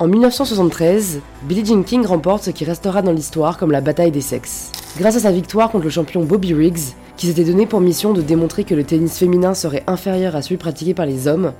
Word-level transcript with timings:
En 0.00 0.08
1973, 0.08 1.20
Billie 1.42 1.66
Jean 1.66 1.82
King 1.82 2.06
remporte 2.06 2.44
ce 2.44 2.50
qui 2.50 2.64
restera 2.64 3.02
dans 3.02 3.12
l'histoire 3.12 3.58
comme 3.58 3.70
la 3.70 3.82
bataille 3.82 4.10
des 4.10 4.22
sexes. 4.22 4.72
Grâce 4.96 5.16
à 5.16 5.20
sa 5.20 5.30
victoire 5.30 5.70
contre 5.70 5.84
le 5.84 5.90
champion 5.90 6.24
Bobby 6.24 6.54
Riggs, 6.54 6.94
qui 7.18 7.26
s'était 7.26 7.44
donné 7.44 7.66
pour 7.66 7.82
mission 7.82 8.14
de 8.14 8.22
démontrer 8.22 8.64
que 8.64 8.74
le 8.74 8.84
tennis 8.84 9.18
féminin 9.18 9.52
serait 9.52 9.84
inférieur 9.86 10.36
à 10.36 10.40
celui 10.40 10.56
pratiqué 10.56 10.94
par 10.94 11.04
les 11.04 11.28
hommes, 11.28 11.52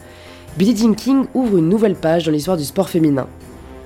Billie 0.56 0.74
Jean 0.74 0.94
King 0.94 1.26
ouvre 1.34 1.58
une 1.58 1.68
nouvelle 1.68 1.96
page 1.96 2.24
dans 2.24 2.32
l'histoire 2.32 2.56
du 2.56 2.64
sport 2.64 2.88
féminin, 2.88 3.26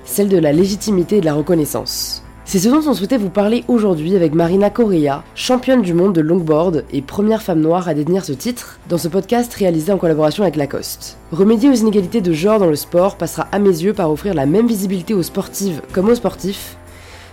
celle 0.05 0.29
de 0.29 0.37
la 0.37 0.53
légitimité 0.53 1.17
et 1.17 1.19
de 1.19 1.25
la 1.25 1.33
reconnaissance. 1.33 2.24
C'est 2.47 2.59
ce 2.59 2.69
dont 2.69 2.87
on 2.87 2.93
souhaitait 2.93 3.17
vous 3.17 3.31
parler 3.31 3.63
aujourd'hui 3.67 4.15
avec 4.15 4.35
Marina 4.35 4.69
Correa, 4.69 5.23
championne 5.33 5.81
du 5.81 5.95
monde 5.95 6.13
de 6.13 6.21
longboard 6.21 6.85
et 6.93 7.01
première 7.01 7.41
femme 7.41 7.59
noire 7.59 7.87
à 7.87 7.95
détenir 7.95 8.23
ce 8.23 8.33
titre, 8.33 8.79
dans 8.87 8.99
ce 8.99 9.07
podcast 9.07 9.51
réalisé 9.55 9.91
en 9.91 9.97
collaboration 9.97 10.43
avec 10.43 10.55
Lacoste. 10.55 11.17
Remédier 11.31 11.71
aux 11.71 11.73
inégalités 11.73 12.21
de 12.21 12.33
genre 12.33 12.59
dans 12.59 12.69
le 12.69 12.75
sport 12.75 13.17
passera 13.17 13.47
à 13.51 13.57
mes 13.57 13.69
yeux 13.69 13.93
par 13.93 14.11
offrir 14.11 14.35
la 14.35 14.45
même 14.45 14.67
visibilité 14.67 15.15
aux 15.15 15.23
sportives 15.23 15.81
comme 15.91 16.07
aux 16.07 16.15
sportifs, 16.15 16.77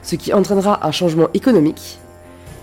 ce 0.02 0.16
qui 0.16 0.32
entraînera 0.32 0.86
un 0.86 0.92
changement 0.92 1.28
économique. 1.34 1.98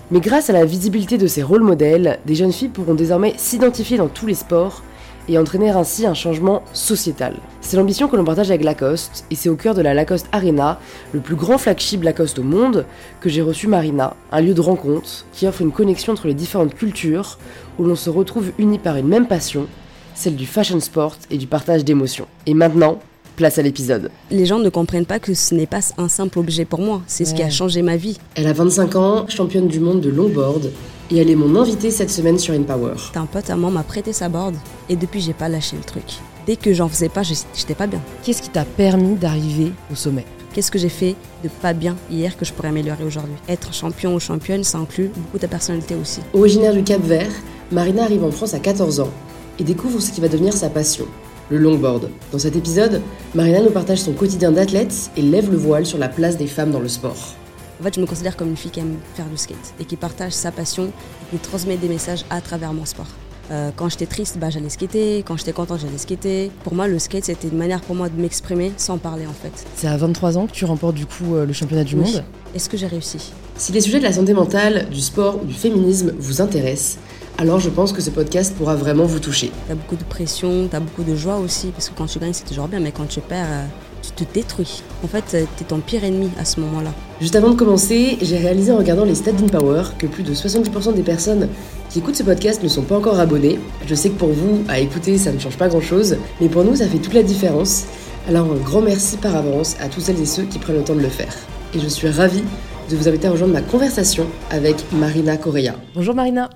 Mais 0.09 0.19
grâce 0.19 0.49
à 0.49 0.53
la 0.53 0.65
visibilité 0.65 1.19
de 1.19 1.27
ces 1.27 1.43
rôles 1.43 1.61
modèles, 1.61 2.17
des 2.25 2.33
jeunes 2.33 2.51
filles 2.51 2.69
pourront 2.69 2.95
désormais 2.95 3.35
s'identifier 3.37 3.97
dans 3.97 4.07
tous 4.07 4.25
les 4.25 4.33
sports 4.33 4.81
et 5.29 5.37
entraîner 5.37 5.69
ainsi 5.69 6.05
un 6.05 6.13
changement 6.13 6.63
sociétal. 6.73 7.35
C'est 7.61 7.77
l'ambition 7.77 8.07
que 8.07 8.15
l'on 8.15 8.25
partage 8.25 8.49
avec 8.49 8.63
Lacoste, 8.63 9.25
et 9.29 9.35
c'est 9.35 9.47
au 9.47 9.55
cœur 9.55 9.75
de 9.75 9.81
la 9.81 9.93
Lacoste 9.93 10.27
Arena, 10.31 10.79
le 11.13 11.19
plus 11.19 11.35
grand 11.35 11.57
flagship 11.57 12.03
Lacoste 12.03 12.39
au 12.39 12.43
monde, 12.43 12.85
que 13.21 13.29
j'ai 13.29 13.43
reçu 13.43 13.67
Marina, 13.67 14.15
un 14.31 14.41
lieu 14.41 14.55
de 14.55 14.61
rencontre 14.61 15.25
qui 15.31 15.47
offre 15.47 15.61
une 15.61 15.71
connexion 15.71 16.13
entre 16.13 16.27
les 16.27 16.33
différentes 16.33 16.73
cultures, 16.73 17.37
où 17.77 17.83
l'on 17.83 17.95
se 17.95 18.09
retrouve 18.09 18.51
unis 18.57 18.79
par 18.79 18.97
une 18.97 19.07
même 19.07 19.27
passion, 19.27 19.67
celle 20.15 20.35
du 20.35 20.47
fashion 20.47 20.79
sport 20.79 21.15
et 21.29 21.37
du 21.37 21.47
partage 21.47 21.85
d'émotions. 21.85 22.27
Et 22.47 22.55
maintenant, 22.55 22.99
place 23.35 23.57
à 23.57 23.61
l'épisode. 23.61 24.11
Les 24.31 24.45
gens 24.45 24.59
ne 24.59 24.67
comprennent 24.67 25.05
pas 25.05 25.19
que 25.19 25.33
ce 25.33 25.55
n'est 25.55 25.67
pas 25.67 25.79
un 25.97 26.09
simple 26.09 26.39
objet 26.39 26.65
pour 26.65 26.81
moi, 26.81 27.01
c'est 27.07 27.23
ce 27.23 27.33
qui 27.33 27.43
a 27.43 27.49
changé 27.49 27.81
ma 27.81 27.95
vie. 27.95 28.17
Elle 28.35 28.47
a 28.47 28.53
25 28.53 28.95
ans, 28.95 29.27
championne 29.29 29.67
du 29.67 29.79
monde 29.79 30.01
de 30.01 30.09
longboard, 30.09 30.71
et 31.11 31.17
elle 31.17 31.29
est 31.29 31.35
mon 31.35 31.55
invitée 31.55 31.91
cette 31.91 32.09
semaine 32.09 32.37
sur 32.37 32.53
InPower. 32.53 32.95
Un 33.15 33.25
pote 33.25 33.49
à 33.49 33.55
moi 33.55 33.69
m'a 33.69 33.83
prêté 33.83 34.13
sa 34.13 34.29
board 34.29 34.55
et 34.89 34.95
depuis 34.95 35.21
j'ai 35.21 35.33
pas 35.33 35.49
lâché 35.49 35.75
le 35.75 35.83
truc. 35.83 36.05
Dès 36.45 36.55
que 36.55 36.73
j'en 36.73 36.87
faisais 36.87 37.09
pas, 37.09 37.21
j'étais 37.23 37.75
pas 37.75 37.87
bien. 37.87 38.01
Qu'est-ce 38.23 38.41
qui 38.41 38.49
t'a 38.49 38.65
permis 38.65 39.15
d'arriver 39.15 39.71
au 39.91 39.95
sommet? 39.95 40.25
Qu'est-ce 40.53 40.71
que 40.71 40.79
j'ai 40.79 40.89
fait 40.89 41.15
de 41.43 41.49
pas 41.49 41.73
bien 41.73 41.95
hier 42.09 42.35
que 42.35 42.43
je 42.43 42.53
pourrais 42.53 42.69
améliorer 42.69 43.03
aujourd'hui? 43.03 43.35
Être 43.47 43.73
champion 43.73 44.15
ou 44.15 44.19
championne, 44.19 44.63
ça 44.63 44.79
inclut 44.79 45.11
beaucoup 45.15 45.37
ta 45.37 45.47
personnalité 45.47 45.95
aussi. 45.95 46.21
Originaire 46.33 46.73
du 46.73 46.83
Cap 46.83 47.01
Vert, 47.01 47.31
Marina 47.71 48.03
arrive 48.03 48.23
en 48.23 48.31
France 48.31 48.55
à 48.55 48.59
14 48.59 48.99
ans 48.99 49.11
et 49.59 49.63
découvre 49.63 49.99
ce 49.99 50.11
qui 50.11 50.21
va 50.21 50.27
devenir 50.27 50.53
sa 50.53 50.69
passion, 50.69 51.05
le 51.51 51.59
longboard. 51.59 52.09
Dans 52.31 52.39
cet 52.39 52.55
épisode, 52.55 53.01
Marina 53.35 53.61
nous 53.61 53.69
partage 53.69 53.99
son 53.99 54.13
quotidien 54.13 54.51
d'athlète 54.51 55.11
et 55.17 55.21
lève 55.21 55.51
le 55.51 55.57
voile 55.57 55.85
sur 55.85 55.99
la 55.99 56.09
place 56.09 56.37
des 56.37 56.47
femmes 56.47 56.71
dans 56.71 56.79
le 56.79 56.87
sport. 56.87 57.35
En 57.79 57.83
fait, 57.83 57.95
je 57.95 58.01
me 58.01 58.05
considère 58.05 58.35
comme 58.35 58.49
une 58.49 58.57
fille 58.57 58.71
qui 58.71 58.81
aime 58.81 58.97
faire 59.15 59.25
du 59.27 59.37
skate 59.37 59.73
et 59.79 59.85
qui 59.85 59.95
partage 59.95 60.33
sa 60.33 60.51
passion 60.51 60.85
et 60.87 61.37
qui 61.37 61.41
transmet 61.41 61.77
des 61.77 61.87
messages 61.87 62.25
à 62.29 62.41
travers 62.41 62.73
mon 62.73 62.85
sport. 62.85 63.07
Euh, 63.51 63.71
quand 63.75 63.89
j'étais 63.89 64.05
triste, 64.05 64.37
bah, 64.37 64.49
j'allais 64.49 64.69
skater. 64.69 65.23
Quand 65.25 65.37
j'étais 65.37 65.53
contente, 65.53 65.79
j'allais 65.79 65.97
skater. 65.97 66.51
Pour 66.63 66.73
moi, 66.73 66.87
le 66.87 66.99
skate, 66.99 67.25
c'était 67.25 67.47
une 67.47 67.57
manière 67.57 67.81
pour 67.81 67.95
moi 67.95 68.09
de 68.09 68.21
m'exprimer 68.21 68.73
sans 68.77 68.97
parler 68.97 69.25
en 69.25 69.33
fait. 69.33 69.65
C'est 69.75 69.87
à 69.87 69.97
23 69.97 70.37
ans 70.37 70.45
que 70.45 70.51
tu 70.51 70.65
remportes 70.65 70.95
du 70.95 71.05
coup 71.05 71.35
euh, 71.35 71.45
le 71.45 71.53
championnat 71.53 71.83
du 71.83 71.95
monde. 71.95 72.23
Est-ce 72.53 72.69
que 72.69 72.77
j'ai 72.77 72.87
réussi? 72.87 73.31
Si 73.55 73.71
les 73.71 73.81
sujets 73.81 73.99
de 73.99 74.03
la 74.03 74.13
santé 74.13 74.33
mentale, 74.33 74.87
du 74.89 75.01
sport 75.01 75.41
ou 75.41 75.45
du 75.45 75.53
féminisme 75.53 76.13
vous 76.19 76.41
intéressent, 76.41 76.97
alors 77.37 77.59
je 77.59 77.69
pense 77.69 77.93
que 77.93 78.01
ce 78.01 78.09
podcast 78.09 78.53
pourra 78.55 78.75
vraiment 78.75 79.05
vous 79.05 79.19
toucher. 79.19 79.51
T'as 79.67 79.75
beaucoup 79.75 79.95
de 79.95 80.03
pression, 80.03 80.67
t'as 80.69 80.81
beaucoup 80.81 81.03
de 81.03 81.15
joie 81.15 81.37
aussi, 81.37 81.67
parce 81.67 81.89
que 81.89 81.95
quand 81.95 82.05
tu 82.05 82.19
gagnes, 82.19 82.33
c'est 82.33 82.45
toujours 82.45 82.67
bien, 82.67 82.81
mais 82.81 82.91
quand 82.91 83.07
tu 83.07 83.21
perds, 83.21 83.65
tu 84.01 84.11
te 84.11 84.33
détruis. 84.33 84.83
En 85.03 85.07
fait, 85.07 85.47
t'es 85.57 85.63
ton 85.67 85.79
pire 85.79 86.03
ennemi 86.03 86.29
à 86.39 86.45
ce 86.45 86.59
moment-là. 86.59 86.91
Juste 87.21 87.35
avant 87.35 87.49
de 87.49 87.55
commencer, 87.55 88.17
j'ai 88.21 88.37
réalisé 88.37 88.71
en 88.71 88.77
regardant 88.77 89.05
les 89.05 89.15
stats 89.15 89.31
d'InPower 89.31 89.83
que 89.97 90.07
plus 90.07 90.23
de 90.23 90.33
70% 90.33 90.93
des 90.93 91.03
personnes 91.03 91.49
qui 91.89 91.99
écoutent 91.99 92.15
ce 92.15 92.23
podcast 92.23 92.63
ne 92.63 92.67
sont 92.67 92.83
pas 92.83 92.95
encore 92.95 93.19
abonnées. 93.19 93.59
Je 93.87 93.95
sais 93.95 94.09
que 94.09 94.17
pour 94.17 94.29
vous, 94.29 94.63
à 94.67 94.79
écouter, 94.79 95.17
ça 95.17 95.31
ne 95.31 95.39
change 95.39 95.57
pas 95.57 95.67
grand-chose, 95.67 96.17
mais 96.39 96.49
pour 96.49 96.63
nous, 96.63 96.75
ça 96.75 96.87
fait 96.87 96.99
toute 96.99 97.13
la 97.13 97.23
différence. 97.23 97.85
Alors 98.27 98.51
un 98.51 98.57
grand 98.57 98.81
merci 98.81 99.17
par 99.17 99.35
avance 99.35 99.75
à 99.81 99.87
tous 99.87 100.01
celles 100.01 100.19
et 100.21 100.25
ceux 100.25 100.43
qui 100.43 100.59
prennent 100.59 100.77
le 100.77 100.83
temps 100.83 100.95
de 100.95 101.01
le 101.01 101.09
faire. 101.09 101.35
Et 101.73 101.79
je 101.79 101.87
suis 101.87 102.09
ravie 102.09 102.43
de 102.89 102.95
vous 102.95 103.07
inviter 103.07 103.27
à 103.27 103.31
rejoindre 103.31 103.53
ma 103.53 103.61
conversation 103.61 104.27
avec 104.49 104.75
Marina 104.93 105.37
Correa. 105.37 105.75
Bonjour 105.95 106.15
Marina. 106.15 106.49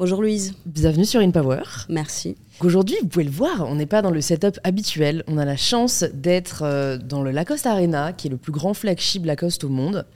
Bonjour 0.00 0.22
Louise. 0.22 0.54
Bienvenue 0.64 1.04
sur 1.04 1.20
InPower. 1.20 1.60
Merci. 1.90 2.34
Aujourd'hui, 2.60 2.96
vous 3.02 3.08
pouvez 3.08 3.26
le 3.26 3.30
voir, 3.30 3.66
on 3.68 3.74
n'est 3.74 3.84
pas 3.84 4.00
dans 4.00 4.10
le 4.10 4.22
setup 4.22 4.58
habituel. 4.64 5.22
On 5.26 5.36
a 5.36 5.44
la 5.44 5.58
chance 5.58 6.06
d'être 6.14 6.62
euh, 6.62 6.96
dans 6.96 7.22
le 7.22 7.30
Lacoste 7.30 7.66
Arena, 7.66 8.14
qui 8.14 8.28
est 8.28 8.30
le 8.30 8.38
plus 8.38 8.50
grand 8.50 8.72
flagship 8.72 9.26
Lacoste 9.26 9.62
au 9.62 9.68
monde. 9.68 10.06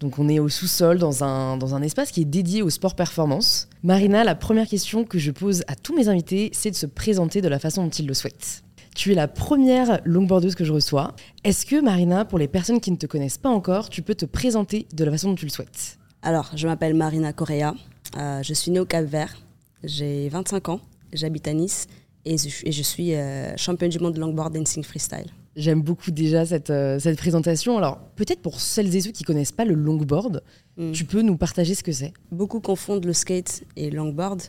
Donc 0.00 0.18
on 0.18 0.30
est 0.30 0.38
au 0.38 0.48
sous-sol, 0.48 0.96
dans 0.96 1.24
un, 1.24 1.58
dans 1.58 1.74
un 1.74 1.82
espace 1.82 2.10
qui 2.10 2.22
est 2.22 2.24
dédié 2.24 2.62
au 2.62 2.70
sport 2.70 2.94
performance. 2.94 3.68
Marina, 3.82 4.24
la 4.24 4.34
première 4.34 4.66
question 4.66 5.04
que 5.04 5.18
je 5.18 5.30
pose 5.30 5.62
à 5.68 5.74
tous 5.76 5.94
mes 5.94 6.08
invités, 6.08 6.48
c'est 6.54 6.70
de 6.70 6.76
se 6.76 6.86
présenter 6.86 7.42
de 7.42 7.48
la 7.48 7.58
façon 7.58 7.84
dont 7.84 7.90
ils 7.90 8.06
le 8.06 8.14
souhaitent. 8.14 8.64
Tu 8.96 9.12
es 9.12 9.14
la 9.14 9.28
première 9.28 10.00
longboardeuse 10.06 10.54
que 10.54 10.64
je 10.64 10.72
reçois. 10.72 11.14
Est-ce 11.44 11.66
que 11.66 11.82
Marina, 11.82 12.24
pour 12.24 12.38
les 12.38 12.48
personnes 12.48 12.80
qui 12.80 12.92
ne 12.92 12.96
te 12.96 13.04
connaissent 13.04 13.36
pas 13.36 13.50
encore, 13.50 13.90
tu 13.90 14.00
peux 14.00 14.14
te 14.14 14.24
présenter 14.24 14.86
de 14.94 15.04
la 15.04 15.10
façon 15.10 15.28
dont 15.28 15.34
tu 15.34 15.44
le 15.44 15.50
souhaites? 15.50 15.98
Alors, 16.22 16.50
je 16.56 16.66
m'appelle 16.66 16.94
Marina 16.94 17.34
Correa. 17.34 17.74
Euh, 18.16 18.42
je 18.42 18.54
suis 18.54 18.70
née 18.70 18.80
au 18.80 18.84
Cap 18.84 19.04
Vert. 19.04 19.36
J'ai 19.82 20.28
25 20.28 20.68
ans. 20.68 20.80
J'habite 21.12 21.46
à 21.48 21.52
Nice 21.52 21.86
et 22.24 22.36
je, 22.38 22.82
suis 22.82 23.14
euh, 23.14 23.54
championne 23.56 23.90
du 23.90 23.98
monde 23.98 24.14
de 24.14 24.20
longboard 24.20 24.54
dancing 24.54 24.82
freestyle. 24.82 25.26
J'aime 25.56 25.82
beaucoup 25.82 26.10
déjà 26.10 26.44
cette, 26.46 26.70
euh, 26.70 26.98
cette 26.98 27.18
présentation. 27.18 27.76
Alors, 27.78 28.00
peut-être 28.16 28.40
pour 28.40 28.60
celles 28.60 28.94
et 28.96 29.00
ceux 29.00 29.12
qui 29.12 29.24
connaissent 29.24 29.52
pas 29.52 29.64
le 29.64 29.74
longboard, 29.74 30.42
hmm. 30.76 30.92
tu 30.92 31.04
peux 31.04 31.22
nous 31.22 31.36
partager 31.36 31.74
ce 31.74 31.82
que 31.82 31.92
c'est? 31.92 32.12
Beaucoup 32.32 32.60
confondent 32.60 33.04
le 33.04 33.12
skate 33.12 33.62
et 33.76 33.90
le 33.90 33.98
longboard. 33.98 34.42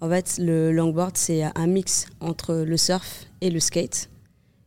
En 0.00 0.08
fait, 0.08 0.36
le 0.38 0.72
longboard, 0.72 1.16
c'est 1.16 1.42
un 1.42 1.66
mix 1.66 2.06
entre 2.20 2.54
le 2.54 2.76
surf 2.76 3.26
et 3.40 3.50
le 3.50 3.60
skate. 3.60 4.08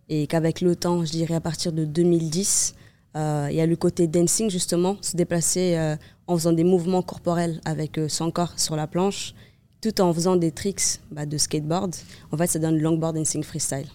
Et 0.07 0.27
qu'avec 0.27 0.61
le 0.61 0.75
temps, 0.75 1.03
je 1.03 1.11
dirais 1.11 1.35
à 1.35 1.41
partir 1.41 1.71
de 1.71 1.83
2010, 1.83 2.75
il 3.15 3.55
y 3.55 3.61
a 3.61 3.65
le 3.65 3.75
côté 3.75 4.07
dancing, 4.07 4.49
justement, 4.49 4.97
se 5.01 5.17
déplacer 5.17 5.97
en 6.31 6.37
faisant 6.37 6.53
des 6.53 6.63
mouvements 6.63 7.01
corporels 7.01 7.59
avec 7.65 7.97
euh, 7.97 8.07
son 8.07 8.31
corps 8.31 8.57
sur 8.57 8.75
la 8.75 8.87
planche, 8.87 9.35
tout 9.81 9.99
en 9.99 10.13
faisant 10.13 10.35
des 10.37 10.51
tricks 10.51 10.99
bah, 11.11 11.25
de 11.25 11.37
skateboard. 11.37 11.93
En 12.31 12.37
fait, 12.37 12.47
ça 12.47 12.59
donne 12.59 12.75
le 12.75 12.81
longboard 12.81 13.15
dancing 13.15 13.43
freestyle. 13.43 13.87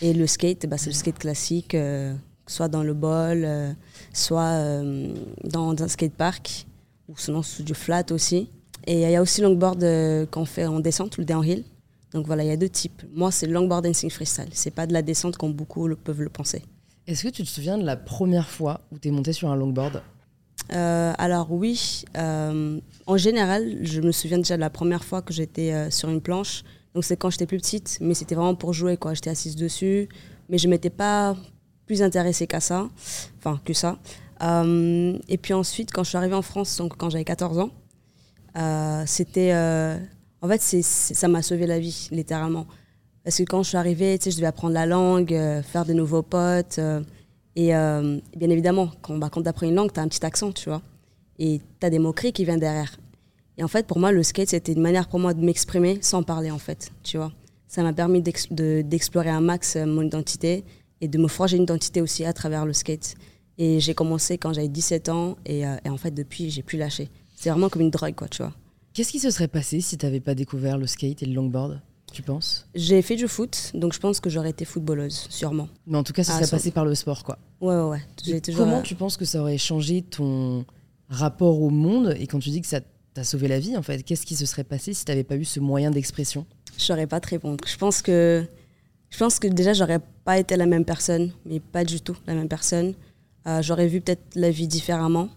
Et 0.00 0.12
le 0.12 0.26
skate, 0.26 0.66
bah, 0.66 0.78
c'est 0.78 0.90
le 0.90 0.94
skate 0.94 1.18
classique, 1.18 1.74
euh, 1.74 2.14
soit 2.46 2.68
dans 2.68 2.82
le 2.82 2.94
bol, 2.94 3.42
euh, 3.44 3.72
soit 4.12 4.82
dans 5.44 5.82
un 5.82 5.88
skatepark, 5.88 6.66
ou 7.08 7.16
sinon 7.16 7.42
sur 7.42 7.64
du 7.64 7.74
flat 7.74 8.04
aussi. 8.10 8.48
Et 8.86 9.02
il 9.02 9.10
y 9.10 9.16
a 9.16 9.20
aussi 9.20 9.40
longboard 9.40 9.84
qu'on 10.30 10.44
fait 10.44 10.66
en 10.66 10.80
descente, 10.80 11.18
le 11.18 11.24
downhill. 11.24 11.64
Donc 12.12 12.26
voilà, 12.26 12.44
il 12.44 12.48
y 12.48 12.52
a 12.52 12.56
deux 12.56 12.68
types. 12.68 13.02
Moi, 13.12 13.30
c'est 13.30 13.46
le 13.46 13.52
longboard 13.52 13.84
dancing 13.84 14.10
freestyle. 14.10 14.48
C'est 14.52 14.70
pas 14.70 14.86
de 14.86 14.92
la 14.92 15.02
descente 15.02 15.36
comme 15.36 15.52
beaucoup 15.52 15.86
le, 15.86 15.96
peuvent 15.96 16.22
le 16.22 16.30
penser. 16.30 16.62
Est-ce 17.06 17.24
que 17.24 17.28
tu 17.28 17.42
te 17.42 17.48
souviens 17.48 17.78
de 17.78 17.84
la 17.84 17.96
première 17.96 18.48
fois 18.48 18.82
où 18.92 18.98
tu 18.98 19.08
es 19.08 19.10
monté 19.10 19.32
sur 19.32 19.50
un 19.50 19.56
longboard? 19.56 20.02
Euh, 20.72 21.12
alors 21.18 21.50
oui, 21.52 22.04
euh, 22.16 22.78
en 23.06 23.16
général, 23.16 23.78
je 23.82 24.00
me 24.00 24.12
souviens 24.12 24.38
déjà 24.38 24.56
de 24.56 24.60
la 24.60 24.70
première 24.70 25.02
fois 25.02 25.22
que 25.22 25.32
j'étais 25.32 25.72
euh, 25.72 25.90
sur 25.90 26.08
une 26.08 26.20
planche. 26.20 26.62
Donc 26.94 27.04
c'est 27.04 27.16
quand 27.16 27.30
j'étais 27.30 27.46
plus 27.46 27.58
petite, 27.58 27.98
mais 28.00 28.14
c'était 28.14 28.34
vraiment 28.34 28.54
pour 28.54 28.72
jouer. 28.72 28.96
quoi. 28.96 29.14
J'étais 29.14 29.30
assise 29.30 29.56
dessus, 29.56 30.08
mais 30.48 30.58
je 30.58 30.68
m'étais 30.68 30.90
pas 30.90 31.36
plus 31.86 32.02
intéressée 32.02 32.46
qu'à 32.46 32.60
ça, 32.60 32.88
enfin 33.38 33.60
que 33.64 33.72
ça. 33.72 33.98
et 34.40 35.38
puis 35.42 35.54
ensuite, 35.54 35.90
quand 35.92 36.04
je 36.04 36.10
suis 36.10 36.18
arrivée 36.18 36.34
en 36.34 36.42
France, 36.42 36.76
donc 36.76 36.96
quand 36.96 37.10
j'avais 37.10 37.24
14 37.24 37.58
ans, 37.58 37.70
c'était, 39.06 39.52
en 40.40 40.48
fait, 40.48 40.82
ça 40.82 41.28
m'a 41.28 41.42
sauvé 41.42 41.66
la 41.66 41.80
vie, 41.80 42.08
littéralement. 42.12 42.66
Parce 43.30 43.38
que 43.38 43.44
quand 43.44 43.62
je 43.62 43.68
suis 43.68 43.76
arrivée, 43.76 44.18
tu 44.18 44.24
sais, 44.24 44.30
je 44.32 44.36
devais 44.38 44.48
apprendre 44.48 44.74
la 44.74 44.86
langue, 44.86 45.28
faire 45.62 45.84
de 45.84 45.92
nouveaux 45.92 46.22
potes. 46.22 46.80
Et 47.54 47.76
euh, 47.76 48.18
bien 48.36 48.50
évidemment, 48.50 48.90
quand, 49.02 49.16
bah, 49.18 49.30
tu 49.32 49.46
apprends 49.46 49.68
une 49.68 49.76
langue, 49.76 49.92
tu 49.92 50.00
as 50.00 50.02
un 50.02 50.08
petit 50.08 50.26
accent, 50.26 50.50
tu 50.50 50.68
vois. 50.68 50.82
Et 51.38 51.60
tu 51.78 51.86
as 51.86 51.90
des 51.90 52.00
moqueries 52.00 52.32
qui 52.32 52.44
viennent 52.44 52.58
derrière. 52.58 52.96
Et 53.56 53.62
en 53.62 53.68
fait, 53.68 53.86
pour 53.86 54.00
moi, 54.00 54.10
le 54.10 54.24
skate, 54.24 54.48
c'était 54.48 54.72
une 54.72 54.80
manière 54.80 55.08
pour 55.08 55.20
moi 55.20 55.32
de 55.32 55.44
m'exprimer 55.44 55.98
sans 56.02 56.24
parler, 56.24 56.50
en 56.50 56.58
fait, 56.58 56.90
tu 57.04 57.18
vois. 57.18 57.30
Ça 57.68 57.84
m'a 57.84 57.92
permis 57.92 58.20
d'explorer 58.20 59.30
un 59.30 59.40
max 59.40 59.76
euh, 59.76 59.86
mon 59.86 60.02
identité 60.02 60.64
et 61.00 61.06
de 61.06 61.16
me 61.16 61.28
forger 61.28 61.56
une 61.56 61.62
identité 61.62 62.00
aussi 62.00 62.24
à 62.24 62.32
travers 62.32 62.66
le 62.66 62.72
skate. 62.72 63.14
Et 63.58 63.78
j'ai 63.78 63.94
commencé 63.94 64.38
quand 64.38 64.52
j'avais 64.52 64.66
17 64.66 65.08
ans 65.08 65.36
et, 65.46 65.64
euh, 65.68 65.76
et, 65.84 65.88
en 65.88 65.98
fait, 65.98 66.10
depuis, 66.10 66.50
j'ai 66.50 66.64
plus 66.64 66.78
lâché. 66.78 67.10
C'est 67.36 67.50
vraiment 67.50 67.68
comme 67.68 67.82
une 67.82 67.90
drogue, 67.90 68.16
quoi, 68.16 68.26
tu 68.26 68.42
vois. 68.42 68.54
Qu'est-ce 68.92 69.12
qui 69.12 69.20
se 69.20 69.30
serait 69.30 69.46
passé 69.46 69.80
si 69.80 69.96
tu 69.96 70.04
n'avais 70.04 70.18
pas 70.18 70.34
découvert 70.34 70.78
le 70.78 70.88
skate 70.88 71.22
et 71.22 71.26
le 71.26 71.34
longboard? 71.34 71.80
Tu 72.12 72.22
penses? 72.22 72.66
J'ai 72.74 73.02
fait 73.02 73.16
du 73.16 73.28
foot, 73.28 73.70
donc 73.74 73.92
je 73.92 73.98
pense 73.98 74.20
que 74.20 74.30
j'aurais 74.30 74.50
été 74.50 74.64
footballeuse, 74.64 75.26
sûrement. 75.28 75.68
Mais 75.86 75.98
en 75.98 76.02
tout 76.02 76.12
cas, 76.12 76.24
ça 76.24 76.34
serait 76.34 76.46
passé 76.48 76.70
par 76.70 76.84
le 76.84 76.94
sport, 76.94 77.24
quoi. 77.24 77.38
Ouais, 77.60 77.74
ouais, 77.74 78.00
ouais. 78.26 78.40
Comment 78.56 78.78
euh, 78.78 78.82
tu 78.82 78.94
penses 78.94 79.16
que 79.16 79.24
ça 79.24 79.40
aurait 79.40 79.58
changé 79.58 80.02
ton 80.02 80.64
rapport 81.08 81.60
au 81.60 81.70
monde 81.70 82.14
Et 82.18 82.26
quand 82.26 82.38
tu 82.38 82.50
dis 82.50 82.60
que 82.60 82.66
ça 82.68 82.80
t'a 83.14 83.24
sauvé 83.24 83.48
la 83.48 83.58
vie, 83.58 83.76
en 83.76 83.82
fait, 83.82 84.02
qu'est-ce 84.02 84.24
qui 84.26 84.36
se 84.36 84.46
serait 84.46 84.64
passé 84.64 84.94
si 84.94 85.04
tu 85.04 85.10
n'avais 85.10 85.24
pas 85.24 85.36
eu 85.36 85.44
ce 85.44 85.60
moyen 85.60 85.90
d'expression? 85.90 86.46
Je 86.78 86.84
saurais 86.84 87.06
pas 87.06 87.20
te 87.20 87.28
répondre. 87.28 87.62
Je 87.66 87.76
pense 87.76 88.02
que 88.02 88.44
Je 89.10 89.18
pense 89.18 89.38
que 89.38 89.48
déjà, 89.48 89.72
j'aurais 89.72 90.00
pas 90.24 90.38
été 90.38 90.56
la 90.56 90.66
même 90.66 90.84
personne, 90.84 91.32
mais 91.44 91.60
pas 91.60 91.84
du 91.84 92.00
tout 92.00 92.16
la 92.26 92.34
même 92.34 92.48
personne. 92.48 92.94
Euh, 93.46 93.62
j'aurais 93.62 93.88
vu 93.88 94.00
peut-être 94.00 94.22
la 94.34 94.50
vie 94.50 94.68
différemment. 94.68 95.28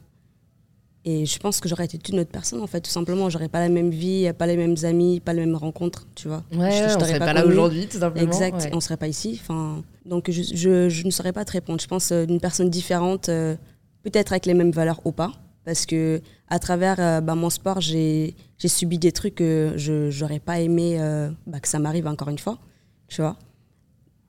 Et 1.05 1.25
je 1.25 1.37
pense 1.37 1.59
que 1.59 1.67
j'aurais 1.67 1.83
été 1.83 1.99
une 2.13 2.19
autre 2.19 2.31
personne, 2.31 2.61
en 2.61 2.67
fait, 2.67 2.79
tout 2.79 2.91
simplement. 2.91 3.29
J'aurais 3.29 3.49
pas 3.49 3.59
la 3.59 3.67
même 3.67 3.89
vie, 3.89 4.31
pas 4.37 4.47
les 4.47 4.55
mêmes 4.55 4.75
amis, 4.83 5.19
pas 5.19 5.33
les 5.33 5.45
mêmes 5.45 5.57
rencontres, 5.57 6.07
tu 6.15 6.29
vois. 6.29 6.43
Ouais, 6.53 6.71
je, 6.71 6.95
on 6.95 6.99
serait 6.99 7.19
pas, 7.19 7.33
là 7.33 7.45
aujourd'hui, 7.45 7.87
tout 7.87 7.99
simplement. 7.99 8.25
Exact, 8.25 8.55
ouais. 8.55 8.69
on 8.73 8.79
serait 8.79 8.95
pas 8.95 9.09
ici. 9.09 9.37
Enfin, 9.41 9.83
donc, 10.05 10.31
je, 10.31 10.41
je, 10.41 10.87
je, 10.87 11.05
ne 11.05 11.11
saurais 11.11 11.33
pas 11.33 11.43
te 11.43 11.51
répondre. 11.51 11.81
Je 11.81 11.87
pense 11.87 12.13
euh, 12.13 12.25
d'une 12.25 12.39
personne 12.39 12.69
différente, 12.69 13.27
euh, 13.27 13.55
peut-être 14.03 14.31
avec 14.31 14.45
les 14.45 14.53
mêmes 14.53 14.71
valeurs 14.71 15.01
ou 15.05 15.11
pas. 15.11 15.33
Parce 15.65 15.85
que 15.85 16.21
à 16.47 16.59
travers 16.59 16.99
euh, 16.99 17.19
bah, 17.19 17.35
mon 17.35 17.49
sport, 17.49 17.81
j'ai 17.81 18.35
subi 18.59 18.97
des 18.97 19.11
trucs 19.11 19.35
que 19.35 19.73
je 19.75 20.17
n'aurais 20.19 20.39
pas 20.39 20.61
aimé 20.61 20.97
euh, 20.99 21.29
bah, 21.47 21.59
que 21.59 21.67
ça 21.67 21.79
m'arrive 21.79 22.07
encore 22.07 22.29
une 22.29 22.39
fois, 22.39 22.59
tu 23.09 23.21
vois. 23.21 23.37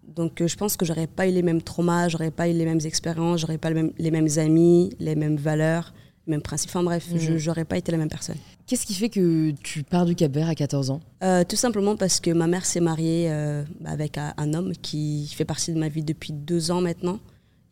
Donc, 0.08 0.42
je 0.44 0.56
pense 0.56 0.76
que 0.76 0.84
j'aurais 0.84 1.06
pas 1.06 1.28
eu 1.28 1.32
les 1.32 1.42
mêmes 1.42 1.62
traumas, 1.62 2.08
j'aurais 2.08 2.30
pas 2.30 2.48
eu 2.48 2.52
les 2.52 2.64
mêmes 2.64 2.80
expériences, 2.84 3.40
j'aurais 3.40 3.58
pas 3.58 3.70
les 3.70 4.10
mêmes 4.10 4.28
amis, 4.38 4.94
les 4.98 5.14
mêmes 5.14 5.36
valeurs 5.36 5.92
même 6.26 6.40
principe. 6.42 6.70
Enfin 6.70 6.82
bref, 6.82 7.06
Mhm. 7.10 7.18
je 7.18 7.38
j'aurais 7.38 7.64
pas 7.64 7.76
été 7.76 7.92
la 7.92 7.98
même 7.98 8.08
personne. 8.08 8.36
Qu'est-ce 8.66 8.86
qui 8.86 8.94
fait 8.94 9.08
que 9.10 9.50
tu 9.62 9.82
pars 9.82 10.06
du 10.06 10.14
Cap-Vert 10.14 10.48
à 10.48 10.54
14 10.54 10.90
ans? 10.90 11.00
Euh, 11.22 11.44
tout 11.44 11.56
simplement 11.56 11.96
parce 11.96 12.20
que 12.20 12.30
ma 12.30 12.46
mère 12.46 12.64
s'est 12.64 12.80
mariée 12.80 13.30
euh, 13.30 13.62
avec 13.84 14.16
un, 14.18 14.54
homme 14.54 14.72
qui 14.80 15.30
fait 15.34 15.44
partie 15.44 15.72
de 15.72 15.78
ma 15.78 15.88
vie 15.88 16.02
depuis 16.02 16.32
deux 16.32 16.70
ans 16.70 16.80
maintenant 16.80 17.18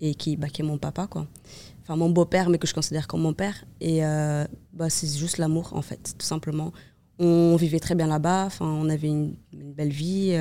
et 0.00 0.14
qui, 0.14 0.36
bah, 0.36 0.48
qui 0.48 0.62
est 0.62 0.64
mon 0.64 0.78
papa, 0.78 1.06
quoi. 1.06 1.26
Enfin, 1.82 1.96
mon 1.96 2.10
beau-père, 2.10 2.50
mais 2.50 2.58
que 2.58 2.66
je 2.66 2.74
considère 2.74 3.06
comme 3.08 3.22
mon 3.22 3.32
père. 3.32 3.64
Et 3.80 4.04
euh, 4.04 4.44
bah, 4.72 4.90
c'est 4.90 5.08
juste 5.18 5.38
l'amour, 5.38 5.72
en 5.74 5.82
fait, 5.82 6.14
tout 6.18 6.26
simplement. 6.26 6.72
On 7.18 7.56
vivait 7.56 7.80
très 7.80 7.94
bien 7.94 8.06
là-bas, 8.06 8.44
enfin, 8.46 8.66
on 8.66 8.88
avait 8.88 9.08
une, 9.08 9.34
une 9.52 9.72
belle 9.72 9.90
vie. 9.92 10.36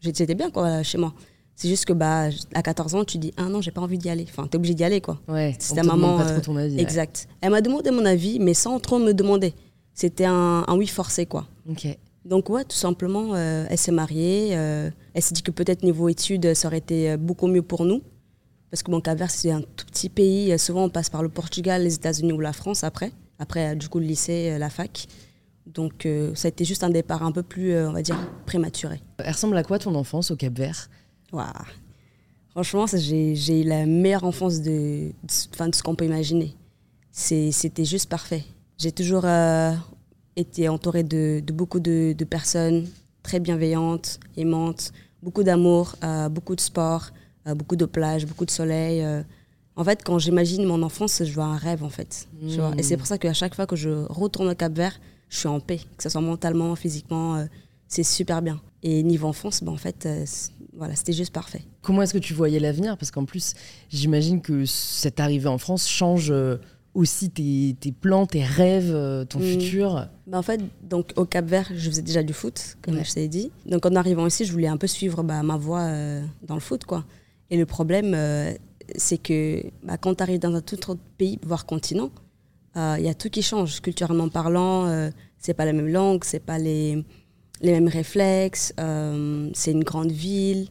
J'étais 0.00 0.34
bien, 0.34 0.50
quoi, 0.50 0.82
chez 0.82 0.98
moi. 0.98 1.14
C'est 1.54 1.68
juste 1.68 1.84
que 1.84 1.92
bah, 1.92 2.28
à 2.54 2.62
14 2.62 2.94
ans, 2.94 3.04
tu 3.04 3.18
dis 3.18 3.32
Ah 3.36 3.44
non, 3.44 3.60
j'ai 3.60 3.70
pas 3.70 3.80
envie 3.82 3.98
d'y 3.98 4.08
aller. 4.08 4.26
Enfin, 4.28 4.46
t'es 4.46 4.56
obligé 4.56 4.74
d'y 4.74 4.84
aller, 4.84 5.00
quoi. 5.00 5.20
Ouais, 5.28 5.54
C'est 5.58 5.74
ta 5.74 5.82
maman, 5.82 6.16
pas 6.16 6.24
euh, 6.26 6.32
trop 6.40 6.52
ton 6.52 6.56
avis. 6.56 6.76
ouais. 6.76 6.82
Exact. 6.82 7.28
Elle 7.40 7.50
m'a 7.50 7.60
demandé 7.60 7.90
mon 7.90 8.04
avis, 8.04 8.38
mais 8.40 8.54
sans 8.54 8.78
trop 8.80 8.98
me 8.98 9.12
demander. 9.12 9.54
C'était 9.94 10.24
un, 10.24 10.64
un 10.66 10.76
oui 10.76 10.86
forcé, 10.86 11.26
quoi. 11.26 11.46
Ok. 11.68 11.86
Donc 12.24 12.48
ouais, 12.50 12.64
tout 12.64 12.76
simplement, 12.76 13.34
euh, 13.34 13.66
elle 13.68 13.78
s'est 13.78 13.92
mariée. 13.92 14.50
euh, 14.52 14.90
elle 15.14 15.22
s'est 15.22 15.34
dit 15.34 15.42
que 15.42 15.50
peut-être 15.50 15.82
niveau 15.82 16.08
études, 16.08 16.54
ça 16.54 16.68
aurait 16.68 16.78
été 16.78 17.10
euh, 17.10 17.16
beaucoup 17.16 17.46
mieux 17.48 17.62
pour 17.62 17.84
nous. 17.84 18.00
Parce 18.70 18.82
que 18.82 18.90
mon 18.90 19.00
Cap-Vert, 19.02 19.30
c'est 19.30 19.50
un 19.50 19.60
tout 19.60 19.84
petit 19.86 20.08
pays. 20.08 20.52
Euh, 20.52 20.58
Souvent, 20.58 20.84
on 20.84 20.88
passe 20.88 21.10
par 21.10 21.22
le 21.22 21.28
Portugal, 21.28 21.82
les 21.82 21.94
États-Unis 21.94 22.32
ou 22.32 22.40
la 22.40 22.52
France 22.54 22.84
après. 22.84 23.12
Après, 23.38 23.72
euh, 23.72 23.74
du 23.74 23.88
coup, 23.88 23.98
le 23.98 24.06
lycée, 24.06 24.52
euh, 24.52 24.58
la 24.58 24.70
fac. 24.70 25.06
Donc 25.66 26.06
euh, 26.06 26.34
ça 26.34 26.46
a 26.46 26.50
été 26.50 26.64
juste 26.64 26.82
un 26.82 26.90
départ 26.90 27.22
un 27.22 27.30
peu 27.32 27.42
plus, 27.42 27.72
euh, 27.72 27.88
on 27.88 27.92
va 27.92 28.02
dire, 28.02 28.16
prématuré. 28.46 29.00
Elle 29.18 29.32
ressemble 29.32 29.56
à 29.56 29.62
quoi 29.62 29.78
ton 29.78 29.94
enfance 29.94 30.30
au 30.30 30.36
Cap-Vert 30.36 30.88
Waouh. 31.32 31.46
Franchement, 32.50 32.84
j'ai 32.86 33.62
eu 33.62 33.64
la 33.64 33.86
meilleure 33.86 34.24
enfance 34.24 34.60
de, 34.60 35.08
de, 35.08 35.72
ce 35.74 35.82
qu'on 35.82 35.94
peut 35.94 36.04
imaginer. 36.04 36.54
C'était 37.10 37.84
juste 37.84 38.10
parfait. 38.10 38.44
J'ai 38.76 38.92
toujours 38.92 39.24
euh, 39.24 39.72
été 40.36 40.68
entourée 40.68 41.02
de, 41.02 41.42
beaucoup 41.52 41.80
de, 41.80 42.14
personnes 42.28 42.86
très 43.22 43.40
bienveillantes, 43.40 44.20
aimantes, 44.36 44.92
beaucoup 45.22 45.42
d'amour, 45.42 45.96
euh, 46.04 46.28
beaucoup 46.28 46.54
de 46.54 46.60
sport, 46.60 47.08
euh, 47.46 47.54
beaucoup 47.54 47.76
de 47.76 47.86
plages, 47.86 48.26
beaucoup 48.26 48.44
de 48.44 48.50
soleil. 48.50 49.02
En 49.74 49.84
fait, 49.84 50.02
quand 50.04 50.18
j'imagine 50.18 50.66
mon 50.66 50.82
enfance, 50.82 51.24
je 51.24 51.32
vois 51.32 51.44
un 51.44 51.56
rêve, 51.56 51.82
en 51.82 51.88
fait. 51.88 52.28
Et 52.76 52.82
c'est 52.82 52.98
pour 52.98 53.06
ça 53.06 53.16
qu'à 53.16 53.32
chaque 53.32 53.54
fois 53.54 53.66
que 53.66 53.76
je 53.76 53.88
retourne 54.10 54.50
au 54.50 54.54
Cap 54.54 54.74
Vert, 54.74 55.00
je 55.30 55.38
suis 55.38 55.48
en 55.48 55.60
paix, 55.60 55.80
que 55.96 56.02
ce 56.02 56.10
soit 56.10 56.20
mentalement, 56.20 56.76
physiquement, 56.76 57.46
c'est 57.88 58.02
super 58.02 58.42
bien. 58.42 58.60
Et 58.82 59.02
niveau 59.02 59.28
enfance, 59.28 59.64
ben, 59.64 59.72
en 59.72 59.78
fait, 59.78 60.06
voilà, 60.76 60.94
c'était 60.96 61.12
juste 61.12 61.32
parfait. 61.32 61.62
Comment 61.82 62.02
est-ce 62.02 62.14
que 62.14 62.18
tu 62.18 62.34
voyais 62.34 62.58
l'avenir? 62.60 62.96
Parce 62.96 63.10
qu'en 63.10 63.24
plus, 63.24 63.54
j'imagine 63.90 64.40
que 64.40 64.64
cette 64.66 65.20
arrivée 65.20 65.48
en 65.48 65.58
France 65.58 65.88
change 65.88 66.30
euh, 66.30 66.56
aussi 66.94 67.30
tes, 67.30 67.76
tes 67.80 67.92
plans, 67.92 68.26
tes 68.26 68.42
rêves, 68.44 68.90
euh, 68.92 69.24
ton 69.24 69.38
Mm. 69.38 69.42
futur. 69.42 70.08
Ben, 70.26 70.38
en 70.38 70.42
fait, 70.42 70.60
donc, 70.82 71.12
au 71.16 71.24
Cap 71.24 71.44
Vert, 71.46 71.70
je 71.74 71.88
faisais 71.90 72.02
déjà 72.02 72.22
du 72.22 72.32
foot, 72.32 72.76
comme 72.82 72.96
Ouais. 72.96 73.04
je 73.04 73.12
t'ai 73.12 73.28
dit. 73.28 73.50
Donc 73.66 73.84
en 73.86 73.94
arrivant 73.96 74.26
ici, 74.26 74.44
je 74.44 74.52
voulais 74.52 74.66
un 74.68 74.76
peu 74.76 74.86
suivre 74.86 75.22
bah, 75.22 75.42
ma 75.42 75.56
voie 75.56 75.80
euh, 75.82 76.22
dans 76.46 76.54
le 76.54 76.60
foot. 76.60 76.84
quoi. 76.84 77.04
Et 77.50 77.56
le 77.56 77.66
problème, 77.66 78.12
euh, 78.14 78.52
c'est 78.96 79.18
que 79.18 79.62
bah, 79.82 79.96
quand 79.98 80.14
tu 80.16 80.22
arrives 80.22 80.40
dans 80.40 80.54
un 80.54 80.60
tout 80.62 80.90
autre 80.90 81.00
pays, 81.18 81.38
voire 81.44 81.66
continent, 81.66 82.10
euh, 82.76 82.96
il 82.98 83.04
y 83.04 83.08
a 83.08 83.14
tout 83.14 83.28
qui 83.30 83.42
change. 83.42 83.80
Culturellement 83.80 84.28
parlant, 84.28 85.10
c'est 85.38 85.54
pas 85.54 85.64
la 85.66 85.72
même 85.74 85.88
langue, 85.88 86.24
c'est 86.24 86.40
pas 86.40 86.58
les, 86.58 87.04
les 87.62 87.72
mêmes 87.72 87.88
réflexes, 87.88 88.74
euh, 88.80 89.48
c'est 89.54 89.72
une 89.72 89.84
grande 89.84 90.12
ville. 90.12 90.68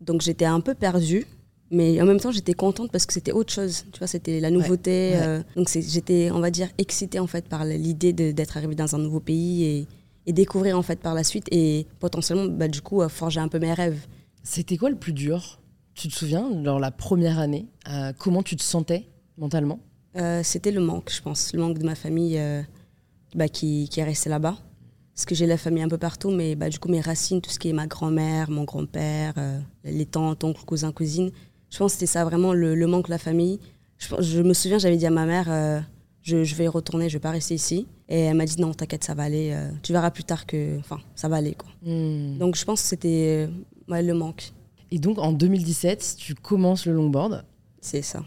Donc 0.00 0.22
j'étais 0.22 0.44
un 0.46 0.60
peu 0.60 0.74
perdue. 0.74 1.26
Mais 1.70 2.00
en 2.00 2.04
même 2.04 2.20
temps, 2.20 2.30
j'étais 2.30 2.52
contente 2.52 2.92
parce 2.92 3.06
que 3.06 3.12
c'était 3.12 3.32
autre 3.32 3.52
chose. 3.52 3.84
Tu 3.92 3.98
vois, 3.98 4.06
c'était 4.06 4.38
la 4.38 4.50
nouveauté. 4.50 5.12
ouais. 5.14 5.20
euh, 5.22 5.42
donc 5.56 5.68
j'étais, 5.68 6.30
on 6.30 6.40
va 6.40 6.50
dire, 6.50 6.68
excitée 6.78 7.18
en 7.18 7.26
fait 7.26 7.48
par 7.48 7.64
l'idée 7.64 8.12
d'être 8.12 8.56
arrivée 8.56 8.74
dans 8.74 8.94
un 8.94 8.98
nouveau 8.98 9.18
pays 9.20 9.64
et, 9.64 9.86
et 10.26 10.32
découvrir 10.32 10.78
en 10.78 10.82
fait 10.82 11.00
par 11.00 11.14
la 11.14 11.24
suite 11.24 11.46
et 11.50 11.86
potentiellement, 12.00 12.46
bah, 12.46 12.68
du 12.68 12.80
coup, 12.80 13.02
euh, 13.02 13.08
forger 13.08 13.40
un 13.40 13.48
peu 13.48 13.58
mes 13.58 13.72
rêves. 13.72 14.06
C'était 14.42 14.76
quoi 14.76 14.90
le 14.90 14.96
plus 14.96 15.12
dur? 15.14 15.58
Tu 15.94 16.08
te 16.08 16.14
souviens, 16.14 16.50
dans 16.50 16.78
la 16.78 16.90
première 16.90 17.38
année, 17.38 17.66
euh, 17.88 18.12
comment 18.18 18.42
tu 18.42 18.56
te 18.56 18.62
sentais 18.62 19.06
mentalement? 19.38 19.80
C'était 20.44 20.70
le 20.70 20.80
manque, 20.80 21.10
je 21.12 21.20
pense, 21.22 21.52
le 21.52 21.60
manque 21.60 21.78
de 21.78 21.84
ma 21.84 21.96
famille 21.96 22.40
bah, 23.34 23.48
qui, 23.48 23.88
qui 23.88 23.98
est 23.98 24.04
restée 24.04 24.30
là-bas. 24.30 24.58
Parce 25.14 25.26
que 25.26 25.34
j'ai 25.34 25.46
la 25.46 25.56
famille 25.56 25.82
un 25.82 25.88
peu 25.88 25.98
partout, 25.98 26.30
mais 26.30 26.56
bah, 26.56 26.68
du 26.68 26.78
coup, 26.78 26.88
mes 26.88 27.00
racines, 27.00 27.40
tout 27.40 27.50
ce 27.50 27.58
qui 27.58 27.68
est 27.68 27.72
ma 27.72 27.86
grand-mère, 27.86 28.50
mon 28.50 28.64
grand-père, 28.64 29.34
euh, 29.38 29.60
les 29.84 30.06
tantes, 30.06 30.42
oncles, 30.42 30.64
cousins, 30.64 30.90
cousines, 30.92 31.30
je 31.70 31.78
pense 31.78 31.92
que 31.92 32.00
c'était 32.00 32.12
ça 32.12 32.24
vraiment 32.24 32.52
le, 32.52 32.74
le 32.74 32.86
manque 32.86 33.06
de 33.06 33.10
la 33.10 33.18
famille. 33.18 33.60
Je, 33.98 34.42
me 34.42 34.52
souviens, 34.54 34.78
j'avais 34.78 34.96
dit 34.96 35.06
à 35.06 35.10
ma 35.10 35.24
mère, 35.24 35.46
euh, 35.48 35.80
je, 36.22 36.42
je 36.42 36.54
vais 36.56 36.64
y 36.64 36.68
retourner, 36.68 37.08
je 37.08 37.14
vais 37.14 37.20
pas 37.20 37.30
rester 37.30 37.54
ici. 37.54 37.86
Et 38.08 38.20
elle 38.20 38.36
m'a 38.36 38.44
dit, 38.44 38.60
non, 38.60 38.74
t'inquiète, 38.74 39.04
ça 39.04 39.14
va 39.14 39.22
aller, 39.22 39.52
euh, 39.52 39.70
tu 39.82 39.92
verras 39.92 40.10
plus 40.10 40.24
tard 40.24 40.46
que. 40.46 40.78
Enfin, 40.80 40.98
ça 41.14 41.28
va 41.28 41.36
aller, 41.36 41.54
quoi. 41.54 41.70
Hmm. 41.82 42.38
Donc, 42.38 42.56
je 42.56 42.64
pense 42.64 42.82
que 42.82 42.88
c'était 42.88 43.48
ouais, 43.88 44.02
le 44.02 44.14
manque, 44.14 44.52
Et 44.90 44.98
donc 44.98 45.18
en 45.18 45.32
2017, 45.32 46.16
tu 46.18 46.34
commences 46.34 46.86
le 46.86 46.92
longboard. 46.92 47.44
c'est 47.80 48.02
ça. 48.02 48.24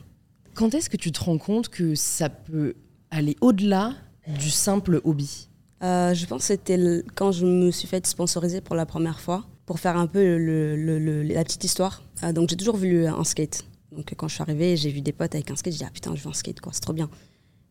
Quand 0.54 0.74
est-ce 0.74 0.90
que 0.90 0.98
tu 0.98 1.12
te 1.12 1.24
rends 1.24 1.38
compte 1.38 1.69
que 1.69 1.94
ça 1.95 2.30
peut 2.30 2.75
aller 3.12 3.36
au-delà 3.42 3.94
du 4.40 4.50
simple 4.50 5.01
hobby? 5.04 5.50
Euh, 5.83 6.13
je 6.13 6.25
pense 6.25 6.41
que 6.41 6.47
c'était 6.47 7.03
quand 7.15 7.31
je 7.31 7.45
me 7.45 7.71
suis 7.71 7.88
fait 7.88 8.06
sponsoriser 8.07 8.62
pour 8.62 8.75
la 8.75 8.85
première 8.85 9.19
fois, 9.19 9.45
pour 9.65 9.79
faire 9.79 9.97
un 9.97 10.07
peu 10.07 10.38
la 10.38 11.44
petite 11.44 11.63
histoire. 11.63 12.01
Euh, 12.24 12.31
donc 12.33 12.50
j'ai 12.50 12.56
toujours 12.56 12.77
voulu 12.77 13.06
un 13.06 13.24
skate. 13.24 13.63
Donc 13.91 14.13
quand 14.15 14.27
je 14.27 14.35
suis 14.35 14.41
arrivée, 14.41 14.75
j'ai 14.75 14.89
vu 14.89 15.01
des 15.01 15.12
potes 15.13 15.35
avec 15.35 15.51
un 15.51 15.56
skate, 15.56 15.74
j'ai 15.74 15.79
dit 15.79 15.85
ah 15.88 15.91
putain 15.94 16.15
je 16.15 16.24
veux 16.24 16.29
un 16.29 16.33
skate 16.33 16.61
quoi, 16.61 16.73
c'est 16.73 16.81
trop 16.81 16.94
bien. 16.94 17.09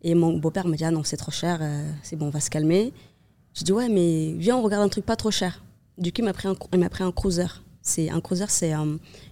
Et 0.03 0.15
mon 0.15 0.39
beau-père 0.39 0.69
m'a 0.69 0.77
dit 0.77 0.85
ah 0.85 0.91
non 0.91 1.03
c'est 1.03 1.17
trop 1.17 1.33
cher, 1.33 1.59
euh, 1.61 1.91
c'est 2.03 2.17
bon 2.17 2.27
on 2.27 2.31
va 2.31 2.41
se 2.41 2.51
calmer. 2.51 2.93
J'ai 3.55 3.65
dit 3.65 3.73
ouais 3.73 3.89
mais 3.89 4.35
viens 4.39 4.57
on 4.57 4.63
regarde 4.63 4.85
un 4.85 4.89
truc 4.89 5.05
pas 5.05 5.17
trop 5.17 5.31
cher. 5.31 5.65
Du 5.99 6.13
coup 6.13 6.21
il 6.21 6.25
m'a 6.25 6.33
pris 6.33 6.49
pris 6.91 7.05
un 7.05 7.13
cruiser. 7.13 7.47
C'est 7.83 8.11
un 8.11 8.21
cruiser 8.21 8.47
c'est 8.49 8.73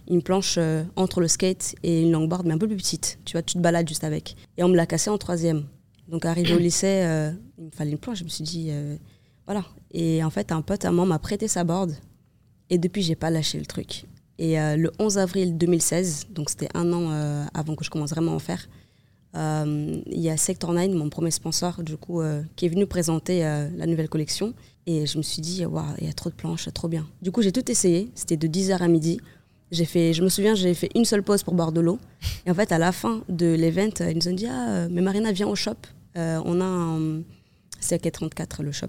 une 0.09 0.23
planche 0.23 0.59
entre 0.97 1.21
le 1.21 1.27
skate 1.29 1.75
et 1.83 2.03
une 2.03 2.13
longboard 2.13 2.47
mais 2.47 2.55
un 2.55 2.59
peu 2.59 2.69
plus 2.69 2.77
petite. 2.77 3.19
Tu 3.25 3.33
vois 3.33 3.43
tu 3.43 3.55
te 3.55 3.59
balades 3.61 3.89
juste 3.89 4.05
avec. 4.05 4.37
Et 4.57 4.65
on 4.65 4.69
me 4.69 4.77
l'a 4.77 4.87
cassé 4.87 5.11
en 5.11 5.19
troisième. 5.19 5.65
Donc 6.09 6.25
arrivé 6.25 6.55
au 6.55 6.59
lycée, 6.59 7.03
euh, 7.05 7.33
il 7.59 7.65
me 7.67 7.71
fallait 7.71 7.93
une 7.93 7.99
planche. 7.99 8.19
Je 8.19 8.25
me 8.25 8.29
suis 8.29 8.45
dit, 8.45 8.69
euh, 8.71 8.97
voilà. 9.47 9.65
Et 9.93 10.23
en 10.23 10.31
fait, 10.31 10.53
un 10.53 10.63
pote 10.63 10.85
à 10.85 10.93
moi 10.93 11.07
m'a 11.07 11.19
prêté 11.19 11.49
sa 11.49 11.65
board. 11.65 11.95
Et 12.71 12.79
depuis, 12.79 13.03
j'ai 13.03 13.15
pas 13.15 13.31
lâché 13.31 13.59
le 13.59 13.67
truc. 13.67 14.05
Et 14.39 14.61
euh, 14.61 14.77
le 14.77 14.91
11 14.99 15.19
avril 15.19 15.57
2016, 15.57 16.27
donc 16.31 16.51
c'était 16.51 16.69
un 16.75 16.93
an 16.93 17.47
avant 17.55 17.77
que 17.77 17.85
je 17.85 17.91
commence 17.91 18.11
vraiment 18.11 18.33
à 18.33 18.35
en 18.35 18.39
faire, 18.39 18.69
il 19.37 20.21
y 20.21 20.31
a 20.31 20.37
Sector 20.37 20.73
9, 20.73 20.91
mon 20.91 21.09
premier 21.09 21.31
sponsor, 21.33 21.83
du 21.83 21.97
coup, 21.97 22.23
qui 22.55 22.67
est 22.67 22.69
venu 22.69 22.87
présenter 22.87 23.41
la 23.41 23.87
nouvelle 23.87 24.09
collection. 24.09 24.55
Et 24.87 25.07
je 25.07 25.19
me 25.19 25.23
suis 25.23 25.43
dit, 25.43 25.65
waouh, 25.65 25.85
il 25.99 26.07
y 26.07 26.11
a 26.11 26.13
trop 26.13 26.31
de 26.31 26.35
planches, 26.35 26.69
trop 26.73 26.89
bien. 26.89 27.07
Du 27.23 27.33
coup, 27.33 27.43
j'ai 27.43 27.51
tout 27.51 27.69
essayé. 27.71 28.11
C'était 28.15 28.37
de 28.37 28.47
10h 28.47 28.79
à 28.79 28.89
midi. 28.89 29.21
J'ai 29.75 29.87
fait, 29.87 30.13
je 30.13 30.23
me 30.23 30.29
souviens, 30.29 30.55
j'ai 30.55 30.73
fait 30.73 30.89
une 30.95 31.05
seule 31.05 31.25
pause 31.25 31.43
pour 31.43 31.55
boire 31.55 31.73
de 31.73 31.81
l'eau. 31.81 31.99
Et 32.47 32.51
en 32.51 32.55
fait, 32.55 32.71
à 32.71 32.79
la 32.79 32.93
fin 32.93 33.23
de 33.29 33.47
l'event, 33.47 33.91
ils 33.99 34.17
nous 34.17 34.29
ont 34.29 34.33
dit 34.33 34.47
Ah, 34.47 34.69
euh, 34.69 34.89
mais 34.89 35.01
Marina, 35.01 35.33
viens 35.33 35.49
au 35.49 35.57
shop. 35.57 35.75
Euh, 36.17 36.41
on 36.45 36.61
a 36.61 36.65
un. 36.65 37.23
C'est 37.81 38.07
à 38.07 38.11
34 38.11 38.63
le 38.63 38.71
shop. 38.71 38.87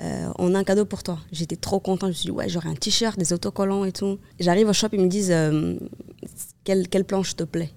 Euh, 0.00 0.32
on 0.38 0.54
a 0.54 0.58
un 0.58 0.64
cadeau 0.64 0.86
pour 0.86 1.02
toi. 1.02 1.18
J'étais 1.30 1.56
trop 1.56 1.78
contente. 1.78 2.08
Je 2.08 2.14
me 2.14 2.14
suis 2.14 2.24
dit 2.28 2.30
Ouais, 2.30 2.48
j'aurai 2.48 2.70
un 2.70 2.74
t-shirt, 2.74 3.18
des 3.18 3.34
autocollants 3.34 3.84
et 3.84 3.92
tout. 3.92 4.18
J'arrive 4.40 4.66
au 4.66 4.72
shop, 4.72 4.88
ils 4.94 5.00
me 5.00 5.08
disent 5.08 5.34
quelle, 6.64 6.88
quelle 6.88 7.04
planche 7.04 7.36
te 7.36 7.44
plaît? 7.44 7.72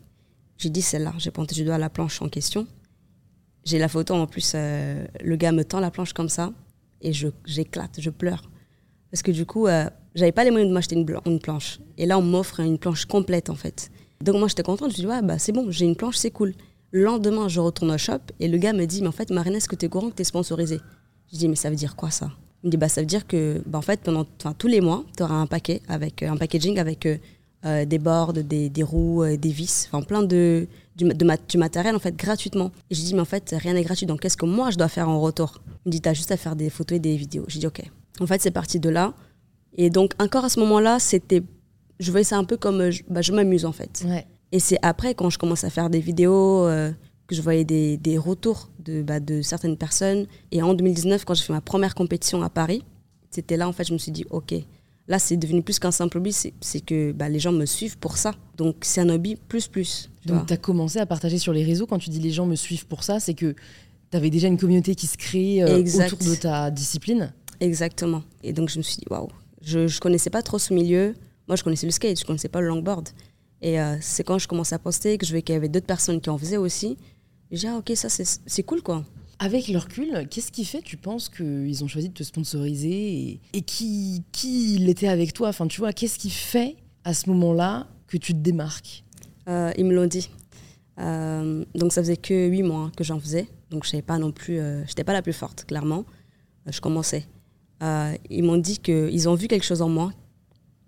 J'ai 0.58 0.70
dit 0.70 0.82
celle-là. 0.82 1.13
J'ai 1.18 1.32
pointé 1.32 1.54
du 1.54 1.66
doigt 1.66 1.77
la 1.77 1.89
planche 1.89 2.22
en 2.22 2.30
question. 2.30 2.66
J'ai 3.66 3.77
la 3.77 3.89
photo 3.89 4.13
en 4.13 4.25
plus. 4.25 4.54
le 4.54 5.36
gars 5.36 5.51
me 5.51 5.66
tend 5.66 5.82
la 5.82 5.92
planche 5.92 6.13
comme 6.13 6.30
ça. 6.30 6.54
Et 7.01 7.12
j'éclate, 7.12 8.00
je 8.00 8.10
pleure. 8.10 8.50
Parce 9.12 9.22
que 9.22 9.32
du 9.32 9.46
coup, 9.46 9.68
j'avais 10.17 10.31
pas 10.31 10.43
les 10.43 10.51
moyens 10.51 10.69
de 10.69 10.74
m'acheter 10.74 10.95
une, 10.95 11.05
une 11.25 11.39
planche. 11.39 11.79
Et 11.97 12.05
là, 12.05 12.17
on 12.17 12.21
m'offre 12.21 12.59
une 12.59 12.77
planche 12.77 13.05
complète, 13.05 13.50
en 13.50 13.55
fait. 13.55 13.89
Donc 14.21 14.36
moi, 14.36 14.47
j'étais 14.47 14.63
contente. 14.63 14.91
Je 14.91 14.97
me 14.97 15.01
dit, 15.01 15.07
ouais, 15.07 15.21
bah, 15.21 15.38
c'est 15.38 15.51
bon, 15.51 15.67
j'ai 15.69 15.86
une 15.86 15.95
planche, 15.95 16.17
c'est 16.17 16.31
cool. 16.31 16.53
Le 16.91 17.03
lendemain, 17.03 17.47
je 17.47 17.59
retourne 17.59 17.91
au 17.91 17.97
shop 17.97 18.19
et 18.39 18.47
le 18.47 18.57
gars 18.57 18.74
me 18.74 18.86
dit, 18.86 19.01
mais 19.01 19.07
en 19.07 19.13
fait, 19.13 19.29
Marina, 19.29 19.57
est-ce 19.57 19.69
que 19.69 19.75
tu 19.75 19.86
es 19.86 19.89
courant 19.89 20.09
que 20.09 20.15
tu 20.15 20.21
es 20.21 20.25
sponsorisé 20.25 20.79
Je 21.31 21.38
dis, 21.38 21.47
mais 21.47 21.55
ça 21.55 21.69
veut 21.69 21.75
dire 21.75 21.95
quoi 21.95 22.09
ça? 22.09 22.31
Il 22.63 22.67
me 22.67 22.71
dit, 22.71 22.77
bah, 22.77 22.89
ça 22.89 23.01
veut 23.01 23.07
dire 23.07 23.27
que, 23.27 23.62
bah, 23.65 23.77
en 23.77 23.83
fait, 23.83 24.01
pendant 24.01 24.25
tous 24.57 24.67
les 24.67 24.81
mois, 24.81 25.03
tu 25.15 25.24
auras 25.24 25.36
un 25.36 25.47
paquet 25.47 25.81
avec 25.88 26.24
un 26.24 26.36
packaging 26.36 26.79
avec 26.79 27.07
des 27.63 28.00
boards, 28.00 28.33
des, 28.33 28.69
des 28.69 28.83
roues, 28.83 29.24
des 29.38 29.50
vis, 29.50 29.89
enfin 29.91 30.01
plein 30.01 30.24
de, 30.24 30.67
du, 30.97 31.05
du, 31.47 31.57
matériel 31.57 31.95
en 31.95 32.00
fait 32.00 32.15
gratuitement. 32.15 32.71
Et 32.89 32.95
je 32.95 33.01
dis 33.01 33.13
mais 33.13 33.21
en 33.21 33.25
fait 33.25 33.53
rien 33.57 33.74
n'est 33.74 33.83
gratuit 33.83 34.05
donc 34.05 34.21
qu'est-ce 34.21 34.38
que 34.38 34.45
moi 34.45 34.71
je 34.71 34.77
dois 34.77 34.88
faire 34.88 35.09
en 35.09 35.19
retour? 35.19 35.62
Il 35.86 35.89
me 35.89 35.91
dit 35.91 36.01
t'as 36.01 36.13
juste 36.13 36.31
à 36.31 36.38
faire 36.38 36.55
des 36.55 36.69
photos 36.69 36.97
et 36.97 37.00
des 37.00 37.15
vidéos. 37.15 37.45
J'ai 37.47 37.59
dit 37.59 37.67
ok. 37.67 37.81
En 38.19 38.27
fait 38.27 38.41
c'est 38.41 38.51
parti 38.51 38.79
de 38.79 38.89
là. 38.89 39.13
Et 39.75 39.89
donc 39.89 40.13
encore 40.19 40.45
à 40.45 40.50
ce 40.50 40.59
moment-là 40.62 41.00
c'était, 41.00 41.43
je 42.00 42.12
voyais 42.12 42.24
ça 42.24 42.38
un 42.38 42.43
peu 42.43 42.57
comme 42.57 42.89
je, 42.89 43.03
bah, 43.09 43.21
je 43.21 43.31
m'amuse 43.31 43.65
en 43.65 43.71
fait. 43.71 44.05
Et 44.51 44.59
c'est 44.59 44.77
après 44.81 45.13
quand 45.13 45.29
je 45.29 45.38
commence 45.38 45.63
à 45.63 45.69
faire 45.69 45.89
des 45.89 46.00
vidéos 46.00 46.65
euh, 46.65 46.91
que 47.27 47.36
je 47.36 47.41
voyais 47.41 47.65
des, 47.65 47.97
des 47.97 48.17
retours 48.17 48.69
de, 48.79 49.01
bah, 49.01 49.19
de 49.19 49.41
certaines 49.41 49.77
personnes. 49.77 50.25
Et 50.51 50.62
en 50.62 50.74
2019 50.74 51.25
quand 51.25 51.33
j'ai 51.33 51.43
fait 51.43 51.53
ma 51.53 51.62
première 51.62 51.95
compétition 51.95 52.41
à 52.41 52.50
Paris, 52.50 52.83
c'était 53.29 53.57
là 53.57 53.67
en 53.67 53.74
fait 53.74 53.83
je 53.83 53.93
me 53.93 53.97
suis 53.97 54.12
dit 54.12 54.25
ok 54.29 54.55
Là, 55.09 55.19
c'est 55.19 55.38
devenu 55.38 55.62
plus 55.63 55.79
qu'un 55.79 55.91
simple 55.91 56.17
hobby, 56.17 56.33
c'est 56.33 56.81
que 56.81 57.13
bah, 57.13 57.29
les 57.29 57.39
gens 57.39 57.53
me 57.53 57.65
suivent 57.65 57.97
pour 57.97 58.17
ça. 58.17 58.33
Donc, 58.57 58.77
c'est 58.81 59.00
un 59.00 59.09
hobby 59.09 59.38
plus 59.47 59.67
plus. 59.67 60.09
Donc, 60.25 60.47
tu 60.47 60.53
as 60.53 60.57
commencé 60.57 61.00
à 61.00 61.05
partager 61.05 61.38
sur 61.38 61.53
les 61.53 61.63
réseaux. 61.63 61.88
Quand 61.88 61.97
tu 61.97 62.09
dis 62.09 62.19
les 62.19 62.31
gens 62.31 62.45
me 62.45 62.55
suivent 62.55 62.86
pour 62.88 63.03
ça, 63.03 63.21
c'est 63.21 63.33
que 63.33 63.55
tu 64.12 64.17
avais 64.17 64.29
déjà 64.29 64.50
une 64.50 64.57
communauté 64.57 64.95
qui 64.95 65.07
se 65.07 65.15
crée 65.15 65.63
euh, 65.63 65.79
autour 65.79 66.19
de 66.19 66.36
ta 66.36 66.69
discipline? 66.71 67.31
Exactement. 67.62 68.21
Et 68.43 68.51
donc, 68.51 68.67
je 68.67 68.77
me 68.77 68.83
suis 68.83 68.97
dit, 68.97 69.05
waouh, 69.09 69.29
je 69.67 69.79
ne 69.79 70.00
connaissais 70.00 70.29
pas 70.29 70.41
trop 70.41 70.59
ce 70.59 70.74
milieu. 70.74 71.13
Moi, 71.47 71.57
je 71.57 71.63
connaissais 71.63 71.86
le 71.86 71.91
skate, 71.91 72.17
je 72.17 72.24
ne 72.24 72.27
connaissais 72.27 72.47
pas 72.47 72.62
le 72.62 72.67
longboard. 72.67 73.09
Et 73.62 73.81
euh, 73.81 73.97
c'est 74.00 74.24
quand 74.24 74.38
je 74.38 74.47
commençais 74.47 74.75
à 74.75 74.79
poster 74.79 75.17
que 75.17 75.25
je 75.25 75.31
voyais 75.31 75.41
qu'il 75.41 75.53
y 75.53 75.57
avait 75.57 75.67
d'autres 75.67 75.86
personnes 75.86 76.21
qui 76.21 76.29
en 76.29 76.38
faisaient 76.38 76.57
aussi. 76.57 76.97
J'ai 77.51 77.59
dit, 77.59 77.67
ah, 77.67 77.77
ok, 77.77 77.91
ça, 77.95 78.07
c'est 78.09 78.63
cool, 78.63 78.81
quoi. 78.81 79.03
Avec 79.39 79.67
le 79.67 79.77
recul, 79.77 80.27
qu'est-ce 80.29 80.51
qui 80.51 80.65
fait, 80.65 80.81
tu 80.81 80.97
penses, 80.97 81.29
qu'ils 81.29 81.83
ont 81.83 81.88
choisi 81.88 82.09
de 82.09 82.13
te 82.13 82.24
sponsoriser 82.24 83.39
et, 83.53 83.62
qui, 83.62 84.24
qui 84.31 84.75
il 84.75 84.89
était 84.89 85.07
avec 85.07 85.33
toi? 85.33 85.50
Enfin, 85.50 85.67
tu 85.67 85.79
vois, 85.79 85.93
qu'est-ce 85.93 86.17
qui 86.17 86.29
fait 86.29 86.75
à 87.03 87.13
ce 87.13 87.29
moment-là 87.29 87.88
que 88.07 88.17
tu 88.17 88.33
te 88.33 88.39
démarques? 88.39 89.03
Euh, 89.47 89.71
Ils 89.77 89.86
me 89.86 89.93
l'ont 89.93 90.07
dit. 90.07 90.29
Euh, 91.00 91.63
donc 91.75 91.93
ça 91.93 92.01
faisait 92.01 92.17
que 92.17 92.47
huit 92.47 92.63
mois 92.63 92.91
que 92.97 93.03
j'en 93.03 93.19
faisais. 93.19 93.47
Donc 93.69 93.86
je 93.86 93.89
n'étais 93.95 94.01
pas 94.05 94.17
non 94.17 94.31
plus, 94.31 94.59
euh, 94.59 94.83
j'étais 94.88 95.03
pas 95.03 95.13
la 95.13 95.21
plus 95.21 95.33
forte, 95.33 95.65
clairement. 95.65 96.05
je 96.65 96.81
commençais. 96.81 97.27
Ils 97.81 98.43
m'ont 98.43 98.57
dit 98.57 98.79
qu'ils 98.79 99.29
ont 99.29 99.36
vu 99.36 99.48
quelque 99.48 99.65
chose 99.65 99.81
en 99.81 99.89
moi, 99.89 100.12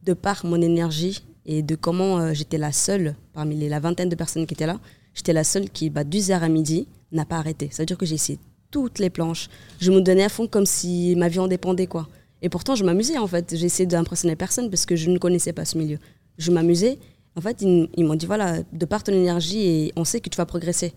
de 0.03 0.13
par 0.13 0.45
mon 0.45 0.61
énergie 0.61 1.23
et 1.45 1.61
de 1.61 1.75
comment 1.75 2.33
j'étais 2.33 2.57
la 2.57 2.71
seule 2.71 3.15
parmi 3.33 3.55
les, 3.55 3.69
la 3.69 3.79
vingtaine 3.79 4.09
de 4.09 4.15
personnes 4.15 4.45
qui 4.45 4.53
étaient 4.53 4.67
là. 4.67 4.79
J'étais 5.13 5.33
la 5.33 5.43
seule 5.43 5.69
qui, 5.69 5.89
bah, 5.89 6.03
10 6.03 6.31
heures 6.31 6.43
à 6.43 6.49
midi, 6.49 6.87
n'a 7.11 7.25
pas 7.25 7.37
arrêté. 7.37 7.69
Ça 7.71 7.81
veut 7.81 7.87
dire 7.87 7.97
que 7.97 8.05
j'ai 8.05 8.15
essayé 8.15 8.39
toutes 8.71 8.99
les 8.99 9.09
planches. 9.09 9.49
Je 9.79 9.91
me 9.91 10.01
donnais 10.01 10.23
à 10.23 10.29
fond 10.29 10.47
comme 10.47 10.65
si 10.65 11.15
ma 11.17 11.27
vie 11.27 11.39
en 11.39 11.47
dépendait, 11.47 11.87
quoi. 11.87 12.07
Et 12.41 12.49
pourtant, 12.49 12.75
je 12.75 12.83
m'amusais, 12.83 13.17
en 13.17 13.27
fait. 13.27 13.51
Essayé 13.53 13.85
d'impressionner 13.85 14.35
personne 14.35 14.69
parce 14.69 14.85
que 14.85 14.95
je 14.95 15.09
ne 15.09 15.17
connaissais 15.17 15.53
pas 15.53 15.65
ce 15.65 15.77
milieu. 15.77 15.97
Je 16.37 16.51
m'amusais. 16.51 16.99
En 17.35 17.41
fait, 17.41 17.61
ils, 17.61 18.05
m'ont 18.05 18.15
dit, 18.15 18.25
voilà, 18.25 18.63
de 18.71 18.85
par 18.85 19.03
ton 19.03 19.13
énergie, 19.13 19.61
et 19.61 19.93
on 19.95 20.03
sait 20.03 20.19
que 20.19 20.29
tu 20.29 20.37
vas 20.37 20.45
progresser. 20.45 20.93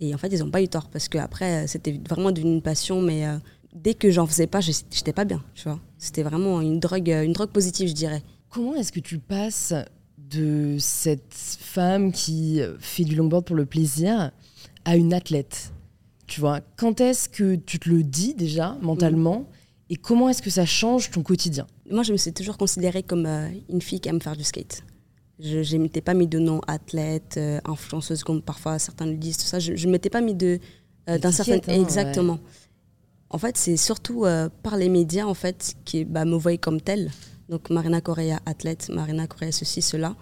Et 0.00 0.14
en 0.14 0.18
fait, 0.18 0.28
ils 0.28 0.40
n'ont 0.40 0.50
pas 0.50 0.62
eu 0.62 0.68
tort 0.68 0.88
parce 0.88 1.08
qu'après, 1.08 1.66
c'était 1.66 2.00
vraiment 2.08 2.32
d'une 2.32 2.62
passion, 2.62 3.02
mais 3.02 3.26
euh, 3.26 3.36
dès 3.74 3.94
que 3.94 4.10
j'en 4.10 4.26
faisais 4.26 4.46
pas, 4.46 4.60
j'étais 4.60 5.12
pas 5.12 5.24
bien, 5.24 5.42
tu 5.54 5.64
vois. 5.64 5.80
C'était 5.98 6.22
vraiment 6.22 6.60
une 6.60 6.80
drogue, 6.80 7.08
une 7.08 7.32
drogue 7.32 7.50
positive, 7.50 7.88
je 7.88 7.94
dirais. 7.94 8.22
Comment 8.48 8.74
est-ce 8.74 8.92
que 8.92 9.00
tu 9.00 9.18
passes 9.18 9.74
de 10.18 10.76
cette 10.78 11.34
femme 11.34 12.12
qui 12.12 12.60
fait 12.78 13.04
du 13.04 13.16
longboard 13.16 13.44
pour 13.44 13.56
le 13.56 13.66
plaisir 13.66 14.30
à 14.84 14.96
une 14.96 15.12
athlète 15.14 15.72
Tu 16.26 16.40
vois, 16.40 16.60
quand 16.76 17.00
est-ce 17.00 17.28
que 17.28 17.56
tu 17.56 17.78
te 17.78 17.88
le 17.88 18.02
dis 18.02 18.34
déjà 18.34 18.76
mentalement? 18.80 19.46
Et 19.90 19.96
comment 19.96 20.28
est-ce 20.28 20.40
que 20.40 20.50
ça 20.50 20.64
change 20.64 21.10
ton 21.10 21.22
quotidien? 21.24 21.66
Moi, 21.90 22.04
je 22.04 22.12
me 22.12 22.16
suis 22.16 22.32
toujours 22.32 22.56
considérée 22.56 23.02
comme 23.02 23.26
euh, 23.26 23.48
une 23.68 23.82
fille 23.82 24.00
qui 24.00 24.08
aime 24.08 24.22
faire 24.22 24.36
du 24.36 24.44
skate. 24.44 24.84
Je 25.40 25.76
ne 25.76 25.82
m'étais 25.82 26.00
pas 26.00 26.14
mis 26.14 26.28
de 26.28 26.38
nom 26.38 26.60
athlète, 26.68 27.34
euh, 27.36 27.60
influenceuse, 27.64 28.22
comme 28.22 28.40
parfois 28.40 28.78
certains 28.78 29.06
le 29.06 29.16
disent, 29.16 29.38
tout 29.38 29.46
ça. 29.46 29.58
Je 29.58 29.72
ne 29.72 29.90
m'étais 29.90 30.10
pas 30.10 30.20
mis 30.20 30.34
de, 30.34 30.60
euh, 31.08 31.18
d'un 31.18 31.32
certain... 31.32 31.54
Hein, 31.54 31.80
Exactement. 31.80 32.38
En 33.30 33.38
fait, 33.38 33.56
c'est 33.56 33.76
surtout 33.76 34.26
par 34.62 34.76
les 34.76 34.88
médias 34.88 35.24
en 35.24 35.34
fait, 35.34 35.74
qui 35.84 36.04
bah, 36.04 36.24
me 36.24 36.36
voyaient 36.36 36.58
comme 36.58 36.80
telle. 36.80 37.10
Donc, 37.48 37.68
Marina 37.68 38.00
Correa, 38.00 38.40
athlète, 38.46 38.88
Marina 38.90 39.26
Correa, 39.26 39.50
ceci, 39.50 39.82
cela. 39.82 40.14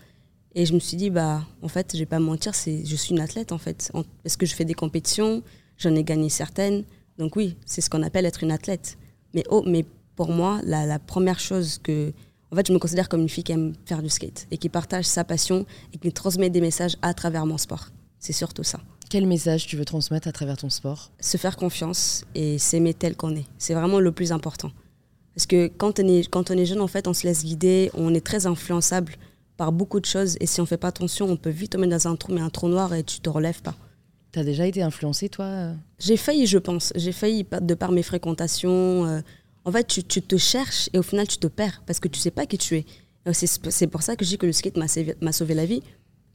Et 0.55 0.65
je 0.65 0.73
me 0.73 0.79
suis 0.79 0.97
dit, 0.97 1.11
bah, 1.11 1.43
en 1.61 1.69
fait, 1.69 1.91
je 1.93 1.99
vais 1.99 2.07
pas 2.07 2.19
mentir, 2.19 2.55
c'est, 2.55 2.85
je 2.87 2.97
suis 2.97 3.15
une 3.15 3.21
athlète, 3.21 3.53
en 3.53 3.59
fait. 3.59 3.93
parce 4.23 4.37
que 4.37 4.47
je 4.47 4.55
fais 4.55 4.65
des 4.65 4.75
compétitions, 4.75 5.43
j'en 5.77 5.95
ai 5.95 6.05
gagné 6.05 6.31
certaines. 6.31 6.85
Donc 7.19 7.37
oui, 7.37 7.57
c'est 7.67 7.81
ce 7.81 7.91
qu'on 7.91 8.03
appelle 8.03 8.25
être 8.25 8.43
une 8.43 8.51
athlète. 8.51 8.97
Mais, 9.35 9.45
oh, 9.51 9.63
mais 9.67 9.85
pour 10.17 10.31
moi, 10.31 10.61
la, 10.65 10.99
première 10.99 11.39
chose 11.39 11.79
que... 11.79 12.13
En 12.51 12.57
fait, 12.57 12.67
je 12.67 12.73
me 12.73 12.79
considère 12.79 13.11
comme 13.11 13.21
une 13.21 13.29
fille 13.29 13.45
qui 13.45 13.53
aime 13.53 13.75
faire 13.85 14.03
du 14.03 14.09
skate 14.09 14.47
et 14.51 14.57
qui 14.57 14.71
partage 14.71 15.05
sa 15.05 15.23
passion 15.23 15.67
et 15.93 15.99
qui 15.99 16.11
transmet 16.13 16.49
des 16.49 16.63
messages 16.63 16.97
à 17.03 17.13
travers 17.13 17.45
mon 17.45 17.59
sport. 17.59 17.89
C'est 18.19 18.33
surtout 18.33 18.65
ça. 18.65 18.81
Quel 19.11 19.27
message 19.27 19.67
tu 19.67 19.77
veux 19.77 19.87
transmettre 19.87 20.29
à 20.29 20.33
travers 20.33 20.59
ton 20.59 20.69
sport? 20.69 21.11
Se 21.19 21.39
faire 21.39 21.57
confiance 21.57 22.25
et 22.35 22.59
s'aimer 22.59 22.93
tel 22.93 23.17
qu'on 23.17 23.35
est. 23.35 23.47
C'est 23.57 23.73
vraiment 23.73 24.01
le 24.01 24.13
plus 24.13 24.33
important. 24.33 24.71
Parce 25.35 25.47
que 25.47 25.69
quand 25.69 25.99
on, 25.99 26.07
est, 26.07 26.29
quand 26.29 26.51
on 26.51 26.55
est 26.55 26.67
jeune, 26.67 26.83
en 26.83 26.89
fait, 26.89 27.09
on 27.09 27.15
se 27.15 27.27
laisse 27.27 27.43
guider, 27.43 27.91
on 27.95 28.13
est 28.13 28.21
très 28.21 28.47
influençable 28.47 29.15
par 29.57 29.73
beaucoup 29.73 29.99
de 29.99 30.05
choses. 30.05 30.37
Et 30.41 30.47
si 30.47 30.61
on 30.61 30.67
fait 30.67 30.77
pas 30.77 30.89
attention, 30.89 31.27
on 31.27 31.37
peut 31.37 31.49
vite 31.49 31.73
tomber 31.73 31.87
dans 31.87 32.07
un 32.07 32.17
trou, 32.17 32.35
mais 32.35 32.43
un 32.43 32.51
trou 32.51 32.69
noir 32.69 32.93
et 32.93 33.03
tu 33.03 33.21
te 33.21 33.31
relèves 33.31 33.63
pas. 33.63 33.75
Tu 34.33 34.41
as 34.41 34.45
déjà 34.45 34.67
été 34.67 34.83
influencée, 34.83 35.31
toi? 35.31 35.73
J'ai 35.99 36.19
failli, 36.19 36.47
je 36.47 36.59
pense. 36.59 36.93
J'ai 36.95 37.13
failli 37.13 37.47
de 37.63 37.75
par 37.75 37.93
mes 37.93 38.03
fréquentations. 38.03 39.07
Euh, 39.07 39.21
en 39.65 39.73
fait, 39.73 39.87
tu, 39.87 40.05
tu, 40.05 40.21
te 40.21 40.37
cherches 40.37 40.91
et 40.93 40.99
au 40.99 41.03
final, 41.03 41.27
tu 41.27 41.39
te 41.39 41.47
perds 41.47 41.83
parce 41.87 41.99
que 41.99 42.09
tu 42.09 42.21
sais 42.21 42.31
pas 42.31 42.45
qui 42.45 42.59
tu 42.59 42.77
es. 42.77 42.85
C'est 43.33 43.87
pour 43.87 44.03
ça 44.03 44.17
que 44.17 44.25
je 44.25 44.31
dis 44.31 44.39
que 44.39 44.47
le 44.47 44.53
skate 44.53 44.77
m'a 44.77 45.33
sauvé 45.33 45.55
la 45.55 45.65
vie. 45.65 45.83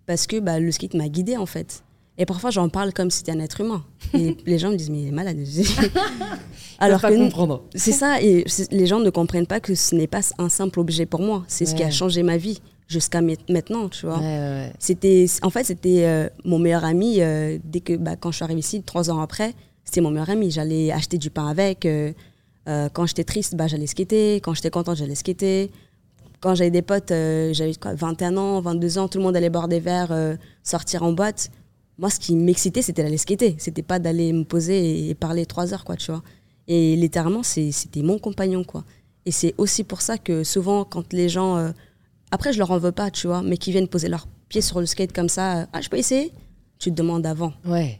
Parce 0.08 0.26
que 0.26 0.40
bah, 0.40 0.60
le 0.60 0.72
skate 0.72 0.96
m'a 0.96 1.08
guidé, 1.08 1.38
en 1.38 1.46
fait. 1.46 1.84
Et 2.18 2.26
parfois, 2.26 2.52
j'en 2.52 2.70
parle 2.70 2.94
comme 2.94 3.10
si 3.10 3.20
c'était 3.20 3.32
un 3.32 3.40
être 3.40 3.62
humain. 3.62 3.84
Et 4.14 4.38
les 4.46 4.60
gens 4.60 4.70
me 4.70 4.76
disent, 4.76 4.90
mais 4.90 5.02
il 5.02 5.08
est 5.08 5.12
malade. 5.12 5.38
Alors 6.80 7.02
pas 7.02 7.12
que 7.12 7.18
comprendre. 7.18 7.64
C'est 7.74 7.92
ça. 7.92 8.22
Et 8.22 8.46
les 8.72 8.86
gens 8.86 9.00
ne 9.00 9.10
comprennent 9.10 9.48
pas 9.48 9.60
que 9.60 9.74
ce 9.74 9.96
n'est 9.96 10.08
pas 10.08 10.22
un 10.38 10.50
simple 10.50 10.80
objet 10.80 11.06
pour 11.06 11.22
moi. 11.22 11.44
C'est 11.48 11.66
ce 11.66 11.76
qui 11.76 11.84
a 11.84 11.90
changé 11.90 12.24
ma 12.24 12.38
vie 12.38 12.60
jusqu'à 12.88 13.22
maintenant, 13.22 13.90
tu 13.90 14.06
vois. 14.06 14.20
C'était, 14.80 15.26
en 15.42 15.50
fait, 15.50 15.64
c'était 15.64 16.06
euh, 16.06 16.30
mon 16.46 16.60
meilleur 16.60 16.86
ami. 16.86 17.18
Euh, 17.20 17.58
dès 17.64 17.80
que, 17.80 17.94
bah, 17.94 18.16
quand 18.16 18.32
je 18.32 18.38
suis 18.38 18.44
arrivée 18.44 18.60
ici, 18.60 18.84
trois 18.84 19.10
ans 19.10 19.20
après, 19.20 19.54
c'était 19.84 20.02
mon 20.02 20.12
meilleur 20.12 20.30
ami. 20.30 20.52
J'allais 20.52 20.92
acheter 20.92 21.18
du 21.18 21.30
pain 21.30 21.48
avec. 21.48 21.86
Euh, 21.86 22.14
quand 22.66 23.06
j'étais 23.06 23.24
triste, 23.24 23.56
bah, 23.56 23.68
j'allais 23.68 23.88
skater. 23.88 24.36
Quand 24.36 24.54
j'étais 24.54 24.70
contente, 24.70 24.98
j'allais 24.98 25.16
skater. 25.16 25.72
Quand 26.42 26.56
j'avais 26.56 26.72
des 26.72 26.82
potes, 26.82 27.10
j'avais 27.10 27.74
quoi, 27.76 27.94
21 27.94 28.36
ans, 28.38 28.62
22 28.62 28.98
ans, 28.98 29.08
tout 29.08 29.18
le 29.18 29.24
monde 29.24 29.36
allait 29.36 29.50
boire 29.50 29.70
des 29.70 29.80
verres, 29.80 30.14
sortir 30.62 31.04
en 31.04 31.14
boîte. 31.14 31.50
Moi, 31.98 32.10
ce 32.10 32.20
qui 32.20 32.36
m'excitait, 32.36 32.82
c'était 32.82 33.04
d'aller 33.04 33.18
skater. 33.18 33.56
C'était 33.60 33.84
pas 33.84 34.00
d'aller 34.00 34.34
me 34.34 34.44
poser 34.44 35.10
et, 35.10 35.16
parler 35.16 35.46
trois 35.46 35.74
heures, 35.74 35.86
quoi, 35.86 35.96
tu 35.96 36.12
vois. 36.12 36.24
Et 36.68 36.96
littéralement, 36.96 37.44
c'était 37.44 38.02
mon 38.02 38.20
compagnon, 38.20 38.64
quoi. 38.64 38.84
Et 39.26 39.32
c'est 39.32 39.54
aussi 39.58 39.84
pour 39.84 40.02
ça 40.02 40.18
que 40.18 40.44
souvent, 40.44 40.86
quand 40.86 41.14
les 41.14 41.30
gens 41.30 41.74
après, 42.34 42.52
je 42.52 42.58
leur 42.58 42.72
en 42.72 42.80
veux 42.80 42.92
pas, 42.92 43.12
tu 43.12 43.28
vois, 43.28 43.44
mais 43.44 43.58
qui 43.58 43.72
viennent 43.72 43.88
poser 43.88 44.10
leurs 44.10 44.26
pieds 44.50 44.64
sur 44.64 44.80
le 44.80 44.88
skate 44.88 45.14
comme 45.14 45.30
ça. 45.30 45.68
Ah, 45.72 45.82
je 45.82 45.90
peux 45.90 45.98
essayer? 45.98 46.32
Tu 46.80 46.90
te 46.90 46.96
demandes 46.96 47.28
avant. 47.28 47.54
Ouais. 47.64 48.00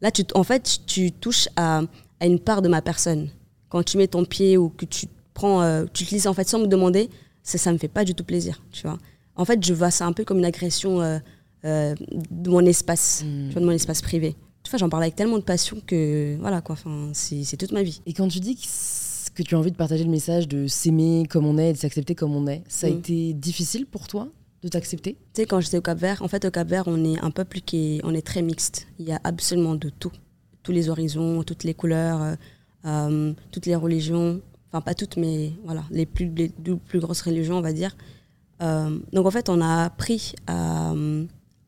Là, 0.00 0.12
tu, 0.12 0.22
en 0.36 0.44
fait, 0.44 0.78
tu 0.86 1.10
touches 1.10 1.48
à, 1.56 1.82
à, 2.20 2.26
une 2.26 2.38
part 2.38 2.62
de 2.62 2.68
ma 2.68 2.80
personne. 2.80 3.28
Quand 3.68 3.82
tu 3.82 3.98
mets 3.98 4.06
ton 4.06 4.24
pied 4.24 4.56
ou 4.56 4.68
que 4.68 4.84
tu 4.84 5.06
prends, 5.34 5.62
euh, 5.62 5.84
tu 5.92 6.04
utilises 6.04 6.28
en 6.28 6.32
fait 6.32 6.48
sans 6.48 6.60
me 6.60 6.68
demander, 6.68 7.10
ça, 7.42 7.58
ça 7.58 7.72
me 7.72 7.78
fait 7.78 7.88
pas 7.88 8.04
du 8.04 8.14
tout 8.14 8.22
plaisir, 8.22 8.62
tu 8.70 8.86
vois. 8.86 8.98
En 9.34 9.44
fait, 9.44 9.64
je 9.64 9.74
vois 9.74 9.90
ça 9.90 10.06
un 10.06 10.12
peu 10.12 10.22
comme 10.22 10.38
une 10.38 10.44
agression 10.44 11.20
euh, 11.64 11.94
de 12.30 12.50
mon 12.50 12.64
espace, 12.64 13.24
de 13.24 13.60
mon 13.60 13.72
espace 13.72 14.02
privé. 14.02 14.36
Vois, 14.68 14.78
j'en 14.78 14.88
parle 14.88 15.02
avec 15.02 15.16
tellement 15.16 15.38
de 15.38 15.42
passion 15.42 15.78
que, 15.84 16.36
voilà, 16.38 16.60
quoi, 16.60 16.76
c'est 17.12 17.56
toute 17.56 17.72
ma 17.72 17.82
vie. 17.82 18.02
Et 18.06 18.12
quand 18.12 18.28
tu 18.28 18.38
dis 18.38 18.54
que 18.54 18.66
que 19.34 19.42
tu 19.42 19.54
as 19.54 19.58
envie 19.58 19.70
de 19.70 19.76
partager 19.76 20.04
le 20.04 20.10
message 20.10 20.48
de 20.48 20.66
s'aimer 20.66 21.24
comme 21.28 21.46
on 21.46 21.58
est 21.58 21.70
et 21.70 21.72
de 21.72 21.78
s'accepter 21.78 22.14
comme 22.14 22.34
on 22.34 22.46
est. 22.46 22.62
Ça 22.68 22.86
a 22.86 22.90
mm. 22.90 22.98
été 22.98 23.32
difficile 23.32 23.86
pour 23.86 24.06
toi 24.06 24.28
de 24.62 24.68
t'accepter? 24.68 25.14
Tu 25.14 25.42
sais, 25.42 25.46
quand 25.46 25.60
j'étais 25.60 25.78
au 25.78 25.82
Cap-Vert, 25.82 26.22
en 26.22 26.28
fait, 26.28 26.44
au 26.44 26.50
Cap-Vert, 26.50 26.84
on 26.86 27.02
est 27.04 27.18
un 27.20 27.30
peuple 27.30 27.60
qui 27.60 27.96
est, 27.96 28.00
on 28.04 28.14
est 28.14 28.26
très 28.26 28.42
mixte. 28.42 28.88
Il 28.98 29.06
y 29.06 29.12
a 29.12 29.20
absolument 29.24 29.74
de 29.74 29.88
tout. 29.88 30.12
Tous 30.62 30.72
les 30.72 30.90
horizons, 30.90 31.42
toutes 31.42 31.64
les 31.64 31.72
couleurs, 31.72 32.22
euh, 32.22 32.34
euh, 32.84 33.32
toutes 33.50 33.66
les 33.66 33.74
religions. 33.74 34.40
Enfin, 34.68 34.82
pas 34.82 34.94
toutes, 34.94 35.16
mais 35.16 35.52
voilà, 35.64 35.84
les 35.90 36.06
plus, 36.06 36.30
les 36.36 36.50
plus 36.50 37.00
grosses 37.00 37.22
religions, 37.22 37.56
on 37.56 37.62
va 37.62 37.72
dire. 37.72 37.96
Euh, 38.62 38.98
donc, 39.12 39.26
en 39.26 39.30
fait, 39.30 39.48
on 39.48 39.60
a 39.62 39.84
appris 39.84 40.34
à, 40.46 40.92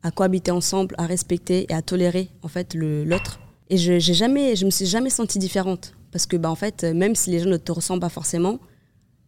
à, 0.03 0.11
cohabiter 0.11 0.51
ensemble, 0.51 0.95
à 0.99 1.07
respecter 1.07 1.67
et 1.69 1.75
à 1.75 1.83
tolérer, 1.83 2.31
en 2.43 2.49
fait, 2.49 2.75
l'autre. 2.75 3.41
Et 3.71 3.77
je, 3.77 3.99
j'ai 3.99 4.15
jamais, 4.15 4.57
je 4.57 4.65
me 4.65 4.71
suis 4.71 4.87
jamais 4.87 5.11
sentie 5.11 5.39
différente. 5.39 5.95
Parce 6.11 6.27
que, 6.27 6.37
bah, 6.37 6.51
en 6.51 6.55
fait, 6.55 6.85
même 6.85 7.15
si 7.15 7.31
les 7.31 7.41
gens 7.41 7.49
ne 7.49 7.57
te 7.57 7.73
ressemblent 7.73 8.01
pas 8.01 8.09
forcément, 8.09 8.59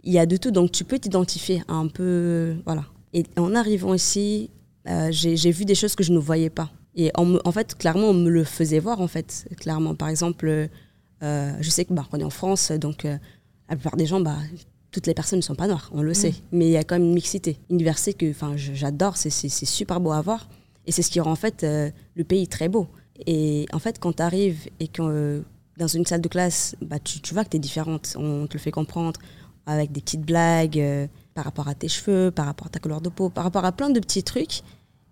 il 0.02 0.12
y 0.12 0.19
a 0.19 0.26
de 0.26 0.37
tout. 0.37 0.50
Donc, 0.50 0.73
tu 0.73 0.85
peux 0.85 0.99
t'identifier 0.99 1.62
un 1.69 1.88
peu. 1.88 2.57
Voilà. 2.64 2.85
Et 3.12 3.25
en 3.37 3.54
arrivant 3.54 3.95
ici, 3.95 4.50
euh, 4.88 5.09
j'ai 5.11 5.50
vu 5.50 5.64
des 5.64 5.75
choses 5.75 5.95
que 5.95 6.04
je 6.04 6.12
ne 6.12 6.19
voyais 6.19 6.50
pas. 6.50 6.71
Et 6.97 7.11
en 7.16 7.52
fait, 7.52 7.75
clairement, 7.76 8.09
on 8.09 8.14
me 8.14 8.31
le 8.31 8.45
faisait 8.45 8.78
voir, 8.78 9.00
en 9.00 9.09
fait. 9.09 9.49
Clairement. 9.59 9.95
Par 9.95 10.09
exemple, 10.09 10.69
euh, 11.23 11.52
je 11.61 11.71
sais 11.71 11.85
que 11.85 11.95
bah, 11.95 12.07
on 12.12 12.21
est 12.21 12.25
en 12.25 12.31
France, 12.31 12.71
donc. 12.73 13.07
La 13.69 13.76
plupart 13.76 13.97
des 13.97 14.07
gens, 14.07 14.21
bah, 14.21 14.37
toutes 14.90 15.07
les 15.07 15.14
personnes 15.14 15.38
ne 15.38 15.43
sont 15.43 15.54
pas 15.54 15.66
noires, 15.66 15.90
on 15.93 16.02
le 16.02 16.14
sait. 16.14 16.35
Mais 16.52 16.66
il 16.66 16.71
y 16.71 16.76
a 16.76 16.85
quand 16.85 16.95
même 16.95 17.09
une 17.09 17.14
mixité. 17.14 17.59
Une 17.71 17.78
diversité 17.78 18.14
que 18.14 18.33
j'adore, 18.57 19.16
c'est 19.16 19.31
super 19.31 20.00
beau 20.00 20.12
à 20.12 20.21
voir. 20.21 20.49
Et 20.86 20.92
c'est 20.92 21.02
ce 21.02 21.10
qui 21.10 21.20
rend 21.20 21.32
en 21.32 21.36
fait 21.36 21.64
euh, 21.64 21.90
le 22.14 22.24
pays 22.24 22.48
très 22.48 22.68
beau. 22.68 22.88
Et 23.26 23.66
en 23.72 23.78
fait, 23.78 23.98
quand 23.98 24.14
tu 24.14 24.22
arrives 24.22 24.68
et 24.80 24.88
que 24.88 25.02
euh, 25.02 25.40
dans 25.76 25.86
une 25.86 26.04
salle 26.04 26.20
de 26.20 26.28
classe, 26.28 26.76
bah, 26.80 26.98
tu, 26.98 27.20
vois 27.32 27.44
que 27.44 27.50
tu 27.50 27.56
es 27.56 27.60
différente. 27.60 28.16
On 28.18 28.46
te 28.46 28.54
le 28.54 28.58
fait 28.58 28.70
comprendre 28.70 29.20
avec 29.66 29.92
des 29.92 30.00
petites 30.00 30.22
blagues 30.22 30.78
euh, 30.78 31.06
par 31.34 31.44
rapport 31.44 31.68
à 31.68 31.74
tes 31.74 31.88
cheveux, 31.88 32.30
par 32.30 32.46
rapport 32.46 32.66
à 32.66 32.70
ta 32.70 32.80
couleur 32.80 33.00
de 33.00 33.08
peau, 33.08 33.30
par 33.30 33.44
rapport 33.44 33.64
à 33.64 33.72
plein 33.72 33.90
de 33.90 34.00
petits 34.00 34.22
trucs. 34.22 34.62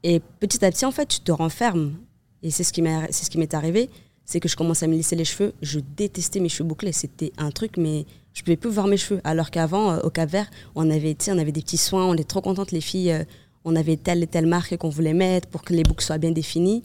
Et 0.03 0.21
petit 0.41 0.65
à 0.65 0.71
petit, 0.71 0.85
en 0.85 0.91
fait, 0.91 1.07
tu 1.07 1.21
te 1.21 1.33
renfermes. 1.33 1.95
Et 2.43 2.51
c'est 2.51 2.65
ce 2.65 2.73
qui 2.73 2.83
m'est 2.83 3.55
arrivé, 3.55 3.89
c'est 4.25 4.41
que 4.41 4.49
je 4.49 4.57
commence 4.57 4.83
à 4.83 4.89
me 4.89 4.95
lisser 4.95 5.15
les 5.15 5.25
cheveux. 5.25 5.55
Je 5.63 5.79
détestais 5.79 6.41
mes 6.41 6.49
cheveux 6.49 6.69
bouclés. 6.69 6.93
C'était 6.93 7.33
un 7.39 7.53
truc, 7.53 7.77
mais 7.77 8.05
je 8.35 8.43
pouvais 8.43 8.57
plus 8.57 8.71
voir 8.71 8.89
mes 8.89 8.97
cheveux. 8.97 9.21
Alors 9.23 9.53
qu'avant, 9.53 9.99
au 9.99 10.11
Cap 10.11 10.29
Vert, 10.29 10.51
on 10.75 10.91
avait, 10.91 11.17
on 11.29 11.39
avait 11.39 11.53
des 11.53 11.63
petits 11.63 11.77
soins, 11.77 12.05
on 12.05 12.15
était 12.15 12.25
trop 12.25 12.41
contentes, 12.41 12.73
les 12.73 12.81
filles 12.81 13.25
on 13.65 13.77
avait 13.77 13.97
telle 13.97 14.23
et 14.23 14.27
telle 14.27 14.47
marque 14.47 14.77
qu'on 14.77 14.89
voulait 14.89 15.15
mettre 15.15 15.49
pour 15.49 15.63
que 15.63 15.73
les 15.73 15.83
boucles 15.83 16.05
soient 16.05 16.19
bien 16.19 16.31
définies. 16.31 16.83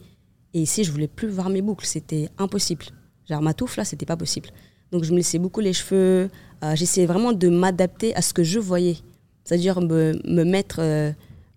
Et 0.54 0.60
ici, 0.60 0.84
je 0.84 0.92
voulais 0.92 1.08
plus 1.08 1.28
voir 1.28 1.50
mes 1.50 1.62
boucles, 1.62 1.86
c'était 1.86 2.28
impossible. 2.38 2.86
Genre 3.28 3.42
ma 3.42 3.54
touffe 3.54 3.76
là, 3.76 3.84
c'était 3.84 4.06
pas 4.06 4.16
possible. 4.16 4.48
Donc 4.92 5.04
je 5.04 5.12
me 5.12 5.16
laissais 5.16 5.38
beaucoup 5.38 5.60
les 5.60 5.72
cheveux. 5.72 6.30
Euh, 6.64 6.74
j'essayais 6.74 7.06
vraiment 7.06 7.32
de 7.32 7.48
m'adapter 7.48 8.14
à 8.16 8.22
ce 8.22 8.32
que 8.32 8.42
je 8.42 8.58
voyais, 8.58 8.96
c'est-à-dire 9.44 9.80
me, 9.80 10.44
mettre, 10.44 10.80
euh, 10.80 11.12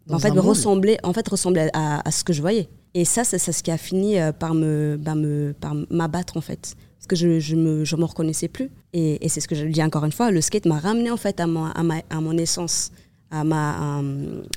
en 0.09 0.19
fait, 0.19 0.31
me 0.31 0.39
ressembler, 0.39 0.97
en 1.03 1.13
fait, 1.13 1.27
ressembler 1.27 1.69
à, 1.73 2.11
ce 2.11 2.23
que 2.23 2.33
je 2.33 2.41
voyais. 2.41 2.69
Et 2.93 3.05
ça, 3.05 3.23
c'est 3.23 3.39
ce 3.39 3.63
qui 3.63 3.71
a 3.71 3.77
fini 3.77 4.19
euh, 4.19 4.33
par 4.33 4.53
me, 4.53 4.97
bah, 4.99 5.15
me 5.15 5.53
par 5.59 5.73
m'abattre 5.89 6.35
en 6.35 6.41
fait, 6.41 6.75
parce 6.97 7.07
que 7.07 7.15
je, 7.15 7.39
je 7.39 7.55
me, 7.55 7.85
je 7.85 7.95
me 7.95 8.03
reconnaissais 8.03 8.49
plus. 8.49 8.69
Et, 8.91 9.27
c'est 9.29 9.39
ce 9.39 9.47
que 9.47 9.55
je 9.55 9.65
dis 9.65 9.81
encore 9.81 10.03
une 10.03 10.11
fois, 10.11 10.29
le 10.29 10.41
skate 10.41 10.65
m'a 10.65 10.77
ramené 10.77 11.09
en 11.09 11.17
fait 11.17 11.39
à, 11.39 11.43
à, 11.43 11.83
ma, 11.83 12.01
à 12.09 12.19
mon 12.19 12.37
essence 12.37 12.91
à 13.31 13.43
ma, 13.43 13.99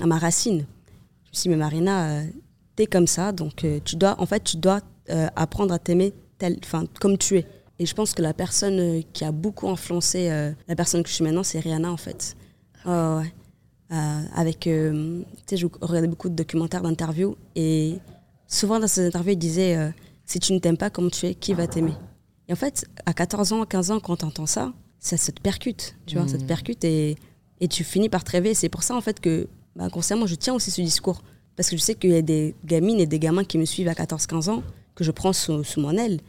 à, 0.01 0.05
ma 0.05 0.17
racine. 0.17 0.65
Je 1.23 1.29
me 1.29 1.33
suis 1.33 1.41
dit, 1.43 1.49
mais 1.49 1.55
Marina, 1.55 2.09
euh, 2.09 2.25
t'es 2.75 2.85
comme 2.85 3.07
ça, 3.07 3.31
donc 3.31 3.63
euh, 3.63 3.79
tu 3.83 3.95
dois, 3.95 4.19
en 4.19 4.25
fait, 4.25 4.43
tu 4.43 4.57
dois 4.57 4.81
euh, 5.09 5.27
apprendre 5.35 5.73
à 5.73 5.79
t'aimer 5.79 6.13
comme 6.99 7.17
tu 7.17 7.37
es. 7.37 7.47
Et 7.79 7.85
je 7.85 7.95
pense 7.95 8.13
que 8.13 8.21
la 8.21 8.33
personne 8.33 9.01
qui 9.13 9.23
a 9.23 9.31
beaucoup 9.31 9.69
influencé 9.69 10.29
la 10.67 10.75
personne 10.75 11.01
que 11.01 11.09
je 11.09 11.15
suis 11.15 11.23
maintenant, 11.23 11.43
c'est 11.43 11.59
Rihanna, 11.59 11.91
en 11.91 11.97
fait. 11.97 12.35
ouais. 12.85 13.33
avec, 13.89 14.59
tu 14.61 15.25
sais, 15.45 15.57
je 15.57 15.67
regardais 15.81 16.07
beaucoup 16.07 16.29
de 16.29 16.35
documentaires, 16.35 16.81
d'interviews, 16.81 17.37
et 17.55 17.99
souvent 18.47 18.79
dans 18.79 18.87
ces 18.87 19.07
interviews, 19.07 19.31
il 19.33 19.37
disait 19.37 19.93
Si 20.25 20.39
tu 20.39 20.53
ne 20.53 20.59
t'aimes 20.59 20.77
pas 20.77 20.89
comme 20.89 21.09
tu 21.09 21.25
es, 21.25 21.35
qui 21.35 21.53
va 21.53 21.67
t'aimer? 21.67 21.93
Et 22.47 22.53
en 22.53 22.57
fait, 22.57 22.85
à 23.05 23.13
14 23.13 23.53
ans, 23.53 23.65
15 23.65 23.91
ans, 23.91 23.99
quand 23.99 24.17
tu 24.17 24.25
entends 24.25 24.45
ça, 24.45 24.73
ça, 24.99 25.17
se 25.17 25.31
te 25.31 25.41
percute, 25.41 25.95
tu 26.05 26.17
vois, 26.17 26.27
ça 26.27 26.37
te 26.37 26.43
mmh. 26.43 26.47
percute, 26.47 26.83
et 26.83 27.17
et 27.61 27.67
tu 27.67 27.83
finis 27.83 28.09
par 28.09 28.23
te 28.23 28.31
rêver. 28.31 28.53
C'est 28.53 28.69
pour 28.69 28.83
ça, 28.83 28.95
en 28.95 29.01
fait, 29.01 29.19
que 29.19 29.47
bah, 29.75 29.89
consciemment, 29.89 30.25
je 30.25 30.35
tiens 30.35 30.53
aussi 30.53 30.71
ce 30.71 30.81
discours. 30.81 31.21
Parce 31.55 31.69
que 31.69 31.77
je 31.77 31.81
sais 31.81 31.95
qu'il 31.95 32.11
y 32.11 32.15
a 32.15 32.21
des 32.21 32.55
gamines 32.65 32.99
et 32.99 33.05
des 33.05 33.19
gamins 33.19 33.43
qui 33.43 33.57
me 33.57 33.65
suivent 33.65 33.87
à 33.87 33.93
14-15 33.93 34.49
ans, 34.49 34.63
que 34.93 35.03
je 35.03 35.11
prends 35.11 35.33
sous, 35.33 35.63
mon 35.77 35.97
aile. 35.97 36.19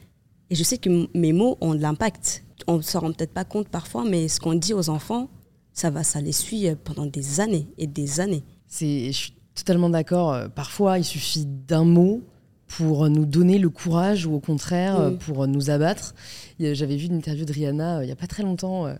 Et 0.50 0.54
je 0.54 0.62
sais 0.62 0.78
que 0.78 1.09
mes 1.14 1.33
mots 1.33 1.59
ont 1.61 1.75
de 1.75 1.80
l'impact. 1.80 2.45
On 2.68 2.76
ne 2.76 2.83
s'en 2.83 3.00
rend 3.00 3.12
peut-être 3.12 3.33
pas 3.33 3.45
compte 3.45 3.68
parfois, 3.68 4.04
mais 4.04 4.28
ce 4.28 4.38
qu'on 4.38 4.54
dit 4.54 4.73
aux 4.73 4.88
enfants, 4.88 5.28
ça 5.73 5.90
va, 5.90 6.04
ça 6.04 6.21
les 6.21 6.33
suit 6.33 6.68
pendant 6.85 7.06
des 7.06 7.40
années 7.40 7.68
et 7.76 7.88
des 7.88 8.21
années. 8.21 8.45
Je 8.71 9.11
suis 9.11 9.35
totalement 9.54 9.90
d'accord. 9.90 10.49
Parfois, 10.54 10.99
il 10.99 11.04
suffit 11.04 11.45
d'un 11.45 11.85
mot 11.85 12.23
pour 12.68 13.09
nous 13.09 13.26
donner 13.26 13.59
le 13.59 13.68
courage 13.68 14.26
ou 14.26 14.35
au 14.35 14.40
contraire 14.40 15.12
pour 15.21 15.47
nous 15.47 15.71
abattre. 15.71 16.14
J'avais 16.59 16.97
vu 16.97 17.06
une 17.06 17.16
interview 17.16 17.45
de 17.45 17.52
Rihanna 17.52 17.99
euh, 17.99 18.04
il 18.04 18.06
n'y 18.06 18.12
a 18.12 18.16
pas 18.16 18.26
très 18.26 18.42
longtemps. 18.42 18.87
Euh, 18.87 18.95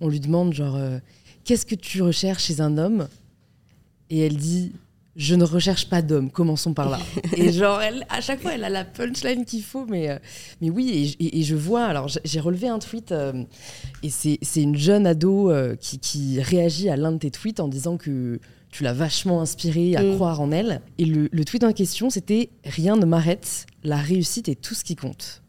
on 0.00 0.08
lui 0.08 0.20
demande 0.20 0.52
genre 0.52 0.76
euh, 0.76 0.98
Qu'est-ce 1.44 1.66
que 1.66 1.74
tu 1.74 2.02
recherches 2.02 2.44
chez 2.44 2.60
un 2.60 2.78
homme 2.78 3.08
Et 4.08 4.20
elle 4.20 4.36
dit 4.36 4.72
Je 5.16 5.34
ne 5.34 5.44
recherche 5.44 5.88
pas 5.88 6.02
d'homme, 6.02 6.30
commençons 6.30 6.74
par 6.74 6.90
là. 6.90 6.98
et 7.36 7.52
genre, 7.52 7.80
elle, 7.80 8.06
à 8.08 8.20
chaque 8.20 8.40
fois, 8.40 8.54
elle 8.54 8.64
a 8.64 8.68
la 8.68 8.84
punchline 8.84 9.44
qu'il 9.44 9.62
faut, 9.62 9.86
mais, 9.86 10.10
euh, 10.10 10.18
mais 10.60 10.70
oui, 10.70 11.16
et, 11.18 11.42
je 11.42 11.54
vois. 11.54 11.84
Alors, 11.84 12.08
j'ai 12.24 12.40
relevé 12.40 12.68
un 12.68 12.78
tweet, 12.78 13.12
euh, 13.12 13.44
et 14.02 14.10
c'est 14.10 14.62
une 14.62 14.76
jeune 14.76 15.06
ado 15.06 15.50
euh, 15.50 15.76
qui, 15.76 15.98
qui, 15.98 16.40
réagit 16.40 16.88
à 16.88 16.96
l'un 16.96 17.12
de 17.12 17.18
tes 17.18 17.30
tweets 17.30 17.60
en 17.60 17.68
disant 17.68 17.96
que 17.96 18.38
tu 18.70 18.84
l'as 18.84 18.92
vachement 18.92 19.40
inspirée 19.40 19.96
à 19.96 20.02
mm. 20.02 20.14
croire 20.14 20.40
en 20.40 20.52
elle. 20.52 20.80
Et 20.98 21.04
le, 21.04 21.28
le 21.32 21.44
tweet 21.44 21.64
en 21.64 21.72
question, 21.72 22.10
c'était 22.10 22.50
Rien 22.64 22.96
ne 22.96 23.04
m'arrête, 23.04 23.66
la 23.82 23.96
réussite 23.96 24.48
est 24.48 24.60
tout 24.60 24.74
ce 24.74 24.84
qui 24.84 24.94
compte. 24.94 25.42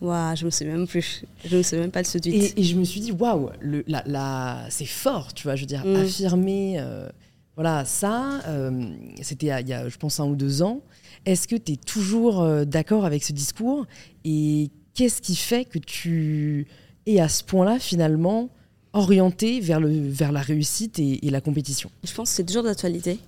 Waouh, 0.00 0.36
je 0.36 0.44
me 0.44 0.50
souviens 0.50 0.76
même 0.76 0.86
plus. 0.86 1.24
Je 1.44 1.56
me 1.56 1.62
souviens 1.62 1.80
même 1.80 1.90
pas 1.90 2.02
de 2.02 2.06
ce 2.06 2.18
tweet. 2.18 2.34
Et, 2.56 2.60
et 2.60 2.62
je 2.62 2.76
me 2.76 2.84
suis 2.84 3.00
dit, 3.00 3.12
waouh, 3.12 3.50
la, 3.86 4.02
la, 4.06 4.66
c'est 4.68 4.86
fort, 4.86 5.32
tu 5.32 5.44
vois. 5.44 5.56
Je 5.56 5.62
veux 5.62 5.66
dire, 5.66 5.84
mm. 5.84 5.96
affirmer, 5.96 6.76
euh, 6.78 7.08
voilà, 7.54 7.84
ça, 7.84 8.40
euh, 8.46 8.90
c'était 9.22 9.46
il 9.46 9.68
y 9.68 9.72
a, 9.72 9.88
je 9.88 9.96
pense, 9.96 10.20
un 10.20 10.26
ou 10.26 10.36
deux 10.36 10.62
ans. 10.62 10.80
Est-ce 11.24 11.48
que 11.48 11.56
tu 11.56 11.72
es 11.72 11.76
toujours 11.76 12.42
euh, 12.42 12.64
d'accord 12.64 13.04
avec 13.04 13.24
ce 13.24 13.32
discours? 13.32 13.86
Et 14.24 14.70
qu'est-ce 14.94 15.22
qui 15.22 15.34
fait 15.34 15.64
que 15.64 15.78
tu 15.78 16.66
es 17.06 17.18
à 17.20 17.28
ce 17.28 17.42
point-là, 17.42 17.78
finalement, 17.78 18.50
orienté 18.92 19.60
vers, 19.60 19.80
le, 19.80 19.88
vers 19.88 20.32
la 20.32 20.40
réussite 20.40 20.98
et, 20.98 21.18
la 21.22 21.40
compétition? 21.40 21.90
Je 22.04 22.12
pense 22.12 22.30
que 22.30 22.36
c'est 22.36 22.44
toujours 22.44 22.64
d'actualité. 22.64 23.18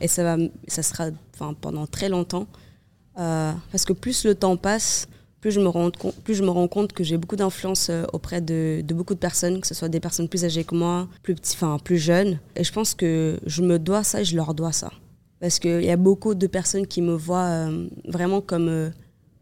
et 0.00 0.08
ça, 0.08 0.24
va, 0.24 0.44
ça 0.66 0.82
sera 0.82 1.10
pendant 1.60 1.86
très 1.86 2.08
longtemps. 2.08 2.48
parce 3.14 3.84
que 3.86 3.92
plus 3.92 4.24
le 4.24 4.34
temps 4.34 4.56
passe, 4.56 5.06
plus 5.40 5.52
je 5.52 5.60
me 5.60 5.68
rends 5.68 6.68
compte, 6.68 6.92
que 6.92 7.02
j'ai 7.02 7.16
beaucoup 7.16 7.36
d'influence 7.36 7.88
euh, 7.88 8.04
auprès 8.12 8.40
de, 8.40 8.82
beaucoup 8.92 9.14
de 9.14 9.18
personnes, 9.18 9.60
que 9.60 9.66
ce 9.66 9.74
soit 9.74 9.88
des 9.88 10.00
personnes 10.00 10.28
plus 10.28 10.44
âgées 10.44 10.64
que 10.64 10.74
moi, 10.74 11.08
plus 11.22 11.34
petits, 11.34 11.54
enfin 11.54 11.78
plus 11.82 11.98
jeunes. 11.98 12.38
Et 12.56 12.64
je 12.64 12.72
pense 12.72 12.94
que 12.94 13.38
je 13.46 13.62
me 13.62 13.78
dois 13.78 14.04
ça 14.04 14.20
et 14.20 14.24
je 14.24 14.36
leur 14.36 14.54
dois 14.54 14.72
ça. 14.72 14.90
Parce 15.40 15.58
qu'il 15.58 15.82
y 15.82 15.90
a 15.90 15.96
beaucoup 15.96 16.34
de 16.34 16.46
personnes 16.46 16.86
qui 16.86 17.00
me 17.00 17.14
voient 17.14 17.46
euh, 17.46 17.88
vraiment 18.06 18.42
comme, 18.42 18.68
euh, 18.68 18.90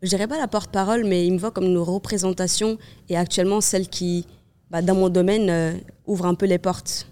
je 0.02 0.08
dirais 0.08 0.28
pas 0.28 0.38
la 0.38 0.46
porte-parole, 0.46 1.04
mais 1.04 1.26
ils 1.26 1.32
me 1.32 1.38
voient 1.38 1.50
comme 1.50 1.66
une 1.66 1.78
représentation 1.78 2.78
et 3.08 3.16
actuellement 3.16 3.60
celle 3.60 3.88
qui, 3.88 4.26
bah, 4.70 4.82
dans 4.82 4.94
mon 4.94 5.08
domaine, 5.08 5.80
ouvre 6.06 6.26
un 6.26 6.34
peu 6.34 6.46
les 6.46 6.58
portes 6.58 7.08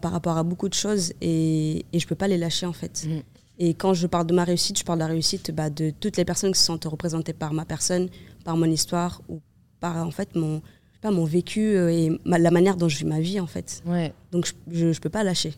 par 0.00 0.10
rapport 0.10 0.36
à 0.36 0.42
beaucoup 0.42 0.68
de 0.68 0.74
choses 0.74 1.12
et, 1.20 1.84
et 1.92 1.98
je 2.00 2.06
peux 2.08 2.16
pas 2.16 2.26
les 2.26 2.38
lâcher 2.38 2.66
en 2.66 2.72
fait. 2.72 3.06
Mmh. 3.06 3.35
Et 3.58 3.74
quand 3.74 3.94
je 3.94 4.06
parle 4.06 4.26
de 4.26 4.34
ma 4.34 4.44
réussite, 4.44 4.78
je 4.78 4.84
parle 4.84 4.98
de 4.98 5.04
la 5.04 5.10
réussite 5.10 5.50
bah, 5.50 5.70
de 5.70 5.90
toutes 5.90 6.16
les 6.16 6.24
personnes 6.24 6.52
qui 6.52 6.58
se 6.58 6.66
sentent 6.66 6.84
représentées 6.84 7.32
par 7.32 7.52
ma 7.52 7.64
personne, 7.64 8.08
par 8.44 8.56
mon 8.56 8.66
histoire 8.66 9.22
ou 9.28 9.40
par 9.80 9.96
en 9.96 10.10
fait 10.10 10.34
mon, 10.34 10.62
pas, 11.00 11.10
mon 11.10 11.24
vécu 11.24 11.60
euh, 11.60 11.88
et 11.90 12.20
la 12.24 12.50
manière 12.50 12.76
dont 12.76 12.88
je 12.88 12.98
vis 12.98 13.04
ma 13.04 13.20
vie 13.20 13.40
en 13.40 13.46
fait. 13.46 13.82
Ouais. 13.86 14.12
Donc 14.30 14.52
je 14.70 14.86
ne 14.86 14.94
peux 14.94 15.08
pas 15.08 15.24
lâcher. 15.24 15.54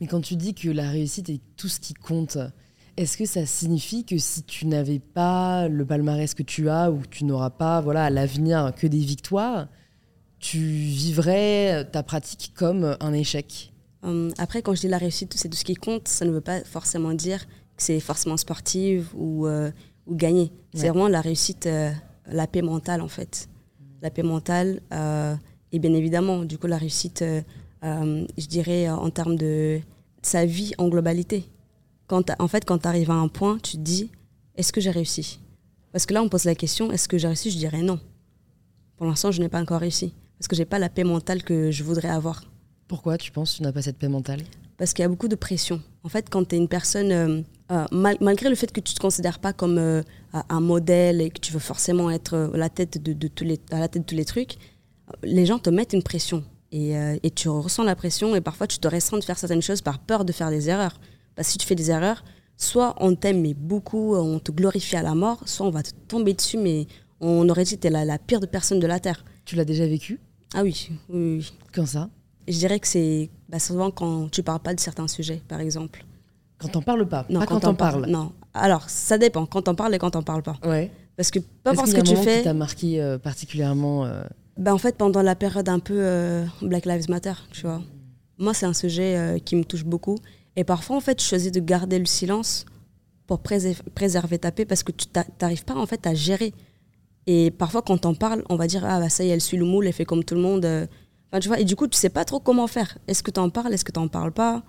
Mais 0.00 0.06
quand 0.06 0.20
tu 0.20 0.36
dis 0.36 0.54
que 0.54 0.68
la 0.68 0.90
réussite 0.90 1.28
est 1.28 1.40
tout 1.56 1.68
ce 1.68 1.80
qui 1.80 1.92
compte, 1.92 2.38
est-ce 2.96 3.18
que 3.18 3.26
ça 3.26 3.44
signifie 3.44 4.04
que 4.04 4.16
si 4.16 4.42
tu 4.42 4.66
n'avais 4.66 5.00
pas 5.00 5.68
le 5.68 5.84
palmarès 5.84 6.32
que 6.32 6.42
tu 6.42 6.70
as 6.70 6.90
ou 6.90 7.00
que 7.00 7.08
tu 7.08 7.24
n'auras 7.24 7.50
pas 7.50 7.80
voilà, 7.80 8.04
à 8.04 8.10
l'avenir 8.10 8.72
que 8.74 8.86
des 8.86 8.98
victoires, 8.98 9.68
tu 10.38 10.58
vivrais 10.58 11.84
ta 11.90 12.02
pratique 12.02 12.52
comme 12.54 12.96
un 13.00 13.12
échec? 13.12 13.72
Hum, 14.06 14.32
après, 14.38 14.62
quand 14.62 14.74
je 14.74 14.82
dis 14.82 14.88
la 14.88 14.98
réussite, 14.98 15.34
c'est 15.34 15.48
tout 15.48 15.56
ce 15.56 15.64
qui 15.64 15.74
compte, 15.74 16.06
ça 16.06 16.24
ne 16.24 16.30
veut 16.30 16.40
pas 16.40 16.60
forcément 16.62 17.12
dire 17.12 17.44
que 17.76 17.82
c'est 17.82 17.98
forcément 17.98 18.36
sportive 18.36 19.08
ou, 19.14 19.46
euh, 19.46 19.70
ou 20.06 20.14
gagner. 20.14 20.52
C'est 20.74 20.88
vraiment 20.88 21.08
la 21.08 21.20
réussite, 21.20 21.66
euh, 21.66 21.90
la 22.26 22.46
paix 22.46 22.62
mentale 22.62 23.02
en 23.02 23.08
fait. 23.08 23.48
La 24.02 24.10
paix 24.10 24.22
mentale 24.22 24.80
euh, 24.92 25.34
et 25.72 25.78
bien 25.80 25.92
évidemment, 25.92 26.44
du 26.44 26.56
coup, 26.56 26.68
la 26.68 26.78
réussite, 26.78 27.24
je 27.82 28.46
dirais, 28.46 28.88
en 28.88 29.10
termes 29.10 29.36
de 29.36 29.80
sa 30.22 30.46
vie 30.46 30.72
en 30.78 30.88
globalité. 30.88 31.48
Quand 32.06 32.30
en 32.38 32.48
fait, 32.48 32.64
quand 32.64 32.78
tu 32.78 32.88
arrives 32.88 33.10
à 33.10 33.14
un 33.14 33.28
point, 33.28 33.58
tu 33.58 33.72
te 33.72 33.82
dis, 33.82 34.10
est-ce 34.54 34.72
que 34.72 34.80
j'ai 34.80 34.90
réussi? 34.90 35.40
Parce 35.90 36.06
que 36.06 36.14
là, 36.14 36.22
on 36.22 36.28
pose 36.28 36.44
la 36.44 36.54
question, 36.54 36.92
est-ce 36.92 37.08
que 37.08 37.18
j'ai 37.18 37.26
réussi? 37.26 37.50
Je 37.50 37.58
dirais 37.58 37.82
non. 37.82 37.98
Pour 38.96 39.06
l'instant, 39.06 39.32
je 39.32 39.40
n'ai 39.42 39.48
pas 39.48 39.60
encore 39.60 39.80
réussi. 39.80 40.14
Parce 40.38 40.46
que 40.46 40.54
j'ai 40.54 40.64
pas 40.64 40.78
la 40.78 40.88
paix 40.88 41.04
mentale 41.04 41.42
que 41.42 41.70
je 41.70 41.82
voudrais 41.82 42.08
avoir. 42.08 42.44
Pourquoi 42.88 43.18
tu 43.18 43.32
penses 43.32 43.52
que 43.52 43.56
tu 43.58 43.62
n'as 43.62 43.72
pas 43.72 43.82
cette 43.82 43.98
paix 43.98 44.08
mentale? 44.08 44.42
Parce 44.78 44.92
qu'il 44.92 45.02
y 45.02 45.06
a 45.06 45.08
beaucoup 45.08 45.28
de 45.28 45.34
pression. 45.34 45.82
En 46.04 46.08
fait, 46.08 46.28
quand 46.30 46.46
tu 46.46 46.54
es 46.54 46.58
une 46.58 46.68
personne, 46.68 47.10
euh, 47.10 47.42
euh, 47.72 47.86
malgré 48.20 48.48
le 48.48 48.54
fait 48.54 48.70
que 48.70 48.80
tu 48.80 48.92
ne 48.92 48.96
te 48.96 49.00
considères 49.00 49.38
pas 49.38 49.52
comme 49.52 49.78
euh, 49.78 50.02
un 50.32 50.60
modèle 50.60 51.20
et 51.20 51.30
que 51.30 51.40
tu 51.40 51.52
veux 51.52 51.58
forcément 51.58 52.10
être 52.10 52.52
la 52.54 52.68
tête 52.68 53.02
de, 53.02 53.28
tous 53.28 53.44
les, 53.44 53.58
à 53.70 53.80
la 53.80 53.88
tête 53.88 54.02
de 54.02 54.06
tous 54.06 54.14
les 54.14 54.24
trucs, 54.24 54.56
les 55.22 55.46
gens 55.46 55.58
te 55.58 55.70
mettent 55.70 55.94
une 55.94 56.02
pression. 56.02 56.44
Et, 56.72 56.94
et, 57.22 57.30
tu 57.30 57.48
ressens 57.48 57.84
la 57.84 57.94
pression 57.94 58.34
et 58.34 58.40
parfois 58.40 58.66
tu 58.66 58.78
te 58.78 58.88
restreins 58.88 59.18
de 59.18 59.24
faire 59.24 59.38
certaines 59.38 59.62
choses 59.62 59.80
par 59.80 59.98
peur 60.00 60.24
de 60.24 60.32
faire 60.32 60.50
des 60.50 60.68
erreurs. 60.68 60.98
Parce 61.36 61.48
que 61.48 61.52
si 61.52 61.58
tu 61.58 61.66
fais 61.66 61.76
des 61.76 61.90
erreurs, 61.90 62.24
soit 62.56 62.96
on 62.98 63.14
t'aime 63.14 63.40
mais 63.40 63.54
beaucoup, 63.54 64.16
on 64.16 64.40
te 64.40 64.50
glorifie 64.50 64.96
à 64.96 65.02
la 65.02 65.14
mort, 65.14 65.40
soit 65.46 65.64
on 65.64 65.70
va 65.70 65.84
te 65.84 65.92
tomber 66.08 66.34
dessus 66.34 66.58
mais 66.58 66.86
on 67.20 67.48
aurait 67.48 67.64
dit 67.64 67.76
que 67.76 67.82
tu 67.82 67.86
es 67.86 67.90
la, 67.90 68.04
la, 68.04 68.18
pire 68.18 68.40
de 68.40 68.46
personne 68.46 68.80
de 68.80 68.86
la 68.86 68.98
Terre. 69.00 69.24
Tu 69.44 69.54
l'as 69.54 69.64
déjà 69.64 69.86
vécu? 69.86 70.20
Ah 70.54 70.62
oui, 70.64 70.90
oui, 71.08 71.36
oui. 71.38 71.52
Quand 71.72 71.86
ça? 71.86 72.10
Je 72.48 72.58
dirais 72.58 72.80
que 72.80 72.86
c'est 72.86 73.30
bah, 73.48 73.58
souvent 73.58 73.90
quand 73.90 74.30
tu 74.30 74.42
parles 74.42 74.60
pas 74.60 74.74
de 74.74 74.80
certains 74.80 75.08
sujets, 75.08 75.42
par 75.48 75.60
exemple. 75.60 76.04
Quand 76.58 76.74
on 76.76 76.82
parle 76.82 77.06
pas, 77.06 77.26
non, 77.28 77.40
pas 77.40 77.46
quand, 77.46 77.64
on 77.66 77.74
parle. 77.74 78.06
Non. 78.06 78.32
Alors, 78.54 78.88
ça 78.88 79.18
dépend, 79.18 79.44
quand 79.44 79.68
on 79.68 79.74
parle 79.74 79.94
et 79.94 79.98
quand 79.98 80.16
on 80.16 80.22
parle 80.22 80.42
pas. 80.42 80.56
Ouais. 80.64 80.90
Parce 81.16 81.30
que 81.30 81.38
peu 81.38 81.70
importe 81.70 81.88
ce 81.88 81.96
que 81.96 82.00
tu 82.00 82.16
fais. 82.16 82.38
qui 82.38 82.44
t'a 82.44 82.54
marqué 82.54 83.00
euh, 83.00 83.18
particulièrement 83.18 84.04
euh, 84.04 84.24
bah, 84.56 84.74
En 84.74 84.78
fait, 84.78 84.96
pendant 84.96 85.22
la 85.22 85.34
période 85.34 85.68
un 85.68 85.78
peu 85.78 85.96
euh, 85.96 86.44
Black 86.62 86.86
Lives 86.86 87.10
Matter, 87.10 87.34
tu 87.52 87.62
vois. 87.62 87.82
Moi, 88.38 88.54
c'est 88.54 88.66
un 88.66 88.72
sujet 88.72 89.16
euh, 89.16 89.38
qui 89.38 89.56
me 89.56 89.64
touche 89.64 89.84
beaucoup. 89.84 90.16
Et 90.56 90.64
parfois, 90.64 90.96
en 90.96 91.00
fait, 91.00 91.20
je 91.20 91.26
choisis 91.26 91.52
de 91.52 91.60
garder 91.60 91.98
le 91.98 92.06
silence 92.06 92.64
pour 93.26 93.40
préserver 93.40 94.38
ta 94.38 94.52
paix 94.52 94.64
parce 94.64 94.82
que 94.82 94.92
tu 94.92 95.06
n'arrives 95.40 95.64
pas, 95.64 95.74
en 95.74 95.86
fait, 95.86 96.06
à 96.06 96.14
gérer. 96.14 96.54
Et 97.26 97.50
parfois, 97.50 97.82
quand 97.82 98.06
on 98.06 98.14
parle, 98.14 98.44
on 98.48 98.56
va 98.56 98.66
dire 98.66 98.84
Ah, 98.86 99.00
bah, 99.00 99.08
ça 99.08 99.24
y 99.24 99.28
est, 99.28 99.32
elle 99.32 99.40
suit 99.40 99.56
le 99.56 99.64
moule, 99.64 99.86
elle 99.86 99.92
fait 99.92 100.04
comme 100.04 100.24
tout 100.24 100.34
le 100.34 100.40
monde. 100.40 100.88
Enfin, 101.30 101.40
tu 101.40 101.48
vois, 101.48 101.60
et 101.60 101.64
du 101.64 101.76
coup, 101.76 101.88
tu 101.88 101.98
sais 101.98 102.08
pas 102.08 102.24
trop 102.24 102.40
comment 102.40 102.66
faire. 102.66 102.98
Est-ce 103.08 103.22
que 103.22 103.30
tu 103.30 103.40
en 103.40 103.50
parles 103.50 103.74
Est-ce 103.74 103.84
que 103.84 103.92
tu 103.92 103.98
n'en 103.98 104.08
parles 104.08 104.32
pas? 104.32 104.62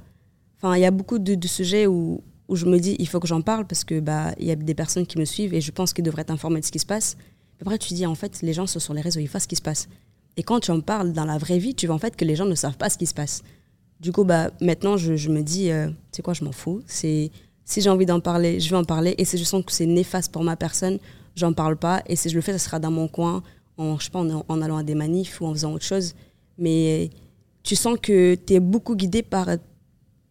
Enfin, 0.57 0.75
il 0.75 0.81
y 0.81 0.85
a 0.85 0.91
beaucoup 0.91 1.19
de, 1.19 1.47
sujets 1.47 1.85
où, 1.85 2.23
où 2.47 2.55
je 2.55 2.65
me 2.65 2.79
dis 2.79 2.95
il 2.99 3.07
faut 3.07 3.19
que 3.19 3.27
j'en 3.27 3.41
parle 3.41 3.65
parce 3.65 3.83
que 3.83 3.99
bah 3.99 4.33
y 4.39 4.51
a 4.51 4.55
des 4.55 4.73
personnes 4.73 5.05
qui 5.05 5.17
me 5.17 5.25
suivent 5.25 5.53
et 5.53 5.61
je 5.61 5.71
pense 5.71 5.93
qu'ils 5.93 6.03
devraient 6.03 6.21
être 6.23 6.31
informés 6.31 6.59
de 6.59 6.65
ce 6.65 6.71
qui 6.71 6.79
se 6.79 6.85
passe. 6.85 7.17
Après 7.61 7.77
tu 7.77 7.93
dis 7.93 8.05
en 8.05 8.15
fait 8.15 8.41
les 8.41 8.53
gens 8.53 8.67
sont 8.67 8.79
sur 8.79 8.93
les 8.93 9.01
réseaux, 9.01 9.19
ils 9.19 9.27
voient 9.27 9.39
ce 9.39 9.47
qui 9.47 9.55
se 9.55 9.61
passe. 9.61 9.87
Et 10.35 10.43
quand 10.43 10.59
tu 10.59 10.71
en 10.71 10.81
parles 10.81 11.13
dans 11.13 11.25
la 11.25 11.37
vraie 11.37 11.57
vie, 11.57 11.73
tu 11.75 11.87
vois 11.87 11.95
en 11.95 11.99
fait 11.99 12.15
que 12.15 12.25
les 12.25 12.35
gens 12.35 12.45
ne 12.45 12.55
savent 12.55 12.77
pas 12.77 12.89
ce 12.89 12.97
qui 12.97 13.05
se 13.05 13.13
passe. 13.13 13.43
Du 13.99 14.11
coup 14.11 14.23
bah 14.23 14.51
maintenant 14.61 14.97
je, 14.97 15.29
me 15.29 15.41
dis 15.41 15.71
euh, 15.71 15.89
c'est 16.11 16.21
quoi 16.21 16.33
je 16.33 16.43
m'en 16.43 16.51
fous. 16.51 16.81
C'est 16.85 17.31
si 17.65 17.81
j'ai 17.81 17.89
envie 17.89 18.05
d'en 18.05 18.19
parler, 18.19 18.59
je 18.59 18.69
vais 18.69 18.77
en 18.77 18.85
parler 18.85 19.13
et 19.17 19.25
si 19.25 19.37
je 19.37 19.43
sens 19.43 19.63
que 19.65 19.71
c'est 19.71 19.85
néfaste 19.85 20.31
pour 20.31 20.43
ma 20.43 20.55
personne, 20.55 20.99
j'en 21.35 21.53
parle 21.53 21.77
pas 21.77 22.01
et 22.07 22.15
si 22.15 22.29
je 22.29 22.35
le 22.35 22.41
fais 22.41 22.53
ça 22.53 22.59
sera 22.59 22.79
dans 22.79 22.91
mon 22.91 23.07
coin 23.07 23.43
en 23.77 23.99
je 23.99 24.05
sais 24.05 24.11
pas 24.11 24.19
en 24.19 24.61
allant 24.61 24.77
à 24.77 24.83
des 24.83 24.95
manifs 24.95 25.41
ou 25.41 25.45
en 25.45 25.53
faisant 25.53 25.73
autre 25.73 25.85
chose. 25.85 26.13
Mais 26.57 27.09
tu 27.63 27.75
sens 27.75 27.97
que 28.01 28.35
tu 28.35 28.53
es 28.53 28.59
beaucoup 28.59 28.95
guidé 28.95 29.21
par, 29.23 29.49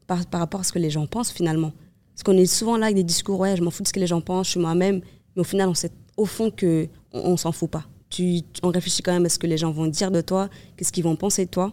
par, 0.06 0.26
par 0.26 0.40
rapport 0.40 0.60
à 0.60 0.64
ce 0.64 0.72
que 0.72 0.78
les 0.78 0.90
gens 0.90 1.06
pensent 1.06 1.30
finalement. 1.30 1.72
Parce 2.14 2.22
qu'on 2.22 2.36
est 2.36 2.46
souvent 2.46 2.76
là 2.78 2.86
avec 2.86 2.96
des 2.96 3.04
discours, 3.04 3.38
ouais, 3.40 3.56
je 3.56 3.62
m'en 3.62 3.70
fous 3.70 3.82
de 3.82 3.88
ce 3.88 3.92
que 3.92 4.00
les 4.00 4.06
gens 4.06 4.20
pensent, 4.20 4.46
je 4.46 4.52
suis 4.52 4.60
moi-même. 4.60 5.02
Mais 5.34 5.40
au 5.40 5.44
final, 5.44 5.68
on 5.68 5.74
sait 5.74 5.92
au 6.16 6.24
fond 6.24 6.50
qu'on 6.50 6.88
on, 7.12 7.36
s'en 7.36 7.52
fout 7.52 7.70
pas. 7.70 7.84
Tu, 8.08 8.40
on 8.62 8.70
réfléchit 8.70 9.02
quand 9.02 9.12
même 9.12 9.26
à 9.26 9.28
ce 9.28 9.38
que 9.38 9.46
les 9.46 9.58
gens 9.58 9.70
vont 9.70 9.86
dire 9.86 10.10
de 10.10 10.22
toi, 10.22 10.48
qu'est-ce 10.76 10.92
qu'ils 10.92 11.04
vont 11.04 11.16
penser 11.16 11.44
de 11.44 11.50
toi. 11.50 11.72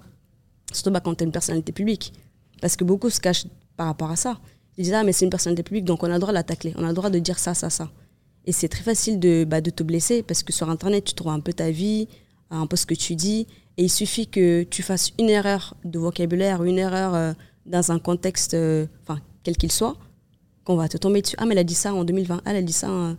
Surtout 0.73 0.91
bah, 0.91 0.99
quand 0.99 1.15
tu 1.15 1.23
es 1.23 1.25
une 1.25 1.31
personnalité 1.31 1.71
publique. 1.71 2.13
Parce 2.61 2.75
que 2.75 2.83
beaucoup 2.83 3.09
se 3.09 3.19
cachent 3.19 3.45
par 3.77 3.87
rapport 3.87 4.11
à 4.11 4.15
ça. 4.15 4.39
Ils 4.77 4.83
disent, 4.83 4.93
ah, 4.93 5.03
mais 5.03 5.13
c'est 5.13 5.25
une 5.25 5.31
personnalité 5.31 5.63
publique, 5.63 5.85
donc 5.85 6.03
on 6.03 6.07
a 6.07 6.13
le 6.13 6.19
droit 6.19 6.31
de 6.31 6.35
l'attaquer, 6.35 6.73
on 6.77 6.83
a 6.83 6.87
le 6.87 6.93
droit 6.93 7.09
de 7.09 7.19
dire 7.19 7.37
ça, 7.37 7.53
ça, 7.53 7.69
ça. 7.69 7.91
Et 8.45 8.51
c'est 8.51 8.67
très 8.67 8.83
facile 8.83 9.19
de, 9.19 9.45
bah, 9.47 9.61
de 9.61 9.69
te 9.69 9.83
blesser 9.83 10.23
parce 10.23 10.43
que 10.43 10.51
sur 10.51 10.69
Internet, 10.69 11.05
tu 11.05 11.13
trouves 11.13 11.31
un 11.31 11.39
peu 11.39 11.53
ta 11.53 11.71
vie, 11.71 12.07
un 12.49 12.67
peu 12.67 12.75
ce 12.75 12.85
que 12.85 12.95
tu 12.95 13.15
dis. 13.15 13.47
Et 13.77 13.83
il 13.86 13.89
suffit 13.89 14.27
que 14.27 14.63
tu 14.63 14.83
fasses 14.83 15.12
une 15.19 15.29
erreur 15.29 15.75
de 15.83 15.97
vocabulaire, 15.99 16.63
une 16.63 16.77
erreur 16.77 17.15
euh, 17.15 17.33
dans 17.65 17.91
un 17.91 17.99
contexte, 17.99 18.53
euh, 18.53 18.86
enfin, 19.01 19.19
quel 19.43 19.57
qu'il 19.57 19.71
soit, 19.71 19.97
qu'on 20.63 20.75
va 20.75 20.88
te 20.88 20.97
tomber 20.97 21.21
dessus. 21.21 21.36
Ah, 21.39 21.45
mais 21.45 21.53
elle 21.53 21.59
a 21.59 21.63
dit 21.63 21.75
ça 21.75 21.93
en 21.93 22.03
2020. 22.03 22.41
Ah, 22.45 22.51
elle 22.51 22.57
a 22.57 22.62
dit 22.62 22.73
ça. 22.73 23.15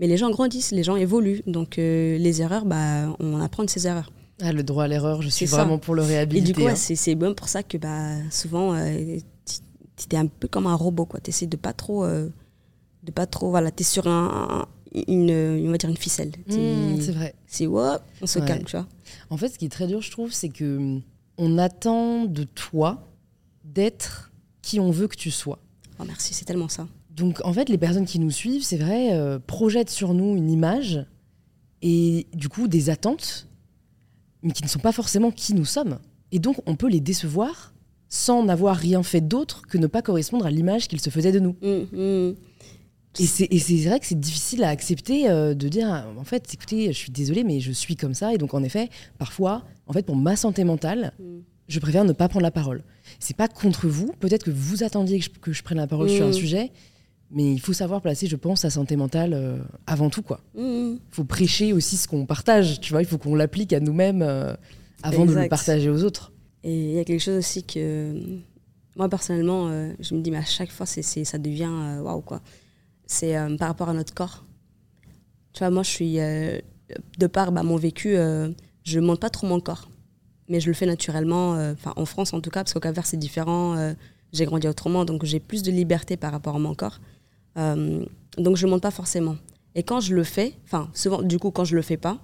Mais 0.00 0.06
les 0.06 0.16
gens 0.16 0.30
grandissent, 0.30 0.70
les 0.70 0.84
gens 0.84 0.96
évoluent. 0.96 1.42
Donc, 1.46 1.78
euh, 1.78 2.18
les 2.18 2.40
erreurs, 2.40 2.64
bah, 2.64 3.14
on 3.18 3.40
apprend 3.40 3.64
de 3.64 3.70
ses 3.70 3.86
erreurs. 3.86 4.12
Ah, 4.40 4.52
le 4.52 4.62
droit 4.62 4.84
à 4.84 4.88
l'erreur, 4.88 5.20
je 5.22 5.28
suis 5.28 5.46
vraiment 5.46 5.78
pour 5.78 5.94
le 5.94 6.02
réhabiliter. 6.02 6.50
Et 6.50 6.52
du 6.52 6.60
coup, 6.60 6.68
hein. 6.68 6.76
c'est 6.76 7.14
bon 7.16 7.34
pour 7.34 7.48
ça 7.48 7.62
que 7.64 7.76
bah, 7.76 8.14
souvent, 8.30 8.74
euh, 8.74 9.18
tu 9.44 10.14
es 10.14 10.18
un 10.18 10.26
peu 10.26 10.46
comme 10.46 10.68
un 10.68 10.76
robot. 10.76 11.08
Tu 11.22 11.30
essaies 11.30 11.46
de 11.46 11.56
pas 11.56 11.72
trop. 11.72 12.04
Euh, 12.04 12.28
de 13.02 13.10
pas 13.10 13.26
trop. 13.26 13.50
Voilà, 13.50 13.72
tu 13.72 13.82
es 13.82 13.84
sur 13.84 14.06
un, 14.06 14.68
une, 15.08 15.32
on 15.66 15.70
va 15.72 15.78
dire 15.78 15.90
une 15.90 15.96
ficelle. 15.96 16.30
Mmh, 16.46 17.00
c'est 17.00 17.12
vrai. 17.12 17.34
C'est 17.48 17.66
on 17.66 18.26
se 18.26 18.38
calme, 18.38 18.64
tu 18.64 18.76
vois. 18.76 18.86
En 19.30 19.36
fait, 19.36 19.48
ce 19.48 19.58
qui 19.58 19.66
est 19.66 19.70
très 19.70 19.86
dur, 19.86 20.00
je 20.00 20.10
trouve, 20.10 20.32
c'est 20.32 20.48
que 20.48 20.76
hum, 20.76 21.02
on 21.36 21.58
attend 21.58 22.24
de 22.24 22.44
toi 22.44 23.08
d'être 23.64 24.32
qui 24.62 24.80
on 24.80 24.90
veut 24.90 25.08
que 25.08 25.16
tu 25.16 25.30
sois. 25.30 25.58
Oh, 25.98 26.04
merci, 26.06 26.34
c'est 26.34 26.44
tellement 26.44 26.68
ça. 26.68 26.86
Donc 27.10 27.40
en 27.44 27.52
fait, 27.52 27.68
les 27.68 27.78
personnes 27.78 28.06
qui 28.06 28.18
nous 28.18 28.30
suivent, 28.30 28.62
c'est 28.62 28.76
vrai, 28.76 29.12
euh, 29.12 29.38
projettent 29.44 29.90
sur 29.90 30.14
nous 30.14 30.36
une 30.36 30.50
image 30.50 31.04
et 31.82 32.26
du 32.34 32.48
coup 32.48 32.68
des 32.68 32.90
attentes, 32.90 33.48
mais 34.42 34.52
qui 34.52 34.62
ne 34.62 34.68
sont 34.68 34.78
pas 34.78 34.92
forcément 34.92 35.30
qui 35.30 35.54
nous 35.54 35.64
sommes. 35.64 35.98
Et 36.32 36.38
donc 36.38 36.56
on 36.66 36.76
peut 36.76 36.88
les 36.88 37.00
décevoir 37.00 37.72
sans 38.08 38.44
n'avoir 38.44 38.76
rien 38.76 39.02
fait 39.02 39.20
d'autre 39.20 39.62
que 39.68 39.78
ne 39.78 39.86
pas 39.86 40.02
correspondre 40.02 40.46
à 40.46 40.50
l'image 40.50 40.88
qu'ils 40.88 41.00
se 41.00 41.10
faisaient 41.10 41.32
de 41.32 41.40
nous. 41.40 41.56
Mmh, 41.60 41.96
mmh. 41.96 42.34
Et 43.18 43.26
c'est 43.26 43.76
vrai 43.88 43.98
que 43.98 44.06
c'est 44.06 44.18
difficile 44.18 44.62
à 44.62 44.68
accepter 44.68 45.28
euh, 45.28 45.54
de 45.54 45.68
dire, 45.68 46.06
en 46.16 46.24
fait, 46.24 46.54
écoutez, 46.54 46.86
je 46.92 46.98
suis 46.98 47.10
désolée, 47.10 47.44
mais 47.44 47.60
je 47.60 47.72
suis 47.72 47.96
comme 47.96 48.14
ça. 48.14 48.32
Et 48.32 48.38
donc, 48.38 48.54
en 48.54 48.62
effet, 48.62 48.88
parfois, 49.18 49.64
en 49.86 49.92
fait, 49.92 50.04
pour 50.06 50.16
ma 50.16 50.36
santé 50.36 50.64
mentale, 50.64 51.12
mmh 51.18 51.24
je 51.68 51.80
préfère 51.80 52.04
ne 52.04 52.12
pas 52.12 52.28
prendre 52.28 52.42
la 52.42 52.50
parole. 52.50 52.82
C'est 53.20 53.36
pas 53.36 53.48
contre 53.48 53.88
vous. 53.88 54.12
Peut-être 54.18 54.44
que 54.44 54.50
vous 54.50 54.82
attendiez 54.82 55.20
que 55.20 55.52
je, 55.52 55.62
prenne 55.62 55.78
la 55.78 55.86
parole 55.86 56.08
sur 56.08 56.26
un 56.26 56.30
mm. 56.30 56.34
sujet, 56.34 56.72
mais 57.30 57.52
il 57.52 57.60
faut 57.60 57.74
savoir 57.74 58.00
placer, 58.00 58.26
je 58.26 58.36
pense, 58.36 58.62
sa 58.62 58.70
santé 58.70 58.96
mentale 58.96 59.34
euh, 59.34 59.58
avant 59.86 60.08
tout. 60.08 60.22
quoi. 60.22 60.40
Il 60.56 60.62
mm. 60.62 60.98
faut 61.10 61.24
prêcher 61.24 61.72
aussi 61.72 61.96
ce 61.96 62.08
qu'on 62.08 62.26
partage. 62.26 62.80
Tu 62.80 62.92
vois, 62.92 63.02
il 63.02 63.06
faut 63.06 63.18
qu'on 63.18 63.34
l'applique 63.34 63.72
à 63.72 63.80
nous-mêmes 63.80 64.22
euh, 64.22 64.54
avant 65.02 65.26
de 65.26 65.34
le 65.34 65.48
partager 65.48 65.90
aux 65.90 66.02
autres. 66.02 66.32
Et 66.64 66.74
il 66.74 66.92
y 66.92 66.98
a 66.98 67.04
quelque 67.04 67.22
chose 67.22 67.38
aussi 67.38 67.62
que 67.62 68.14
moi 68.96 69.08
personnellement, 69.08 69.70
je 70.00 70.14
me 70.14 70.20
dis, 70.20 70.30
mais 70.30 70.38
à 70.38 70.44
chaque 70.44 70.72
fois, 70.72 70.86
c'est, 70.86 71.02
ça 71.02 71.38
devient 71.38 71.70
waouh 72.02 72.20
quoi. 72.20 72.42
C'est 73.08 73.34
par 73.58 73.66
rapport 73.68 73.88
à 73.88 73.94
notre 73.94 74.14
corps. 74.14 74.44
Tu 75.52 75.60
vois, 75.60 75.70
moi, 75.70 75.82
je 75.82 75.90
suis 75.90 76.16
de 77.18 77.26
par 77.26 77.50
bah, 77.50 77.64
mon 77.64 77.76
vécu, 77.76 78.14
je 78.84 79.00
monte 79.00 79.20
pas 79.20 79.30
trop 79.30 79.48
mon 79.48 79.58
corps 79.58 79.88
mais 80.48 80.60
je 80.60 80.66
le 80.68 80.72
fais 80.74 80.86
naturellement, 80.86 81.54
euh, 81.54 81.72
enfin 81.72 81.92
en 81.96 82.04
France 82.04 82.32
en 82.32 82.40
tout 82.40 82.50
cas, 82.50 82.60
parce 82.60 82.72
qu'au 82.72 82.80
Cap-Vert 82.80 83.06
c'est 83.06 83.16
différent, 83.16 83.76
euh, 83.76 83.92
j'ai 84.32 84.44
grandi 84.44 84.66
autrement, 84.66 85.04
donc 85.04 85.24
j'ai 85.24 85.40
plus 85.40 85.62
de 85.62 85.70
liberté 85.70 86.16
par 86.16 86.32
rapport 86.32 86.56
à 86.56 86.58
mon 86.58 86.74
corps. 86.74 87.00
Euh, 87.56 88.04
donc 88.36 88.56
je 88.56 88.66
ne 88.66 88.70
monte 88.72 88.82
pas 88.82 88.90
forcément. 88.90 89.36
Et 89.74 89.82
quand 89.82 90.00
je 90.00 90.14
le 90.14 90.24
fais, 90.24 90.54
enfin 90.64 90.88
souvent, 90.94 91.22
du 91.22 91.38
coup 91.38 91.50
quand 91.50 91.64
je 91.64 91.76
le 91.76 91.82
fais 91.82 91.96
pas, 91.96 92.18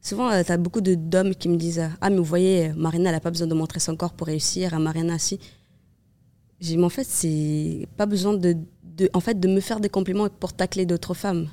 souvent 0.00 0.30
tu 0.42 0.52
as 0.52 0.56
beaucoup 0.56 0.80
d'hommes 0.80 1.34
qui 1.34 1.48
me 1.48 1.56
disent 1.56 1.90
Ah 2.00 2.10
mais 2.10 2.16
vous 2.16 2.24
voyez, 2.24 2.72
Marina 2.74 3.10
elle 3.10 3.16
n'a 3.16 3.20
pas 3.20 3.30
besoin 3.30 3.46
de 3.46 3.54
montrer 3.54 3.80
son 3.80 3.96
corps 3.96 4.14
pour 4.14 4.26
réussir, 4.26 4.78
Marina 4.80 5.18
si. 5.18 5.38
J'ai 6.60 6.82
en 6.82 6.88
fait 6.88 7.04
c'est 7.04 7.86
pas 7.96 8.06
besoin 8.06 8.34
de, 8.34 8.56
de, 8.96 9.10
en 9.12 9.20
fait, 9.20 9.38
de 9.38 9.48
me 9.48 9.60
faire 9.60 9.80
des 9.80 9.88
compliments 9.88 10.28
pour 10.28 10.52
tacler 10.52 10.86
d'autres 10.86 11.14
femmes. 11.14 11.48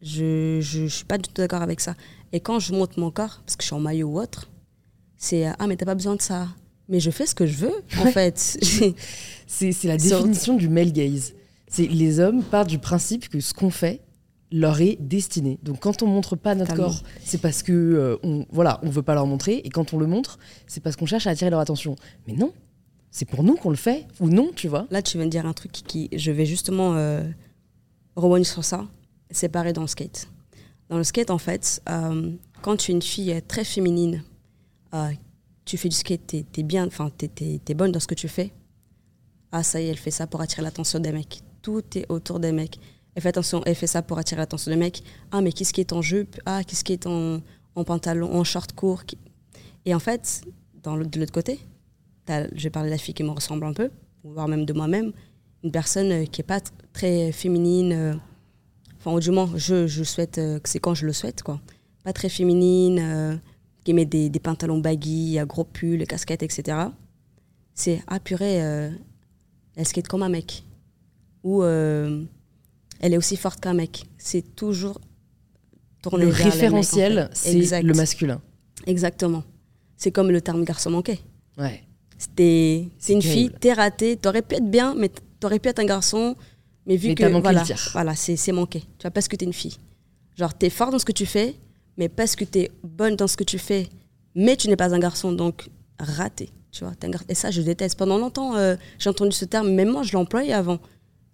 Je 0.00 0.56
ne 0.56 0.88
suis 0.88 1.04
pas 1.04 1.18
du 1.18 1.28
tout 1.28 1.40
d'accord 1.40 1.62
avec 1.62 1.80
ça. 1.80 1.94
Et 2.32 2.40
quand 2.40 2.60
je 2.60 2.72
monte 2.72 2.96
mon 2.96 3.10
corps, 3.10 3.40
parce 3.44 3.56
que 3.56 3.62
je 3.62 3.68
suis 3.68 3.74
en 3.74 3.80
maillot 3.80 4.08
ou 4.08 4.20
autre, 4.20 4.50
c'est 5.16 5.46
ah 5.46 5.66
mais 5.66 5.76
t'as 5.76 5.86
pas 5.86 5.96
besoin 5.96 6.14
de 6.14 6.22
ça 6.22 6.48
mais 6.88 7.00
je 7.00 7.10
fais 7.10 7.26
ce 7.26 7.34
que 7.34 7.46
je 7.46 7.56
veux 7.56 7.74
en 7.98 8.06
fait. 8.06 8.38
C'est 9.46 9.84
la 9.84 9.96
définition 9.96 10.56
du 10.56 10.68
male 10.68 10.92
gaze. 10.92 11.34
C'est 11.68 11.86
les 11.86 12.18
hommes 12.20 12.42
partent 12.42 12.68
du 12.68 12.78
principe 12.78 13.28
que 13.28 13.40
ce 13.40 13.52
qu'on 13.52 13.70
fait 13.70 14.00
leur 14.50 14.80
est 14.80 14.96
destiné. 14.98 15.58
Donc 15.62 15.80
quand 15.80 16.02
on 16.02 16.06
montre 16.06 16.34
pas 16.34 16.54
notre 16.54 16.74
corps 16.74 17.02
c'est 17.22 17.40
parce 17.40 17.62
que 17.62 17.72
euh, 17.72 18.16
on 18.22 18.46
voilà 18.50 18.80
on 18.82 18.88
veut 18.88 19.02
pas 19.02 19.14
leur 19.14 19.26
montrer. 19.26 19.60
Et 19.64 19.68
quand 19.68 19.92
on 19.92 19.98
le 19.98 20.06
montre 20.06 20.38
c'est 20.66 20.82
parce 20.82 20.96
qu'on 20.96 21.06
cherche 21.06 21.26
à 21.26 21.30
attirer 21.30 21.50
leur 21.50 21.60
attention. 21.60 21.96
Mais 22.26 22.32
non 22.32 22.52
c'est 23.10 23.24
pour 23.24 23.42
nous 23.42 23.56
qu'on 23.56 23.70
le 23.70 23.76
fait 23.76 24.06
ou 24.20 24.28
non 24.28 24.50
tu 24.54 24.68
vois 24.68 24.86
là 24.90 25.02
tu 25.02 25.16
viens 25.18 25.26
de 25.26 25.30
dire 25.30 25.46
un 25.46 25.52
truc 25.52 25.72
qui, 25.72 26.08
je 26.12 26.30
vais 26.30 26.46
justement 26.46 26.94
euh, 26.96 27.22
sur 28.42 28.64
ça 28.64 28.86
c'est 29.30 29.48
pareil 29.48 29.72
dans 29.72 29.82
le 29.82 29.86
skate 29.86 30.28
dans 30.88 30.98
le 30.98 31.04
skate 31.04 31.30
en 31.30 31.38
fait 31.38 31.82
euh, 31.88 32.32
quand 32.62 32.76
tu 32.76 32.92
es 32.92 32.94
une 32.94 33.02
fille 33.02 33.40
très 33.46 33.64
féminine 33.64 34.22
ah, 34.92 35.10
tu 35.64 35.76
fais 35.76 35.88
du 35.88 35.96
skate, 35.96 36.26
t'es 36.26 36.46
es 36.56 36.62
bien, 36.62 36.86
enfin, 36.86 37.10
t'es 37.10 37.30
es, 37.68 37.74
bonne 37.74 37.92
dans 37.92 38.00
ce 38.00 38.06
que 38.06 38.14
tu 38.14 38.28
fais. 38.28 38.52
Ah, 39.52 39.62
ça 39.62 39.80
y 39.80 39.86
est, 39.86 39.88
elle 39.88 39.98
fait 39.98 40.10
ça 40.10 40.26
pour 40.26 40.40
attirer 40.40 40.62
l'attention 40.62 40.98
des 40.98 41.12
mecs. 41.12 41.42
Tout 41.62 41.82
est 41.94 42.06
autour 42.10 42.40
des 42.40 42.52
mecs. 42.52 42.78
Elle 43.14 43.22
fait 43.22 43.28
attention, 43.28 43.62
elle 43.66 43.74
fait 43.74 43.86
ça 43.86 44.02
pour 44.02 44.18
attirer 44.18 44.40
l'attention 44.40 44.70
des 44.70 44.76
mecs. 44.76 45.02
Ah, 45.30 45.42
mais 45.42 45.52
qu'est-ce 45.52 45.72
qui 45.72 45.80
est 45.80 45.92
en 45.92 46.00
jupe? 46.00 46.40
Ah, 46.46 46.64
qu'est-ce 46.64 46.84
qui 46.84 46.94
est 46.94 47.06
en, 47.06 47.42
pantalon, 47.84 48.34
en 48.34 48.44
short 48.44 48.72
court? 48.72 49.02
Et 49.84 49.94
en 49.94 49.98
fait, 49.98 50.42
dans 50.82 50.96
de 50.96 51.20
l'autre 51.20 51.32
côté, 51.32 51.60
je 52.54 52.62
vais 52.62 52.70
parler 52.70 52.88
de 52.88 52.94
la 52.94 52.98
fille 52.98 53.14
qui 53.14 53.22
me 53.22 53.30
ressemble 53.30 53.64
un 53.64 53.72
peu, 53.72 53.90
voire 54.24 54.48
même 54.48 54.64
de 54.64 54.72
moi-même, 54.72 55.12
une 55.64 55.72
personne 55.72 56.12
euh, 56.12 56.24
qui 56.24 56.40
est 56.40 56.44
pas 56.44 56.60
très 56.92 57.32
féminine. 57.32 57.92
Euh, 57.92 58.14
enfin, 58.98 59.18
du 59.18 59.30
moins, 59.30 59.50
je, 59.56 59.86
je 59.86 60.04
souhaite, 60.04 60.38
euh, 60.38 60.60
c'est 60.64 60.78
quand 60.78 60.94
je 60.94 61.06
le 61.06 61.12
souhaite, 61.12 61.42
quoi. 61.42 61.60
Pas 62.04 62.12
très 62.12 62.28
féminine 62.28 63.40
qui 63.84 63.92
met 63.92 64.06
des, 64.06 64.30
pantalons 64.40 64.78
baggy, 64.78 65.38
gros 65.46 65.64
pull, 65.64 66.06
casquette, 66.06 66.42
etc. 66.42 66.78
C'est 67.74 68.02
ah 68.06 68.18
purée, 68.18 68.54
elle 68.54 69.86
skate 69.86 70.08
comme 70.08 70.22
un 70.22 70.28
mec. 70.28 70.64
Ou 71.44 71.62
euh, 71.62 72.24
elle 73.00 73.14
est 73.14 73.16
aussi 73.16 73.36
forte 73.36 73.60
qu'un 73.60 73.74
mec. 73.74 74.04
C'est 74.16 74.54
toujours 74.54 75.00
tourné 76.02 76.24
Le 76.24 76.30
référentiel, 76.30 77.30
c'est 77.32 77.82
le 77.82 77.94
masculin. 77.94 78.40
Exactement. 78.86 79.44
C'est 79.96 80.12
comme 80.12 80.30
le 80.30 80.40
terme 80.40 80.64
garçon 80.64 80.90
manqué. 80.90 81.20
Ouais. 81.58 81.82
C'est 82.18 83.12
une 83.12 83.22
fille, 83.22 83.50
t'es 83.60 83.72
raté, 83.72 84.16
t'aurais 84.16 84.42
pu 84.42 84.56
être 84.56 84.70
bien, 84.70 84.94
mais 84.96 85.10
t'aurais 85.40 85.58
pu 85.58 85.68
être 85.68 85.78
un 85.78 85.86
garçon, 85.86 86.36
mais 86.86 86.96
vu 86.96 87.14
que 87.14 87.24
voilà, 87.40 87.64
voilà 87.92 88.14
c'est 88.16 88.52
manqué. 88.52 88.80
Tu 88.80 89.02
vois, 89.02 89.10
parce 89.10 89.28
que 89.28 89.36
t'es 89.36 89.44
une 89.44 89.52
fille. 89.52 89.76
Genre, 90.36 90.52
t'es 90.54 90.70
fort 90.70 90.90
dans 90.90 90.98
ce 90.98 91.04
que 91.04 91.12
tu 91.12 91.26
fais, 91.26 91.54
mais 91.96 92.08
parce 92.08 92.36
que 92.36 92.44
tu 92.44 92.60
es 92.60 92.70
bonne 92.82 93.16
dans 93.16 93.26
ce 93.26 93.36
que 93.36 93.44
tu 93.44 93.58
fais, 93.58 93.88
mais 94.34 94.56
tu 94.56 94.68
n'es 94.68 94.76
pas 94.76 94.94
un 94.94 94.98
garçon, 94.98 95.32
donc 95.32 95.68
raté. 95.98 96.50
Tu 96.70 96.84
vois, 96.84 96.92
et 97.28 97.34
ça, 97.34 97.50
je 97.50 97.62
déteste. 97.62 97.98
Pendant 97.98 98.18
longtemps, 98.18 98.54
euh, 98.56 98.76
j'ai 98.98 99.10
entendu 99.10 99.32
ce 99.32 99.44
terme, 99.44 99.70
même 99.70 99.88
moi, 99.88 100.02
je 100.02 100.12
l'employais 100.12 100.52
avant. 100.52 100.78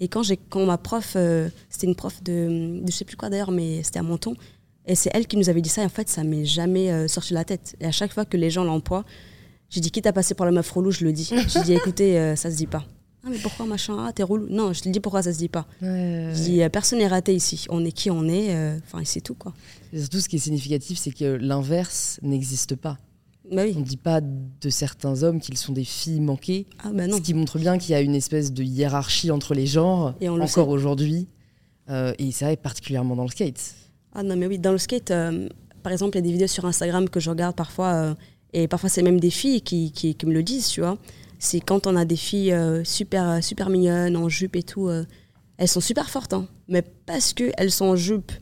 Et 0.00 0.08
quand, 0.08 0.22
j'ai, 0.22 0.36
quand 0.36 0.64
ma 0.64 0.78
prof, 0.78 1.14
euh, 1.16 1.48
c'était 1.68 1.86
une 1.86 1.94
prof 1.94 2.22
de, 2.22 2.80
de 2.82 2.90
je 2.90 2.96
sais 2.96 3.04
plus 3.04 3.16
quoi 3.16 3.28
d'ailleurs, 3.30 3.50
mais 3.50 3.82
c'était 3.82 3.98
à 3.98 4.02
Menton, 4.02 4.34
Et 4.86 4.94
c'est 4.94 5.10
elle 5.12 5.26
qui 5.26 5.36
nous 5.36 5.48
avait 5.48 5.60
dit 5.60 5.68
ça. 5.68 5.82
Et 5.82 5.86
en 5.86 5.90
fait, 5.90 6.08
ça 6.08 6.24
m'est 6.24 6.44
jamais 6.44 6.90
euh, 6.90 7.08
sorti 7.08 7.30
de 7.30 7.34
la 7.34 7.44
tête. 7.44 7.76
Et 7.80 7.86
à 7.86 7.92
chaque 7.92 8.12
fois 8.12 8.24
que 8.24 8.36
les 8.36 8.50
gens 8.50 8.64
l'emploient, 8.64 9.04
j'ai 9.74 9.80
dit, 9.80 9.90
quitte 9.90 10.06
à 10.06 10.12
passer 10.12 10.34
pour 10.34 10.46
la 10.46 10.52
meuf 10.52 10.70
relou, 10.70 10.92
je 10.92 11.04
le 11.04 11.12
dis. 11.12 11.30
J'ai 11.48 11.62
dit, 11.62 11.72
écoutez, 11.72 12.18
euh, 12.18 12.36
ça 12.36 12.50
se 12.50 12.56
dit 12.56 12.66
pas. 12.68 12.84
Ah, 13.24 13.28
mais 13.30 13.38
pourquoi 13.38 13.66
machin? 13.66 13.96
Ah, 13.98 14.12
t'es 14.12 14.22
relou? 14.22 14.46
Non, 14.48 14.72
je 14.72 14.82
te 14.82 14.88
dis 14.88 15.00
pourquoi 15.00 15.22
ça 15.22 15.32
se 15.32 15.38
dit 15.38 15.48
pas. 15.48 15.66
Je 15.80 16.34
dis, 16.34 16.62
euh, 16.62 16.68
personne 16.68 17.00
n'est 17.00 17.08
raté 17.08 17.34
ici. 17.34 17.66
On 17.70 17.84
est 17.84 17.90
qui 17.92 18.10
on 18.10 18.28
est. 18.28 18.78
Enfin, 18.84 19.00
et 19.00 19.04
c'est 19.04 19.20
tout, 19.20 19.34
quoi. 19.34 19.52
Et 19.92 19.98
surtout, 19.98 20.20
ce 20.20 20.28
qui 20.28 20.36
est 20.36 20.40
significatif, 20.40 20.98
c'est 20.98 21.10
que 21.10 21.24
l'inverse 21.24 22.20
n'existe 22.22 22.76
pas. 22.76 22.98
Bah 23.50 23.62
oui. 23.64 23.74
On 23.76 23.80
ne 23.80 23.84
dit 23.84 23.96
pas 23.96 24.20
de 24.22 24.70
certains 24.70 25.22
hommes 25.22 25.40
qu'ils 25.40 25.58
sont 25.58 25.72
des 25.72 25.84
filles 25.84 26.20
manquées. 26.20 26.66
Ah, 26.82 26.90
bah 26.94 27.06
non. 27.06 27.16
Ce 27.16 27.22
qui 27.22 27.34
montre 27.34 27.58
bien 27.58 27.76
qu'il 27.78 27.90
y 27.90 27.94
a 27.94 28.00
une 28.00 28.14
espèce 28.14 28.52
de 28.52 28.62
hiérarchie 28.62 29.30
entre 29.30 29.54
les 29.54 29.66
genres, 29.66 30.14
Et 30.20 30.28
on 30.28 30.36
le 30.36 30.44
encore 30.44 30.68
aujourd'hui. 30.68 31.28
Euh, 31.90 32.14
et 32.18 32.32
ça 32.32 32.52
est 32.52 32.56
particulièrement 32.56 33.16
dans 33.16 33.24
le 33.24 33.28
skate. 33.30 33.74
Ah 34.14 34.22
non, 34.22 34.36
mais 34.36 34.46
oui, 34.46 34.58
dans 34.58 34.72
le 34.72 34.78
skate, 34.78 35.10
euh, 35.10 35.48
par 35.82 35.92
exemple, 35.92 36.16
il 36.16 36.20
y 36.20 36.22
a 36.24 36.26
des 36.26 36.32
vidéos 36.32 36.46
sur 36.46 36.64
Instagram 36.64 37.08
que 37.10 37.20
je 37.20 37.28
regarde 37.28 37.54
parfois, 37.54 37.92
euh, 37.92 38.14
et 38.54 38.68
parfois 38.68 38.88
c'est 38.88 39.02
même 39.02 39.20
des 39.20 39.30
filles 39.30 39.60
qui, 39.60 39.92
qui, 39.92 40.16
me 40.24 40.32
le 40.32 40.42
disent, 40.42 40.68
tu 40.68 40.80
vois. 40.80 40.96
C'est 41.38 41.60
quand 41.60 41.86
on 41.86 41.96
a 41.96 42.04
des 42.04 42.16
filles 42.16 42.52
euh, 42.52 42.84
super, 42.84 43.42
super 43.44 43.68
mignonnes, 43.68 44.16
en 44.16 44.28
jupe 44.28 44.56
et 44.56 44.62
tout, 44.62 44.88
euh, 44.88 45.04
elles 45.58 45.68
sont 45.68 45.80
super 45.80 46.08
fortes, 46.08 46.32
hein, 46.32 46.46
mais 46.68 46.82
parce 47.04 47.34
qu'elles 47.34 47.70
sont 47.70 47.86
en 47.86 47.96
jupe 47.96 48.32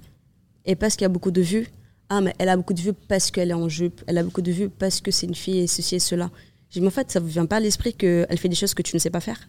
et 0.64 0.76
parce 0.76 0.94
qu'il 0.94 1.02
y 1.02 1.06
a 1.06 1.08
beaucoup 1.08 1.30
de 1.32 1.40
vues, 1.40 1.68
ah, 2.08 2.20
mais 2.20 2.34
elle 2.38 2.50
a 2.50 2.56
beaucoup 2.56 2.74
de 2.74 2.80
vues 2.80 2.92
parce 2.92 3.30
qu'elle 3.30 3.50
est 3.50 3.54
en 3.54 3.68
jupe, 3.68 4.02
elle 4.06 4.18
a 4.18 4.22
beaucoup 4.22 4.42
de 4.42 4.52
vues 4.52 4.68
parce 4.68 5.00
que 5.00 5.10
c'est 5.10 5.26
une 5.26 5.34
fille 5.34 5.60
et 5.60 5.66
ceci 5.66 5.96
et 5.96 5.98
cela. 5.98 6.30
J'ai 6.68 6.80
dit, 6.80 6.82
mais 6.82 6.88
en 6.88 6.90
fait, 6.90 7.10
ça 7.10 7.20
ne 7.20 7.26
vient 7.26 7.46
pas 7.46 7.56
à 7.56 7.60
l'esprit 7.60 7.94
qu'elle 7.94 8.38
fait 8.38 8.48
des 8.48 8.54
choses 8.54 8.74
que 8.74 8.82
tu 8.82 8.94
ne 8.94 9.00
sais 9.00 9.10
pas 9.10 9.20
faire, 9.20 9.48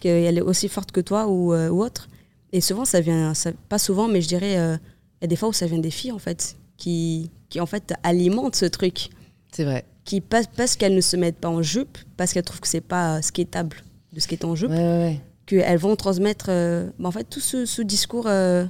qu'elle 0.00 0.38
est 0.38 0.42
aussi 0.42 0.68
forte 0.68 0.92
que 0.92 1.00
toi 1.00 1.26
ou, 1.26 1.52
euh, 1.52 1.68
autre. 1.68 2.08
Et 2.52 2.60
souvent, 2.60 2.84
ça 2.84 3.00
vient, 3.00 3.32
pas 3.68 3.78
souvent, 3.78 4.08
mais 4.08 4.20
je 4.20 4.28
dirais, 4.28 4.58
euh, 4.58 4.76
il 5.20 5.22
y 5.22 5.24
a 5.24 5.28
des 5.28 5.36
fois 5.36 5.48
où 5.48 5.52
ça 5.52 5.66
vient 5.66 5.78
des 5.78 5.90
filles, 5.90 6.12
en 6.12 6.18
fait, 6.18 6.56
qui, 6.76 7.30
qui 7.48 7.60
en 7.60 7.66
fait, 7.66 7.94
alimentent 8.02 8.56
ce 8.56 8.66
truc. 8.66 9.08
C'est 9.52 9.64
vrai. 9.64 9.84
Qui, 10.04 10.20
pas- 10.20 10.42
parce 10.56 10.76
qu'elles 10.76 10.94
ne 10.96 11.00
se 11.00 11.16
mettent 11.16 11.38
pas 11.38 11.48
en 11.48 11.62
jupe, 11.62 11.96
parce 12.16 12.32
qu'elles 12.32 12.42
trouvent 12.42 12.60
que 12.60 12.68
c'est 12.68 12.80
pas 12.80 13.22
skateable 13.22 13.76
de 14.12 14.20
skater 14.20 14.44
en 14.46 14.54
jupe, 14.56 14.70
Ouais, 14.70 14.76
ouais, 14.76 15.20
qu'elles 15.46 15.78
vont 15.78 15.94
transmettre, 15.96 16.46
euh, 16.48 16.90
bah, 16.98 17.08
en 17.08 17.12
fait, 17.12 17.24
tout 17.24 17.40
ce, 17.40 17.66
ce 17.66 17.82
discours 17.82 18.26
euh, 18.26 18.64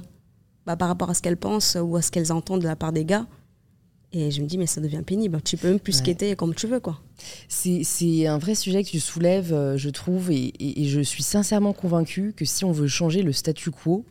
bah, 0.65 0.75
par 0.77 0.87
rapport 0.87 1.09
à 1.09 1.13
ce 1.13 1.21
qu'elles 1.21 1.37
pensent 1.37 1.75
ou 1.81 1.95
à 1.95 2.01
ce 2.01 2.11
qu'elles 2.11 2.31
entendent 2.31 2.61
de 2.61 2.67
la 2.67 2.75
part 2.75 2.93
des 2.93 3.03
gars. 3.05 3.25
Et 4.15 4.29
je 4.29 4.41
me 4.43 4.45
dis, 4.47 4.59
mais 4.59 4.67
ça 4.67 4.79
devient 4.79 5.01
pénible. 5.03 5.41
Tu 5.43 5.57
peux 5.57 5.69
même 5.69 5.79
plus 5.79 5.93
Ouais. 5.95 5.99
skater 6.01 6.35
comme 6.35 6.53
tu 6.53 6.67
veux, 6.67 6.79
quoi. 6.79 6.99
C'est 7.49 8.27
un 8.27 8.37
vrai 8.37 8.53
sujet 8.53 8.83
que 8.83 8.89
tu 8.89 8.99
soulèves, 8.99 9.53
euh, 9.53 9.75
je 9.75 9.89
trouve, 9.89 10.29
et, 10.29 10.35
et- 10.35 10.83
et 10.83 10.85
je 10.85 11.01
suis 11.01 11.23
sincèrement 11.23 11.73
convaincue 11.73 12.33
que 12.37 12.45
si 12.45 12.63
on 12.63 12.71
veut 12.71 12.87
changer 12.87 13.23
le 13.23 13.33
statu 13.33 13.71
quo, 13.71 14.05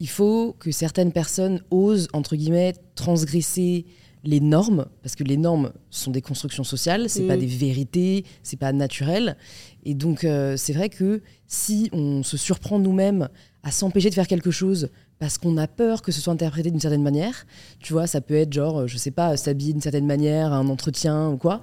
il 0.00 0.08
faut 0.08 0.56
que 0.58 0.72
certaines 0.72 1.12
personnes 1.12 1.62
osent, 1.70 2.08
entre 2.12 2.34
guillemets, 2.34 2.74
transgresser 2.96 3.86
les 4.26 4.40
normes, 4.40 4.86
parce 5.02 5.14
que 5.14 5.24
les 5.24 5.36
normes 5.36 5.72
sont 5.90 6.10
des 6.10 6.20
constructions 6.22 6.64
sociales, 6.64 7.08
c'est 7.08 7.22
Mm. 7.22 7.28
pas 7.28 7.36
des 7.36 7.46
vérités, 7.46 8.24
c'est 8.42 8.58
pas 8.58 8.72
naturel. 8.72 9.36
Et 9.84 9.94
donc, 9.94 10.24
euh, 10.24 10.56
c'est 10.56 10.72
vrai 10.72 10.88
que 10.88 11.22
si 11.46 11.88
on 11.92 12.22
se 12.22 12.36
surprend 12.36 12.78
nous-mêmes 12.78 13.28
à 13.62 13.70
s'empêcher 13.70 14.10
de 14.10 14.14
faire 14.14 14.26
quelque 14.26 14.50
chose 14.50 14.88
parce 15.18 15.38
qu'on 15.38 15.56
a 15.56 15.66
peur 15.66 16.02
que 16.02 16.12
ce 16.12 16.20
soit 16.20 16.32
interprété 16.32 16.70
d'une 16.70 16.80
certaine 16.80 17.02
manière, 17.02 17.46
tu 17.80 17.92
vois, 17.92 18.06
ça 18.06 18.20
peut 18.20 18.34
être 18.34 18.52
genre, 18.52 18.80
euh, 18.80 18.86
je 18.86 18.98
sais 18.98 19.10
pas, 19.12 19.36
s'habiller 19.36 19.72
d'une 19.72 19.80
certaine 19.80 20.06
manière 20.06 20.52
un 20.52 20.68
entretien 20.68 21.30
ou 21.30 21.36
quoi. 21.36 21.60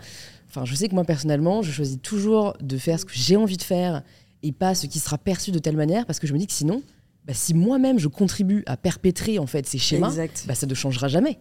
Enfin, 0.50 0.66
je 0.66 0.74
sais 0.76 0.88
que 0.88 0.96
moi, 0.96 1.04
personnellement, 1.04 1.62
je 1.62 1.72
choisis 1.72 2.00
toujours 2.02 2.56
de 2.62 2.78
faire 2.78 3.00
ce 3.00 3.06
que 3.06 3.14
j'ai 3.14 3.36
envie 3.36 3.58
de 3.58 3.64
faire 3.64 4.04
et 4.42 4.52
pas 4.52 4.76
ce 4.76 4.88
qui 4.88 5.00
sera 5.00 5.18
perçu 5.18 5.52
de 5.52 5.60
telle 5.60 5.76
manière 5.78 6.06
parce 6.06 6.20
que 6.20 6.28
je 6.28 6.34
me 6.34 6.38
dis 6.40 6.48
que 6.48 6.54
sinon, 6.54 6.82
bah, 7.26 7.34
si 7.34 7.54
moi-même 7.54 8.00
je 8.00 8.08
contribue 8.08 8.64
à 8.68 8.76
perpétrer 8.78 9.40
en 9.40 9.48
fait 9.48 9.66
ces 9.68 9.78
schémas, 9.78 10.10
bah, 10.48 10.56
ça 10.56 10.68
ne 10.68 10.74
changera 10.74 11.08
jamais. 11.08 11.40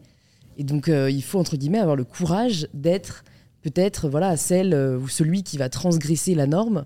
Et 0.57 0.65
donc, 0.65 0.89
euh, 0.89 1.11
il 1.11 1.23
faut 1.23 1.39
entre 1.39 1.57
guillemets 1.57 1.79
avoir 1.79 1.97
le 1.97 2.05
courage 2.05 2.69
d'être 2.75 3.25
peut-être 3.63 4.09
voilà 4.09 4.37
celle 4.37 4.75
euh, 4.75 4.99
ou 4.99 5.09
celui 5.09 5.43
qui 5.43 5.57
va 5.59 5.69
transgresser 5.69 6.35
la 6.35 6.47
norme. 6.47 6.85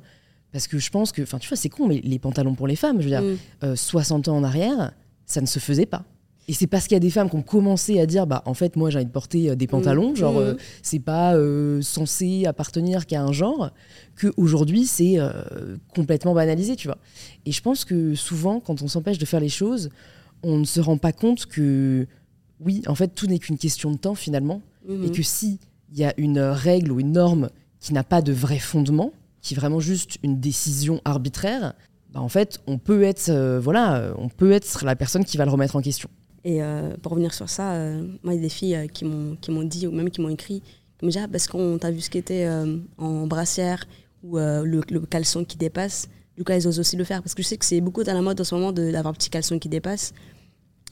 Parce 0.53 0.69
que 0.69 0.79
je 0.79 0.91
pense 0.91 1.13
que, 1.13 1.23
enfin, 1.23 1.39
tu 1.39 1.49
vois, 1.49 1.57
c'est 1.57 1.69
con, 1.69 1.87
mais 1.87 2.01
les 2.03 2.19
pantalons 2.19 2.55
pour 2.55 2.67
les 2.67 2.77
femmes, 2.77 2.99
je 3.01 3.05
veux 3.05 3.11
dire, 3.11 3.23
Mm. 3.23 3.37
euh, 3.65 3.77
60 3.77 4.29
ans 4.29 4.37
en 4.39 4.45
arrière, 4.45 4.93
ça 5.27 5.41
ne 5.41 5.47
se 5.47 5.59
faisait 5.59 5.87
pas. 5.87 6.05
Et 6.49 6.53
c'est 6.53 6.69
parce 6.69 6.85
qu'il 6.87 6.95
y 6.95 6.97
a 6.97 7.01
des 7.01 7.11
femmes 7.11 7.29
qui 7.29 7.35
ont 7.37 7.43
commencé 7.43 7.99
à 7.99 8.07
dire, 8.07 8.27
bah, 8.27 8.43
en 8.47 8.55
fait, 8.55 8.77
moi, 8.77 8.89
j'ai 8.89 8.99
envie 8.99 9.07
de 9.07 9.11
porter 9.11 9.57
des 9.57 9.67
pantalons, 9.67 10.13
Mm. 10.13 10.17
genre, 10.17 10.35
Mm. 10.35 10.39
euh, 10.39 10.55
c'est 10.81 11.01
pas 11.01 11.35
euh, 11.35 11.83
censé 11.83 12.47
appartenir 12.47 13.05
qu'à 13.07 13.21
un 13.23 13.33
genre, 13.33 13.71
qu'aujourd'hui, 14.21 14.87
c'est 14.87 15.17
complètement 15.95 16.33
banalisé, 16.35 16.77
tu 16.77 16.89
vois. 16.89 16.99
Et 17.45 17.53
je 17.53 17.61
pense 17.61 17.85
que 17.85 18.15
souvent, 18.15 18.61
quand 18.61 18.81
on 18.83 18.89
s'empêche 18.89 19.19
de 19.19 19.25
faire 19.27 19.41
les 19.41 19.49
choses, 19.49 19.91
on 20.43 20.59
ne 20.59 20.65
se 20.65 20.81
rend 20.81 20.97
pas 20.99 21.13
compte 21.13 21.47
que, 21.47 22.07
oui, 22.61 22.83
en 22.87 22.95
fait, 22.95 23.09
tout 23.09 23.27
n'est 23.27 23.39
qu'une 23.39 23.59
question 23.59 23.91
de 23.91 23.97
temps, 23.97 24.15
finalement, 24.15 24.63
Mhm. 24.89 25.05
et 25.05 25.11
que 25.11 25.23
si 25.23 25.59
il 25.93 25.99
y 25.99 26.05
a 26.05 26.15
une 26.17 26.39
règle 26.39 26.93
ou 26.93 27.01
une 27.01 27.13
norme 27.13 27.49
qui 27.81 27.93
n'a 27.93 28.05
pas 28.05 28.23
de 28.23 28.33
vrai 28.33 28.59
fondement, 28.59 29.13
qui 29.43 29.55
est 29.55 29.57
vraiment 29.57 29.81
juste 29.81 30.19
une 30.23 30.41
décision 30.41 31.01
arbitraire, 31.05 31.75
bah, 32.13 32.21
en 32.21 32.29
fait, 32.29 32.61
on 32.67 32.79
peut 32.79 33.03
être, 33.03 33.29
euh, 33.29 33.61
voilà, 33.61 33.97
euh, 33.97 34.15
on 34.19 34.29
peut 34.29 34.53
être 34.53 34.85
la 34.85 34.97
personne 34.97 35.25
qui 35.25 35.37
va 35.37 35.45
le 35.45 35.51
remettre 35.51 35.77
en 35.77 35.81
question. 35.83 36.09
Et 36.45 36.63
euh, 36.63 36.97
pour 37.03 37.13
revenir 37.13 37.35
sur 37.35 37.49
ça, 37.49 37.73
euh, 37.73 38.03
moi, 38.23 38.33
il 38.35 38.37
y 38.37 38.39
a 38.39 38.43
des 38.43 38.49
filles 38.49 38.89
qui 38.93 39.05
m'ont 39.05 39.37
qui 39.41 39.51
m'ont 39.51 39.65
dit, 39.65 39.87
ou 39.87 39.91
même 39.93 40.11
qui 40.11 40.21
m'ont 40.21 40.29
écrit, 40.29 40.61
qui 40.99 41.05
m'ont 41.05 41.11
dit 41.11 41.19
ah, 41.19 41.27
parce 41.31 41.47
qu'on 41.49 41.77
t'a 41.79 41.91
vu 41.91 42.01
skater 42.01 42.49
en 42.99 43.27
brassière 43.27 43.85
ou 44.23 44.37
le, 44.39 44.81
le 44.91 45.01
caleçon 45.01 45.45
qui 45.45 45.57
dépasse. 45.57 46.09
Du 46.37 46.45
coup, 46.45 46.53
elles 46.53 46.67
osent 46.69 46.79
aussi 46.81 46.97
le 46.97 47.05
faire. 47.05 47.23
Parce 47.23 47.35
que 47.35 47.43
je 47.43 47.49
sais 47.49 47.57
que 47.57 47.65
c'est 47.65 47.81
beaucoup 47.81 48.05
dans 48.05 48.15
la 48.15 48.23
mode 48.23 48.41
en 48.41 48.45
ce 48.45 48.55
moment 48.55 48.71
d'avoir 48.73 49.09
un 49.09 49.13
petit 49.13 49.31
caleçon 49.31 49.59
qui 49.59 49.69
dépasse. 49.69 50.13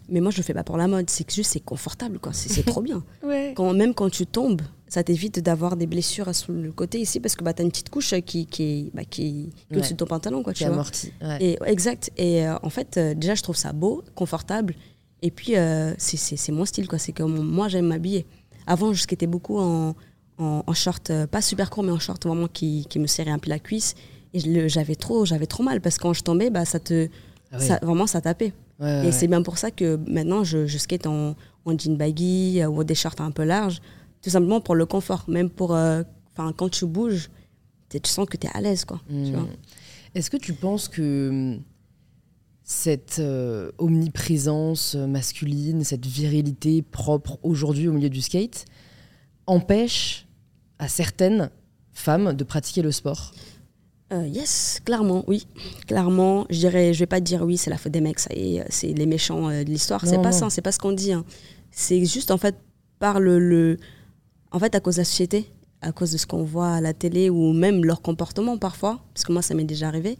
Mais 0.08 0.20
moi, 0.20 0.30
je 0.30 0.36
le 0.36 0.42
fais 0.42 0.52
pas 0.54 0.64
pour 0.64 0.76
la 0.76 0.86
mode. 0.86 1.08
C'est 1.08 1.24
que 1.24 1.32
juste, 1.32 1.52
c'est 1.52 1.60
confortable, 1.64 2.18
quoi. 2.18 2.32
C'est 2.32 2.62
trop 2.64 2.82
bien. 2.82 3.02
Quand, 3.56 3.72
même 3.72 3.94
quand 3.94 4.10
tu 4.10 4.26
tombes, 4.26 4.60
ça 4.88 5.02
t'évite 5.02 5.40
d'avoir 5.40 5.76
des 5.76 5.86
blessures 5.86 6.34
sur 6.34 6.52
le 6.52 6.70
côté 6.72 7.00
ici 7.00 7.20
parce 7.20 7.34
que 7.36 7.42
bah, 7.44 7.52
tu 7.54 7.62
as 7.62 7.64
une 7.64 7.70
petite 7.70 7.88
couche 7.90 8.14
qui, 8.26 8.46
qui, 8.46 8.62
est- 8.62 8.90
bah, 8.94 9.04
qui, 9.04 9.50
Ouais. 9.70 9.78
au-dessus 9.78 9.92
de 9.94 9.98
ton 9.98 10.06
pantalon, 10.06 10.42
quoi. 10.42 10.52
Qui 10.52 10.58
Tu 10.58 10.64
vois. 10.64 10.74
amorti. 10.74 11.12
ouais. 11.22 11.38
Et, 11.42 11.58
exact. 11.66 12.10
Et 12.16 12.46
euh, 12.46 12.56
en 12.62 12.70
fait, 12.70 12.96
euh, 12.98 13.14
déjà, 13.14 13.34
je 13.34 13.42
trouve 13.42 13.56
ça 13.56 13.72
beau, 13.72 14.02
confortable. 14.14 14.74
Et 15.22 15.30
puis, 15.30 15.56
euh, 15.56 15.94
c'est- 15.96 16.52
mon 16.52 16.64
style, 16.66 16.86
quoi. 16.86 16.98
C'est 16.98 17.12
comme 17.12 17.38
moi, 17.42 17.68
j'aime 17.68 17.86
m'habiller. 17.86 18.26
Avant, 18.66 18.92
je 18.92 19.00
skatais 19.00 19.26
beaucoup 19.26 19.58
en, 19.58 19.94
en, 20.38 20.62
en 20.66 20.74
short, 20.74 21.10
euh, 21.10 21.26
pas 21.26 21.40
super 21.40 21.70
court, 21.70 21.82
mais 21.82 21.92
en 21.92 21.98
short 21.98 22.24
vraiment 22.26 22.48
qui, 22.48 22.86
qui 22.90 22.98
me 22.98 23.06
serrait 23.06 23.30
un 23.30 23.38
peu 23.38 23.48
la 23.50 23.58
cuisse. 23.58 23.94
Et 24.34 24.40
je 24.40 24.50
le- 24.50 24.68
j'avais 24.68 24.96
trop, 24.96 25.24
j'avais 25.24 25.46
trop 25.46 25.62
mal 25.62 25.80
parce 25.80 25.96
que 25.96 26.02
quand 26.02 26.12
je 26.12 26.22
tombais, 26.22 26.50
bah, 26.50 26.64
ça 26.66 26.78
te, 26.78 27.08
Ah 27.52 27.58
ouais. 27.58 27.64
ça, 27.66 27.78
vraiment, 27.82 28.06
ça 28.06 28.20
tapait. 28.20 28.52
Ouais, 28.80 29.06
Et 29.06 29.12
c'est 29.12 29.28
bien 29.28 29.42
pour 29.42 29.58
ça 29.58 29.70
que 29.70 29.96
maintenant, 30.08 30.44
je, 30.44 30.66
je 30.66 30.78
skate 30.78 31.06
en, 31.06 31.36
en 31.64 31.78
jean 31.78 31.96
baggy 31.96 32.60
euh, 32.60 32.68
ou 32.68 32.82
des 32.84 32.94
shorts 32.94 33.20
un 33.20 33.30
peu 33.30 33.44
larges, 33.44 33.80
tout 34.22 34.30
simplement 34.30 34.60
pour 34.60 34.74
le 34.74 34.86
confort. 34.86 35.24
Même 35.28 35.50
pour, 35.50 35.74
euh, 35.74 36.02
quand 36.36 36.68
tu 36.68 36.86
bouges, 36.86 37.30
tu 37.88 38.00
sens 38.04 38.26
que 38.28 38.36
tu 38.36 38.46
es 38.46 38.50
à 38.52 38.60
l'aise, 38.60 38.84
quoi. 38.84 39.00
Mm. 39.08 39.32
vois. 39.32 39.48
Est-ce 40.14 40.30
que 40.30 40.36
tu 40.36 40.52
penses 40.52 40.88
que 40.88 41.28
hum, 41.30 41.62
cette 42.62 43.18
euh, 43.18 43.70
omniprésence 43.78 44.94
masculine, 44.94 45.84
cette 45.84 46.06
virilité 46.06 46.82
propre 46.82 47.38
aujourd'hui 47.42 47.88
au 47.88 47.92
milieu 47.92 48.10
du 48.10 48.22
skate 48.22 48.64
empêche 49.46 50.26
à 50.78 50.88
certaines 50.88 51.50
femmes 51.92 52.32
de 52.32 52.44
pratiquer 52.44 52.82
le 52.82 52.90
sport? 52.90 53.32
Euh, 54.12 54.26
yes, 54.26 54.80
clairement, 54.84 55.24
oui. 55.26 55.46
Clairement, 55.86 56.46
je 56.50 56.58
dirais, 56.58 56.92
je 56.92 56.98
vais 57.00 57.06
pas 57.06 57.20
dire 57.20 57.42
oui, 57.42 57.56
c'est 57.56 57.70
la 57.70 57.78
faute 57.78 57.92
des 57.92 58.00
mecs, 58.00 58.18
ça 58.18 58.32
y 58.34 58.58
est, 58.58 58.64
c'est 58.68 58.88
les 58.92 59.06
méchants 59.06 59.48
euh, 59.48 59.64
de 59.64 59.70
l'histoire. 59.70 60.06
C'est 60.06 60.18
pas 60.18 60.30
non. 60.30 60.38
ça, 60.38 60.50
c'est 60.50 60.62
pas 60.62 60.72
ce 60.72 60.78
qu'on 60.78 60.92
dit. 60.92 61.12
hein. 61.12 61.24
C'est 61.70 62.04
juste 62.04 62.30
en 62.30 62.36
fait 62.38 62.54
par 62.98 63.18
le, 63.18 63.38
le- 63.38 63.78
en 64.52 64.58
fait 64.58 64.74
à 64.74 64.80
cause 64.80 64.96
de 64.96 65.00
la 65.00 65.04
société, 65.04 65.50
à 65.80 65.90
cause 65.92 66.12
de 66.12 66.18
ce 66.18 66.26
qu'on 66.26 66.44
voit 66.44 66.68
à 66.74 66.80
la 66.80 66.92
télé 66.92 67.30
ou 67.30 67.52
même 67.52 67.84
leur 67.84 68.02
comportement 68.02 68.58
parfois, 68.58 69.00
parce 69.14 69.24
que 69.24 69.32
moi 69.32 69.42
ça 69.42 69.54
m'est 69.54 69.64
déjà 69.64 69.88
arrivé. 69.88 70.18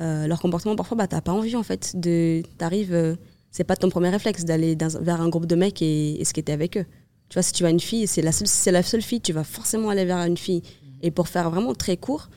euh, 0.00 0.26
leur 0.26 0.40
comportement 0.40 0.74
parfois, 0.74 0.96
bah 0.96 1.06
t'as 1.06 1.20
pas 1.20 1.32
envie 1.32 1.54
en 1.56 1.62
fait 1.62 1.92
de, 1.96 2.42
t'arrives, 2.56 2.94
euh, 2.94 3.14
c'est 3.50 3.64
pas 3.64 3.76
ton 3.76 3.88
premier 3.90 4.08
réflexe 4.10 4.44
d'aller 4.44 4.76
vers 5.00 5.20
un 5.20 5.28
groupe 5.28 5.46
de 5.46 5.54
mecs 5.56 5.82
et, 5.82 6.20
et 6.20 6.24
skater 6.24 6.52
avec 6.52 6.76
eux. 6.78 6.86
Tu 7.28 7.34
vois, 7.34 7.42
si 7.42 7.52
tu 7.52 7.64
as 7.66 7.70
une 7.70 7.80
fille, 7.80 8.06
c'est 8.06 8.22
la 8.22 8.32
seule, 8.32 8.46
c'est 8.48 8.72
la 8.72 8.82
seule 8.82 9.02
fille, 9.02 9.20
tu 9.20 9.32
vas 9.34 9.44
forcément 9.44 9.90
aller 9.90 10.04
vers 10.06 10.18
une 10.24 10.36
fille. 10.38 10.62
Et 11.02 11.10
pour 11.10 11.28
faire 11.28 11.50
vraiment 11.50 11.74
très 11.74 11.96
court, 11.96 12.30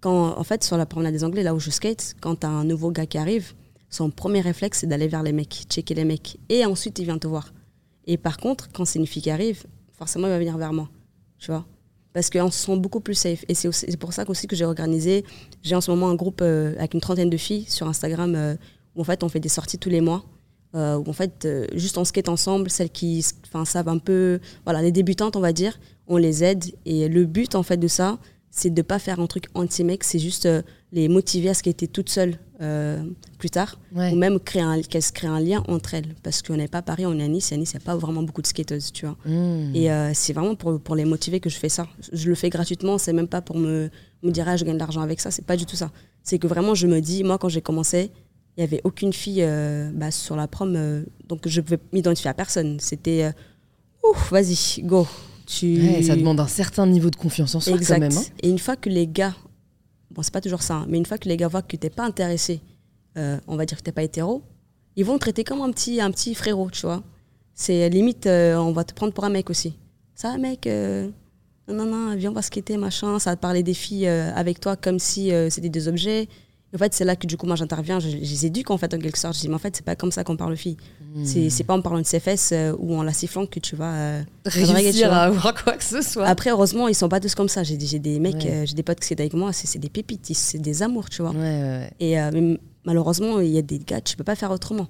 quand, 0.00 0.38
en 0.38 0.44
fait, 0.44 0.62
sur 0.64 0.76
la 0.76 0.86
promenade 0.86 1.12
des 1.12 1.24
Anglais, 1.24 1.42
là 1.42 1.54
où 1.54 1.60
je 1.60 1.70
skate, 1.70 2.14
quand 2.20 2.44
un 2.44 2.64
nouveau 2.64 2.90
gars 2.90 3.06
qui 3.06 3.18
arrive, 3.18 3.54
son 3.90 4.10
premier 4.10 4.40
réflexe, 4.40 4.80
c'est 4.80 4.86
d'aller 4.86 5.08
vers 5.08 5.22
les 5.22 5.32
mecs, 5.32 5.64
checker 5.68 5.94
les 5.94 6.04
mecs. 6.04 6.38
Et 6.48 6.64
ensuite, 6.64 6.98
il 6.98 7.04
vient 7.04 7.18
te 7.18 7.26
voir. 7.26 7.52
Et 8.06 8.16
par 8.16 8.36
contre, 8.36 8.68
quand 8.72 8.84
c'est 8.84 8.98
une 8.98 9.06
fille 9.06 9.22
qui 9.22 9.30
arrive, 9.30 9.64
forcément, 9.92 10.26
il 10.28 10.30
va 10.30 10.38
venir 10.38 10.56
vers 10.58 10.72
moi. 10.72 10.88
Tu 11.38 11.50
vois? 11.50 11.66
Parce 12.12 12.30
qu'on 12.30 12.50
se 12.50 12.66
sent 12.66 12.76
beaucoup 12.78 13.00
plus 13.00 13.14
safe. 13.14 13.44
Et 13.48 13.54
c'est 13.54 13.96
pour 13.96 14.12
ça 14.12 14.24
aussi 14.28 14.46
que 14.46 14.56
j'ai 14.56 14.64
organisé, 14.64 15.24
j'ai 15.62 15.74
en 15.74 15.80
ce 15.80 15.90
moment 15.90 16.08
un 16.08 16.14
groupe 16.14 16.40
euh, 16.42 16.74
avec 16.78 16.94
une 16.94 17.00
trentaine 17.00 17.30
de 17.30 17.36
filles 17.36 17.64
sur 17.68 17.86
Instagram 17.86 18.34
euh, 18.34 18.56
où 18.94 19.00
en 19.00 19.04
fait, 19.04 19.22
on 19.22 19.28
fait 19.28 19.40
des 19.40 19.48
sorties 19.48 19.78
tous 19.78 19.90
les 19.90 20.00
mois. 20.00 20.24
euh, 20.74 20.96
où 20.98 21.08
en 21.08 21.12
fait, 21.12 21.48
juste 21.74 21.98
on 21.98 22.04
skate 22.04 22.28
ensemble, 22.28 22.70
celles 22.70 22.90
qui 22.90 23.24
savent 23.64 23.88
un 23.88 23.98
peu, 23.98 24.40
voilà, 24.64 24.82
les 24.82 24.92
débutantes, 24.92 25.36
on 25.36 25.40
va 25.40 25.52
dire, 25.52 25.78
on 26.06 26.16
les 26.16 26.44
aide. 26.44 26.64
Et 26.84 27.08
le 27.08 27.24
but, 27.24 27.54
en 27.54 27.62
fait, 27.62 27.76
de 27.76 27.88
ça, 27.88 28.18
c'est 28.50 28.70
de 28.70 28.82
pas 28.82 28.98
faire 28.98 29.20
un 29.20 29.26
truc 29.26 29.46
anti-mec, 29.54 30.02
c'est 30.04 30.18
juste 30.18 30.46
euh, 30.46 30.62
les 30.92 31.08
motiver 31.08 31.50
à 31.50 31.54
ce 31.54 31.62
qu'elles 31.62 31.72
étaient 31.72 31.86
toutes 31.86 32.08
seules 32.08 32.36
euh, 32.60 33.04
plus 33.38 33.50
tard, 33.50 33.78
Ouais. 33.94 34.10
ou 34.12 34.16
même 34.16 34.40
qu'elles 34.40 35.02
se 35.02 35.12
créent 35.12 35.28
un 35.28 35.38
lien 35.38 35.62
entre 35.68 35.94
elles. 35.94 36.14
Parce 36.22 36.42
qu'on 36.42 36.56
n'est 36.56 36.66
pas 36.66 36.78
à 36.78 36.82
Paris, 36.82 37.06
on 37.06 37.16
est 37.18 37.22
à 37.22 37.28
Nice, 37.28 37.52
et 37.52 37.54
à 37.54 37.58
Nice, 37.58 37.72
il 37.72 37.76
n'y 37.76 37.82
a 37.82 37.86
pas 37.86 37.94
vraiment 37.96 38.22
beaucoup 38.22 38.42
de 38.42 38.46
skateuses, 38.48 38.90
tu 38.92 39.06
vois. 39.06 39.16
Mmh. 39.26 39.76
Et 39.76 39.92
euh, 39.92 40.10
c'est 40.14 40.32
vraiment 40.32 40.54
pour, 40.56 40.80
pour 40.80 40.96
les 40.96 41.04
motiver 41.04 41.38
que 41.40 41.50
je 41.50 41.56
fais 41.56 41.68
ça. 41.68 41.86
Je 42.12 42.28
le 42.28 42.34
fais 42.34 42.48
gratuitement, 42.50 42.98
c'est 42.98 43.12
même 43.12 43.28
pas 43.28 43.42
pour 43.42 43.56
me, 43.58 43.90
me 44.22 44.30
dire, 44.32 44.48
ah, 44.48 44.56
je 44.56 44.64
gagne 44.64 44.74
de 44.74 44.80
l'argent 44.80 45.02
avec 45.02 45.20
ça, 45.20 45.30
c'est 45.30 45.44
pas 45.44 45.56
du 45.56 45.66
tout 45.66 45.76
ça. 45.76 45.92
C'est 46.24 46.38
que 46.38 46.46
vraiment, 46.48 46.74
je 46.74 46.86
me 46.88 47.00
dis, 47.00 47.22
moi, 47.22 47.38
quand 47.38 47.48
j'ai 47.48 47.62
commencé, 47.62 48.10
il 48.56 48.60
n'y 48.60 48.64
avait 48.64 48.80
aucune 48.82 49.12
fille 49.12 49.46
bah, 49.94 50.10
sur 50.10 50.34
la 50.34 50.48
prom, 50.48 51.04
donc 51.28 51.46
je 51.46 51.60
ne 51.60 51.64
pouvais 51.64 51.78
m'identifier 51.92 52.28
à 52.30 52.34
personne. 52.34 52.80
C'était, 52.80 53.30
ouf, 54.02 54.32
vas-y, 54.32 54.82
go. 54.82 55.06
Tu... 55.50 55.80
Ouais, 55.80 56.02
ça 56.02 56.14
demande 56.14 56.40
un 56.40 56.46
certain 56.46 56.86
niveau 56.86 57.08
de 57.10 57.16
confiance 57.16 57.54
en 57.54 57.60
soi 57.60 57.74
Exact. 57.76 57.94
quand 57.94 58.00
même. 58.00 58.12
hein. 58.18 58.22
Et 58.42 58.50
une 58.50 58.58
fois 58.58 58.76
que 58.76 58.90
les 58.90 59.06
gars, 59.08 59.34
bon, 60.10 60.20
c'est 60.22 60.32
pas 60.32 60.42
toujours 60.42 60.60
ça, 60.62 60.74
hein, 60.74 60.86
mais 60.90 60.98
une 60.98 61.06
fois 61.06 61.16
que 61.16 61.26
les 61.26 61.38
gars 61.38 61.48
voient 61.48 61.62
que 61.62 61.76
t'es 61.76 61.88
pas 61.88 62.04
intéressé, 62.04 62.60
euh, 63.16 63.38
on 63.46 63.56
va 63.56 63.64
dire 63.64 63.78
que 63.78 63.82
t'es 63.82 63.92
pas 63.92 64.02
hétéro, 64.02 64.42
ils 64.96 65.06
vont 65.06 65.14
te 65.14 65.20
traiter 65.20 65.44
comme 65.44 65.62
un 65.62 65.70
petit, 65.70 66.02
un 66.02 66.10
petit 66.10 66.34
frérot, 66.34 66.70
tu 66.70 66.82
vois. 66.82 67.02
C'est 67.54 67.88
limite, 67.88 68.26
euh, 68.26 68.56
on 68.56 68.72
va 68.72 68.84
te 68.84 68.92
prendre 68.92 69.14
pour 69.14 69.24
un 69.24 69.30
mec 69.30 69.48
aussi. 69.48 69.74
Ça, 70.14 70.36
mec, 70.36 70.66
euh, 70.66 71.08
non, 71.66 71.86
non, 71.86 71.86
non, 72.10 72.16
viens, 72.16 72.30
on 72.30 72.34
va 72.34 72.42
skater, 72.42 72.76
machin. 72.76 73.18
Ça 73.18 73.30
va 73.30 73.36
te 73.36 73.40
parler 73.40 73.62
des 73.62 73.74
filles 73.74 74.06
avec 74.08 74.60
toi 74.60 74.76
comme 74.76 74.98
si 74.98 75.30
c'était 75.50 75.68
des 75.70 75.88
objets. 75.88 76.28
En 76.74 76.78
fait, 76.78 76.92
c'est 76.92 77.04
là 77.04 77.16
que 77.16 77.26
du 77.26 77.38
coup, 77.38 77.46
moi, 77.46 77.56
j'interviens. 77.56 77.98
Je, 77.98 78.10
je 78.10 78.16
les 78.16 78.46
éduque, 78.46 78.70
en 78.70 78.76
fait, 78.76 78.92
en 78.92 78.98
quelque 78.98 79.16
sorte. 79.18 79.36
Je 79.36 79.40
dis, 79.40 79.48
mais 79.48 79.54
en 79.54 79.58
fait, 79.58 79.74
c'est 79.74 79.84
pas 79.84 79.96
comme 79.96 80.12
ça 80.12 80.22
qu'on 80.22 80.36
parle 80.36 80.52
aux 80.52 80.56
filles. 80.56 80.76
Hmm. 81.14 81.24
C'est 81.24 81.48
c'est 81.48 81.64
pas 81.64 81.72
en 81.74 81.80
parlant 81.80 81.98
de 82.00 82.04
ses 82.06 82.20
fesses 82.20 82.50
euh, 82.52 82.74
ou 82.78 82.94
en 82.94 83.02
la 83.02 83.14
sifflant 83.14 83.46
que 83.46 83.58
tu 83.58 83.74
vas 83.74 83.94
euh, 83.94 84.22
la 84.44 84.50
draguer, 84.50 84.66
tu 84.66 84.74
Réussir 84.74 85.12
à 85.14 85.22
avoir 85.22 85.54
quoi 85.64 85.72
que 85.78 85.84
ce 85.84 86.02
soit. 86.02 86.26
Après, 86.26 86.50
heureusement, 86.50 86.86
ils 86.86 86.94
sont 86.94 87.08
pas 87.08 87.20
tous 87.20 87.34
comme 87.34 87.48
ça. 87.48 87.62
J'ai 87.62 87.78
des, 87.78 87.86
j'ai 87.86 87.98
des 87.98 88.20
mecs, 88.20 88.34
Ouais. 88.44 88.50
euh, 88.50 88.66
j'ai 88.66 88.74
des 88.74 88.82
potes 88.82 89.00
qui 89.00 89.06
sont 89.08 89.18
avec 89.18 89.32
moi, 89.32 89.54
c'est 89.54 89.66
c'est 89.66 89.78
des 89.78 89.88
pépites, 89.88 90.28
c'est 90.34 90.58
des 90.58 90.82
amours, 90.82 91.08
tu 91.08 91.22
vois. 91.22 91.30
Ouais, 91.30 91.38
ouais, 91.38 91.62
ouais. 91.62 91.90
Et 92.00 92.16
mais 92.32 92.60
malheureusement, 92.84 93.40
il 93.40 93.48
y 93.48 93.58
a 93.58 93.62
des 93.62 93.78
gars, 93.78 94.02
tu 94.02 94.16
peux 94.18 94.24
pas 94.24 94.36
faire 94.36 94.50
autrement. 94.50 94.88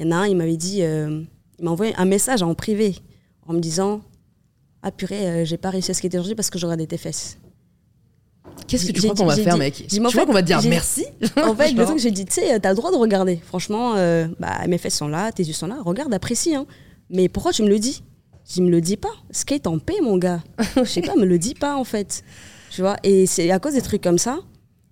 Il 0.00 0.06
y 0.06 0.08
en 0.08 0.10
a 0.12 0.16
un, 0.22 0.26
il 0.26 0.36
m'avait 0.36 0.56
dit, 0.56 0.78
il 0.80 1.26
m'a 1.64 1.70
envoyé 1.70 1.94
un 1.96 2.06
message 2.06 2.42
en 2.42 2.52
privé 2.54 2.96
en 3.46 3.52
me 3.52 3.60
disant 3.60 4.00
Ah 4.82 4.90
purée, 4.90 5.44
j'ai 5.46 5.58
pas 5.58 5.70
réussi 5.70 5.92
à 5.92 5.94
skater 5.94 6.18
aujourd'hui 6.18 6.34
parce 6.34 6.50
que 6.50 6.58
je 6.58 6.66
regardais 6.66 6.86
tes 6.88 6.96
fesses. 6.98 7.38
Qu'est-ce 8.70 8.86
que 8.86 8.92
tu 8.92 9.00
crois 9.02 9.14
qu'on 9.14 9.26
va 9.26 9.36
faire, 9.36 9.54
dit- 9.54 9.58
mec 9.58 9.84
Tu 9.88 10.00
crois 10.00 10.26
qu'on 10.26 10.32
va 10.32 10.42
te 10.42 10.46
dire 10.46 10.60
merci 10.68 11.04
En 11.36 11.54
fait, 11.54 11.72
le 11.76 11.84
truc, 11.84 11.98
j'ai 11.98 12.10
dit, 12.10 12.24
tu 12.24 12.34
sais, 12.34 12.58
t'as 12.60 12.70
le 12.70 12.76
droit 12.76 12.90
de 12.90 12.96
regarder. 12.96 13.40
Franchement, 13.44 13.94
euh, 13.96 14.28
bah, 14.38 14.66
mes 14.68 14.78
fesses 14.78 14.96
sont 14.96 15.08
là, 15.08 15.32
tes 15.32 15.42
yeux 15.42 15.52
sont 15.52 15.66
là, 15.66 15.78
regarde, 15.84 16.12
apprécie. 16.14 16.54
Hein. 16.54 16.66
Mais 17.10 17.28
pourquoi 17.28 17.52
tu 17.52 17.62
me 17.62 17.68
le 17.68 17.78
dis? 17.78 18.02
Je 18.52 18.62
me 18.62 18.70
le 18.70 18.80
dis 18.80 18.96
pas. 18.96 19.12
Skate 19.30 19.66
en 19.66 19.78
paix, 19.78 20.00
mon 20.02 20.16
gars. 20.16 20.42
Je 20.76 20.84
sais 20.84 21.02
pas, 21.02 21.14
me 21.16 21.24
le 21.26 21.38
dis 21.38 21.54
pas, 21.54 21.76
en 21.76 21.84
fait. 21.84 22.22
Tu 22.70 22.80
vois 22.80 22.96
Et 23.02 23.26
c'est 23.26 23.50
à 23.50 23.58
cause 23.58 23.74
des 23.74 23.82
trucs 23.82 24.02
comme 24.02 24.18
ça, 24.18 24.38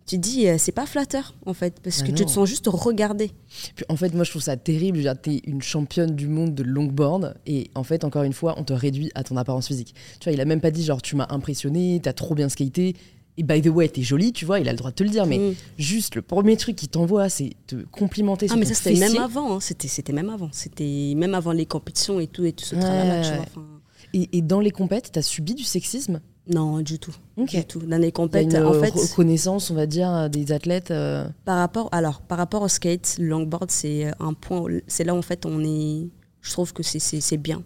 tu 0.07 0.17
te 0.17 0.21
dis, 0.23 0.49
euh, 0.49 0.57
c'est 0.59 0.73
pas 0.73 0.87
flatteur, 0.87 1.35
en 1.45 1.53
fait, 1.55 1.81
parce 1.83 2.01
Bah 2.01 2.07
que 2.09 2.13
tu 2.13 2.25
te 2.25 2.31
sens 2.31 2.49
juste 2.49 2.67
regardé. 2.67 3.31
Puis, 3.77 3.85
en 3.89 3.97
fait, 3.97 4.15
moi, 4.15 4.25
je 4.25 4.31
trouve 4.31 4.43
ça 4.43 4.57
terrible. 4.57 4.99
Dire, 4.99 5.15
t'es 5.21 5.43
une 5.45 5.61
championne 5.61 6.15
du 6.17 6.29
monde 6.29 6.55
de 6.55 6.63
longboard 6.63 7.35
et 7.47 7.71
en 7.75 7.85
fait, 7.85 8.05
encore 8.05 8.23
une 8.23 8.33
fois, 8.33 8.55
on 8.59 8.65
te 8.65 8.73
réduit 8.73 9.11
à 9.15 9.23
ton 9.23 9.37
apparence 9.37 9.67
physique. 9.67 9.95
Tu 10.19 10.25
vois, 10.29 10.33
il 10.33 10.41
a 10.41 10.45
même 10.45 10.61
pas 10.61 10.71
dit 10.71 10.83
genre 10.85 11.03
tu 11.03 11.15
m'as 11.15 11.27
impressionné, 11.31 12.01
t'as 12.03 12.13
trop 12.15 12.35
bien 12.35 12.49
skaté. 12.49 12.97
Et 13.39 13.43
by 13.45 13.63
the 13.63 13.69
way, 13.69 13.89
t'es 13.89 14.03
jolie, 14.03 14.33
tu 14.33 14.45
vois, 14.45 14.59
il 14.61 14.69
a 14.69 14.73
le 14.73 14.77
droit 14.79 14.91
de 14.91 14.97
te 14.97 15.05
le 15.05 15.11
dire, 15.11 15.25
mais 15.25 15.39
Mm. 15.39 15.55
juste 15.79 16.15
le 16.17 16.23
premier 16.23 16.57
truc 16.57 16.75
qu'il 16.77 16.89
t'envoie, 16.89 17.29
c'est 17.29 17.53
te 17.69 17.77
complimenter 17.91 18.47
Ah, 18.47 18.49
sur 18.55 18.57
mais 18.59 18.65
ton 18.67 18.75
ça, 18.75 18.83
c'était 18.83 18.99
même 18.99 19.17
avant. 19.17 19.55
hein. 19.55 19.61
C'était 19.61 19.89
c'était 19.89 20.13
même 20.13 20.29
avant. 20.29 20.49
C'était 20.53 21.15
même 21.17 21.35
avant 21.35 21.53
les 21.53 21.65
compétitions 21.67 22.19
et 22.21 22.27
tout, 22.27 22.45
et 22.45 22.53
tout 22.53 22.65
ce 22.65 22.75
Ouais, 22.75 22.83
tu 23.23 23.29
vois. 23.35 23.45
Enfin, 23.47 23.65
Et, 24.13 24.29
et 24.39 24.43
dans 24.43 24.61
les 24.61 24.71
compètes, 24.73 25.11
t'as 25.13 25.23
subi 25.23 25.55
du 25.55 25.63
sexisme? 25.65 26.21
Non, 26.53 26.81
du 26.81 26.99
tout. 26.99 27.15
Ok. 27.37 27.51
Du 27.55 27.65
tout. 27.65 27.79
Dans 27.81 28.01
les 28.01 28.11
compètes, 28.11 28.55
en 28.55 28.73
fait. 28.73 28.91
reconnaissance, 28.95 29.71
on 29.71 29.75
va 29.75 29.87
dire, 29.87 30.31
des 30.31 30.51
athlètes. 30.51 30.91
euh, 30.91 31.29
Par 31.45 31.59
rapport, 31.59 31.89
alors, 31.93 32.23
par 32.23 32.39
rapport 32.39 32.63
au 32.63 32.69
skate, 32.69 33.17
le 33.19 33.29
longboard, 33.29 33.71
c'est 33.71 34.11
un 34.19 34.33
point, 34.33 34.65
c'est 34.87 35.05
là 35.05 35.15
en 35.15 35.21
fait 35.23 35.45
on 35.47 35.63
est, 35.63 36.09
je 36.41 36.51
trouve 36.53 36.73
que 36.73 36.83
c'est- 36.83 36.99
c'est 37.01 37.21
c'est 37.21 37.37
bien. 37.37 37.63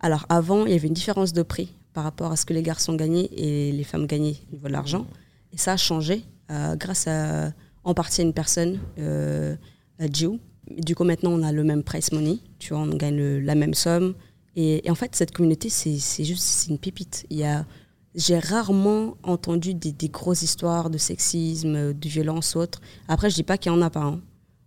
Alors 0.00 0.24
avant, 0.30 0.64
il 0.66 0.72
y 0.72 0.74
avait 0.74 0.88
une 0.88 0.94
différence 0.94 1.32
de 1.32 1.42
prix 1.42 1.74
par 1.96 2.04
rapport 2.04 2.30
à 2.30 2.36
ce 2.36 2.44
que 2.44 2.52
les 2.52 2.62
garçons 2.62 2.94
gagnaient 2.94 3.30
et 3.34 3.72
les 3.72 3.82
femmes 3.84 4.06
gagnaient 4.06 4.36
au 4.50 4.56
niveau 4.56 4.68
de 4.68 4.72
l'argent. 4.72 5.06
Et 5.54 5.56
ça 5.56 5.72
a 5.72 5.76
changé 5.78 6.24
euh, 6.50 6.76
grâce 6.76 7.06
à, 7.08 7.52
en 7.84 7.94
partie 7.94 8.20
à 8.20 8.24
une 8.24 8.34
personne, 8.34 8.78
euh, 8.98 9.56
à 9.98 10.06
Jiu. 10.06 10.32
Du 10.78 10.94
coup, 10.94 11.04
maintenant, 11.04 11.30
on 11.32 11.42
a 11.42 11.52
le 11.52 11.64
même 11.64 11.82
price 11.82 12.12
money, 12.12 12.36
tu 12.58 12.74
vois, 12.74 12.82
on 12.82 12.94
gagne 12.94 13.16
le- 13.16 13.40
la 13.40 13.54
même 13.54 13.72
somme. 13.72 14.12
Et, 14.56 14.86
et 14.86 14.90
en 14.90 14.94
fait, 14.94 15.16
cette 15.16 15.30
communauté, 15.32 15.70
c'est 15.70 16.24
juste, 16.24 16.66
une 16.68 16.76
pépite. 16.78 17.24
Il 17.30 17.38
y 17.38 17.44
a, 17.44 17.64
j'ai 18.14 18.38
rarement 18.38 19.16
entendu 19.22 19.72
des, 19.72 19.92
des 19.92 20.10
grosses 20.10 20.42
histoires 20.42 20.90
de 20.90 20.98
sexisme, 20.98 21.94
de 21.94 22.08
violence 22.10 22.54
ou 22.56 22.58
autre. 22.58 22.82
Après, 23.08 23.30
je 23.30 23.36
dis 23.36 23.42
pas 23.42 23.56
qu'il 23.56 23.72
y 23.72 23.74
en 23.74 23.80
a 23.80 23.88
pas, 23.88 24.02
hein. 24.04 24.20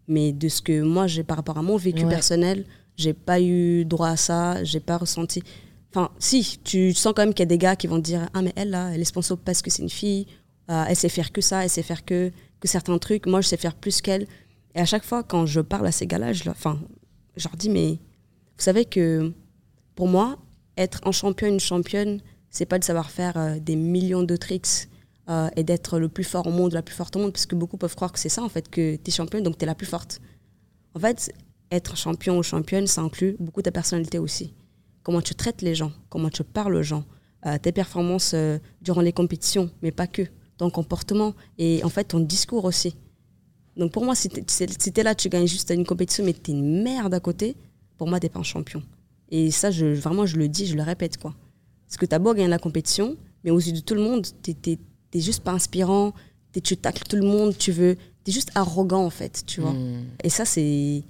mais 0.07 0.31
de 0.31 0.47
ce 0.49 0.63
que 0.63 0.81
moi 0.81 1.05
j'ai 1.05 1.23
par 1.23 1.37
rapport 1.37 1.59
à 1.59 1.61
mon 1.61 1.77
vécu 1.77 2.05
Ouais. 2.05 2.09
personnel, 2.09 2.65
j'ai 2.97 3.13
pas 3.13 3.39
eu 3.39 3.85
droit 3.85 4.09
à 4.09 4.17
ça, 4.17 4.63
j'ai 4.63 4.79
pas 4.79 4.97
ressenti. 4.97 5.43
Enfin, 5.91 6.11
si, 6.19 6.59
tu 6.63 6.93
sens 6.93 7.13
quand 7.15 7.23
même 7.23 7.33
qu'il 7.33 7.41
y 7.41 7.43
a 7.43 7.45
des 7.47 7.57
gars 7.57 7.75
qui 7.75 7.87
vont 7.87 7.97
te 7.97 8.03
dire 8.05 8.29
Ah, 8.33 8.41
mais 8.41 8.53
elle 8.55 8.69
là, 8.69 8.91
elle 8.93 9.01
est 9.01 9.05
sponsor 9.05 9.37
parce 9.39 9.61
que 9.61 9.69
c'est 9.71 9.81
une 9.81 9.89
fille, 9.89 10.27
euh, 10.69 10.85
elle 10.87 10.95
sait 10.95 11.09
faire 11.09 11.31
que 11.31 11.41
ça, 11.41 11.63
elle 11.63 11.69
sait 11.69 11.81
faire 11.83 12.05
que, 12.05 12.31
que 12.59 12.67
certains 12.67 12.97
trucs, 12.99 13.25
moi 13.25 13.41
je 13.41 13.47
sais 13.47 13.57
faire 13.57 13.75
plus 13.75 14.01
qu'elle. 14.01 14.27
Et 14.75 14.79
à 14.79 14.85
chaque 14.85 15.03
fois, 15.03 15.23
quand 15.23 15.45
je 15.47 15.61
parle 15.61 15.87
à 15.87 15.91
ces 15.91 16.05
gars-là, 16.05 16.31
je, 16.33 16.43
leur- 16.45 16.55
dis 17.57 17.69
Mais 17.69 17.91
vous 17.93 18.63
savez 18.63 18.85
que 18.85 19.33
pour 19.95 20.07
moi, 20.07 20.37
être 20.77 20.99
un 21.07 21.11
champion, 21.11 21.47
une 21.47 21.59
championne, 21.59 22.21
c'est 22.51 22.65
pas 22.65 22.77
de 22.79 22.83
savoir 22.83 23.09
faire 23.09 23.35
euh, 23.37 23.59
des 23.59 23.75
millions 23.75 24.23
de 24.23 24.35
tricks 24.35 24.87
euh, 25.29 25.49
et 25.55 25.63
d'être 25.63 25.97
le 25.99 26.07
plus 26.07 26.23
fort 26.23 26.45
au 26.47 26.51
monde, 26.51 26.73
la 26.73 26.81
plus 26.83 26.95
forte 26.95 27.15
au 27.15 27.19
monde, 27.19 27.33
parce 27.33 27.45
que 27.47 27.55
beaucoup 27.55 27.77
peuvent 27.77 27.95
croire 27.95 28.11
que 28.11 28.19
c'est 28.19 28.29
ça, 28.29 28.43
en 28.43 28.49
fait, 28.49 28.69
que 28.69 28.95
tu 28.95 29.01
es 29.09 29.11
championne, 29.11 29.43
donc 29.43 29.57
tu 29.57 29.63
es 29.63 29.67
la 29.67 29.75
plus 29.75 29.87
forte. 29.87 30.21
En 30.93 30.99
fait, 30.99 31.31
être 31.71 31.97
champion 31.97 32.37
ou 32.37 32.43
championne, 32.43 32.87
ça 32.87 33.01
inclut 33.01 33.35
beaucoup 33.39 33.61
ta 33.61 33.71
personnalité 33.71 34.19
aussi. 34.19 34.53
Comment 35.03 35.21
tu 35.21 35.33
traites 35.35 35.61
les 35.61 35.75
gens, 35.75 35.91
comment 36.09 36.29
tu 36.29 36.43
parles 36.43 36.75
aux 36.75 36.83
gens, 36.83 37.03
euh, 37.45 37.57
tes 37.57 37.71
performances 37.71 38.31
euh, 38.33 38.59
durant 38.81 39.01
les 39.01 39.13
compétitions, 39.13 39.69
mais 39.81 39.91
pas 39.91 40.07
que, 40.07 40.23
ton 40.57 40.69
comportement 40.69 41.33
et 41.57 41.81
en 41.85 41.89
fait 41.89 42.03
ton 42.03 42.19
discours 42.19 42.65
aussi. 42.65 42.95
Donc 43.77 43.93
pour 43.93 44.03
moi, 44.03 44.13
si 44.13 44.27
t'es 44.29 44.43
si 44.47 44.91
t'es 44.91 45.03
là, 45.03 45.15
tu 45.15 45.29
gagnes 45.29 45.47
juste 45.47 45.71
une 45.71 45.85
compétition, 45.85 46.25
mais 46.25 46.33
tu 46.33 46.51
es 46.51 46.53
une 46.53 46.83
merde 46.83 47.13
à 47.13 47.19
côté, 47.21 47.55
pour 47.97 48.07
moi, 48.07 48.19
t'es 48.19 48.27
pas 48.29 48.39
un 48.39 48.43
champion. 48.43 48.83
Et 49.29 49.51
ça, 49.51 49.71
je, 49.71 49.85
vraiment, 49.85 50.25
je 50.25 50.37
le 50.37 50.49
dis, 50.49 50.65
je 50.65 50.75
le 50.75 50.83
répète, 50.83 51.17
quoi. 51.17 51.33
Parce 51.87 51.97
que 51.97 52.05
t'as 52.05 52.19
beau 52.19 52.33
gagner 52.33 52.49
la 52.49 52.59
compétition, 52.59 53.15
mais 53.43 53.51
aux 53.51 53.59
yeux 53.59 53.71
de 53.71 53.79
tout 53.79 53.95
le 53.95 54.01
monde, 54.01 54.25
t'es 54.41 54.53
t'es 54.53 55.19
juste 55.19 55.43
pas 55.43 55.53
inspirant, 55.53 56.13
t'es- 56.51 56.61
tu 56.61 56.75
tacles 56.77 57.03
tout 57.07 57.15
le 57.15 57.23
monde, 57.25 57.57
tu 57.57 57.71
veux, 57.71 57.95
t'es 58.23 58.31
juste 58.31 58.51
arrogant, 58.55 59.05
en 59.05 59.09
fait, 59.09 59.43
tu 59.45 59.61
vois. 59.61 59.71
hmm. 59.73 60.03
Et 60.23 60.29
ça, 60.29 60.43
c'est 60.45 61.03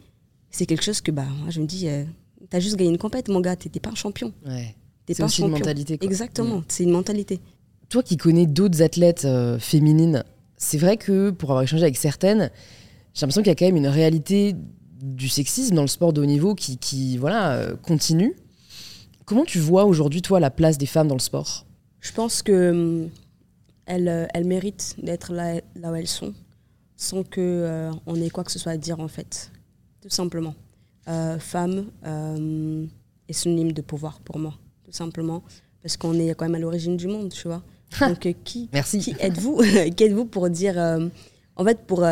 c'est 0.52 0.66
quelque 0.66 0.84
chose 0.84 1.02
que, 1.02 1.12
bah, 1.12 1.26
moi, 1.42 1.50
je 1.50 1.60
me 1.62 1.66
dis, 1.66 1.88
euh, 1.88 2.04
t'as 2.50 2.60
juste 2.60 2.76
gagné 2.76 2.92
une 2.92 2.98
compète, 2.98 3.28
mon 3.30 3.40
gars, 3.42 3.56
t'es 3.56 3.70
t'es 3.70 3.80
pas 3.80 3.90
un 3.92 3.96
champion. 3.96 4.34
Ouais. 4.46 4.76
T'es 5.06 5.14
C'est 5.14 5.18
pas 5.20 5.24
un 5.24 5.28
aussi 5.28 5.42
une 5.42 5.50
mentalité. 5.50 5.98
quoi. 5.98 6.08
Exactement, 6.08 6.64
c'est 6.68 6.84
une 6.84 6.92
mentalité. 6.92 7.40
Toi 7.90 8.04
qui 8.04 8.18
connais 8.18 8.46
d'autres 8.46 8.82
athlètes 8.82 9.26
euh, 9.26 9.58
féminines, 9.60 10.24
c'est 10.58 10.78
vrai 10.78 10.98
que 10.98 11.32
pour 11.32 11.52
avoir 11.52 11.64
échangé 11.64 11.84
avec 11.84 11.98
certaines, 11.98 12.52
j'ai 13.14 13.22
l'impression 13.22 13.42
qu'il 13.42 13.50
y 13.50 13.52
a 13.52 13.56
quand 13.56 13.66
même 13.66 13.78
une 13.78 13.88
réalité 13.88 14.56
du 15.02 15.30
sexisme 15.30 15.76
dans 15.76 15.82
le 15.82 15.88
sport 15.88 16.14
de 16.14 16.22
haut 16.22 16.26
niveau 16.26 16.54
qui, 16.56 16.78
qui 16.78 17.18
voilà, 17.18 17.54
euh, 17.54 17.76
continue. 17.76 18.36
Comment 19.26 19.46
tu 19.46 19.60
vois 19.60 19.86
aujourd'hui, 19.86 20.22
toi, 20.22 20.40
la 20.40 20.52
place 20.52 20.78
des 20.78 20.86
femmes 20.86 21.08
dans 21.08 21.16
le 21.16 21.20
sport? 21.22 21.66
Je 22.02 22.12
pense 22.12 22.42
que 22.42 22.72
hum, 22.72 23.10
elles, 23.86 24.08
euh, 24.08 24.26
elles 24.34 24.46
méritent 24.46 24.96
d'être 25.02 25.34
là, 25.34 25.62
là 25.76 25.92
où 25.92 25.96
elles 25.96 26.08
sont, 26.08 26.34
sans 26.96 27.24
que 27.24 27.40
euh, 27.42 27.92
on 28.06 28.16
ait 28.22 28.30
quoi 28.30 28.44
que 28.44 28.52
ce 28.52 28.60
soit 28.60 28.74
à 28.74 28.78
dire 28.78 29.00
en 29.00 29.08
fait, 29.08 29.52
tout 30.02 30.10
simplement. 30.10 30.54
Euh, 31.10 31.40
femme 31.40 31.88
euh, 32.06 32.86
est 33.28 33.34
synonyme 33.34 33.72
de 33.72 33.82
pouvoir 33.82 34.20
pour 34.20 34.38
moi, 34.38 34.54
tout 34.86 34.92
simplement, 34.92 35.44
parce 35.82 35.98
qu'on 35.98 36.14
est 36.20 36.36
quand 36.36 36.46
même 36.46 36.56
à 36.56 36.60
l'origine 36.60 36.98
du 36.98 37.08
monde, 37.08 37.30
tu 37.32 37.48
vois. 37.48 37.64
Donc 38.08 38.26
euh, 38.28 38.34
qui, 38.44 38.70
Merci. 38.72 39.00
qui 39.00 39.16
êtes-vous 39.20 39.58
Qui 39.96 40.04
êtes-vous 40.04 40.26
pour 40.26 40.50
dire, 40.52 40.78
en 41.56 41.66
fait, 41.66 41.80
pour 41.88 42.06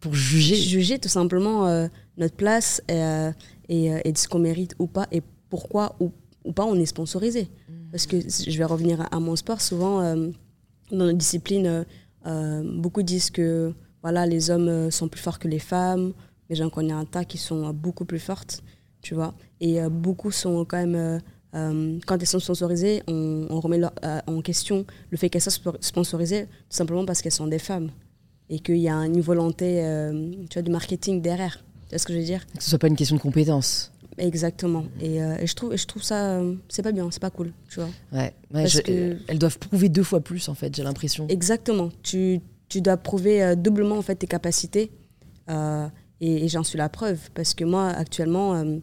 Pour 0.00 0.14
juger. 0.14 0.56
juger 0.56 0.98
tout 0.98 1.08
simplement 1.08 1.66
euh, 1.68 1.86
notre 2.16 2.34
place 2.34 2.82
euh, 2.90 3.30
et, 3.68 3.92
euh, 3.92 4.00
et 4.04 4.12
de 4.12 4.18
ce 4.18 4.26
qu'on 4.28 4.38
mérite 4.40 4.74
ou 4.78 4.86
pas 4.86 5.06
et 5.12 5.22
pourquoi 5.48 5.94
ou, 6.00 6.10
ou 6.44 6.52
pas 6.52 6.64
on 6.64 6.74
est 6.74 6.86
sponsorisé. 6.86 7.48
Parce 7.92 8.06
que 8.06 8.16
je 8.20 8.56
vais 8.58 8.64
revenir 8.64 9.00
à, 9.02 9.16
à 9.16 9.20
mon 9.20 9.36
sport, 9.36 9.60
souvent 9.60 10.00
dans 10.12 10.32
notre 10.90 11.18
discipline, 11.18 11.84
beaucoup 12.24 13.02
disent 13.02 13.30
que 13.30 13.72
voilà, 14.02 14.26
les 14.26 14.50
hommes 14.50 14.90
sont 14.90 15.08
plus 15.08 15.20
forts 15.20 15.38
que 15.38 15.48
les 15.48 15.58
femmes, 15.58 16.12
mais 16.50 16.56
j'en 16.56 16.68
connais 16.68 16.92
un 16.92 17.04
tas 17.04 17.24
qui 17.24 17.38
sont 17.38 17.68
euh, 17.68 17.72
beaucoup 17.72 18.04
plus 18.04 18.18
fortes, 18.18 18.62
tu 19.00 19.14
vois. 19.14 19.32
Et 19.60 19.80
euh, 19.80 19.88
beaucoup 19.88 20.30
sont 20.32 20.64
quand 20.64 20.76
même, 20.84 21.20
euh, 21.54 21.98
quand 22.06 22.18
elles 22.18 22.26
sont 22.26 22.40
sponsorisées, 22.40 23.02
on, 23.06 23.46
on 23.48 23.60
remet 23.60 23.78
leur- 23.78 23.94
en 24.26 24.42
question 24.42 24.84
le 25.10 25.16
fait 25.16 25.30
qu'elles 25.30 25.40
soient 25.42 25.74
sponsorisées, 25.80 26.44
tout 26.46 26.76
simplement 26.76 27.04
parce 27.06 27.22
qu'elles 27.22 27.32
sont 27.32 27.46
des 27.46 27.58
femmes 27.60 27.90
et 28.50 28.58
qu'il 28.58 28.78
y 28.78 28.88
a 28.88 28.96
une 28.96 29.20
volonté 29.20 29.80
tu 30.50 30.54
vois, 30.54 30.62
du 30.62 30.70
marketing 30.72 31.22
derrière. 31.22 31.62
Tu 31.88 31.90
vois 31.90 31.98
ce 31.98 32.06
que 32.06 32.12
je 32.12 32.18
veux 32.18 32.24
dire? 32.24 32.44
Que 32.56 32.62
ce 32.62 32.68
soit 32.70 32.78
pas 32.78 32.88
une 32.88 32.96
question 32.96 33.16
de 33.16 33.20
compétence. 33.20 33.92
Exactement. 34.18 34.84
Et, 35.00 35.22
euh, 35.22 35.36
et 35.40 35.46
je, 35.46 35.54
trouve, 35.54 35.72
et 35.72 35.76
je 35.76 35.86
trouve 35.86 36.02
ça, 36.02 36.32
euh, 36.40 36.54
c'est 36.68 36.82
pas 36.82 36.92
bien, 36.92 37.08
c'est 37.10 37.20
pas 37.22 37.30
cool, 37.30 37.52
tu 37.68 37.76
vois. 37.76 37.88
Ouais, 38.12 38.18
ouais, 38.52 38.62
Parce 38.62 38.70
je- 38.72 38.80
que- 38.82 39.16
elles 39.28 39.38
doivent 39.38 39.58
prouver 39.58 39.88
deux 39.88 40.02
fois 40.02 40.20
plus 40.20 40.48
en 40.48 40.54
fait, 40.54 40.74
j'ai 40.74 40.82
l'impression. 40.82 41.26
Exactement. 41.28 41.90
Tu, 42.02 42.40
tu 42.68 42.80
dois 42.80 42.96
prouver 42.96 43.42
euh, 43.42 43.54
doublement 43.54 43.96
en 43.98 44.02
fait 44.02 44.16
tes 44.16 44.26
capacités. 44.26 44.90
Et 46.20 46.48
j'en 46.48 46.62
suis 46.62 46.78
la 46.78 46.88
preuve. 46.88 47.30
Parce 47.34 47.54
que 47.54 47.64
moi, 47.64 47.88
actuellement, 47.88 48.54
euh, 48.54 48.78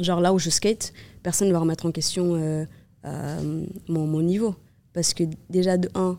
genre 0.00 0.20
là 0.20 0.32
où 0.32 0.38
je 0.38 0.50
skate, 0.50 0.92
personne 1.22 1.48
ne 1.48 1.52
va 1.52 1.58
remettre 1.58 1.86
en 1.86 1.92
question 1.92 2.34
euh, 2.34 2.64
euh, 3.04 3.66
mon, 3.88 4.22
niveau. 4.22 4.54
Parce 4.92 5.12
que 5.12 5.24
déjà, 5.50 5.76
de 5.76 5.90
un, 5.94 6.18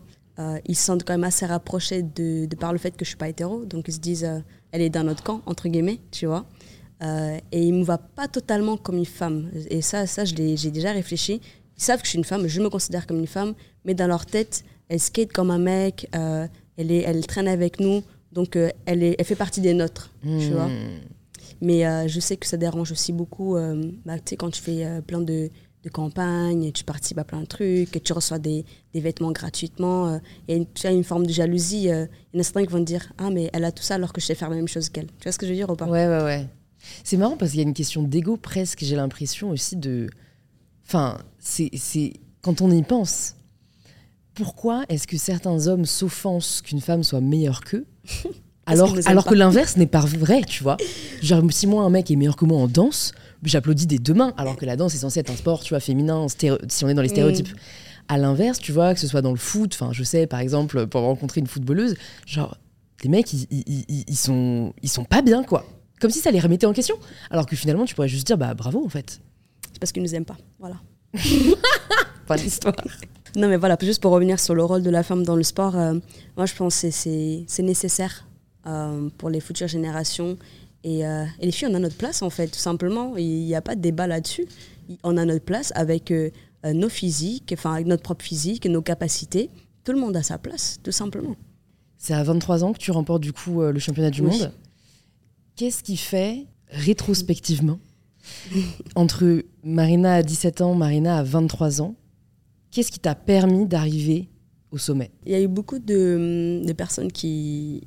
ils 0.66 0.76
se 0.76 0.84
sentent 0.84 1.04
quand 1.04 1.14
même 1.14 1.24
assez 1.24 1.46
rapprochés 1.46 2.02
de, 2.02 2.48
par 2.58 2.72
le 2.72 2.78
fait 2.78 2.92
que 2.92 3.04
je 3.04 3.10
suis 3.10 3.16
pas 3.16 3.28
hétéro. 3.28 3.64
Donc 3.64 3.86
ils 3.88 3.94
se 3.94 4.00
disent, 4.00 4.28
elle 4.70 4.80
est 4.80 4.90
dans 4.90 5.04
notre 5.04 5.22
camp, 5.22 5.42
entre 5.46 5.68
guillemets, 5.68 5.98
tu 6.10 6.26
vois. 6.26 6.46
Et 7.00 7.62
ils 7.62 7.74
me 7.74 7.82
voient 7.82 7.98
pas 7.98 8.28
totalement 8.28 8.76
comme 8.76 8.96
une 8.96 9.04
femme. 9.04 9.50
Et 9.68 9.82
ça, 9.82 10.06
ça 10.06 10.24
j'ai 10.24 10.70
déjà 10.70 10.92
réfléchi. 10.92 11.40
Ils 11.76 11.82
savent 11.82 12.00
que 12.00 12.06
je 12.06 12.10
suis 12.10 12.18
une 12.18 12.24
femme, 12.24 12.46
je 12.46 12.60
me 12.60 12.70
considère 12.70 13.06
comme 13.06 13.18
une 13.18 13.26
femme, 13.26 13.54
mais 13.84 13.94
dans 13.94 14.06
leur 14.06 14.24
tête, 14.24 14.64
elle 14.88 15.00
skate 15.00 15.32
comme 15.32 15.50
un 15.50 15.58
mec, 15.58 16.08
elle, 16.12 16.90
est, 16.90 17.02
elle 17.02 17.26
traîne 17.26 17.48
avec 17.48 17.78
nous, 17.78 18.02
donc 18.32 18.56
euh, 18.56 18.70
elle, 18.86 19.02
est, 19.02 19.14
elle 19.18 19.24
fait 19.24 19.36
partie 19.36 19.60
des 19.60 19.74
nôtres, 19.74 20.10
tu 20.22 20.28
Hmm. 20.28 20.52
vois. 20.54 20.70
Mais 21.60 21.86
euh, 21.86 22.08
je 22.08 22.18
sais 22.18 22.36
que 22.36 22.46
ça 22.46 22.56
dérange 22.56 22.90
aussi 22.92 23.12
beaucoup, 23.12 23.56
euh, 23.56 23.90
bah, 24.04 24.16
tu 24.16 24.22
sais, 24.30 24.36
quand 24.36 24.50
tu 24.50 24.60
fais 24.60 25.00
plein 25.06 25.20
de, 25.20 25.48
de 25.84 25.88
campagnes, 25.90 26.72
tu 26.72 26.82
participes 26.84 27.18
à 27.18 27.24
plein 27.24 27.40
de 27.40 27.46
trucs, 27.46 27.94
et 27.94 28.00
tu 28.00 28.12
reçois 28.12 28.38
des, 28.40 28.64
des 28.94 29.00
vêtements 29.00 29.30
gratuitement, 29.32 30.20
et 30.48 30.66
tu 30.74 30.86
as 30.86 30.90
une 30.92 31.04
forme 31.04 31.26
de 31.26 31.32
jalousie. 31.32 31.84
il 31.84 32.08
y 32.34 32.36
en 32.36 32.40
a 32.40 32.42
certains 32.42 32.62
qui 32.64 32.72
vont 32.72 32.78
te 32.80 32.84
dire 32.84 33.12
Ah, 33.18 33.30
mais 33.30 33.48
elle 33.52 33.64
a 33.64 33.70
tout 33.72 33.82
ça 33.84 33.94
alors 33.94 34.12
que 34.12 34.20
je 34.20 34.26
sais 34.26 34.34
faire 34.34 34.50
la 34.50 34.56
même 34.56 34.66
chose 34.68 34.88
qu'elle. 34.88 35.06
Tu 35.06 35.22
vois 35.24 35.32
ce 35.32 35.38
que 35.38 35.46
je 35.46 35.50
veux 35.52 35.56
dire 35.56 35.70
ou 35.70 35.76
pas? 35.76 35.86
Ouais, 35.86 36.06
ouais, 36.08 36.22
ouais. 36.24 36.48
C'est 37.04 37.16
marrant 37.16 37.36
parce 37.36 37.52
qu'il 37.52 37.60
y 37.60 37.64
a 37.64 37.66
une 37.68 37.74
question 37.74 38.02
d'ego 38.02 38.36
presque, 38.36 38.80
j'ai 38.82 38.96
l'impression 38.96 39.50
aussi 39.50 39.76
de. 39.76 40.08
Enfin, 40.86 41.18
c'est- 41.38 41.70
Quand 42.40 42.60
on 42.60 42.70
y 42.72 42.82
pense, 42.82 43.36
pourquoi 44.34 44.84
est-ce 44.88 45.06
que 45.06 45.16
certains 45.16 45.66
hommes 45.68 45.84
s'offensent 45.84 46.60
qu'une 46.62 46.80
femme 46.80 47.02
soit 47.04 47.20
meilleure 47.20 47.60
qu'eux? 47.62 47.86
alors, 48.66 48.96
aiment 48.96 49.02
alors 49.06 49.24
que 49.24 49.34
l'inverse 49.34 49.76
n'est 49.76 49.86
pas 49.86 50.00
vrai, 50.00 50.42
tu 50.42 50.62
vois. 50.62 50.76
Genre, 51.22 51.42
si 51.50 51.66
moi, 51.66 51.82
un 51.84 51.90
mec 51.90 52.10
est 52.10 52.16
meilleur 52.16 52.36
que 52.36 52.44
moi 52.44 52.58
en 52.58 52.68
danse, 52.68 53.12
j'applaudis 53.42 53.86
des 53.86 53.98
deux 53.98 54.14
mains, 54.14 54.34
alors 54.36 54.56
que 54.56 54.64
la 54.64 54.76
danse 54.76 54.94
est 54.94 54.98
censée 54.98 55.20
être 55.20 55.30
un 55.30 55.36
sport, 55.36 55.62
tu 55.62 55.70
vois, 55.70 55.80
féminin, 55.80 56.26
si 56.68 56.84
on 56.84 56.88
est 56.88 56.94
dans 56.94 57.02
les 57.02 57.08
stéréotypes. 57.08 57.48
À 58.08 58.18
l'inverse, 58.18 58.58
tu 58.58 58.72
vois, 58.72 58.94
que 58.94 59.00
ce 59.00 59.06
soit 59.06 59.22
dans 59.22 59.30
le 59.30 59.36
foot, 59.38 59.72
enfin, 59.74 59.90
je 59.92 60.02
sais, 60.02 60.26
par 60.26 60.40
exemple, 60.40 60.86
pour 60.86 61.02
rencontrer 61.02 61.40
une 61.40 61.46
footballeuse, 61.46 61.94
genre, 62.26 62.56
les 63.02 63.08
mecs, 63.08 63.32
ils, 63.32 63.46
ils- 63.50 63.84
ils- 63.88 64.04
ils 64.08 64.16
sont, 64.16 64.72
ils 64.82 64.88
sont 64.88 65.04
pas 65.04 65.22
bien, 65.22 65.42
quoi. 65.44 65.64
Comme 66.00 66.10
si 66.10 66.18
ça 66.20 66.30
les 66.32 66.40
remettait 66.40 66.66
en 66.66 66.72
question. 66.72 66.96
Alors 67.30 67.46
que 67.46 67.54
finalement, 67.56 67.84
tu 67.84 67.94
pourrais 67.94 68.08
juste 68.08 68.26
dire, 68.26 68.36
bah 68.38 68.54
bravo, 68.54 68.84
en 68.84 68.88
fait. 68.88 69.20
C'est 69.72 69.78
parce 69.78 69.92
qu'ils 69.92 70.02
nous 70.02 70.14
aiment 70.14 70.24
pas. 70.24 70.36
Voilà. 70.58 70.76
Pas 72.26 72.36
l'histoire. 72.36 72.74
Non, 73.36 73.48
mais 73.48 73.56
voilà, 73.56 73.76
juste 73.80 74.02
pour 74.02 74.12
revenir 74.12 74.38
sur 74.38 74.54
le 74.54 74.62
rôle 74.64 74.82
de 74.82 74.90
la 74.90 75.02
femme 75.02 75.22
dans 75.24 75.36
le 75.36 75.42
sport, 75.42 75.76
euh, 75.76 75.94
moi 76.36 76.46
je 76.46 76.54
pense 76.54 76.82
que 76.82 76.90
c'est- 76.90 77.62
nécessaire 77.62 78.26
euh, 78.66 79.08
pour 79.18 79.30
les 79.30 79.40
futures 79.40 79.68
générations. 79.68 80.36
Et, 80.84 81.06
euh, 81.06 81.24
et 81.40 81.46
les 81.46 81.52
filles, 81.52 81.68
on 81.70 81.74
a 81.74 81.78
notre 81.78 81.96
place 81.96 82.22
en 82.22 82.30
fait, 82.30 82.48
tout 82.48 82.58
simplement. 82.58 83.16
Il 83.16 83.44
n'y 83.46 83.54
a 83.54 83.62
pas 83.62 83.74
de 83.74 83.80
débat 83.80 84.06
là-dessus. 84.06 84.46
On 85.02 85.16
a 85.16 85.24
notre 85.24 85.44
place 85.44 85.72
avec 85.74 86.12
nos 86.64 86.88
physiques, 86.88 87.52
enfin 87.56 87.74
avec 87.74 87.86
notre 87.86 88.02
propre 88.02 88.24
physique, 88.24 88.66
nos 88.66 88.82
capacités. 88.82 89.48
Tout 89.84 89.92
le 89.92 89.98
monde 90.00 90.16
a 90.16 90.22
sa 90.22 90.38
place, 90.38 90.78
tout 90.82 90.92
simplement. 90.92 91.34
C'est 91.98 92.14
à 92.14 92.22
23 92.22 92.64
ans 92.64 92.72
que 92.72 92.78
tu 92.78 92.90
remportes 92.90 93.22
du 93.22 93.32
coup 93.32 93.62
le 93.62 93.78
championnat 93.78 94.10
du 94.10 94.22
Oui. 94.22 94.30
monde. 94.38 94.52
Qu'est-ce 95.56 95.82
qui 95.82 95.96
fait, 95.96 96.46
rétrospectivement, 96.68 97.78
entre 98.96 99.42
Marina 99.64 100.14
à 100.14 100.22
17 100.22 100.60
ans, 100.60 100.74
Marina 100.74 101.18
à 101.18 101.22
23 101.22 101.80
ans, 101.82 101.94
qu'est-ce 102.72 102.90
qui 102.90 102.98
t'a 102.98 103.14
permis 103.14 103.66
d'arriver 103.66 104.28
au 104.72 104.78
sommet? 104.78 105.12
Il 105.24 105.30
y 105.30 105.36
a 105.36 105.40
eu 105.40 105.46
beaucoup 105.46 105.78
de, 105.78 106.62
de 106.64 106.72
personnes 106.72 107.12
qui 107.12 107.86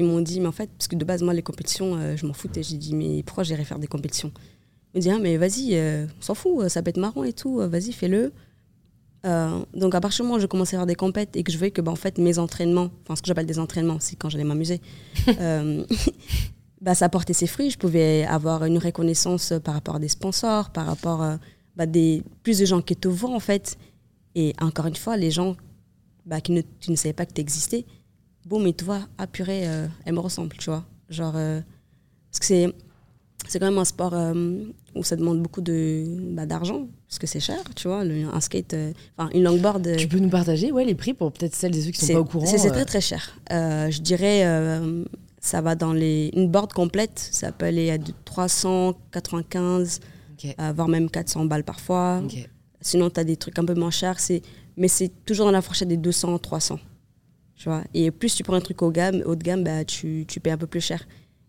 m'ont 0.00 0.20
dit, 0.20 0.40
mais 0.40 0.48
en 0.48 0.52
fait, 0.52 0.68
parce 0.76 0.88
que 0.88 0.96
de 0.96 1.04
base, 1.06 1.22
moi, 1.22 1.32
les 1.32 1.42
compétitions, 1.42 1.96
euh, 1.96 2.16
je 2.16 2.26
m'en 2.26 2.34
foutais. 2.34 2.62
J'ai 2.62 2.76
dit, 2.76 2.94
mais 2.94 3.22
pourquoi 3.22 3.44
j'irais 3.44 3.64
faire 3.64 3.78
des 3.78 3.86
compétitions? 3.86 4.32
Ils 4.92 4.98
me 4.98 5.02
dit, 5.02 5.10
ah, 5.10 5.18
mais 5.18 5.38
vas-y, 5.38 5.70
euh, 5.76 6.06
on 6.18 6.22
s'en 6.22 6.34
fout, 6.34 6.68
ça 6.68 6.82
peut 6.82 6.90
être 6.90 6.98
marrant 6.98 7.24
et 7.24 7.32
tout, 7.32 7.60
euh, 7.60 7.68
vas-y, 7.68 7.92
fais-le. 7.92 8.32
Euh, 9.24 9.64
donc, 9.74 9.94
à 9.94 10.00
partir 10.00 10.22
du 10.22 10.28
moment 10.28 10.38
où 10.38 10.40
je 10.40 10.46
commençais 10.46 10.76
à 10.76 10.80
faire 10.80 10.86
des 10.86 10.94
compètes 10.94 11.36
et 11.36 11.42
que 11.42 11.50
je 11.50 11.56
voyais 11.56 11.70
que, 11.70 11.80
bah, 11.80 11.92
en 11.92 11.96
fait, 11.96 12.18
mes 12.18 12.38
entraînements, 12.38 12.90
enfin, 13.02 13.16
ce 13.16 13.22
que 13.22 13.28
j'appelle 13.28 13.46
des 13.46 13.58
entraînements, 13.58 13.98
c'est 13.98 14.16
quand 14.16 14.28
j'allais 14.28 14.44
m'amuser, 14.44 14.80
euh, 15.40 15.84
bah, 16.80 16.94
ça 16.94 17.08
portait 17.08 17.32
ses 17.32 17.46
fruits. 17.46 17.70
Je 17.70 17.78
pouvais 17.78 18.24
avoir 18.24 18.64
une 18.64 18.78
reconnaissance 18.78 19.52
euh, 19.52 19.60
par 19.60 19.74
rapport 19.74 19.96
à 19.96 19.98
des 19.98 20.08
sponsors, 20.08 20.70
par 20.70 20.86
rapport 20.86 21.22
à 21.22 21.38
bah, 21.76 21.86
des, 21.86 22.22
plus 22.42 22.58
de 22.58 22.66
gens 22.66 22.82
qui 22.82 22.96
te 22.96 23.08
voient, 23.08 23.34
en 23.34 23.40
fait. 23.40 23.78
Et 24.34 24.52
encore 24.60 24.86
une 24.86 24.96
fois, 24.96 25.16
les 25.16 25.30
gens 25.30 25.56
bah, 26.26 26.40
qui 26.40 26.52
ne, 26.52 26.62
tu 26.80 26.90
ne 26.90 26.96
savais 26.96 27.12
pas 27.12 27.26
que 27.26 27.32
tu 27.32 27.40
existais, 27.40 27.84
bon, 28.46 28.58
mais 28.60 28.72
tu 28.72 28.84
vois, 28.84 29.00
ah 29.18 29.26
purée, 29.26 29.68
euh, 29.68 29.86
elle 30.04 30.14
me 30.14 30.20
ressemble, 30.20 30.56
tu 30.58 30.70
vois. 30.70 30.84
Genre, 31.10 31.34
euh, 31.36 31.60
parce 32.30 32.40
que 32.40 32.46
c'est, 32.46 32.72
c'est 33.46 33.58
quand 33.58 33.66
même 33.70 33.78
un 33.78 33.84
sport 33.84 34.14
euh, 34.14 34.62
où 34.94 35.04
ça 35.04 35.16
demande 35.16 35.42
beaucoup 35.42 35.60
de, 35.60 36.04
bah, 36.32 36.46
d'argent, 36.46 36.88
parce 37.08 37.18
que 37.18 37.26
c'est 37.26 37.40
cher, 37.40 37.58
tu 37.76 37.86
vois. 37.88 38.04
Le- 38.04 38.24
un 38.26 38.40
skate, 38.40 38.74
enfin, 39.16 39.30
une 39.34 39.42
longboard. 39.44 39.96
Tu 39.96 40.08
peux 40.08 40.18
nous 40.18 40.30
partager 40.30 40.72
ouais, 40.72 40.84
les 40.84 40.94
prix 40.94 41.12
pour 41.14 41.30
peut-être 41.32 41.54
celles 41.54 41.76
et 41.76 41.82
ceux 41.82 41.90
qui 41.90 42.00
sont 42.00 42.12
pas 42.14 42.20
au 42.20 42.24
courant 42.24 42.46
c'est- 42.46 42.70
très 42.70 42.84
très 42.86 43.00
cher. 43.02 43.38
Je 43.50 44.00
dirais, 44.00 44.42
ça 45.40 45.60
va 45.60 45.74
dans 45.74 45.92
les. 45.92 46.30
Une 46.34 46.48
board 46.48 46.72
complète, 46.72 47.18
ça 47.30 47.52
peut 47.52 47.66
aller 47.66 47.90
à 47.90 47.98
de 47.98 48.12
395, 48.24 50.00
ok, 50.32 50.54
euh, 50.58 50.72
voire 50.74 50.88
même 50.88 51.10
400 51.10 51.44
balles 51.44 51.64
parfois. 51.64 52.22
Sinon, 52.84 53.08
tu 53.10 53.18
as 53.18 53.24
des 53.24 53.36
trucs 53.36 53.58
un 53.58 53.64
peu 53.64 53.74
moins 53.74 53.90
chers, 53.90 54.20
c'est... 54.20 54.42
mais 54.76 54.88
c'est 54.88 55.10
toujours 55.24 55.46
dans 55.46 55.52
la 55.52 55.62
fourchette 55.62 55.88
des 55.88 55.96
200, 55.96 56.38
300. 56.38 56.78
Tu 57.56 57.68
vois? 57.68 57.82
Et 57.94 58.10
plus 58.10 58.34
tu 58.34 58.42
prends 58.42 58.54
un 58.56 58.60
truc 58.60 58.82
haut, 58.82 58.90
gamme, 58.90 59.22
haut 59.26 59.34
de 59.36 59.42
gamme, 59.42 59.64
bah, 59.64 59.84
tu, 59.84 60.24
tu 60.28 60.38
payes 60.40 60.52
un 60.52 60.58
peu 60.58 60.66
plus 60.66 60.80
cher. 60.80 61.04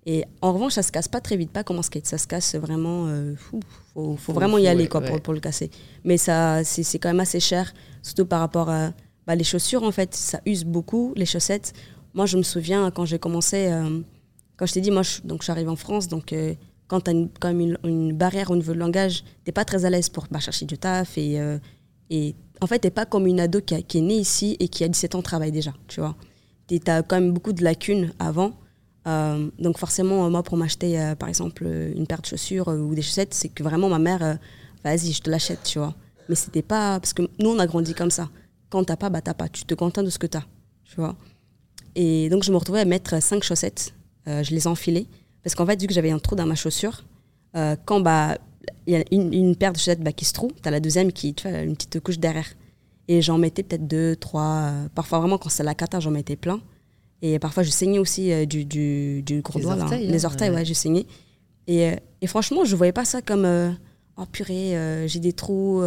Et 0.07 0.23
en 0.41 0.53
revanche, 0.53 0.73
ça 0.73 0.83
se 0.83 0.91
casse 0.91 1.07
pas 1.07 1.19
très 1.19 1.35
vite, 1.35 1.51
pas 1.51 1.63
comme 1.63 1.77
en 1.79 1.81
skate. 1.81 2.05
Ça 2.05 2.17
se 2.19 2.27
casse 2.27 2.55
vraiment. 2.55 3.07
Il 3.09 3.35
faut, 3.35 3.59
faut 3.93 4.15
Faut- 4.17 4.33
vraiment 4.33 4.57
y 4.59 4.67
aller 4.67 4.87
quoi, 4.87 5.01
ouais. 5.01 5.09
pour, 5.09 5.19
pour 5.19 5.33
le 5.33 5.39
casser. 5.39 5.71
Mais 6.03 6.17
ça, 6.17 6.63
c'est 6.63 6.83
c'est 6.83 6.99
quand 6.99 7.09
même 7.09 7.19
assez 7.19 7.39
cher, 7.39 7.73
surtout 8.03 8.25
par 8.27 8.39
rapport 8.39 8.69
à. 8.69 8.91
Bah, 9.25 9.33
les 9.35 9.43
chaussures, 9.43 9.81
en 9.81 9.91
fait, 9.91 10.13
ça 10.13 10.39
use 10.45 10.63
beaucoup, 10.63 11.11
les 11.15 11.25
chaussettes. 11.25 11.73
Moi, 12.13 12.27
je 12.27 12.37
me 12.37 12.43
souviens 12.43 12.91
quand 12.91 13.05
j'ai 13.05 13.17
commencé. 13.17 13.65
euh, 13.71 13.99
quand 14.57 14.67
je 14.67 14.73
t'ai 14.73 14.81
dit, 14.81 14.91
moi, 14.91 15.01
je, 15.01 15.21
donc, 15.23 15.41
je 15.41 15.45
suis 15.45 15.51
arrivée 15.51 15.69
en 15.71 15.75
France, 15.75 16.07
donc 16.07 16.31
euh, 16.33 16.53
quand 16.87 17.01
tu 17.01 17.11
as 17.11 17.13
quand 17.39 17.53
même 17.53 17.77
une, 17.83 18.13
barrière 18.13 18.51
au 18.51 18.55
niveau 18.55 18.73
de 18.73 18.79
langage, 18.79 19.23
tu 19.43 19.51
pas 19.51 19.65
très 19.65 19.85
à 19.85 19.89
l'aise 19.89 20.09
pour 20.09 20.27
bah, 20.29 20.39
chercher 20.39 20.65
du 20.65 20.77
taf. 20.77 21.17
Et, 21.17 21.39
euh, 21.39 21.57
en 22.61 22.67
fait, 22.67 22.79
tu 22.79 22.91
pas 22.91 23.05
comme 23.05 23.27
une 23.27 23.39
ado 23.39 23.61
qui, 23.61 23.73
est 23.75 24.01
née 24.01 24.17
ici 24.17 24.55
et 24.59 24.67
qui 24.67 24.83
a 24.83 24.87
17 24.87 25.15
ans 25.15 25.21
travaille 25.21 25.51
déjà, 25.51 25.73
tu 25.87 25.99
vois. 25.99 26.15
Tu 26.67 26.79
as 26.87 27.03
quand 27.03 27.19
même 27.19 27.31
beaucoup 27.31 27.53
de 27.53 27.63
lacunes 27.63 28.13
avant. 28.19 28.53
Euh, 29.07 29.49
donc 29.59 29.77
forcément, 29.77 30.25
euh, 30.25 30.29
moi, 30.29 30.41
pour 30.43 30.57
m'acheter, 30.57 31.13
par 31.17 31.29
exemple, 31.29 31.65
une 31.65 32.07
paire 32.07 32.21
de 32.21 32.25
chaussures 32.27 32.67
ou 32.67 32.93
des 32.95 33.01
chaussettes, 33.01 33.33
c'est 33.33 33.49
que 33.49 33.63
vraiment 33.63 33.89
ma 33.89 33.99
mère, 33.99 34.37
vas-y, 34.83 35.11
je 35.11 35.21
te 35.21 35.29
l'achète, 35.29 35.63
tu 35.63 35.79
vois. 35.79 35.95
Mais 36.29 36.35
c'était 36.35 36.63
pas... 36.63 36.99
Parce 36.99 37.13
que 37.13 37.23
nous, 37.39 37.49
on 37.49 37.59
a 37.59 37.67
grandi 37.67 37.93
comme 37.93 38.11
ça. 38.11 38.29
Quand 38.69 38.83
t'as 38.83 38.95
pas, 38.95 39.09
bah 39.09 39.21
t'as 39.21 39.33
pas. 39.33 39.47
Tu 39.47 39.63
te 39.65 39.73
contentes 39.73 40.05
de 40.05 40.09
ce 40.09 40.19
que 40.19 40.27
t'as, 40.27 40.43
tu 40.83 40.95
vois. 40.95 41.15
Et 41.95 42.29
donc, 42.29 42.43
je 42.43 42.51
me 42.51 42.57
retrouvais 42.57 42.81
à 42.81 42.85
mettre 42.85 43.21
cinq 43.21 43.43
chaussettes. 43.43 43.93
Je 44.27 44.49
les 44.51 44.65
enfilais. 44.65 45.07
Parce 45.45 45.55
qu'en 45.55 45.65
fait, 45.65 45.79
vu 45.79 45.87
que 45.87 45.93
j'avais 45.93 46.11
un 46.11 46.19
trou 46.19 46.35
dans 46.35 46.45
ma 46.45 46.55
chaussure, 46.55 47.05
euh, 47.55 47.77
quand 47.85 48.01
bah 48.01 48.37
il 48.87 48.93
y 48.93 48.97
a 48.97 49.03
une, 49.11 49.31
une 49.33 49.55
paire 49.55 49.71
de 49.71 49.77
chaussettes 49.77 50.01
bah, 50.03 50.11
qui 50.11 50.25
se 50.25 50.33
trouve, 50.33 50.51
t'as 50.61 50.71
la 50.71 50.79
deuxième 50.81 51.11
qui, 51.13 51.33
tu 51.35 51.47
vois, 51.47 51.59
une 51.59 51.75
petite 51.75 51.99
couche 52.01 52.17
derrière. 52.19 52.47
Et 53.07 53.21
j'en 53.21 53.37
mettais 53.37 53.63
peut-être 53.63 53.87
deux, 53.87 54.15
trois. 54.17 54.41
euh, 54.71 54.87
parfois, 54.93 55.19
vraiment, 55.19 55.37
quand 55.37 55.49
c'est 55.49 55.63
la 55.63 55.75
cata, 55.75 55.99
j'en 56.01 56.11
mettais 56.11 56.35
plein. 56.35 56.59
Et 57.21 57.39
parfois, 57.39 57.61
je 57.63 57.69
saignais 57.69 57.99
aussi 57.99 58.31
euh, 58.33 58.45
du, 58.45 58.65
du, 58.65 59.21
du 59.23 59.41
gros 59.41 59.59
doigt. 59.59 59.75
là. 59.75 59.85
hein, 59.85 60.11
Les 60.11 60.25
orteils, 60.25 60.49
ouais. 60.49 60.55
ouais, 60.57 60.65
je 60.65 60.73
saignais. 60.73 61.05
Et, 61.67 61.91
et 62.21 62.27
franchement, 62.27 62.65
je 62.65 62.75
voyais 62.75 62.91
pas 62.91 63.05
ça 63.05 63.21
comme 63.21 63.47
oh 64.17 64.25
purée, 64.31 64.75
j'ai 65.07 65.19
des 65.19 65.33
trous, 65.33 65.81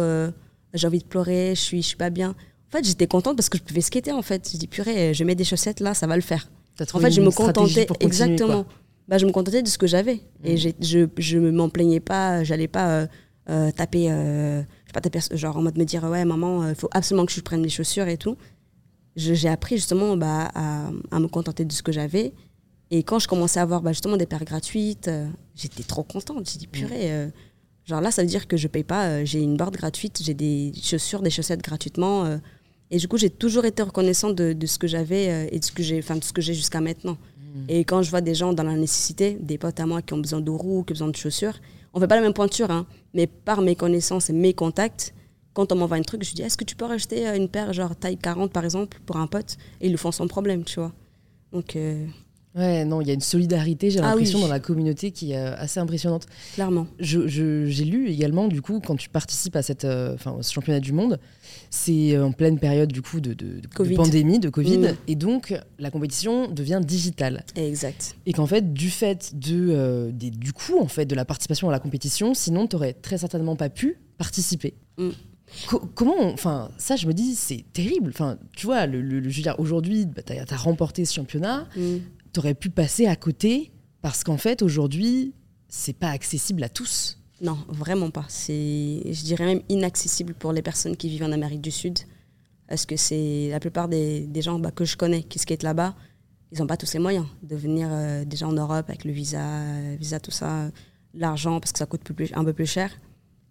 j'ai 0.73 0.87
envie 0.87 0.99
de 0.99 1.03
pleurer, 1.05 1.53
je 1.55 1.61
suis, 1.61 1.81
je 1.81 1.87
suis 1.87 1.97
pas 1.97 2.09
bien. 2.09 2.29
En 2.31 2.71
fait, 2.77 2.85
j'étais 2.85 3.07
contente 3.07 3.35
parce 3.35 3.49
que 3.49 3.57
je 3.57 3.63
pouvais 3.63 3.81
skater 3.81 4.11
en 4.11 4.21
fait. 4.21 4.49
Je 4.51 4.57
dis 4.57 4.67
purée, 4.67 5.13
je 5.13 5.23
mets 5.23 5.35
des 5.35 5.43
chaussettes 5.45 5.79
là, 5.79 5.93
ça 5.93 6.05
va 6.07 6.15
le 6.15 6.21
faire. 6.21 6.49
En 6.93 6.99
fait, 6.99 7.11
je 7.11 7.21
me 7.21 7.31
contentais 7.31 7.87
exactement. 7.99 8.63
quoi. 8.63 8.73
Bah, 9.09 9.17
je 9.17 9.25
me 9.25 9.31
contentais 9.31 9.63
de 9.63 9.67
ce 9.67 9.77
que 9.77 9.87
j'avais 9.87 10.21
et 10.43 10.53
Mm. 10.55 10.73
je 10.81 10.99
je 11.17 11.37
m'en 11.39 11.69
plaignais 11.69 11.99
pas. 11.99 12.43
J'allais 12.43 12.67
pas 12.67 12.87
euh, 12.91 13.07
euh, 13.49 13.71
taper, 13.71 14.07
euh, 14.11 14.61
pas 14.93 15.01
taper 15.01 15.19
genre 15.33 15.57
en 15.57 15.63
mode 15.63 15.77
me 15.77 15.83
dire 15.83 16.03
ouais 16.03 16.23
maman, 16.25 16.69
il 16.69 16.75
faut 16.75 16.89
absolument 16.91 17.25
que 17.25 17.31
je 17.31 17.41
prenne 17.41 17.63
les 17.63 17.69
chaussures 17.69 18.07
et 18.07 18.17
tout. 18.17 18.37
J'ai 19.15 19.49
appris 19.49 19.75
justement 19.77 20.15
bah, 20.15 20.49
à, 20.53 20.89
à 21.11 21.19
me 21.19 21.27
contenter 21.27 21.65
de 21.65 21.73
ce 21.73 21.81
que 21.81 21.91
j'avais. 21.91 22.33
Et 22.91 23.03
quand 23.03 23.19
je 23.19 23.27
commençais 23.27 23.59
à 23.59 23.63
avoir 23.63 23.81
bah, 23.81 23.91
justement 23.91 24.15
des 24.17 24.25
paires 24.27 24.45
gratuites, 24.45 25.07
euh, 25.07 25.27
j'étais 25.55 25.83
trop 25.83 26.03
contente. 26.03 26.47
J'ai 26.51 26.59
dit 26.59 26.67
purée. 26.67 27.11
euh, 27.11 27.27
genre 27.85 28.01
là, 28.01 28.11
ça 28.11 28.21
veut 28.21 28.27
dire 28.27 28.47
que 28.47 28.57
je 28.57 28.67
paye 28.67 28.83
pas. 28.83 29.07
euh, 29.07 29.25
j'ai 29.25 29.41
une 29.41 29.57
board 29.57 29.75
gratuite, 29.75 30.21
j'ai 30.23 30.33
des 30.35 30.71
chaussures, 30.81 31.21
des 31.21 31.29
chaussettes 31.31 31.61
gratuitement. 31.63 32.25
euh, 32.25 32.37
et 32.91 32.97
du 32.97 33.07
coup, 33.07 33.17
j'ai 33.17 33.29
toujours 33.29 33.65
été 33.65 33.83
reconnaissante 33.83 34.35
de, 34.35 34.53
de 34.53 34.65
ce 34.67 34.77
que 34.79 34.87
j'avais 34.87 35.29
euh, 35.29 35.47
et 35.51 35.59
de 35.59 35.65
ce 35.65 35.71
que 35.71 35.83
j'ai, 35.83 35.99
enfin, 35.99 36.15
de 36.15 36.23
ce 36.23 36.31
que 36.33 36.41
j'ai 36.41 36.53
jusqu'à 36.55 36.81
maintenant. 36.81 37.17
Et 37.67 37.83
quand 37.83 38.01
je 38.01 38.09
vois 38.09 38.21
des 38.21 38.35
gens 38.35 38.53
dans 38.53 38.63
la 38.63 38.75
nécessité, 38.75 39.37
des 39.39 39.57
potes 39.57 39.79
à 39.79 39.85
moi 39.85 40.01
qui 40.01 40.13
ont 40.13 40.17
besoin 40.19 40.41
de 40.41 40.49
roues, 40.49 40.83
qui 40.83 40.93
ont 40.93 40.95
besoin 40.95 41.07
de 41.09 41.15
chaussures, 41.15 41.53
on 41.93 41.99
fait 41.99 42.07
pas 42.07 42.15
la 42.15 42.21
même 42.21 42.33
pointure, 42.33 42.71
hein, 42.71 42.85
mais 43.13 43.27
par 43.27 43.61
mes 43.61 43.75
connaissances 43.75 44.29
et 44.29 44.33
mes 44.33 44.53
contacts, 44.53 45.13
quand 45.53 45.71
on 45.71 45.75
m'envoie 45.75 45.97
un 45.97 46.01
truc, 46.01 46.23
je 46.23 46.33
dis 46.33 46.41
est-ce 46.41 46.57
que 46.57 46.63
tu 46.63 46.75
peux 46.75 46.85
rajouter 46.85 47.27
euh, 47.27 47.35
une 47.35 47.49
paire 47.49 47.73
genre 47.73 47.95
taille 47.95 48.17
40 48.17 48.51
par 48.51 48.63
exemple 48.63 48.99
pour 49.05 49.17
un 49.17 49.27
pote? 49.27 49.57
Et 49.81 49.87
ils 49.87 49.91
le 49.91 49.97
font 49.97 50.11
sans 50.11 50.27
problème, 50.27 50.63
tu 50.63 50.79
vois. 50.79 50.93
Donc. 51.51 51.75
Euh, 51.75 52.05
ouais, 52.55 52.85
non, 52.85 53.01
il 53.01 53.07
y 53.07 53.11
a 53.11 53.13
une 53.13 53.21
solidarité, 53.21 53.89
j'ai 53.89 53.99
ah 53.99 54.09
l'impression, 54.09 54.39
dans 54.39 54.47
la 54.47 54.59
communauté 54.59 55.11
qui 55.11 55.31
est 55.31 55.37
euh, 55.37 55.55
assez 55.57 55.79
impressionnante. 55.79 56.25
Clairement. 56.53 56.87
J'ai 56.99 57.27
je, 57.27 57.83
lu 57.83 58.09
également, 58.09 58.47
du 58.47 58.61
coup, 58.61 58.81
quand 58.85 58.95
tu 58.95 59.09
participes 59.09 59.55
à 59.55 59.61
cette, 59.61 59.83
ce 59.83 60.51
championnat 60.51 60.79
du 60.79 60.93
monde, 60.93 61.19
c'est 61.69 62.17
en 62.17 62.31
pleine 62.31 62.59
période, 62.59 62.91
du 62.91 63.01
coup, 63.01 63.19
de, 63.19 63.33
de, 63.33 63.61
pandémie, 63.95 64.39
de 64.39 64.49
Covid, 64.49 64.77
mm. 64.77 64.95
et 65.07 65.15
donc 65.15 65.53
la 65.77 65.91
compétition 65.91 66.49
devient 66.49 66.81
digitale. 66.83 67.43
Exact. 67.55 68.15
Et 68.25 68.33
qu'en 68.33 68.47
fait, 68.47 68.73
du 68.73 68.89
fait 68.89 69.31
de, 69.35 70.11
du 70.11 70.53
coup, 70.53 70.79
en 70.79 70.87
fait, 70.87 71.05
de 71.05 71.15
la 71.15 71.25
participation 71.25 71.69
à 71.69 71.71
la 71.71 71.79
compétition, 71.79 72.33
sinon, 72.33 72.67
tu 72.67 72.75
n'aurais 72.75 72.93
très 72.93 73.17
certainement 73.17 73.55
pas 73.55 73.69
pu 73.69 73.97
participer. 74.17 74.73
Mm 74.97 75.09
comment, 75.95 76.31
enfin, 76.31 76.69
ça, 76.77 76.95
je 76.95 77.07
me 77.07 77.13
dis, 77.13 77.35
c'est 77.35 77.65
terrible. 77.73 78.11
Enfin, 78.13 78.37
tu 78.55 78.65
vois, 78.65 78.85
le, 78.85 79.01
le, 79.01 79.29
aujourd'hui, 79.57 80.05
bah, 80.05 80.21
tu 80.25 80.33
as, 80.33 80.57
remporté 80.57 81.05
ce 81.05 81.13
championnat, 81.13 81.67
mm. 81.75 81.97
Tu 82.33 82.39
aurais 82.39 82.55
pu 82.55 82.69
passer 82.69 83.05
à 83.05 83.15
côté 83.15 83.71
parce 84.01 84.23
qu'en 84.23 84.37
fait, 84.37 84.61
aujourd'hui, 84.61 85.33
c'est 85.67 85.93
pas 85.93 86.09
accessible 86.09 86.63
à 86.63 86.69
tous. 86.69 87.17
Non, 87.41 87.57
vraiment 87.67 88.09
pas. 88.09 88.25
C'est, 88.27 89.01
je 89.05 89.23
dirais 89.23 89.45
même 89.45 89.61
inaccessible 89.69 90.33
pour 90.33 90.51
les 90.51 90.61
personnes 90.61 90.97
qui 90.97 91.09
vivent 91.09 91.23
en 91.23 91.31
Amérique 91.31 91.61
du 91.61 91.71
Sud. 91.71 91.99
Parce 92.67 92.85
que 92.85 92.97
c'est 92.97 93.49
la 93.49 93.59
plupart 93.59 93.87
des, 93.87 94.29
gens 94.41 94.59
bah, 94.59 94.71
que 94.71 94.85
je 94.85 94.95
connais 94.95 95.23
qui 95.23 95.39
skatent 95.39 95.63
là-bas, 95.63 95.95
ils 96.51 96.59
n'ont 96.59 96.67
pas 96.67 96.77
tous 96.77 96.93
les 96.93 96.99
moyens 96.99 97.25
de 97.43 97.55
venir 97.55 97.87
euh, 97.91 98.25
déjà 98.25 98.47
en 98.47 98.53
Europe 98.53 98.85
avec 98.89 99.05
le 99.05 99.11
visa, 99.11 99.63
visa 99.97 100.19
tout 100.19 100.31
ça, 100.31 100.69
l'argent, 101.13 101.59
parce 101.59 101.71
que 101.71 101.79
ça 101.79 101.85
coûte 101.85 102.01
un 102.33 102.43
peu 102.43 102.53
plus 102.53 102.65
cher. 102.65 102.91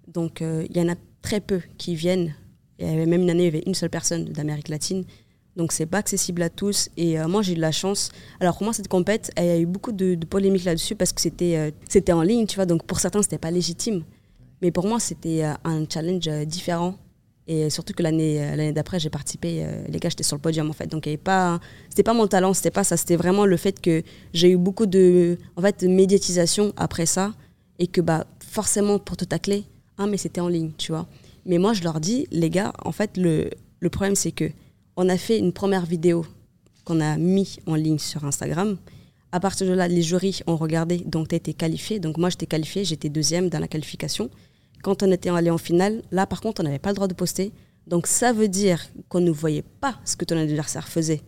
Donc, 0.07 0.43
euh, 0.43 0.66
il 0.70 0.76
y 0.76 0.81
en 0.81 0.89
a 0.89 0.97
très 1.22 1.41
peu 1.41 1.61
qui 1.79 1.95
viennent. 1.95 2.35
Et 2.79 3.07
même 3.07 3.22
une 3.22 3.31
année, 3.31 3.43
il 3.43 3.55
y 3.55 3.57
avait 3.57 3.64
une 3.66 3.74
seule 3.74 3.91
personne 3.91 4.24
d'Amérique 4.26 4.68
latine. 4.68 5.05
Donc, 5.59 5.72
c'est 5.72 5.86
pas 5.86 5.98
accessible 5.98 6.40
à 6.42 6.50
tous. 6.50 6.88
Et 6.96 7.18
euh, 7.18 7.26
moi, 7.26 7.42
j'ai 7.42 7.52
eu 7.52 7.56
de 7.56 7.61
la 7.61 7.72
chance. 7.72 8.11
Alors, 8.38 8.56
pour 8.56 8.62
moi, 8.62 8.72
cette 8.72 8.86
compète, 8.86 9.32
il 9.36 9.44
y 9.44 9.50
a 9.50 9.59
eu 9.59 9.66
beaucoup 9.66 9.90
de, 9.90 10.16
polémiques 10.24 10.64
là-dessus 10.64 10.94
parce 10.94 11.12
que 11.12 11.20
c'était 11.20 11.56
euh, 11.56 11.70
c'était 11.88 12.12
en 12.12 12.22
ligne, 12.22 12.46
tu 12.46 12.54
vois. 12.54 12.64
Donc, 12.64 12.84
pour 12.84 13.00
certains, 13.00 13.22
c'était 13.22 13.38
pas 13.38 13.50
légitime. 13.50 14.04
Mais 14.62 14.70
pour 14.70 14.86
moi, 14.86 15.00
c'était 15.00 15.42
un 15.64 15.84
challenge 15.92 16.28
différent. 16.46 16.94
Et 17.48 17.70
surtout 17.70 17.92
que 17.92 18.02
l'année 18.02 18.38
l'année 18.56 18.72
d'après, 18.72 19.00
j'ai 19.00 19.11
participé. 19.11 19.64
les 19.88 19.98
gars, 19.98 20.11
j'étais 20.11 20.22
sur 20.22 20.36
le 20.36 20.42
podium, 20.42 20.68
en 20.68 20.72
fait. 20.72 20.86
Donc, 20.86 21.04
ce 21.04 21.11
n'était 21.11 21.22
pas, 21.22 21.61
pas 22.04 22.12
mon 22.12 22.26
talent, 22.26 22.54
c'était 22.54 22.72
pas 22.72 22.84
ça. 22.84 22.96
C'était 22.96 23.16
vraiment 23.16 23.46
le 23.46 23.56
fait 23.56 23.80
que 23.80 24.02
j'ai 24.32 24.50
eu 24.50 24.56
beaucoup 24.56 24.86
de, 24.86 25.38
en 25.56 25.62
fait, 25.62 25.82
médiatisation 25.82 26.72
après 26.76 27.06
ça. 27.06 27.34
Et 27.78 27.86
que, 27.86 28.00
bah, 28.00 28.26
forcément, 28.44 28.98
pour 28.98 29.16
te 29.16 29.24
tacler, 29.24 29.64
ah, 29.96 30.06
mais 30.06 30.16
c'était 30.16 30.40
en 30.40 30.48
ligne, 30.48 30.72
tu 30.76 30.92
vois. 30.92 31.06
Mais 31.46 31.59
moi, 31.59 31.72
je 31.72 31.82
leur 31.84 32.00
dis, 32.00 32.26
les 32.32 32.50
gars, 32.50 32.72
en 32.84 32.92
fait, 32.92 33.16
le, 33.16 33.50
le 33.80 33.90
problème, 33.90 34.16
c'est 34.16 34.32
que 34.32 34.50
on 34.99 35.09
a 35.09 35.16
fait 35.16 35.38
une 35.38 35.53
première 35.53 35.86
vidéo 35.86 36.26
qu'on 36.84 37.01
a 37.01 37.16
mis 37.16 37.61
en 37.66 37.76
ligne 37.76 38.01
sur 38.01 38.24
Instagram. 38.24 38.76
À 39.30 39.38
partir 39.38 39.68
de 39.68 39.72
là, 39.72 39.86
les 39.86 40.03
jurys 40.03 40.40
ont 40.49 40.57
regardé, 40.57 40.99
donc 40.99 41.28
tu 41.28 41.36
été 41.36 41.55
qualifié. 41.55 42.01
Donc 42.01 42.18
moi, 42.18 42.30
j'étais 42.30 42.46
qualifié, 42.46 42.84
j'étais 42.84 43.09
deuxième 43.09 43.49
dans 43.49 43.61
la 43.61 43.68
qualification. 43.68 44.28
Quand 44.82 45.05
on 45.05 45.12
était 45.12 45.30
allé 45.30 45.51
en 45.51 45.59
finale, 45.59 46.03
là, 46.11 46.26
par 46.26 46.40
contre, 46.40 46.62
on 46.62 46.64
n'avait 46.64 46.80
pas 46.80 46.88
le 46.90 46.96
droit 46.96 47.07
de 47.07 47.14
poster. 47.14 47.53
Donc 47.86 48.09
ça 48.09 48.32
veut 48.32 48.49
dire 48.49 48.84
qu'on 49.09 49.20
ne 49.20 49.30
voyait 49.30 49.62
pas 49.62 50.01
ce 50.05 50.16
que 50.16 50.24
ton 50.24 50.36
adversaire 50.36 50.88
faisait. 50.88 51.22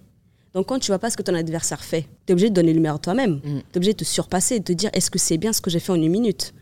Donc 0.53 0.67
quand 0.67 0.81
tu 0.81 0.89
vois 0.89 0.99
pas 0.99 1.11
ce 1.11 1.17
que 1.17 1.23
ton 1.23 1.35
adversaire 1.35 1.85
fait, 1.85 2.03
tu 2.27 2.31
es 2.31 2.33
obligé 2.33 2.51
de 2.51 2.55
donner 2.55 2.75
le 2.75 2.81
meilleur 2.81 3.01
toi-même. 3.01 3.37
Mm. 3.37 3.41
Tu 3.43 3.75
es 3.75 3.77
obligé 3.77 3.93
de 3.93 3.99
te 3.99 4.05
surpasser, 4.05 4.59
de 4.59 4.65
te 4.65 4.73
dire 4.73 4.91
est-ce 4.95 5.13
que 5.13 5.19
c'est 5.19 5.39
bien 5.39 5.53
ce 5.53 5.61
que 5.61 5.71
j'ai 5.71 5.79
fait 5.79 5.93
en 5.93 5.95
une 5.95 6.11
minute? 6.11 6.55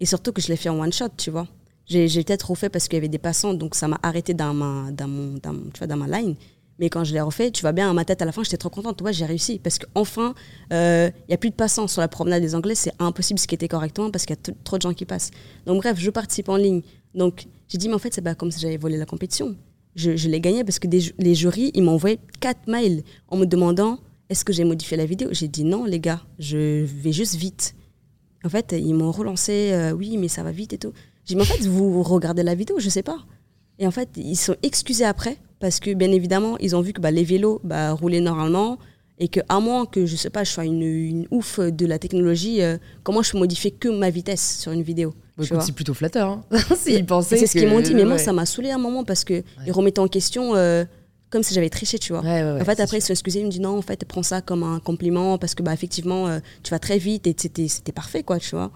Et 0.00 0.04
surtout 0.06 0.32
que 0.32 0.42
je 0.42 0.48
l'ai 0.48 0.56
fait 0.56 0.68
en 0.68 0.80
one 0.80 0.92
shot, 0.92 1.10
tu 1.16 1.30
vois. 1.30 1.46
J'ai 1.90 2.22
peut-être 2.22 2.50
refait 2.50 2.68
parce 2.68 2.86
qu'il 2.86 2.96
y 2.96 2.98
avait 2.98 3.08
des 3.08 3.18
passants, 3.18 3.52
donc 3.52 3.74
ça 3.74 3.88
m'a 3.88 3.98
arrêté 4.02 4.32
dans 4.32 4.54
ma, 4.54 4.92
dans, 4.92 5.08
mon, 5.08 5.38
dans, 5.42 5.54
tu 5.72 5.78
vois, 5.78 5.88
dans 5.88 5.96
ma 5.96 6.06
line. 6.06 6.36
Mais 6.78 6.88
quand 6.88 7.02
je 7.04 7.12
l'ai 7.12 7.20
refait, 7.20 7.50
tu 7.50 7.60
vois 7.62 7.72
bien, 7.72 7.90
à 7.90 7.92
ma 7.92 8.04
tête, 8.04 8.22
à 8.22 8.24
la 8.24 8.32
fin, 8.32 8.42
j'étais 8.44 8.56
trop 8.56 8.70
contente. 8.70 9.02
Ouais, 9.02 9.12
j'ai 9.12 9.26
réussi. 9.26 9.58
Parce 9.58 9.78
qu'enfin, 9.78 10.34
il 10.70 10.76
euh, 10.76 11.10
n'y 11.28 11.34
a 11.34 11.36
plus 11.36 11.50
de 11.50 11.54
passants 11.54 11.88
sur 11.88 12.00
la 12.00 12.08
promenade 12.08 12.40
des 12.40 12.54
Anglais. 12.54 12.74
C'est 12.74 12.92
impossible 12.98 13.38
ce 13.38 13.46
qui 13.46 13.54
était 13.54 13.68
correctement 13.68 14.10
parce 14.10 14.24
qu'il 14.24 14.34
y 14.34 14.50
a 14.50 14.54
trop 14.64 14.78
de 14.78 14.82
gens 14.82 14.94
qui 14.94 15.04
passent. 15.04 15.30
Donc, 15.66 15.82
bref, 15.82 15.98
je 15.98 16.08
participe 16.10 16.48
en 16.48 16.56
ligne. 16.56 16.80
Donc, 17.14 17.46
j'ai 17.68 17.76
dit, 17.76 17.88
mais 17.88 17.94
en 17.94 17.98
fait, 17.98 18.14
c'est 18.14 18.22
pas 18.22 18.34
comme 18.34 18.50
si 18.50 18.60
j'avais 18.60 18.78
volé 18.78 18.96
la 18.96 19.04
compétition. 19.04 19.56
Je, 19.94 20.12
l'ai 20.28 20.40
gagné 20.40 20.64
parce 20.64 20.78
que 20.78 20.86
les 20.88 21.34
jurys, 21.34 21.70
ils 21.74 21.82
m'ont 21.82 21.92
envoyé 21.92 22.18
quatre 22.38 22.66
mails 22.66 23.02
en 23.28 23.36
me 23.36 23.44
demandant 23.44 23.98
est-ce 24.30 24.44
que 24.44 24.52
j'ai 24.52 24.64
modifié 24.64 24.96
la 24.96 25.04
vidéo? 25.04 25.28
J'ai 25.32 25.48
dit 25.48 25.64
non, 25.64 25.84
les 25.84 25.98
gars, 25.98 26.22
je 26.38 26.84
vais 26.84 27.12
juste 27.12 27.34
vite. 27.34 27.74
En 28.44 28.48
fait, 28.48 28.72
ils 28.72 28.94
m'ont 28.94 29.10
relancé, 29.10 29.72
euh, 29.72 29.90
oui, 29.90 30.16
mais 30.16 30.28
ça 30.28 30.44
va 30.44 30.52
vite 30.52 30.72
et 30.72 30.78
tout. 30.78 30.92
J'ai 31.24 31.34
dit, 31.34 31.36
mais 31.36 31.42
en 31.42 31.46
fait, 31.46 31.66
vous 31.66 32.02
regardez 32.02 32.42
la 32.42 32.54
vidéo, 32.54 32.78
je 32.78 32.88
sais 32.88 33.02
pas. 33.02 33.18
Et 33.78 33.86
en 33.86 33.90
fait, 33.90 34.08
ils 34.16 34.36
sont 34.36 34.56
excusés 34.62 35.04
après, 35.04 35.36
parce 35.58 35.80
que 35.80 35.94
bien 35.94 36.12
évidemment, 36.12 36.58
ils 36.58 36.76
ont 36.76 36.80
vu 36.80 36.92
que 36.92 37.00
bah, 37.00 37.10
les 37.10 37.24
vélos 37.24 37.60
bah, 37.64 37.92
roulaient 37.92 38.20
normalement, 38.20 38.78
et 39.18 39.28
que 39.28 39.40
à 39.48 39.60
moins 39.60 39.86
que, 39.86 40.06
je 40.06 40.16
sais 40.16 40.30
pas, 40.30 40.44
je 40.44 40.50
sois 40.50 40.64
une, 40.64 40.82
une 40.82 41.26
ouf 41.30 41.60
de 41.60 41.86
la 41.86 41.98
technologie, 41.98 42.62
euh, 42.62 42.78
comment 43.02 43.22
je 43.22 43.32
peux 43.32 43.38
modifier 43.38 43.70
que 43.70 43.88
ma 43.88 44.10
vitesse 44.10 44.58
sur 44.60 44.72
une 44.72 44.82
vidéo 44.82 45.14
C'est 45.66 45.74
plutôt 45.74 45.94
flatteur. 45.94 46.28
Hein 46.28 46.44
C'est 46.76 47.46
ce 47.46 47.52
qu'ils 47.52 47.68
m'ont 47.68 47.80
dit, 47.80 47.94
mais 47.94 48.04
moi, 48.04 48.18
ça 48.18 48.32
m'a 48.32 48.46
saoulé 48.46 48.70
un 48.70 48.78
moment, 48.78 49.04
parce 49.04 49.24
qu'ils 49.24 49.44
ils 49.66 49.72
remettaient 49.72 50.00
en 50.00 50.08
question... 50.08 50.54
Euh, 50.56 50.84
comme 51.30 51.44
si 51.44 51.54
j'avais 51.54 51.70
triché, 51.70 51.98
tu 51.98 52.12
vois. 52.12 52.22
en 52.22 52.64
fait, 52.64 52.80
après, 52.80 52.98
ils 52.98 53.00
se 53.00 53.06
sont 53.06 53.12
excusés, 53.12 53.40
ils 53.40 53.46
me 53.46 53.50
disent 53.50 53.60
non, 53.60 53.78
en 53.78 53.82
fait, 53.82 54.04
prends 54.04 54.24
ça 54.24 54.40
comme 54.40 54.64
un 54.64 54.80
compliment 54.80 55.38
parce 55.38 55.54
que, 55.54 55.62
bah, 55.62 55.72
effectivement, 55.72 56.26
euh, 56.26 56.40
tu 56.64 56.72
vas 56.72 56.80
très 56.80 56.98
vite 56.98 57.26
et 57.26 57.34
c'était 57.68 57.92
parfait, 57.92 58.24
quoi, 58.24 58.38
tu 58.38 58.56
vois. 58.56 58.72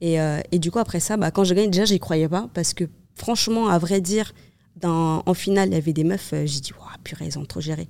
Et, 0.00 0.20
euh, 0.20 0.40
et, 0.52 0.58
du 0.58 0.70
coup, 0.70 0.78
après 0.78 1.00
ça, 1.00 1.16
bah, 1.16 1.30
quand 1.30 1.44
je 1.44 1.54
gagne, 1.54 1.70
déjà, 1.70 1.84
j'y 1.84 1.98
croyais 1.98 2.28
pas 2.28 2.48
parce 2.54 2.74
que, 2.74 2.84
franchement, 3.14 3.68
à 3.68 3.78
vrai 3.78 4.00
dire, 4.00 4.32
en 4.84 5.34
finale, 5.34 5.70
il 5.70 5.74
y 5.74 5.76
avait 5.76 5.92
des 5.92 6.04
meufs, 6.04 6.32
euh, 6.32 6.46
j'ai 6.46 6.60
dit, 6.60 6.72
waouh, 6.72 6.88
purée, 7.02 7.26
elles 7.26 7.38
ont 7.38 7.44
trop 7.44 7.60
géré. 7.60 7.88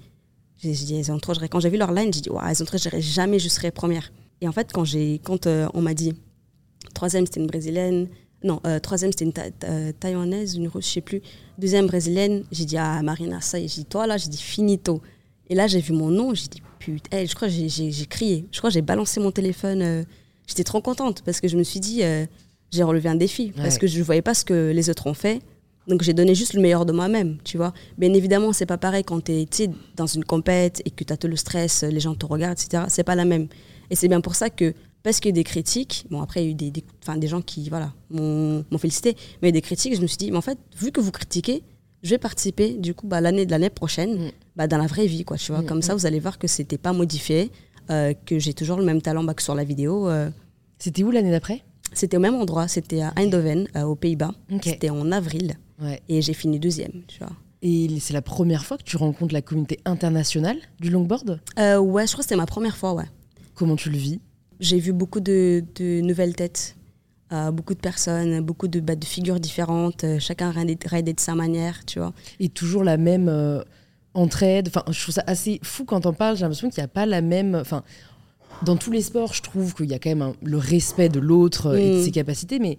J'ai 0.56 0.72
dit, 0.72 0.96
elles 0.96 1.12
ont 1.12 1.18
trop 1.18 1.34
géré. 1.34 1.48
Quand 1.48 1.60
j'ai 1.60 1.68
vu 1.68 1.76
leur 1.76 1.92
line, 1.92 2.12
j'ai 2.12 2.22
dit, 2.22 2.30
waouh, 2.30 2.46
elles 2.48 2.62
ont 2.62 2.66
trop 2.66 2.78
géré, 2.78 3.02
jamais 3.02 3.38
je 3.38 3.48
serai 3.48 3.70
première. 3.70 4.10
Et 4.40 4.48
en 4.48 4.52
fait, 4.52 4.72
quand, 4.72 4.84
quand 5.22 5.46
on 5.46 5.82
m'a 5.82 5.94
dit, 5.94 6.14
troisième, 6.94 7.26
c'était 7.26 7.40
une 7.40 7.46
brésilienne, 7.46 8.08
non, 8.44 8.60
euh, 8.66 8.78
troisième, 8.78 9.10
c'était 9.10 9.24
une 9.24 9.32
euh, 9.64 9.92
taïwanaise, 9.98 10.54
une 10.54 10.68
russe, 10.68 10.86
je 10.86 10.92
sais 10.94 11.00
plus. 11.00 11.20
Deuxième, 11.58 11.86
brésilienne. 11.86 12.44
J'ai 12.52 12.64
dit, 12.64 12.76
ah, 12.76 13.02
Marina, 13.02 13.40
ça. 13.40 13.58
J'ai 13.58 13.66
dit, 13.66 13.84
toi, 13.84 14.06
là, 14.06 14.16
j'ai 14.16 14.28
dit, 14.28 14.40
finito. 14.40 15.02
Et 15.48 15.54
là, 15.54 15.66
j'ai 15.66 15.80
vu 15.80 15.92
mon 15.92 16.10
nom, 16.10 16.34
j'ai 16.34 16.46
dit, 16.46 16.62
putain, 16.78 17.24
je 17.24 17.34
crois 17.34 17.48
que 17.48 17.54
j'ai 17.54 18.06
crié. 18.06 18.46
Je 18.52 18.58
crois 18.58 18.70
que 18.70 18.74
j'ai 18.74 18.82
balancé 18.82 19.18
mon 19.18 19.32
téléphone. 19.32 20.04
Euh, 20.48 20.50
j'étais 20.50 20.64
trop 20.64 20.80
contente 20.80 21.22
parce 21.24 21.40
que 21.40 21.48
je 21.48 21.56
me 21.56 21.62
suis 21.62 21.80
dit, 21.80 22.02
j'ai 22.70 22.82
relevé 22.82 23.08
un 23.08 23.14
défi. 23.14 23.52
Parce 23.56 23.78
que 23.78 23.86
je 23.86 23.98
ne 23.98 24.04
voyais 24.04 24.22
pas 24.22 24.34
ce 24.34 24.44
que 24.44 24.72
les 24.74 24.90
autres 24.90 25.06
ont 25.06 25.14
fait. 25.14 25.40
Donc, 25.86 26.02
j'ai 26.02 26.12
donné 26.12 26.34
juste 26.34 26.52
le 26.52 26.60
meilleur 26.60 26.84
de 26.84 26.92
moi-même, 26.92 27.38
tu 27.44 27.56
vois. 27.56 27.72
Bien 27.96 28.12
évidemment, 28.12 28.52
c'est 28.52 28.66
pas 28.66 28.76
pareil 28.76 29.04
quand 29.04 29.24
tu 29.24 29.32
es 29.32 29.70
dans 29.96 30.06
une 30.06 30.22
compète 30.24 30.82
et 30.84 30.90
que 30.90 31.02
tu 31.02 31.12
as 31.12 31.16
tout 31.16 31.28
le 31.28 31.36
stress, 31.36 31.82
les 31.82 32.00
gens 32.00 32.14
te 32.14 32.26
regardent, 32.26 32.58
etc. 32.60 32.84
C'est 32.88 33.04
pas 33.04 33.14
la 33.14 33.24
même. 33.24 33.48
Et 33.88 33.96
c'est 33.96 34.08
bien 34.08 34.20
pour 34.20 34.34
ça 34.34 34.50
que 34.50 34.74
parce 35.02 35.20
qu'il 35.20 35.30
y 35.30 35.32
a 35.32 35.34
eu 35.36 35.40
des 35.40 35.44
critiques. 35.44 36.04
Bon, 36.10 36.20
après, 36.20 36.42
il 36.42 36.44
y 36.44 36.48
a 36.48 36.50
eu 36.50 36.54
des, 36.54 36.70
des, 36.70 36.84
des 37.16 37.26
gens 37.26 37.40
qui 37.40 37.68
voilà, 37.70 37.94
m'ont 38.10 38.64
félicité, 38.78 39.16
mais 39.40 39.48
il 39.48 39.52
y 39.52 39.54
a 39.54 39.58
eu 39.58 39.60
des 39.60 39.62
critiques. 39.62 39.96
Je 39.96 40.02
me 40.02 40.06
suis 40.06 40.18
dit, 40.18 40.30
mais 40.30 40.36
en 40.36 40.42
fait, 40.42 40.58
vu 40.76 40.92
que 40.92 41.00
vous 41.00 41.12
critiquez, 41.12 41.62
je 42.02 42.10
vais 42.10 42.18
participer 42.18 42.74
du 42.74 42.94
coup 42.94 43.06
bah, 43.06 43.20
l'année 43.20 43.46
de 43.46 43.50
l'année 43.50 43.70
prochaine 43.70 44.26
mm. 44.26 44.30
bah, 44.56 44.66
dans 44.66 44.78
la 44.78 44.86
vraie 44.86 45.06
vie. 45.06 45.24
Quoi, 45.24 45.36
tu 45.36 45.52
vois. 45.52 45.62
Mm, 45.62 45.66
Comme 45.66 45.82
ça, 45.82 45.94
mm. 45.94 45.96
vous 45.96 46.06
allez 46.06 46.20
voir 46.20 46.38
que 46.38 46.46
c'était 46.46 46.78
pas 46.78 46.92
modifié, 46.92 47.44
euh, 47.44 47.48
que 47.88 48.38
j'ai 48.38 48.54
toujours 48.54 48.78
le 48.78 48.84
même 48.84 49.02
talent 49.02 49.24
bah, 49.24 49.34
que 49.34 49.42
sur 49.42 49.54
la 49.54 49.64
vidéo. 49.64 50.08
Euh. 50.08 50.30
C'était 50.78 51.02
où 51.02 51.10
l'année 51.10 51.30
d'après? 51.30 51.62
C'était 51.92 52.16
au 52.16 52.20
même 52.20 52.34
endroit, 52.34 52.68
c'était 52.68 53.00
à 53.00 53.12
Eindhoven, 53.16 53.66
euh, 53.74 53.82
aux 53.82 53.96
Pays-Bas. 53.96 54.32
C'était 54.62 54.90
en 54.90 55.10
avril. 55.10 55.56
Et 56.08 56.22
j'ai 56.22 56.34
fini 56.34 56.58
deuxième. 56.58 57.02
Tu 57.06 57.18
vois. 57.18 57.32
Et 57.62 57.88
c'est 58.00 58.12
la 58.12 58.22
première 58.22 58.64
fois 58.64 58.78
que 58.78 58.82
tu 58.82 58.96
rencontres 58.96 59.32
la 59.32 59.42
communauté 59.42 59.78
internationale 59.84 60.58
du 60.80 60.90
longboard? 60.90 61.40
Ouais, 61.56 61.72
je 61.76 61.80
crois 61.80 62.06
que 62.06 62.22
c'était 62.22 62.36
ma 62.36 62.46
première 62.46 62.76
fois, 62.76 62.94
ouais. 62.94 63.06
Comment 63.54 63.76
tu 63.76 63.90
le 63.90 63.96
vis? 63.96 64.20
J'ai 64.60 64.78
vu 64.78 64.92
beaucoup 64.92 65.20
de, 65.20 65.62
nouvelles 66.00 66.34
têtes, 66.34 66.76
euh, 67.32 67.50
beaucoup 67.50 67.74
de 67.74 67.80
personnes, 67.80 68.40
beaucoup 68.40 68.68
de, 68.68 68.80
bah, 68.80 68.96
de 68.96 69.04
figures 69.04 69.38
différentes, 69.38 70.04
euh, 70.04 70.18
chacun 70.18 70.50
raidait 70.50 71.12
de 71.12 71.20
sa 71.20 71.34
manière, 71.34 71.84
tu 71.84 71.98
vois. 71.98 72.12
Et 72.40 72.48
toujours 72.48 72.84
la 72.84 72.96
même 72.96 73.28
euh, 73.28 73.62
entraide. 74.18 74.68
Enfin, 74.68 74.84
je 74.90 75.00
trouve 75.00 75.14
ça 75.14 75.24
assez 75.26 75.60
fou 75.62 75.84
quand 75.84 76.06
on 76.06 76.12
parle. 76.12 76.36
J'ai 76.36 76.42
l'impression 76.42 76.68
qu'il 76.68 76.80
n'y 76.80 76.84
a 76.84 76.88
pas 76.88 77.06
la 77.06 77.20
même. 77.20 77.54
Enfin, 77.54 77.82
dans 78.64 78.76
tous 78.76 78.90
les 78.90 79.02
sports, 79.02 79.32
je 79.32 79.42
trouve 79.42 79.74
qu'il 79.74 79.86
y 79.86 79.94
a 79.94 79.98
quand 79.98 80.14
même 80.14 80.32
le 80.42 80.56
respect 80.56 81.08
de 81.08 81.20
l'autre 81.20 81.76
et 81.76 81.90
de 81.90 81.98
mm. 81.98 82.04
ses 82.04 82.10
capacités, 82.10 82.58
mais 82.58 82.78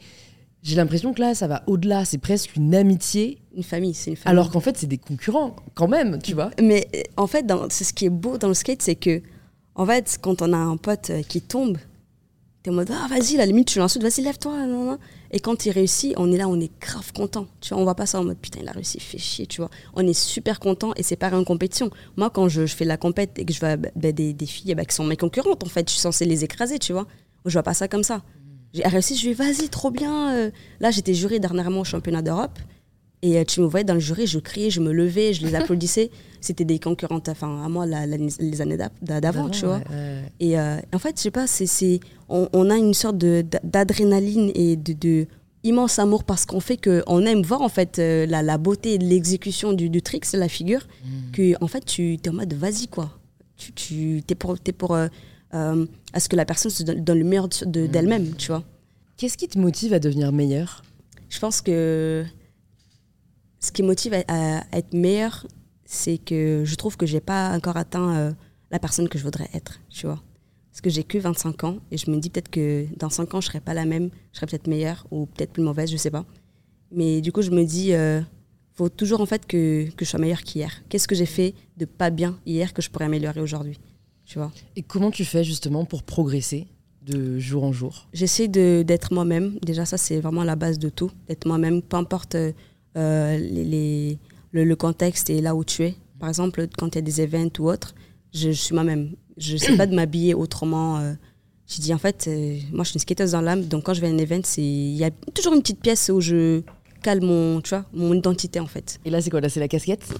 j'ai 0.62 0.76
l'impression 0.76 1.14
que 1.14 1.22
là, 1.22 1.34
ça 1.36 1.48
va 1.48 1.64
au-delà. 1.68 2.06
C'est 2.06 2.18
presque 2.18 2.56
une 2.56 2.76
amitié. 2.76 3.40
Une 3.56 3.64
famille, 3.64 3.94
c'est 3.94 4.12
une 4.12 4.18
famille. 4.18 4.38
Alors 4.38 4.52
qu'en 4.52 4.60
fait, 4.60 4.78
c'est 4.78 4.88
des 4.88 4.98
concurrents, 4.98 5.56
quand 5.74 5.88
même, 5.88 6.22
tu 6.22 6.34
vois. 6.34 6.52
Mais 6.62 6.88
en 7.18 7.28
fait, 7.28 7.46
c'est 7.70 7.86
ce 7.86 7.94
qui 7.94 8.06
est 8.06 8.10
beau 8.10 8.38
dans 8.38 8.50
le 8.50 8.54
skate, 8.54 8.82
c'est 8.82 8.96
que 8.96 9.22
en 9.76 9.86
fait, 9.86 10.20
quand 10.22 10.42
on 10.42 10.52
a 10.52 10.58
un 10.58 10.76
pote 10.76 11.10
euh, 11.10 11.22
qui 11.22 11.42
tombe, 11.42 11.78
t'es 12.64 12.70
en 12.70 12.74
mode, 12.74 12.92
ah, 12.92 13.08
vas-y, 13.10 13.38
la 13.38 13.46
limite, 13.46 13.70
tu 13.70 13.80
l'insultes, 13.80 14.04
vas-y, 14.04 14.22
lève-toi. 14.22 14.98
Et 15.32 15.40
quand 15.40 15.66
il 15.66 15.72
réussit, 15.72 16.14
on 16.18 16.32
est 16.32 16.38
là, 16.38 16.48
on 16.48 16.60
est 16.60 16.72
grave 16.80 17.14
content. 17.14 17.48
Tu 17.62 17.74
vois, 17.74 17.82
on 17.82 17.84
voit 17.84 17.96
pas 17.96 18.06
ça 18.06 18.20
en 18.20 18.24
mode 18.24 18.38
putain, 18.38 18.60
il 18.62 18.68
a 18.68 18.72
réussi, 18.72 19.00
fait 19.00 19.18
chier, 19.18 19.46
tu 19.46 19.62
vois. 19.62 19.70
On 19.94 20.06
est 20.06 20.14
super 20.14 20.60
content 20.60 20.92
et 20.96 21.04
c'est 21.04 21.16
pas 21.16 21.32
une 21.32 21.46
compétition. 21.46 21.92
Moi, 22.18 22.30
quand 22.30 22.50
je, 22.50 22.66
fais 22.66 22.86
la 22.86 22.98
compète 22.98 23.38
et 23.38 23.46
que 23.46 23.54
je 23.54 23.60
vois 23.60 23.78
bah, 23.78 23.90
bah, 23.96 24.12
des, 24.12 24.36
filles 24.46 24.74
bah, 24.76 24.86
qui 24.86 24.96
sont 24.96 25.04
mes 25.04 25.18
concurrentes, 25.18 25.64
en 25.64 25.70
fait, 25.70 25.88
je 25.88 25.94
suis 25.94 26.02
censée 26.02 26.26
les 26.26 26.44
écraser, 26.44 26.80
tu 26.80 26.94
vois. 26.94 27.06
Je 27.46 27.54
vois 27.54 27.64
pas 27.64 27.74
ça 27.74 27.88
comme 27.88 28.04
ça. 28.04 28.24
J'ai 28.74 28.84
réussi, 28.84 29.16
je 29.16 29.28
lui 29.28 29.34
vas-y, 29.34 29.70
trop 29.70 29.92
bien. 29.92 30.36
Euh. 30.36 30.52
Là, 30.80 30.92
j'étais 30.92 31.14
jurée 31.14 31.40
dernièrement 31.40 31.82
au 31.82 31.86
championnat 31.86 32.22
d'Europe. 32.22 32.58
Et 33.22 33.38
euh, 33.38 33.44
tu 33.44 33.60
me 33.60 33.66
voyais 33.66 33.84
dans 33.84 33.94
le 33.94 34.00
jury, 34.00 34.28
je 34.28 34.40
criais, 34.40 34.70
je 34.70 34.80
me 34.80 34.94
levais, 34.94 35.34
je 35.34 35.46
les 35.46 35.56
applaudissais. 35.56 36.10
C'était 36.42 36.64
des 36.64 36.80
concurrentes 36.80 37.28
enfin, 37.28 37.64
à 37.66 37.68
moi 37.68 37.86
les 37.86 38.62
années 38.62 38.78
d'avant, 39.02 39.50
tu 39.50 39.66
vois. 39.66 39.82
Et 40.40 40.58
euh, 40.58 40.78
en 40.94 41.00
fait, 41.00 41.18
je 41.18 41.24
sais 41.24 41.32
pas, 41.32 41.48
c'est, 41.48 42.00
on, 42.30 42.48
on, 42.54 42.70
a 42.70 42.78
une 42.78 42.94
sorte 42.94 43.18
d'adrénaline 43.18 44.50
et 44.56 44.78
de, 44.78 44.94
de, 44.94 45.28
immense 45.64 46.00
amour 46.00 46.24
parce 46.24 46.46
qu'on 46.46 46.62
fait 46.62 46.78
qu'on 46.78 47.26
aime 47.26 47.42
voir 47.42 47.62
en 47.62 47.68
fait 47.68 47.98
la, 47.98 48.42
la, 48.42 48.58
beauté 48.58 48.98
de 48.98 49.04
l'exécution 49.04 49.74
du, 49.74 49.90
du 49.90 50.02
trick, 50.02 50.26
la 50.32 50.48
figure, 50.48 50.88
mmh. 51.04 51.32
que 51.34 51.54
en 51.62 51.68
fait 51.68 51.84
tu 51.84 52.14
es 52.14 52.30
en 52.30 52.34
mode 52.34 52.54
vas-y 52.54 52.88
quoi. 52.88 53.12
Tu, 53.58 53.74
tu 53.74 54.24
es 54.30 54.36
pour, 54.36 54.56
es 54.66 54.72
pour 54.72 54.96
euh, 55.54 55.86
à 56.14 56.20
ce 56.20 56.30
que 56.30 56.36
la 56.36 56.46
personne 56.46 56.72
se 56.72 56.84
donne, 56.84 57.20
le 57.20 57.26
meilleur 57.26 57.48
mmh. 57.48 57.88
d'elle-même, 57.88 58.36
tu 58.38 58.48
vois. 58.48 58.64
Qu'est-ce 59.18 59.38
qui 59.38 59.48
te 59.48 59.60
motive 59.60 59.94
à 59.94 60.00
devenir 60.00 60.32
meilleur 60.32 60.84
Je 61.28 61.40
pense 61.40 61.60
que 61.60 62.24
ce 63.60 63.72
qui 63.72 63.84
motive 63.84 64.14
à, 64.28 64.64
être 64.72 64.94
meilleur, 64.94 65.46
c'est 65.86 66.18
que 66.18 66.64
je 66.66 66.76
trouve 66.76 66.98
que 66.98 67.06
j'ai 67.06 67.20
pas 67.20 67.56
encore 67.56 67.78
atteint 67.78 68.16
euh, 68.16 68.32
la 68.72 68.80
personne 68.80 69.10
que 69.10 69.18
je 69.18 69.24
voudrais 69.24 69.50
être, 69.54 69.80
tu 69.90 70.06
vois. 70.06 70.22
Parce 70.72 70.82
que 70.82 70.90
j'ai 70.90 71.04
que 71.04 71.18
25 71.18 71.64
ans 71.64 71.78
et 71.92 71.98
je 71.98 72.10
me 72.10 72.18
dis 72.18 72.30
peut-être 72.30 72.50
que 72.50 72.86
dans 72.98 73.10
5 73.10 73.34
ans, 73.34 73.42
je 73.42 73.48
serai 73.48 73.60
pas 73.60 73.74
la 73.74 73.86
même, 73.86 74.10
je 74.32 74.38
serai 74.38 74.46
peut-être 74.48 74.68
meilleure 74.68 75.06
ou 75.12 75.26
peut-être 75.26 75.52
plus 75.52 75.64
mauvaise, 75.64 75.92
je 75.92 75.98
sais 75.98 76.12
pas. 76.12 76.26
Mais 76.92 77.22
du 77.22 77.32
coup, 77.32 77.42
je 77.42 77.52
me 77.52 77.66
dis, 77.66 77.94
euh, 77.94 78.22
faut 78.76 78.90
toujours 78.90 79.22
en 79.22 79.26
fait 79.26 79.46
que, 79.46 79.90
que 79.90 80.06
je 80.06 80.10
sois 80.10 80.20
meilleure 80.20 80.44
qu'hier. 80.44 80.72
Qu'est-ce 80.90 81.08
que 81.08 81.16
j'ai 81.16 81.26
fait 81.26 81.54
de 81.78 81.86
pas 81.86 82.12
bien 82.12 82.40
hier 82.46 82.74
que 82.74 82.82
je 82.82 82.90
pourrais 82.90 83.06
améliorer 83.06 83.42
aujourd'hui 83.42 83.80
et 84.76 84.84
comment 84.84 85.12
tu 85.12 85.26
fais 85.26 85.44
justement 85.44 85.86
pour 85.86 86.04
progresser 86.04 86.68
de 87.02 87.40
jour 87.40 87.64
en 87.64 87.72
jour? 87.72 88.08
J'essaie 88.14 88.48
d'être 88.48 89.14
moi-même. 89.14 89.58
Déjà, 89.64 89.86
ça, 89.86 89.98
c'est 89.98 90.20
vraiment 90.20 90.44
la 90.44 90.56
base 90.56 90.80
de 90.80 90.90
tout. 90.90 91.12
D'être 91.28 91.48
moi-même, 91.48 91.82
peu 91.82 91.98
importe 91.98 92.36
euh, 92.36 92.52
les, 92.96 94.18
le, 94.52 94.76
contexte 94.76 95.30
et 95.30 95.42
là 95.42 95.56
où 95.56 95.64
tu 95.64 95.84
es. 95.84 95.96
Par 96.20 96.30
exemple, 96.30 96.68
quand 96.78 96.88
il 96.88 96.96
y 96.96 97.00
a 97.00 97.02
des 97.02 97.22
événements 97.22 97.52
ou 97.60 97.70
autres, 97.70 97.96
je, 98.34 98.52
suis 98.52 98.74
moi-même. 98.74 99.16
Je 99.38 99.54
ne 99.54 99.58
sais 99.58 99.78
pas 99.78 99.88
de 99.88 99.96
m'habiller 99.96 100.34
autrement. 100.34 100.98
Euh. 100.98 101.14
je 101.68 101.82
dis, 101.82 101.94
en 101.94 101.98
fait, 101.98 102.26
euh, 102.28 102.58
moi, 102.72 102.84
je 102.84 102.90
suis 102.90 102.96
une 102.96 103.02
skateuse 103.02 103.32
dans 103.32 103.42
l'âme. 103.42 103.64
Donc, 103.64 103.84
quand 103.84 103.94
je 103.94 104.02
vais 104.02 104.08
à 104.08 104.12
un 104.12 104.18
événement, 104.18 104.46
il 104.58 104.96
y 104.96 105.04
a 105.04 105.12
toujours 105.34 105.54
une 105.54 105.62
petite 105.62 105.82
pièce 105.82 106.10
où 106.14 106.20
je 106.20 106.62
cale 107.02 107.22
mon, 107.22 107.62
tu 107.62 107.70
vois, 107.70 107.86
mon 107.94 108.14
identité, 108.14 108.60
en 108.60 108.68
fait. 108.68 109.00
Et 109.06 109.10
là, 109.10 109.22
c'est 109.22 109.30
quoi 109.30 109.42
Là, 109.42 109.50
c'est 109.50 109.60
la 109.60 109.68
casquette? 109.68 110.06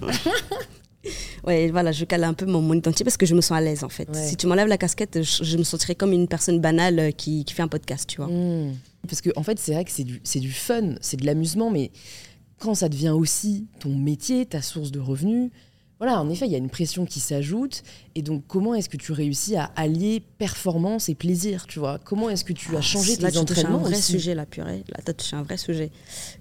Ouais, 1.46 1.70
voilà, 1.70 1.92
je 1.92 2.04
cale 2.04 2.24
un 2.24 2.34
peu 2.34 2.44
mon, 2.44 2.74
identité 2.74 3.04
parce 3.04 3.16
que 3.16 3.24
je 3.24 3.34
me 3.34 3.40
sens 3.40 3.56
à 3.56 3.60
l'aise 3.60 3.84
en 3.84 3.88
fait. 3.88 4.14
Si 4.14 4.36
tu 4.36 4.46
m'enlèves 4.46 4.68
la 4.68 4.76
casquette, 4.76 5.22
je, 5.22 5.56
me 5.56 5.62
sentirais 5.62 5.94
comme 5.94 6.12
une 6.12 6.28
personne 6.28 6.60
banale 6.60 6.98
euh, 6.98 7.10
qui, 7.10 7.44
qui 7.44 7.54
fait 7.54 7.62
un 7.62 7.68
podcast, 7.68 8.06
tu 8.06 8.18
vois. 8.18 8.26
Hmm. 8.26 8.74
Parce 9.08 9.22
que 9.22 9.30
en 9.36 9.42
fait, 9.42 9.58
c'est 9.58 9.72
vrai 9.72 9.84
que 9.84 9.90
c'est 9.90 10.04
du, 10.04 10.20
du 10.20 10.52
fun, 10.52 10.96
c'est 11.00 11.16
de 11.16 11.24
l'amusement, 11.24 11.70
mais 11.70 11.90
quand 12.60 12.74
ça 12.74 12.88
devient 12.88 13.10
aussi 13.10 13.66
ton 13.80 13.96
métier, 13.96 14.46
ta 14.46 14.62
source 14.62 14.92
de 14.92 15.00
revenus, 15.00 15.50
voilà, 16.00 16.18
en 16.18 16.30
effet, 16.30 16.46
il 16.46 16.52
y 16.52 16.54
a 16.54 16.58
une 16.58 16.70
pression 16.70 17.04
qui 17.04 17.20
s'ajoute. 17.20 17.82
Et 18.14 18.22
donc, 18.22 18.44
comment 18.46 18.74
est-ce 18.74 18.88
que 18.88 18.96
tu 18.96 19.12
réussis 19.12 19.56
à 19.56 19.70
allier 19.76 20.22
performance 20.38 21.10
et 21.10 21.14
plaisir, 21.14 21.66
tu 21.66 21.78
vois? 21.78 21.98
Comment 21.98 22.30
est-ce 22.30 22.42
que 22.42 22.54
tu 22.54 22.74
as 22.74 22.80
changé 22.80 23.16
là, 23.16 23.30
tes 23.30 23.36
entraînements 23.36 23.80
C'est 23.80 23.86
un 23.86 23.90
vrai 23.90 24.00
sujet, 24.00 24.34
la 24.34 24.46
purée. 24.46 24.82
Là, 24.88 25.02
tu 25.04 25.12
touché 25.12 25.36
un 25.36 25.42
vrai 25.42 25.58
sujet. 25.58 25.90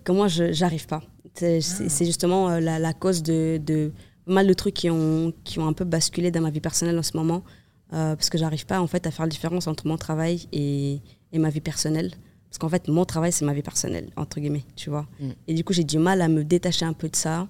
Comment 0.05 0.29
je 0.29 0.53
j'arrive 0.53 0.87
pas 0.87 1.01
C'est 1.33 1.59
ah. 1.59 2.03
justement 2.05 2.49
euh, 2.49 2.59
la, 2.61 2.79
la, 2.79 2.93
cause 2.93 3.21
de, 3.21 3.59
de 3.61 3.91
mal 4.25 4.47
de 4.47 4.53
trucs 4.53 4.75
qui 4.75 4.89
ont, 4.89 5.33
qui 5.43 5.59
ont 5.59 5.67
un 5.67 5.73
peu 5.73 5.83
basculé 5.83 6.31
dans 6.31 6.41
ma 6.41 6.51
vie 6.51 6.61
personnelle 6.61 6.97
en 6.97 7.03
ce 7.03 7.17
moment. 7.17 7.43
Euh, 7.91 8.15
parce 8.15 8.29
que 8.29 8.37
j'arrive 8.37 8.65
pas 8.65 8.79
en 8.79 8.87
fait 8.87 9.07
à 9.07 9.11
faire 9.11 9.25
la 9.25 9.29
différence 9.29 9.67
entre 9.67 9.87
mon 9.87 9.97
travail 9.97 10.47
et, 10.53 11.01
et 11.33 11.39
ma 11.39 11.49
vie 11.49 11.59
personnelle. 11.59 12.11
Parce 12.49 12.57
qu'en 12.57 12.69
fait, 12.69 12.87
mon 12.87 13.05
travail, 13.05 13.31
c'est 13.31 13.45
ma 13.45 13.53
vie 13.53 13.61
personnelle, 13.61 14.09
entre 14.15 14.39
guillemets, 14.39 14.65
tu 14.75 14.89
vois. 14.89 15.07
Mm. 15.19 15.29
Et 15.47 15.53
du 15.53 15.63
coup, 15.63 15.73
j'ai 15.73 15.83
du 15.83 15.99
mal 15.99 16.21
à 16.21 16.27
me 16.27 16.43
détacher 16.43 16.85
un 16.85 16.93
peu 16.93 17.09
de 17.09 17.15
ça. 17.15 17.47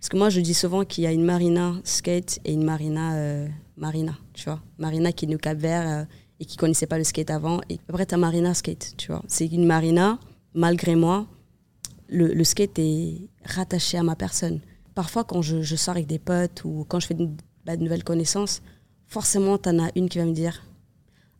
Parce 0.00 0.08
que 0.08 0.16
moi, 0.16 0.30
je 0.30 0.40
dis 0.40 0.54
souvent 0.54 0.84
qu'il 0.84 1.04
y 1.04 1.06
a 1.06 1.12
une 1.12 1.24
Marina 1.24 1.74
skate 1.84 2.40
et 2.44 2.52
une 2.52 2.64
Marina 2.64 3.14
euh, 3.14 3.48
Marina, 3.76 4.16
tu 4.34 4.44
vois. 4.44 4.60
Marina 4.78 5.12
qui 5.12 5.26
est 5.26 5.34
au 5.34 5.38
Cap 5.38 5.56
Vert 5.56 5.88
euh, 5.88 6.04
et 6.40 6.44
qui 6.44 6.56
connaissait 6.56 6.86
pas 6.86 6.98
le 6.98 7.04
skate 7.04 7.30
avant. 7.30 7.60
Et 7.68 7.78
après, 7.88 8.04
tu 8.04 8.14
as 8.14 8.18
Marina 8.18 8.52
skate, 8.52 8.94
tu 8.96 9.12
vois. 9.12 9.22
C'est 9.28 9.46
une 9.46 9.64
Marina, 9.64 10.18
malgré 10.54 10.96
moi, 10.96 11.26
le, 12.08 12.34
le 12.34 12.44
skate 12.44 12.78
est 12.80 13.28
rattaché 13.44 13.96
à 13.96 14.02
ma 14.02 14.16
personne 14.16 14.60
parfois, 14.94 15.24
quand 15.24 15.42
je, 15.42 15.62
sors 15.76 15.92
avec 15.92 16.06
des 16.06 16.18
potes 16.18 16.62
ou 16.64 16.84
quand 16.88 17.00
je 17.00 17.06
fais 17.06 17.16
bah, 17.64 17.76
de, 17.76 17.82
nouvelles 17.82 18.04
connaissances, 18.04 18.62
forcément, 19.06 19.58
tu 19.58 19.68
en 19.68 19.78
as 19.78 19.90
une 19.96 20.08
qui 20.08 20.18
va 20.18 20.24
me 20.24 20.32
dire 20.32 20.62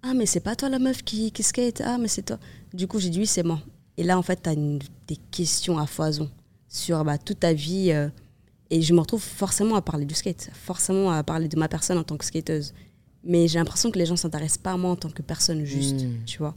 Ah, 0.02 0.14
mais 0.14 0.26
c'est 0.26 0.40
pas 0.40 0.56
toi 0.56 0.68
la 0.68 0.78
meuf 0.78 1.02
qui, 1.02 1.30
qui 1.32 1.42
skate 1.42 1.82
Ah, 1.84 1.98
mais 1.98 2.08
c'est 2.08 2.22
toi. 2.22 2.38
Du 2.74 2.86
coup, 2.86 2.98
j'ai 2.98 3.10
dit 3.10 3.20
Oui, 3.20 3.26
c'est 3.26 3.42
moi. 3.42 3.60
Et 3.96 4.02
là, 4.02 4.18
en 4.18 4.22
fait, 4.22 4.42
tu 4.42 4.48
as 4.50 4.54
des 4.54 5.16
questions 5.30 5.78
à 5.78 5.86
foison 5.86 6.30
sur 6.68 7.04
bah, 7.04 7.18
toute 7.18 7.40
ta 7.40 7.52
vie. 7.52 7.92
Euh, 7.92 8.08
et 8.70 8.80
je 8.80 8.94
me 8.94 9.00
retrouve 9.00 9.22
forcément 9.22 9.76
à 9.76 9.82
parler 9.82 10.06
du 10.06 10.14
skate, 10.14 10.50
forcément 10.54 11.10
à 11.10 11.22
parler 11.22 11.46
de 11.46 11.58
ma 11.58 11.68
personne 11.68 11.98
en 11.98 12.04
tant 12.04 12.16
que 12.16 12.24
skateuse. 12.24 12.72
Mais 13.22 13.46
j'ai 13.46 13.58
l'impression 13.58 13.90
que 13.90 13.98
les 13.98 14.06
gens 14.06 14.16
s'intéressent 14.16 14.62
pas 14.62 14.72
à 14.72 14.76
moi 14.76 14.90
en 14.90 14.96
tant 14.96 15.10
que 15.10 15.22
personne 15.22 15.64
juste, 15.64 16.02
hmm. 16.02 16.24
tu 16.26 16.38
vois. 16.38 16.56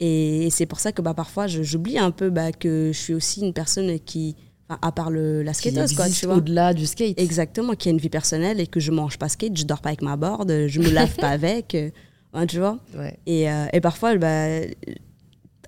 Et, 0.00 0.48
c'est 0.50 0.66
pour 0.66 0.80
ça 0.80 0.90
que 0.90 1.02
bah, 1.02 1.14
parfois, 1.14 1.46
j'oublie 1.46 1.98
un 1.98 2.10
peu 2.10 2.30
bah, 2.30 2.50
que 2.50 2.90
je 2.92 2.98
suis 2.98 3.14
aussi 3.14 3.42
une 3.42 3.52
personne 3.52 4.00
qui 4.00 4.36
à 4.68 4.92
part 4.92 5.10
le, 5.10 5.42
la 5.42 5.52
skateuse, 5.52 5.94
quoi, 5.94 6.08
tu 6.08 6.26
vois. 6.26 6.36
Au-delà 6.36 6.72
du 6.72 6.86
skate. 6.86 7.20
Exactement, 7.20 7.74
qui 7.74 7.88
a 7.88 7.92
une 7.92 7.98
vie 7.98 8.08
personnelle 8.08 8.60
et 8.60 8.66
que 8.66 8.80
je 8.80 8.90
mange 8.90 9.18
pas 9.18 9.28
skate, 9.28 9.56
je 9.56 9.64
dors 9.64 9.80
pas 9.80 9.90
avec 9.90 10.02
ma 10.02 10.16
board, 10.16 10.50
je 10.66 10.80
me 10.80 10.90
lave 10.90 11.14
pas 11.16 11.28
avec, 11.30 11.74
euh, 11.74 11.90
hein, 12.34 12.46
tu 12.46 12.58
vois. 12.58 12.78
Et, 13.26 13.50
euh, 13.50 13.66
et, 13.72 13.80
parfois, 13.80 14.16
bah, 14.16 14.46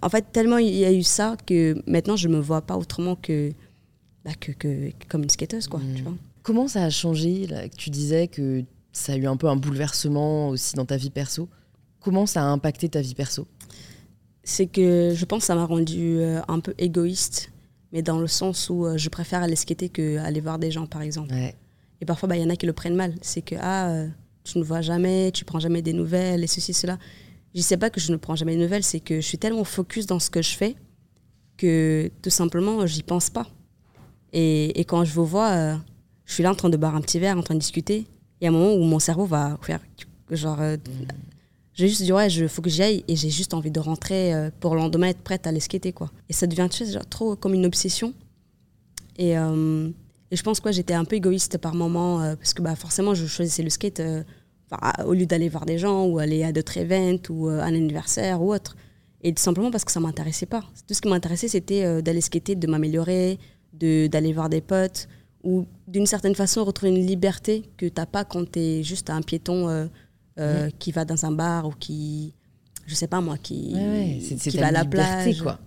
en 0.03 0.09
fait, 0.09 0.27
tellement 0.33 0.59
il 0.59 0.75
y 0.75 0.85
a 0.85 0.93
eu 0.93 1.03
ça 1.03 1.37
que 1.47 1.83
maintenant, 1.87 2.17
je 2.17 2.29
me 2.29 2.39
vois 2.39 2.63
pas 2.63 2.77
autrement 2.77 3.17
que, 3.17 3.53
bah, 4.25 4.33
que, 4.39 4.53
que, 4.53 4.91
comme 5.09 5.23
une 5.23 5.31
skateuse, 5.31 5.69
quoi, 5.69 5.81
tu 5.81 6.03
hmm. 6.03 6.05
vois. 6.05 6.15
Comment 6.43 6.69
ça 6.69 6.85
a 6.85 6.91
changé 6.91 7.47
là, 7.47 7.69
Tu 7.69 7.91
disais 7.91 8.29
que 8.29 8.63
ça 8.93 9.15
a 9.15 9.17
eu 9.17 9.27
un 9.27 9.37
peu 9.37 9.49
un 9.49 9.57
bouleversement 9.57 10.49
aussi 10.49 10.77
dans 10.77 10.85
ta 10.85 10.97
vie 10.97 11.11
perso? 11.11 11.49
Comment 12.01 12.27
ça 12.27 12.43
a 12.43 12.47
impacté 12.47 12.89
ta 12.89 13.01
vie 13.01 13.15
perso? 13.15 13.49
C'est 14.45 14.67
que 14.67 15.13
je 15.15 15.25
pense 15.25 15.41
que 15.41 15.47
ça 15.47 15.57
m'a 15.57 15.65
rendu 15.65 16.19
euh, 16.19 16.41
un 16.47 16.61
peu 16.61 16.73
égoïste 16.79 17.51
mais 17.93 18.03
dans 18.03 18.19
le 18.19 18.27
sens 18.27 18.69
où 18.71 18.85
euh, 18.85 18.97
je 18.97 19.09
préfère 19.09 19.43
aller 19.43 19.57
skater 19.57 19.89
qu'aller 19.89 20.41
voir 20.41 20.59
des 20.59 20.71
gens, 20.71 20.87
par 20.87 21.03
exemple. 21.03 21.35
Et 22.01 22.05
parfois, 22.05 22.29
bah, 22.29 22.37
il 22.37 22.43
y 22.43 22.45
en 22.45 22.51
a 22.51 22.57
qui 22.57 22.67
le 22.67 22.73
prennent 22.73 22.95
mal. 22.95 23.15
C'est 23.23 23.43
que, 23.43 23.55
ah, 23.59 23.89
euh, 23.89 24.09
tu 24.47 24.59
ne 24.59 24.65
vois 24.65 24.81
jamais, 24.81 25.31
tu 25.33 25.45
prends 25.45 25.61
jamais 25.61 25.83
des 25.83 25.93
nouvelles, 25.93 26.45
et 26.45 26.47
ceci, 26.47 26.73
cela. 26.73 26.99
Je 27.55 27.61
ne 27.61 27.65
sais 27.65 27.77
pas 27.77 27.91
que 27.91 28.01
je 28.01 28.13
ne 28.13 28.17
prends 28.17 28.37
jamais 28.37 28.57
de 28.57 28.63
nouvelles, 28.63 28.85
c'est 28.85 29.01
que 29.01 29.17
je 29.17 29.27
suis 29.27 29.39
tellement 29.39 29.65
focus 29.65 30.07
dans 30.07 30.19
ce 30.19 30.31
que 30.31 30.43
je 30.43 30.55
fais 30.55 30.77
que 31.57 32.11
tout 32.23 32.31
simplement, 32.31 32.87
j'y 32.87 33.03
pense 33.03 33.31
pas. 33.31 33.47
Et, 34.33 34.85
quand 34.87 35.05
je 35.05 35.15
vous 35.15 35.25
vois, 35.25 35.51
euh, 35.51 35.77
je 36.27 36.35
suis 36.35 36.43
là 36.43 36.51
en 36.51 36.55
train 36.55 36.69
de 36.69 36.77
boire 36.77 36.95
un 36.95 37.01
petit 37.01 37.19
verre, 37.19 37.39
en 37.39 37.43
train 37.43 37.55
de 37.55 37.61
discuter. 37.61 38.07
Il 38.41 38.45
y 38.45 38.47
a 38.47 38.51
un 38.51 38.53
moment 38.53 38.75
où 38.75 38.85
mon 38.85 38.99
cerveau 38.99 39.25
va 39.25 39.59
faire 39.63 39.81
genre. 40.31 40.59
Mmh. 40.59 40.77
J'ai 41.73 41.89
juste 41.89 42.03
dit, 42.03 42.13
ouais, 42.13 42.29
il 42.29 42.49
faut 42.49 42.63
que 42.63 42.71
j'y 42.71 42.83
aille 42.83 43.05
et 43.07 43.17
j'ai 43.17 43.29
juste 43.29 43.53
envie 43.53 43.71
de 43.71 43.81
rentrer 43.81 44.35
euh, 44.35 44.51
pour 44.61 44.75
le 44.75 44.81
lendemain 44.81 45.09
être 45.09 45.21
prête 45.21 45.47
à 45.47 45.61
skater, 45.61 45.93
quoi. 45.93 46.11
Et 46.29 46.33
ça 46.33 46.47
devient 46.47 46.69
genre, 46.73 47.07
trop 47.07 47.37
comme 47.37 47.53
une 47.53 47.67
obsession. 47.67 48.15
Et, 49.19 49.37
euh, 49.39 49.91
et 50.31 50.37
je 50.37 50.43
pense 50.43 50.61
que 50.61 50.73
j'étais 50.73 50.95
un 50.95 51.05
peu 51.05 51.17
égoïste 51.17 51.59
par 51.59 51.75
moment 51.75 52.21
euh, 52.21 52.37
parce 52.37 52.55
que 52.55 52.63
bah, 52.63 52.75
forcément, 52.75 53.15
je 53.15 53.27
choisissais 53.27 53.63
le 53.63 53.71
skate 53.71 54.03
au 55.05 55.13
lieu 55.13 55.27
d'aller 55.27 55.49
voir 55.49 55.65
des 55.65 55.79
gens 55.79 56.07
ou 56.07 56.19
aller 56.19 56.43
à 56.43 56.53
d'autres 56.53 56.77
events 56.79 57.31
ou 57.31 57.49
à 57.49 57.65
un 57.65 57.75
anniversaire 57.75 58.43
ou 58.43 58.53
autre. 58.53 58.77
Et 59.23 59.33
tout 59.33 59.43
simplement 59.43 59.71
parce 59.71 59.85
que 59.85 59.93
ça 59.93 60.01
m'intéressait 60.01 60.47
pas. 60.47 60.65
Tout 60.87 60.95
ce 60.95 61.01
qui 61.01 61.09
m'intéressait, 61.09 61.49
c'était 61.49 62.03
d'aller 62.03 62.21
skater, 62.21 62.57
de 62.57 62.67
m'améliorer, 62.67 63.39
d'aller 63.73 64.33
voir 64.33 64.49
des 64.49 64.61
potes 64.61 65.09
ou 65.45 65.67
d'une 65.87 66.07
certaine 66.07 66.35
façon 66.35 66.65
retrouver 66.65 66.91
une 66.91 67.07
liberté 67.07 67.63
que 67.77 67.87
tu 67.87 67.93
n'as 67.97 68.07
pas 68.07 68.25
quand 68.25 68.51
tu 68.51 68.59
es 68.59 68.83
juste 68.83 69.09
un 69.11 69.23
piéton 69.23 69.89
euh, 70.39 70.69
qui 70.79 70.93
va 70.93 71.07
dans 71.07 71.25
un 71.25 71.33
bar 71.33 71.67
ou 71.67 71.71
qui, 71.71 72.35
je 72.87 72.95
sais 72.95 73.07
pas 73.07 73.23
moi, 73.23 73.39
qui, 73.39 73.75
qui 74.39 74.59
va 74.59 74.67
à 74.67 74.71
la 74.71 74.85
plage. 74.85 75.41
quoi. 75.41 75.59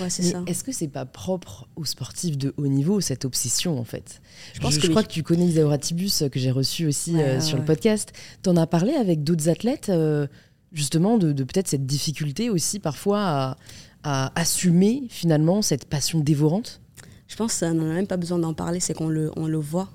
Ouais, 0.00 0.10
c'est 0.10 0.22
ça. 0.22 0.42
Est-ce 0.46 0.64
que 0.64 0.72
c'est 0.72 0.88
pas 0.88 1.04
propre 1.06 1.68
aux 1.76 1.84
sportifs 1.84 2.36
de 2.36 2.54
haut 2.56 2.66
niveau 2.66 3.00
cette 3.00 3.24
obsession 3.24 3.78
en 3.78 3.84
fait? 3.84 4.20
Je, 4.54 4.60
pense 4.60 4.76
que 4.76 4.86
je 4.86 4.90
crois 4.90 5.02
que 5.02 5.12
tu 5.12 5.22
connais 5.22 5.46
Isaura 5.46 5.78
Tibus 5.78 6.24
que 6.30 6.38
j'ai 6.38 6.50
reçu 6.50 6.86
aussi 6.86 7.20
euh, 7.20 7.40
sur 7.40 7.56
le 7.58 7.64
podcast. 7.64 8.12
Tu 8.42 8.50
en 8.50 8.56
as 8.56 8.66
parlé 8.66 8.92
avec 8.94 9.24
d'autres 9.24 9.48
athlètes 9.48 9.88
euh, 9.88 10.26
justement 10.72 11.18
de, 11.18 11.32
peut-être 11.32 11.68
cette 11.68 11.86
difficulté 11.86 12.50
aussi 12.50 12.78
parfois 12.78 13.20
à, 13.20 13.56
à, 14.02 14.40
assumer 14.40 15.04
finalement 15.08 15.62
cette 15.62 15.86
passion 15.86 16.20
dévorante? 16.20 16.80
Je 17.26 17.36
pense 17.36 17.60
qu'on 17.60 17.74
n'a 17.74 17.94
même 17.94 18.06
pas 18.06 18.16
besoin 18.16 18.38
d'en 18.38 18.54
parler, 18.54 18.80
c'est 18.80 18.94
qu'on 18.94 19.08
le, 19.08 19.30
on 19.36 19.46
le 19.46 19.58
voit. 19.58 19.90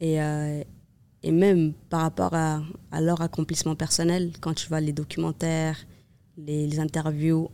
Et, 0.00 0.20
et 1.26 1.32
même 1.32 1.72
par 1.90 2.02
rapport 2.02 2.34
à, 2.34 2.62
leur 3.00 3.20
accomplissement 3.20 3.74
personnel, 3.74 4.30
quand 4.40 4.54
tu 4.54 4.68
vois 4.68 4.80
les 4.80 4.92
documentaires, 4.92 5.76
les, 6.38 6.78
interviews, 6.78 7.50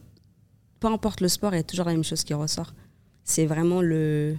peu 0.83 0.89
importe 0.89 1.21
le 1.21 1.29
sport, 1.29 1.55
il 1.55 1.59
y 1.59 1.61
a 1.61 1.63
toujours 1.63 1.87
la 1.87 1.93
même 1.93 2.03
chose 2.03 2.25
qui 2.25 2.35
ressort. 2.35 2.75
C'est 3.23 3.47
vraiment 3.47 3.81
le 3.81 4.35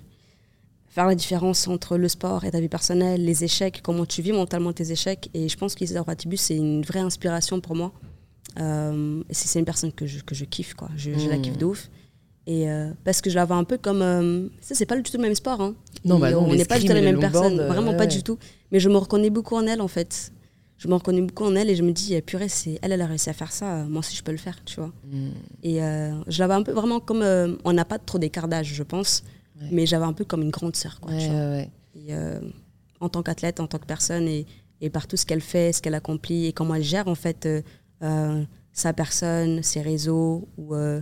faire 0.90 1.08
la 1.08 1.16
différence 1.16 1.70
entre 1.70 1.98
le 1.98 2.10
sport 2.10 2.44
et 2.44 2.52
ta 2.52 2.60
vie 2.60 2.68
personnelle, 2.68 3.24
les 3.24 3.46
échecs, 3.46 3.80
comment 3.82 4.06
tu 4.06 4.22
vis 4.22 4.34
mentalement 4.34 4.74
tes 4.74 4.92
échecs. 4.92 5.30
Et 5.34 5.48
je 5.48 5.58
pense 5.58 5.74
qu'Isidore 5.74 6.06
Ratibus, 6.06 6.42
c'est 6.42 6.58
une 6.58 6.84
vraie 6.84 7.00
inspiration 7.00 7.62
pour 7.62 7.76
moi. 7.76 7.94
Euh, 8.60 9.24
c'est 9.32 9.58
une 9.58 9.66
personne 9.66 9.94
que 9.94 10.06
je, 10.06 10.20
que 10.20 10.36
je 10.36 10.44
kiffe, 10.44 10.74
quoi. 10.74 10.90
Je, 10.98 11.18
je 11.18 11.30
la 11.30 11.38
kiffe 11.38 11.58
de 11.58 11.66
ouf. 11.66 11.90
Et 12.46 12.70
euh, 12.70 12.92
parce 13.06 13.22
que 13.22 13.30
je 13.30 13.36
la 13.36 13.46
vois 13.46 13.56
un 13.56 13.64
peu 13.64 13.78
comme. 13.78 14.02
Euh, 14.02 14.50
ça, 14.60 14.76
c'est 14.76 14.86
pas 14.86 14.98
du 14.98 15.04
tout 15.04 15.16
le 15.16 15.24
même 15.24 15.36
sport. 15.36 15.62
Hein. 15.62 15.76
Non, 16.04 16.20
bah 16.20 16.38
on 16.38 16.54
n'est 16.54 16.66
pas 16.66 16.78
du 16.78 16.86
tout 16.86 16.94
les 16.94 17.02
mêmes 17.02 17.20
personnes. 17.20 17.56
Vraiment 17.56 17.92
ouais, 17.92 17.98
pas 17.98 18.04
ouais. 18.04 18.08
du 18.08 18.22
tout. 18.22 18.38
Mais 18.74 18.82
je 18.82 18.90
me 18.90 18.98
reconnais 18.98 19.30
beaucoup 19.30 19.56
en 19.56 19.66
elle, 19.66 19.80
en 19.80 19.88
fait. 19.88 20.33
Je 20.84 20.90
me 20.90 20.96
reconnais 20.96 21.22
beaucoup 21.22 21.46
en 21.46 21.56
elle 21.56 21.70
et 21.70 21.76
je 21.78 21.82
me 21.84 21.94
dis, 21.94 22.14
eh, 22.14 22.22
purée, 22.22 22.50
c'est 22.50 22.78
elle, 22.82 22.92
elle 22.92 23.02
a 23.02 23.06
réussi 23.06 23.30
à 23.30 23.34
faire 23.34 23.54
ça. 23.54 23.76
euh, 23.78 23.86
Moi 23.86 24.00
aussi, 24.00 24.18
je 24.18 24.22
peux 24.24 24.34
le 24.34 24.38
faire, 24.38 24.62
tu 24.66 24.82
vois. 24.82 24.92
Mm. 25.10 25.28
Et 25.64 25.82
euh, 25.82 26.12
je 26.28 26.40
la 26.40 26.48
vois 26.48 26.56
un 26.58 26.64
peu 26.64 26.74
vraiment 26.74 27.00
comme. 27.00 27.22
euh, 27.22 27.56
on 27.64 27.72
n'a 27.72 27.86
pas 27.86 28.00
trop 28.00 28.18
d'écart 28.20 28.50
d'âge, 28.50 28.74
je 28.74 28.84
pense. 28.84 29.24
Ouais. 29.62 29.68
Mais 29.72 29.86
j'avais 29.86 30.04
un 30.04 30.12
peu 30.12 30.26
comme 30.26 30.42
une 30.42 30.50
grande 30.50 30.76
sœur, 30.76 31.00
quoi. 31.00 31.12
tu 31.14 31.20
Ouais, 31.20 31.28
vois. 31.30 31.36
ouais, 31.40 31.48
ouais. 31.52 31.70
Et, 31.96 32.14
euh, 32.14 32.40
en 33.00 33.08
tant 33.08 33.24
qu'athlète, 33.24 33.62
en 33.62 33.68
tant 33.68 33.78
que 33.78 33.86
personne, 33.86 34.28
et, 34.28 34.46
et 34.82 34.90
par 34.90 35.08
tout 35.08 35.16
ce 35.16 35.26
qu'elle 35.26 35.40
fait, 35.42 35.72
ce 35.72 35.82
qu'elle 35.82 35.96
accomplit, 35.96 36.48
et 36.48 36.54
comment 36.54 36.76
elle 36.76 36.84
gère 36.84 37.08
en 37.08 37.16
fait 37.16 37.48
sa 38.74 38.92
personne, 38.94 39.64
ses 39.64 39.82
réseaux, 39.82 40.48
ou 40.58 40.74
je 40.76 41.02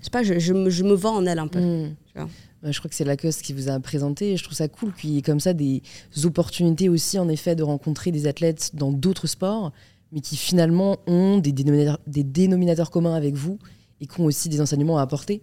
sais 0.00 0.10
pas, 0.10 0.22
je, 0.24 0.38
je 0.40 0.52
me, 0.52 0.70
je 0.70 0.82
me 0.82 0.94
vends 0.94 1.16
en 1.16 1.26
elle 1.26 1.38
un 1.38 1.46
peu. 1.46 1.60
Mm. 1.60 1.94
tu 2.06 2.18
vois. 2.18 2.28
Ouais, 2.62 2.72
je 2.72 2.78
crois 2.78 2.88
que 2.88 2.94
c'est 2.94 3.04
Lacoste 3.04 3.42
qui 3.42 3.52
vous 3.52 3.68
a 3.68 3.78
présenté. 3.80 4.36
Je 4.36 4.44
trouve 4.44 4.56
ça 4.56 4.68
cool 4.68 4.92
qu'il 4.94 5.10
y 5.10 5.18
ait 5.18 5.22
comme 5.22 5.40
ça 5.40 5.52
des 5.52 5.82
opportunités 6.24 6.88
aussi, 6.88 7.18
en 7.18 7.28
effet, 7.28 7.56
de 7.56 7.62
rencontrer 7.62 8.12
des 8.12 8.26
athlètes 8.26 8.70
dans 8.74 8.92
d'autres 8.92 9.26
sports, 9.26 9.72
mais 10.12 10.20
qui 10.20 10.36
finalement 10.36 10.98
ont 11.06 11.38
des 11.38 11.52
dénominateurs, 11.52 12.90
communs 12.90 13.14
avec 13.14 13.34
vous 13.34 13.58
et 14.00 14.06
qui 14.06 14.20
ont 14.20 14.26
aussi 14.26 14.48
des 14.48 14.60
enseignements 14.60 14.98
à 14.98 15.02
apporter. 15.02 15.42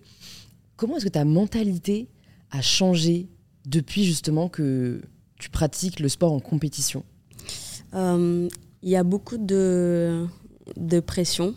Comment 0.77 0.95
est-ce 0.95 1.05
que 1.05 1.09
ta 1.09 1.25
mentalité 1.25 2.07
a 2.51 2.61
changé 2.61 3.27
depuis 3.65 4.05
justement 4.05 4.47
que 4.47 5.01
tu 5.39 5.49
pratiques 5.49 5.99
le 5.99 6.07
sport 6.07 6.31
en 6.31 6.39
compétition? 6.39 7.03
Euh, 7.93 8.47
Il 8.81 8.89
y 8.89 8.95
a 8.95 9.03
beaucoup 9.03 9.37
de, 9.37 10.25
pression. 11.05 11.53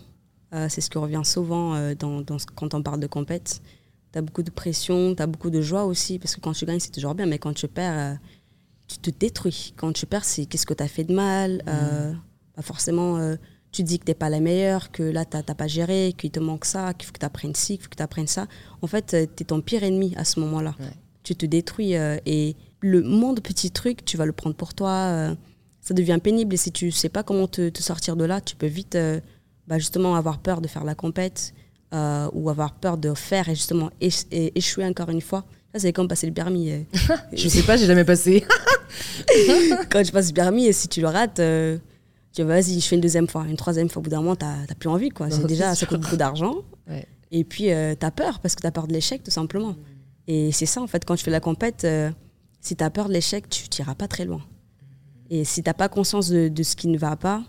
Euh, 0.55 0.67
c'est 0.69 0.81
ce 0.81 0.91
qui 0.91 0.99
revient 0.99 1.23
souvent 1.25 1.75
euh, 1.77 1.95
quand 1.95 2.75
on 2.75 2.83
parle 2.83 2.99
de 2.99 3.07
compète. 3.07 3.63
Tu 4.13 4.19
as 4.19 4.23
beaucoup 4.23 4.43
de 4.43 4.51
pression, 4.51 5.15
tu 5.15 5.23
as 5.23 5.27
beaucoup 5.27 5.51
de 5.51 5.61
joie 5.61 5.85
aussi, 5.85 6.19
parce 6.19 6.35
que 6.35 6.41
quand 6.41 6.53
tu 6.53 6.67
gagnes, 6.67 6.81
c'est 6.81 6.91
toujours 6.91 7.15
bien, 7.15 7.27
mais 7.27 7.39
quand 7.39 7.55
tu 7.55 7.67
perds, 7.69 8.13
euh, 8.13 8.17
tu 8.87 8.99
te 8.99 9.11
détruis. 9.11 9.73
Quand 9.77 9.93
tu 9.93 10.07
perds, 10.07 10.25
c'est 10.25 10.47
qu'est-ce 10.47 10.67
que 10.67 10.75
tu 10.75 10.83
as 10.83 10.89
fait 10.89 11.05
de 11.05 11.15
mal. 11.15 11.63
Euh, 11.67 12.13
bah 12.57 12.63
forcément, 12.63 13.17
euh, 13.17 13.37
tu 13.71 13.83
dis 13.83 13.99
que 13.99 14.05
tu 14.05 14.15
pas 14.15 14.29
la 14.29 14.41
meilleure, 14.41 14.93
que 14.93 15.03
là, 15.03 15.25
tu 15.25 15.37
n'as 15.37 15.55
pas 15.55 15.67
géré, 15.67 16.15
qu'il 16.19 16.31
te 16.31 16.41
manque 16.41 16.67
ça, 16.67 16.93
qu'il 16.93 17.07
faut 17.07 17.13
que 17.13 17.19
tu 17.19 17.25
apprennes 17.25 17.55
ci, 17.55 17.75
qu'il 17.75 17.85
faut 17.85 17.89
que 17.89 17.97
tu 17.97 18.03
apprennes 18.03 18.27
ça. 18.27 18.47
En 18.83 18.87
fait, 18.87 19.07
tu 19.09 19.43
es 19.43 19.47
ton 19.47 19.63
pire 19.63 19.83
ennemi 19.83 20.15
à 20.17 20.25
ce 20.25 20.41
moment-là. 20.41 20.75
Ouais. 20.79 20.87
Tu 21.23 21.35
te 21.35 21.47
détruis 21.47 21.93
et 21.95 22.57
le 22.81 23.03
monde 23.03 23.41
petit 23.41 23.71
truc, 23.71 24.05
tu 24.05 24.17
vas 24.17 24.27
le 24.27 24.33
prendre 24.33 24.57
pour 24.57 24.75
toi. 24.75 25.35
ça 25.81 25.95
devient 25.95 26.19
pénible 26.23 26.53
et 26.53 26.59
si 26.59 26.73
tu 26.73 26.91
sais 26.91 27.09
pas 27.09 27.23
comment 27.23 27.47
te, 27.47 27.71
te 27.71 27.81
sortir 27.81 28.17
de 28.17 28.25
là, 28.25 28.41
tu 28.41 28.57
peux 28.57 28.67
vite 28.67 28.99
bah, 29.69 29.79
justement 29.79 30.17
avoir 30.17 30.39
peur 30.39 30.61
de 30.61 30.69
faire 30.69 30.85
la 30.85 30.95
compète 30.95 31.55
euh, 31.93 32.29
ou 32.33 32.49
avoir 32.51 32.75
peur 32.75 32.97
de 32.99 33.15
faire 33.15 33.49
et 33.49 33.55
justement 33.55 33.91
échouer 34.01 34.85
encore 34.87 35.11
une 35.11 35.21
fois. 35.21 35.45
Ça, 35.73 35.81
c'est 35.81 35.93
comme 35.93 36.09
passer 36.09 36.27
le 36.27 36.33
permis. 36.35 36.71
euh. 36.71 36.83
Je 37.33 37.49
sais 37.49 37.63
pas, 37.63 37.77
j'ai 37.77 37.87
jamais 37.87 38.05
passé. 38.05 38.45
Quand 39.91 40.03
tu 40.03 40.13
passes 40.13 40.29
le 40.29 40.35
permis 40.35 40.67
et 40.67 40.73
si 40.73 40.89
tu 40.89 41.01
le 41.01 41.07
rates, 41.09 41.41
euh, 41.41 41.79
tu 42.33 42.43
vas 42.43 42.55
vas-y, 42.61 42.79
je 42.81 42.87
fais 42.87 42.95
une 42.97 43.01
deuxième 43.01 43.29
fois, 43.29 43.47
une 43.49 43.57
troisième 43.57 43.89
fois. 43.89 44.01
Au 44.01 44.03
bout 44.03 44.11
d'un 44.11 44.21
moment, 44.21 44.37
tu 44.37 44.45
n'as 44.45 44.67
plus 44.79 44.89
envie. 44.89 45.09
Quoi. 45.09 45.29
Non, 45.29 45.39
déjà, 45.47 45.75
ça 45.75 45.87
coûte 45.87 46.01
beaucoup 46.01 46.17
d'argent. 46.17 46.57
Ouais. 46.89 47.07
Et 47.31 47.45
puis, 47.45 47.65
tu 47.65 47.71
as 48.07 48.11
peur 48.11 48.41
parce 48.41 48.55
que 48.55 48.61
tu 48.61 48.67
as 48.67 48.71
peur 48.73 48.87
de 48.87 48.93
l'échec, 48.93 49.23
tout 49.23 49.31
simplement. 49.31 49.75
Et 50.29 50.53
c'est 50.53 50.67
ça, 50.67 50.81
en 50.81 50.87
fait, 50.87 51.05
quand 51.05 51.17
tu 51.17 51.25
fais 51.25 51.31
la 51.31 51.41
compète, 51.41 51.85
euh, 51.85 52.11
si 52.61 52.77
tu 52.77 52.85
as 52.85 52.91
peur 52.91 53.09
de 53.09 53.13
l'échec, 53.13 53.49
tu 53.49 53.65
n'iras 53.79 53.95
pas 53.95 54.09
très 54.09 54.25
loin. 54.25 54.43
Et 55.31 55.45
si 55.45 55.63
tu 55.63 55.69
n'as 55.69 55.75
pas 55.75 55.89
conscience 55.89 56.29
de, 56.29 56.49
de 56.49 56.63
ce 56.63 56.77
qui 56.77 56.89
ne 56.89 56.99
va 56.99 57.17
pas, 57.17 57.43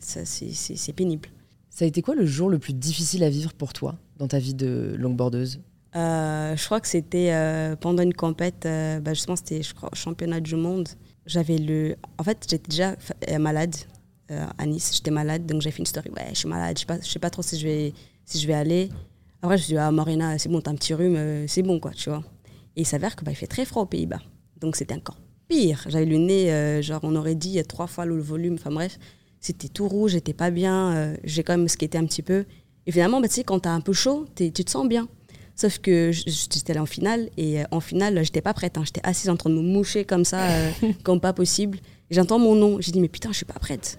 c'est 0.00 0.92
pénible. 0.94 1.28
Ça 1.76 1.84
a 1.84 1.88
été 1.88 2.00
quoi 2.00 2.14
le 2.14 2.24
jour 2.24 2.48
le 2.48 2.58
plus 2.58 2.72
difficile 2.72 3.22
à 3.22 3.28
vivre 3.28 3.52
pour 3.52 3.74
toi 3.74 3.96
dans 4.16 4.26
ta 4.26 4.38
vie 4.38 4.54
de 4.54 4.94
longboardeuse 4.98 5.60
Euh, 5.94 6.56
je 6.56 6.64
crois 6.64 6.80
que 6.80 6.88
c'était 6.88 7.34
euh, 7.34 7.76
pendant 7.76 8.02
une 8.02 8.14
compète, 8.14 8.64
euh, 8.64 8.98
bah, 8.98 9.12
justement, 9.12 9.36
c'était, 9.36 9.60
championnat 9.92 10.40
du 10.40 10.56
monde. 10.56 10.88
J'avais 11.26 11.58
le. 11.58 11.96
En 12.16 12.22
fait, 12.22 12.46
j'étais 12.48 12.70
déjà 12.70 12.96
euh, 13.28 13.38
malade 13.38 13.76
euh, 14.30 14.46
à 14.56 14.64
Nice. 14.64 14.90
J'étais 14.94 15.10
malade, 15.10 15.44
donc 15.44 15.60
j'ai 15.60 15.70
fait 15.70 15.80
une 15.80 15.86
story. 15.86 16.08
Ouais, 16.16 16.28
je 16.30 16.38
suis 16.38 16.48
malade, 16.48 16.78
je 16.78 16.80
sais 16.80 16.86
pas, 16.86 17.02
sais 17.02 17.18
pas 17.18 17.28
trop 17.28 17.42
si 17.42 17.58
je 17.58 17.66
vais, 17.66 17.92
si 18.24 18.40
je 18.40 18.46
vais 18.46 18.54
aller. 18.54 18.88
Après, 19.42 19.58
je 19.58 19.60
me 19.60 19.64
suis 19.66 19.74
dit, 19.74 19.78
ah, 19.78 19.92
Marina, 19.92 20.38
c'est 20.38 20.48
bon, 20.48 20.62
t'as 20.62 20.70
un 20.70 20.76
petit 20.76 20.94
rhume, 20.94 21.46
c'est 21.46 21.62
bon, 21.62 21.78
quoi, 21.78 21.90
tu 21.90 22.08
vois. 22.08 22.22
Et 22.76 22.80
il 22.80 22.86
s'avère 22.86 23.16
que 23.16 23.22
bah, 23.22 23.32
il 23.32 23.36
fait 23.36 23.46
très 23.46 23.66
froid 23.66 23.82
aux 23.82 23.86
Pays-Bas. 23.86 24.22
Donc 24.62 24.76
c'était 24.76 24.94
encore 24.94 25.18
pire. 25.46 25.84
J'avais 25.88 26.06
le 26.06 26.16
nez, 26.16 26.80
genre, 26.82 27.00
on 27.02 27.14
aurait 27.16 27.34
dit 27.34 27.62
trois 27.64 27.86
fois 27.86 28.06
le 28.06 28.18
volume. 28.18 28.54
Enfin 28.54 28.70
bref, 28.70 28.98
c'était 29.40 29.68
tout 29.68 29.88
rouge, 29.88 30.12
j'étais 30.12 30.32
pas 30.32 30.50
bien. 30.50 30.92
euh, 30.94 31.16
j'ai 31.24 31.42
quand 31.42 31.56
même 31.56 31.68
skaté 31.68 31.98
un 31.98 32.04
petit 32.06 32.22
peu. 32.22 32.44
Et 32.86 32.92
finalement, 32.92 33.20
bah, 33.20 33.28
tu 33.28 33.34
sais, 33.34 33.44
quand 33.44 33.60
t'as 33.60 33.70
un 33.70 33.80
peu 33.80 33.92
chaud, 33.92 34.26
tu 34.36 34.50
te 34.52 34.70
sens 34.70 34.86
bien. 34.88 35.08
Sauf 35.54 35.78
que 35.78 36.10
j'étais 36.12 36.72
allée 36.72 36.80
en 36.80 36.86
finale 36.86 37.30
et 37.38 37.60
euh, 37.62 37.64
en 37.70 37.80
finale, 37.80 38.22
j'étais 38.24 38.42
pas 38.42 38.52
prête. 38.52 38.76
hein. 38.76 38.82
J'étais 38.84 39.00
assise 39.04 39.30
en 39.30 39.36
train 39.36 39.48
de 39.50 39.54
me 39.54 39.62
moucher 39.62 40.04
comme 40.04 40.24
ça, 40.24 40.42
euh, 40.50 40.70
comme 41.02 41.20
pas 41.20 41.32
possible. 41.32 41.78
J'entends 42.10 42.38
mon 42.38 42.54
nom. 42.54 42.78
J'ai 42.80 42.92
dit, 42.92 43.00
mais 43.00 43.08
putain, 43.08 43.30
je 43.32 43.36
suis 43.38 43.46
pas 43.46 43.58
prête. 43.58 43.98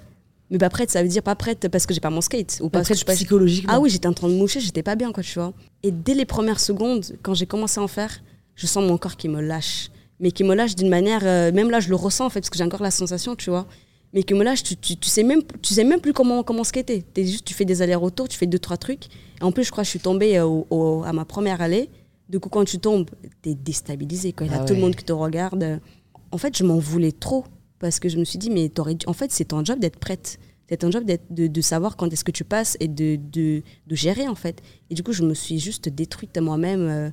Mais 0.49 0.59
pas 0.59 0.69
prête, 0.69 0.89
ça 0.91 1.01
veut 1.03 1.09
dire 1.09 1.23
pas 1.23 1.35
prête 1.35 1.67
parce 1.67 1.85
que 1.85 1.93
j'ai 1.93 1.99
pas 1.99 2.09
mon 2.09 2.21
skate. 2.21 2.59
Ou 2.61 2.69
Pas 2.69 2.83
suis 2.83 3.03
pas... 3.03 3.13
psychologiquement. 3.15 3.73
Ah 3.75 3.79
oui, 3.81 3.89
j'étais 3.89 4.07
en 4.07 4.13
train 4.13 4.29
de 4.29 4.33
moucher, 4.35 4.59
j'étais 4.61 4.83
pas 4.83 4.95
bien, 4.95 5.11
quoi, 5.11 5.21
tu 5.23 5.33
vois. 5.39 5.51
Et 5.83 5.91
dès 5.91 6.13
les 6.13 6.25
premières 6.25 6.59
secondes, 6.59 7.03
quand 7.23 7.33
j'ai 7.33 7.47
commencé 7.47 7.79
à 7.79 7.83
en 7.83 7.88
faire, 7.88 8.21
je 8.55 8.65
sens 8.67 8.88
mon 8.88 8.97
corps 8.97 9.17
qui 9.17 9.27
me 9.27 9.41
lâche. 9.41 9.89
Mais 10.19 10.31
qui 10.31 10.43
me 10.45 10.55
lâche 10.55 10.75
d'une 10.75 10.88
manière, 10.89 11.21
euh, 11.23 11.51
même 11.51 11.69
là, 11.69 11.79
je 11.81 11.89
le 11.89 11.95
ressens, 11.95 12.25
en 12.27 12.29
fait, 12.29 12.39
parce 12.39 12.49
que 12.49 12.57
j'ai 12.57 12.63
encore 12.63 12.81
la 12.81 12.91
sensation, 12.91 13.35
tu 13.35 13.49
vois. 13.49 13.67
Mais 14.14 14.24
lâche, 14.43 14.64
tu, 14.64 14.76
tu, 14.78 14.95
tu 14.95 15.10
sais, 15.10 15.24
même, 15.24 15.41
tu 15.62 15.74
sais 15.74 15.84
même 15.84 15.99
plus 15.99 16.14
comment, 16.14 16.41
comment 16.43 16.64
skater. 16.64 17.03
T'es 17.03 17.26
juste, 17.26 17.45
tu 17.45 17.53
fais 17.53 17.66
des 17.66 17.82
allers-retours, 17.82 18.28
tu 18.30 18.38
fais 18.38 18.47
deux, 18.47 18.60
trois 18.60 18.78
trucs. 18.78 19.05
Et 19.39 19.43
en 19.43 19.51
plus, 19.51 19.64
je 19.66 19.72
crois 19.72 19.84
que 19.84 19.86
je 19.86 19.91
suis 19.91 19.99
tombée 19.99 20.38
euh, 20.38 20.45
au- 20.45 20.66
au- 20.70 21.03
à 21.03 21.12
ma 21.14 21.26
première 21.26 21.62
allée. 21.62 21.89
Du 22.30 22.39
coup, 22.39 22.49
quand 22.49 22.64
tu 22.66 22.80
tombes, 22.80 23.10
t'es 23.41 23.53
déstabilisé. 23.53 24.32
Quand 24.34 24.45
il 24.45 24.51
y 24.51 24.53
a 24.53 24.62
Ah 24.62 24.66
tout 24.66 24.74
le 24.74 24.80
monde 24.82 24.95
qui 24.95 25.03
te 25.03 25.14
regarde. 25.14 25.80
En 26.32 26.38
fait, 26.38 26.58
je 26.58 26.64
m'en 26.64 26.78
voulais 26.78 27.12
trop. 27.12 27.45
Parce 27.80 27.99
que 27.99 28.10
je 28.10 28.18
me 28.18 28.24
suis 28.26 28.39
dit, 28.39 28.49
mais 28.49 28.70
t'aurais 28.70 28.95
dû- 28.95 29.05
en 29.08 29.14
fait, 29.14 29.32
c'est 29.32 29.45
ton 29.45 29.64
job 29.64 29.80
d'être 29.80 29.99
prête. 29.99 30.39
C'est 30.68 30.78
ton 30.78 30.89
job 30.91 31.03
d'être- 31.05 31.32
de, 31.32 31.47
de 31.47 31.62
savoir 31.62 31.95
quand 31.95 32.12
est-ce 32.12 32.24
que 32.24 32.32
tu 32.32 32.43
passes 32.43 32.76
et 32.80 32.88
de, 32.88 33.18
de, 33.18 33.62
de 33.86 33.95
gérer, 33.95 34.28
en 34.28 34.36
fait. 34.36 34.62
Et 34.89 34.95
du 34.95 35.03
coup, 35.03 35.14
je 35.14 35.24
me 35.24 35.34
suis 35.36 35.60
juste 35.60 35.88
détruite 35.89 36.38
moi-même. 36.39 36.82
euh, 36.82 37.10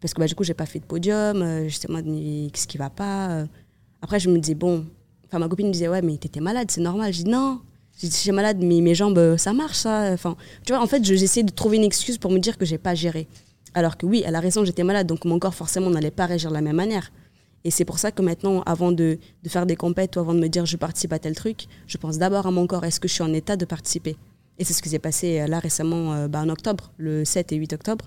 parce 0.00 0.12
que 0.14 0.20
bah, 0.20 0.26
du 0.26 0.34
coup, 0.34 0.44
j'ai 0.44 0.54
pas 0.54 0.66
fait 0.66 0.80
de 0.80 0.84
podium. 0.86 1.40
euh, 1.42 1.68
en 1.88 1.92
mode, 1.92 2.06
mais 2.06 2.50
qu'est-ce 2.52 2.66
qui 2.66 2.78
va 2.78 2.90
pas 2.90 3.30
euh. 3.30 3.46
Après, 4.02 4.18
je 4.18 4.28
me 4.28 4.38
disais, 4.38 4.54
bon. 4.54 4.84
Enfin, 5.28 5.38
ma 5.38 5.48
copine 5.48 5.68
me 5.68 5.72
disait, 5.72 5.88
ouais, 5.88 6.02
mais 6.02 6.16
t'étais 6.16 6.40
malade, 6.40 6.70
c'est 6.70 6.80
normal. 6.80 7.12
J'ai 7.12 7.24
dit, 7.24 7.30
non. 7.30 7.60
Je 8.00 8.06
suis 8.06 8.30
malade, 8.30 8.58
mais 8.62 8.80
mes 8.80 8.94
jambes, 8.94 9.18
euh, 9.18 9.36
ça 9.36 9.52
marche, 9.52 9.76
ça. 9.78 10.10
Enfin, 10.12 10.36
tu 10.64 10.72
vois, 10.72 10.80
en 10.82 10.86
fait, 10.86 11.04
je- 11.04 11.14
j'essayais 11.14 11.44
de 11.44 11.50
trouver 11.50 11.76
une 11.78 11.84
excuse 11.84 12.16
pour 12.16 12.30
me 12.30 12.38
dire 12.38 12.56
que 12.56 12.64
j'ai 12.64 12.78
pas 12.78 12.94
géré. 12.94 13.26
Alors 13.74 13.96
que 13.96 14.06
oui, 14.06 14.22
elle 14.24 14.36
a 14.36 14.40
raison, 14.40 14.64
j'étais 14.64 14.84
malade, 14.84 15.06
donc 15.06 15.24
mon 15.24 15.38
corps, 15.38 15.54
forcément, 15.54 15.90
n'allait 15.90 16.10
pas 16.10 16.26
réagir 16.26 16.50
de 16.50 16.54
la 16.54 16.60
même 16.62 16.76
manière. 16.76 17.10
Et 17.64 17.70
c'est 17.70 17.84
pour 17.84 17.98
ça 17.98 18.12
que 18.12 18.22
maintenant, 18.22 18.62
avant 18.62 18.92
de, 18.92 19.18
faire 19.48 19.66
des 19.66 19.76
compètes 19.76 20.16
ou 20.16 20.20
avant 20.20 20.32
de 20.32 20.38
me 20.38 20.48
dire 20.48 20.64
je 20.64 20.76
participe 20.76 21.12
à 21.12 21.18
tel 21.18 21.34
truc, 21.34 21.66
je 21.86 21.98
pense 21.98 22.16
d'abord 22.18 22.46
à 22.46 22.50
mon 22.50 22.66
corps. 22.66 22.84
Est-ce 22.84 23.00
que 23.00 23.08
je 23.08 23.14
suis 23.14 23.22
en 23.24 23.32
état 23.34 23.56
de 23.56 23.64
participer? 23.64 24.16
Et 24.58 24.64
c'est 24.64 24.72
ce 24.72 24.80
qui 24.80 24.88
s'est 24.88 24.98
passé 25.00 25.40
euh, 25.40 25.46
là 25.48 25.58
récemment, 25.58 26.14
euh, 26.14 26.28
bah, 26.28 26.40
en 26.40 26.48
octobre, 26.48 26.92
le 26.96 27.24
7 27.24 27.52
et 27.52 27.56
8 27.56 27.72
octobre. 27.74 28.06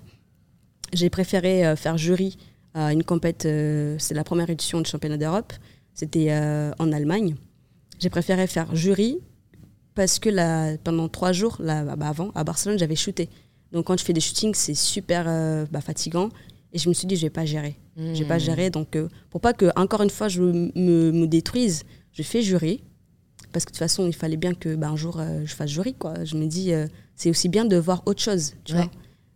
J'ai 0.94 1.10
préféré 1.10 1.74
faire 1.76 1.96
jury 1.96 2.36
à 2.74 2.92
une 2.92 3.02
compète, 3.04 3.42
c'est 3.42 4.12
la 4.14 4.24
première 4.24 4.50
édition 4.50 4.80
du 4.80 4.90
championnat 4.90 5.16
d'Europe, 5.16 5.52
c'était 5.94 6.28
euh, 6.30 6.72
en 6.78 6.92
Allemagne. 6.92 7.34
J'ai 7.98 8.10
préféré 8.10 8.46
faire 8.46 8.74
jury 8.74 9.18
parce 9.94 10.18
que 10.18 10.28
là, 10.28 10.76
pendant 10.82 11.08
trois 11.08 11.32
jours, 11.32 11.56
là, 11.60 11.84
bah, 11.96 12.08
avant, 12.08 12.30
à 12.34 12.44
Barcelone, 12.44 12.78
j'avais 12.78 12.96
shooté. 12.96 13.28
Donc 13.72 13.86
quand 13.86 13.98
je 13.98 14.04
fais 14.04 14.12
des 14.12 14.20
shootings, 14.20 14.54
c'est 14.54 14.74
super 14.74 15.24
euh, 15.28 15.66
bah, 15.70 15.80
fatigant. 15.80 16.30
Et 16.72 16.78
je 16.78 16.88
me 16.88 16.94
suis 16.94 17.06
dit, 17.06 17.16
je 17.16 17.22
vais 17.22 17.30
pas 17.30 17.44
gérer. 17.44 17.76
Je 17.96 18.20
vais 18.22 18.24
pas 18.28 18.38
gérer. 18.38 18.70
Donc 18.70 18.96
euh, 18.96 19.08
pour 19.30 19.40
pas 19.42 19.52
que, 19.52 19.66
encore 19.76 20.00
une 20.02 20.10
fois, 20.10 20.28
je 20.28 20.42
me, 20.42 20.70
me 21.12 21.26
détruise, 21.26 21.82
je 22.12 22.22
fais 22.22 22.40
jury. 22.42 22.82
Parce 23.52 23.66
que 23.66 23.70
de 23.70 23.74
toute 23.74 23.78
façon, 23.80 24.06
il 24.06 24.14
fallait 24.14 24.38
bien 24.38 24.54
que 24.54 24.74
bah, 24.74 24.88
un 24.88 24.96
jour, 24.96 25.18
euh, 25.20 25.42
je 25.44 25.54
fasse 25.54 25.68
jury. 25.70 25.92
Quoi. 25.94 26.24
Je 26.24 26.36
me 26.36 26.46
dis, 26.46 26.72
c'est 27.14 27.28
aussi 27.28 27.48
bien 27.50 27.66
de 27.66 27.76
voir 27.76 28.02
autre 28.06 28.22
chose. 28.22 28.54
Tu 28.64 28.72
Ouais. 28.72 28.80
vois 28.82 28.90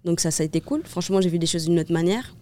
Donc 0.06 0.20
ça, 0.20 0.30
ça 0.30 0.42
a 0.42 0.46
été 0.46 0.62
cool. 0.62 0.80
Franchement, 0.84 1.20
j'ai 1.20 1.28
vu 1.28 1.38
des 1.38 1.46
choses 1.46 1.66
d'une 1.66 1.78
autre 1.78 1.92
manière. 1.92 2.34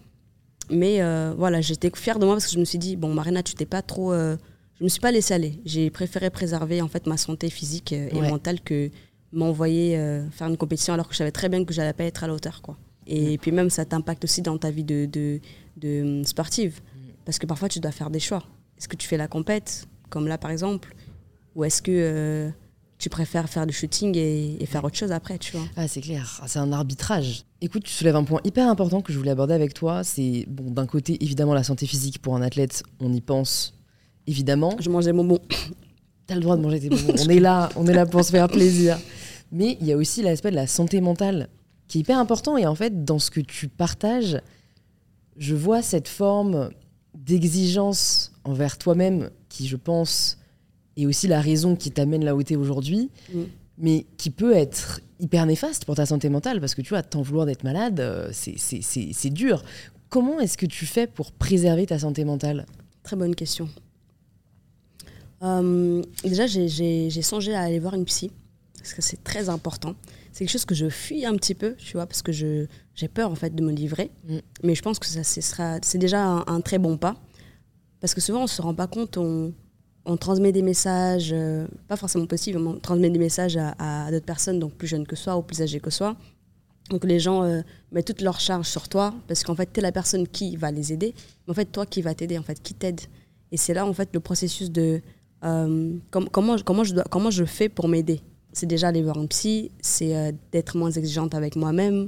Mais 0.69 1.01
euh, 1.01 1.33
voilà, 1.37 1.61
j'étais 1.61 1.91
fière 1.95 2.19
de 2.19 2.25
moi 2.25 2.35
parce 2.35 2.45
que 2.47 2.51
je 2.53 2.59
me 2.59 2.65
suis 2.65 2.77
dit, 2.79 2.95
bon, 2.95 3.13
Marina, 3.13 3.43
tu 3.43 3.53
t'es 3.55 3.65
pas 3.65 3.81
trop. 3.81 4.11
euh, 4.13 4.35
je 4.79 4.83
me 4.83 4.89
suis 4.89 4.99
pas 4.99 5.11
laissée 5.11 5.33
aller. 5.33 5.59
J'ai 5.65 5.89
préféré 5.89 6.29
préserver 6.29 6.81
en 6.81 6.87
fait 6.87 7.07
ma 7.07 7.17
santé 7.17 7.49
physique 7.49 7.91
et 7.93 8.09
Ouais. 8.13 8.29
mentale 8.29 8.59
que 8.61 8.89
m'envoyer 9.31 9.97
euh, 9.97 10.29
faire 10.31 10.47
une 10.47 10.57
compétition 10.57 10.93
alors 10.93 11.07
que 11.07 11.13
je 11.13 11.17
savais 11.19 11.31
très 11.31 11.49
bien 11.49 11.63
que 11.65 11.73
j'allais 11.73 11.93
pas 11.93 12.03
être 12.05 12.23
à 12.23 12.27
la 12.27 12.33
hauteur. 12.33 12.61
Quoi. 12.61 12.77
Et 13.07 13.37
puis 13.37 13.51
même, 13.51 13.69
ça 13.69 13.85
t'impacte 13.85 14.23
aussi 14.23 14.41
dans 14.41 14.57
ta 14.57 14.71
vie 14.71 14.83
de, 14.83 15.05
de, 15.05 15.39
de, 15.77 16.01
hum, 16.01 16.25
sportive. 16.25 16.81
Parce 17.25 17.39
que 17.39 17.45
parfois, 17.45 17.69
tu 17.69 17.79
dois 17.79 17.91
faire 17.91 18.09
des 18.09 18.19
choix. 18.19 18.43
Est-ce 18.77 18.87
que 18.87 18.95
tu 18.95 19.07
fais 19.07 19.17
la 19.17 19.27
compète, 19.27 19.87
comme 20.09 20.27
là 20.27 20.37
par 20.37 20.51
exemple, 20.51 20.95
ou 21.55 21.63
est-ce 21.63 21.81
que 21.81 21.91
euh, 21.91 22.49
tu 23.05 23.09
préfères 23.09 23.47
faire 23.47 23.67
du 23.67 23.73
shooting 23.73 24.17
et, 24.17 24.65
faire 24.65 24.83
autre 24.83 24.97
chose 24.97 25.11
après, 25.11 25.37
tu 25.37 25.55
vois. 25.55 25.67
Ah, 25.75 25.87
c'est 25.87 26.01
clair, 26.01 26.39
ah, 26.41 26.47
c'est 26.47 26.57
un 26.57 26.71
arbitrage. 26.71 27.43
Écoute, 27.61 27.83
tu 27.83 27.91
soulèves 27.91 28.15
un 28.15 28.23
point 28.23 28.41
hyper 28.43 28.67
important 28.67 29.01
que 29.01 29.13
je 29.13 29.19
voulais 29.19 29.29
aborder 29.29 29.53
avec 29.53 29.75
toi. 29.75 30.03
C'est, 30.03 30.45
bon, 30.47 30.71
d'un 30.71 30.87
côté, 30.87 31.23
évidemment, 31.23 31.53
la 31.53 31.61
santé 31.61 31.85
physique 31.85 32.19
pour 32.19 32.35
un 32.35 32.41
athlète, 32.41 32.81
on 32.99 33.13
y 33.13 33.21
pense 33.21 33.75
évidemment. 34.25 34.75
Je 34.79 34.89
mange 34.89 35.05
des 35.05 35.13
bonbons. 35.13 35.37
T'as 36.25 36.33
le 36.33 36.41
droit 36.41 36.57
de 36.57 36.63
manger 36.63 36.79
tes 36.79 36.89
bonbons. 36.89 37.13
on 37.23 37.29
est 37.29 37.39
là, 37.39 37.69
on 37.75 37.85
est 37.85 37.93
là 37.93 38.07
pour 38.07 38.25
se 38.25 38.31
faire 38.31 38.47
plaisir. 38.47 38.97
Mais 39.51 39.77
il 39.79 39.85
y 39.85 39.93
a 39.93 39.97
aussi 39.97 40.23
l'aspect 40.23 40.49
de 40.49 40.55
la 40.55 40.65
santé 40.65 40.99
mentale 40.99 41.49
qui 41.87 41.99
est 41.99 42.01
hyper 42.01 42.17
important. 42.17 42.57
Et 42.57 42.65
en 42.65 42.73
fait, 42.73 43.05
dans 43.05 43.19
ce 43.19 43.29
que 43.29 43.39
tu 43.39 43.67
partages, 43.67 44.41
je 45.37 45.53
vois 45.53 45.83
cette 45.83 46.07
forme 46.07 46.71
d'exigence 47.13 48.31
envers 48.45 48.79
toi-même 48.79 49.29
qui, 49.47 49.67
je 49.67 49.75
pense, 49.75 50.39
est 50.97 51.05
aussi 51.05 51.27
la 51.27 51.41
raison 51.41 51.75
qui 51.75 51.91
t'amène 51.91 52.23
là 52.23 52.35
où 52.35 52.43
tu 52.43 52.53
es 52.53 52.55
aujourd'hui, 52.55 53.09
mm. 53.33 53.41
mais 53.77 54.05
qui 54.17 54.29
peut 54.29 54.53
être 54.53 55.01
hyper 55.19 55.45
néfaste 55.45 55.85
pour 55.85 55.95
ta 55.95 56.05
santé 56.05 56.29
mentale, 56.29 56.59
parce 56.59 56.75
que 56.75 56.81
tu 56.81 56.89
vois, 56.89 57.03
t'en 57.03 57.21
vouloir 57.21 57.45
d'être 57.45 57.63
malade, 57.63 57.99
euh, 57.99 58.29
c'est 58.31 59.29
dur. 59.29 59.63
Comment 60.09 60.39
est-ce 60.39 60.57
que 60.57 60.65
tu 60.65 60.85
fais 60.85 61.07
pour 61.07 61.31
préserver 61.31 61.85
ta 61.85 61.99
santé 61.99 62.25
mentale? 62.25 62.65
Très 63.03 63.15
bonne 63.15 63.35
question. 63.35 63.69
Euh, 65.43 66.01
déjà, 66.23 66.47
j'ai 66.47 67.21
songé 67.21 67.53
à 67.53 67.61
aller 67.61 67.79
voir 67.79 67.93
une 67.95 68.05
psy, 68.05 68.31
parce 68.77 68.93
que 68.93 69.01
c'est 69.01 69.23
très 69.23 69.49
important. 69.49 69.95
C'est 70.31 70.39
quelque 70.45 70.51
chose 70.51 70.65
que 70.65 70.75
je 70.75 70.89
fuis 70.89 71.25
un 71.25 71.35
petit 71.35 71.55
peu, 71.55 71.75
tu 71.75 71.93
vois, 71.93 72.07
parce 72.07 72.21
que 72.21 72.31
j'ai 72.31 73.07
peur 73.13 73.31
en 73.31 73.35
fait 73.35 73.55
de 73.55 73.63
me 73.63 73.71
livrer. 73.71 74.11
Mm. 74.27 74.37
Mais 74.63 74.75
je 74.75 74.81
pense 74.81 74.99
que 74.99 75.05
ça 75.05 75.23
c'est 75.23 75.97
déjà 75.97 76.23
un, 76.23 76.43
un, 76.47 76.61
très 76.61 76.77
bon 76.77 76.97
pas, 76.97 77.15
parce 78.01 78.13
que 78.13 78.21
souvent 78.21 78.43
on 78.43 78.47
se 78.47 78.61
rend 78.61 78.73
pas 78.73 78.87
compte, 78.87 79.17
on, 79.17 79.53
on 80.05 80.17
transmet 80.17 80.51
des 80.51 80.61
messages, 80.61 81.31
euh, 81.33 81.67
pas 81.87 81.95
forcément 81.95 82.27
possible, 82.27 82.59
on 82.59 82.79
transmet 82.79 83.09
des 83.09 83.19
messages 83.19 83.57
à, 83.57 84.11
d'autres 84.11 84.25
personnes, 84.25 84.59
donc 84.59 84.73
plus 84.73 84.87
jeunes 84.87 85.07
que 85.07 85.15
soi 85.15 85.35
ou 85.37 85.41
plus 85.41 85.61
âgées 85.61 85.79
que 85.79 85.89
soi. 85.89 86.15
Donc 86.89 87.03
les 87.03 87.19
gens 87.19 87.43
euh, 87.43 87.61
mettent 87.91 88.05
toute 88.07 88.21
leur 88.21 88.39
charge 88.39 88.67
sur 88.67 88.87
toi, 88.87 89.13
parce 89.27 89.43
qu'en 89.43 89.55
fait, 89.55 89.71
tu 89.73 89.79
es 89.79 89.83
la 89.83 89.91
personne 89.91 90.27
qui 90.27 90.55
va 90.55 90.71
les 90.71 90.93
aider, 90.93 91.15
mais 91.47 91.51
en 91.51 91.55
fait, 91.55 91.65
toi 91.65 91.85
qui 91.85 92.01
va 92.01 92.13
t'aider, 92.13 92.37
en 92.37 92.43
fait, 92.43 92.61
qui 92.61 92.75
t'aide. 92.75 93.01
Et 93.51 93.57
c'est 93.57 93.73
là, 93.73 93.85
en 93.85 93.93
fait, 93.93 94.09
le 94.13 94.19
processus 94.19 94.71
de 94.71 95.01
euh, 95.43 95.93
comment, 96.11 96.57
comment, 96.63 96.83
je 96.83 96.93
dois, 96.93 97.05
comment 97.09 97.31
je 97.31 97.45
fais 97.45 97.69
pour 97.69 97.87
m'aider. 97.87 98.21
C'est 98.53 98.67
déjà 98.67 98.89
aller 98.89 99.01
voir 99.01 99.17
un 99.17 99.25
psy, 99.25 99.71
c'est 99.81 100.33
d'être 100.51 100.77
moins 100.77 100.91
exigeante 100.91 101.35
avec 101.35 101.57
moi-même, 101.57 102.07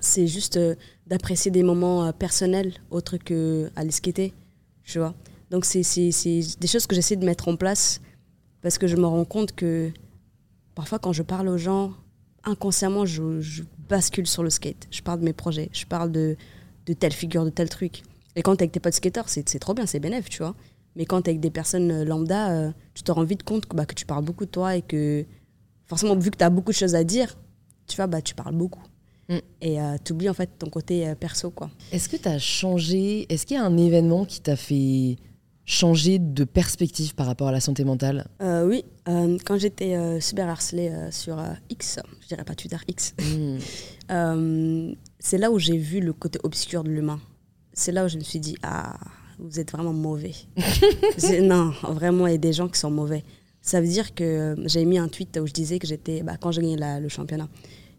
c'est 0.00 0.26
juste 0.26 0.58
d'apprécier 1.06 1.50
des 1.50 1.62
moments 1.62 2.12
personnels 2.12 2.74
autres 2.90 3.16
que 3.16 3.70
à 3.76 3.90
skater, 3.90 4.34
tu 4.84 4.98
vois. 4.98 5.14
Donc 5.50 5.64
c'est 5.64 5.82
des 5.82 6.66
choses 6.66 6.86
que 6.86 6.94
j'essaie 6.94 7.16
de 7.16 7.24
mettre 7.24 7.48
en 7.48 7.56
place 7.56 8.00
parce 8.62 8.78
que 8.78 8.86
je 8.86 8.96
me 8.96 9.06
rends 9.06 9.24
compte 9.24 9.52
que 9.52 9.92
parfois 10.74 10.98
quand 10.98 11.12
je 11.12 11.22
parle 11.22 11.48
aux 11.48 11.58
gens, 11.58 11.92
inconsciemment, 12.44 13.04
je, 13.04 13.62
bascule 13.88 14.26
sur 14.26 14.42
le 14.42 14.50
skate. 14.50 14.88
Je 14.90 15.00
parle 15.00 15.20
de 15.20 15.24
mes 15.24 15.32
projets, 15.32 15.68
je 15.72 15.84
parle 15.84 16.10
de, 16.10 16.36
de 16.86 16.92
telle 16.92 17.12
figure, 17.12 17.44
de 17.44 17.50
tel 17.50 17.68
truc. 17.68 18.02
Et 18.34 18.42
quand 18.42 18.56
tu 18.56 18.58
es 18.58 18.62
avec 18.64 18.72
tes 18.72 18.80
potes 18.80 18.94
skateurs, 18.94 19.28
c'est 19.28 19.58
trop 19.60 19.74
bien, 19.74 19.86
c'est 19.86 20.00
bénéf, 20.00 20.28
tu 20.28 20.38
vois. 20.38 20.56
Mais 20.96 21.04
quand 21.04 21.22
tu 21.22 21.28
es 21.28 21.30
avec 21.30 21.40
des 21.40 21.50
personnes 21.50 21.90
euh, 21.90 22.04
lambda, 22.04 22.50
euh, 22.50 22.72
tu 22.94 23.02
te 23.02 23.12
rends 23.12 23.24
vite 23.24 23.42
compte 23.42 23.66
que, 23.66 23.76
bah, 23.76 23.86
que 23.86 23.94
tu 23.94 24.06
parles 24.06 24.24
beaucoup 24.24 24.44
de 24.44 24.50
toi 24.50 24.76
et 24.76 24.82
que 24.82 25.24
forcément, 25.84 26.16
vu 26.16 26.30
que 26.30 26.38
tu 26.38 26.44
as 26.44 26.50
beaucoup 26.50 26.72
de 26.72 26.76
choses 26.76 26.94
à 26.94 27.04
dire, 27.04 27.36
tu 27.86 27.96
vois, 27.96 28.06
bah, 28.06 28.20
tu 28.20 28.34
parles 28.34 28.56
beaucoup. 28.56 28.82
Mm. 29.28 29.38
Et 29.60 29.80
euh, 29.80 29.96
tu 30.02 30.12
oublies 30.12 30.28
en 30.28 30.34
fait 30.34 30.50
ton 30.58 30.68
côté 30.68 31.14
perso. 31.20 31.50
quoi. 31.50 31.70
Est-ce 31.92 32.08
que 32.08 32.16
tu 32.16 32.28
as 32.28 32.38
changé? 32.38 33.32
Est-ce 33.32 33.46
qu'il 33.46 33.56
y 33.56 33.60
a 33.60 33.64
un 33.64 33.76
événement 33.76 34.24
qui 34.24 34.40
t'a 34.40 34.56
fait 34.56 35.16
changer 35.66 36.20
de 36.20 36.44
perspective 36.44 37.14
par 37.14 37.26
rapport 37.26 37.48
à 37.48 37.52
la 37.52 37.60
santé 37.60 37.84
mentale? 37.84 38.28
Euh, 38.40 38.66
Oui, 38.66 38.84
euh, 39.08 39.36
quand 39.44 39.58
j'étais 39.58 39.96
euh, 39.96 40.20
super 40.20 40.48
harcelée 40.48 40.92
sur 41.10 41.42
X, 41.68 41.98
je 42.22 42.28
dirais 42.28 42.44
pas 42.44 42.54
Twitter, 42.54 42.78
X, 42.88 43.14
hmm. 43.18 43.58
c'est 45.18 45.38
là 45.38 45.50
où 45.50 45.58
j'ai 45.58 45.76
vu 45.76 46.00
le 46.00 46.12
côté 46.12 46.38
obscur 46.44 46.84
de 46.84 46.90
l'humain. 46.90 47.20
C'est 47.72 47.92
là 47.92 48.06
où 48.06 48.08
je 48.08 48.16
me 48.16 48.22
suis 48.22 48.38
dit, 48.38 48.56
ah, 48.62 48.96
vous 49.38 49.60
êtes 49.60 49.72
vraiment 49.72 49.92
mauvais. 49.92 50.32
non, 51.42 51.72
vraiment, 51.82 52.26
il 52.26 52.32
y 52.32 52.36
a 52.36 52.38
des 52.38 52.52
gens 52.52 52.68
qui 52.68 52.78
sont 52.78 52.90
mauvais. 52.90 53.24
Ça 53.60 53.80
veut 53.80 53.88
dire 53.88 54.14
que 54.14 54.54
j'ai 54.64 54.84
mis 54.84 54.96
un 54.96 55.08
tweet 55.08 55.36
où 55.42 55.46
je 55.46 55.52
disais 55.52 55.80
que 55.80 55.86
j'étais, 55.86 56.22
bah, 56.22 56.36
quand 56.40 56.52
j'ai 56.52 56.62
gagné 56.62 56.76
le 57.00 57.08
championnat, 57.08 57.48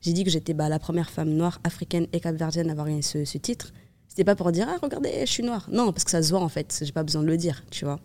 j'ai 0.02 0.14
dit 0.14 0.24
que 0.24 0.30
j'étais 0.30 0.54
bah, 0.54 0.70
la 0.70 0.80
première 0.80 1.10
femme 1.10 1.30
noire, 1.30 1.60
africaine 1.66 2.08
et 2.14 2.22
capverdienne 2.22 2.70
à 2.70 2.72
avoir 2.72 2.88
gagné 2.88 3.02
ce, 3.02 3.26
ce 3.26 3.38
titre. 3.38 3.74
C'était 4.18 4.26
pas 4.26 4.36
pour 4.36 4.52
dire, 4.52 4.66
ah, 4.68 4.80
regardez, 4.82 5.12
je 5.28 5.32
suis 5.32 5.44
noire. 5.44 5.70
Non, 5.72 5.92
parce 5.92 6.04
que 6.04 6.10
ça 6.10 6.24
se 6.24 6.32
voit 6.32 6.40
en 6.40 6.50
fait. 6.50 6.82
J'ai 6.84 6.92
pas 6.92 7.04
besoin 7.04 7.22
de 7.22 7.28
le 7.28 7.38
dire, 7.38 7.64
tu 7.70 7.86
vois. 7.86 8.00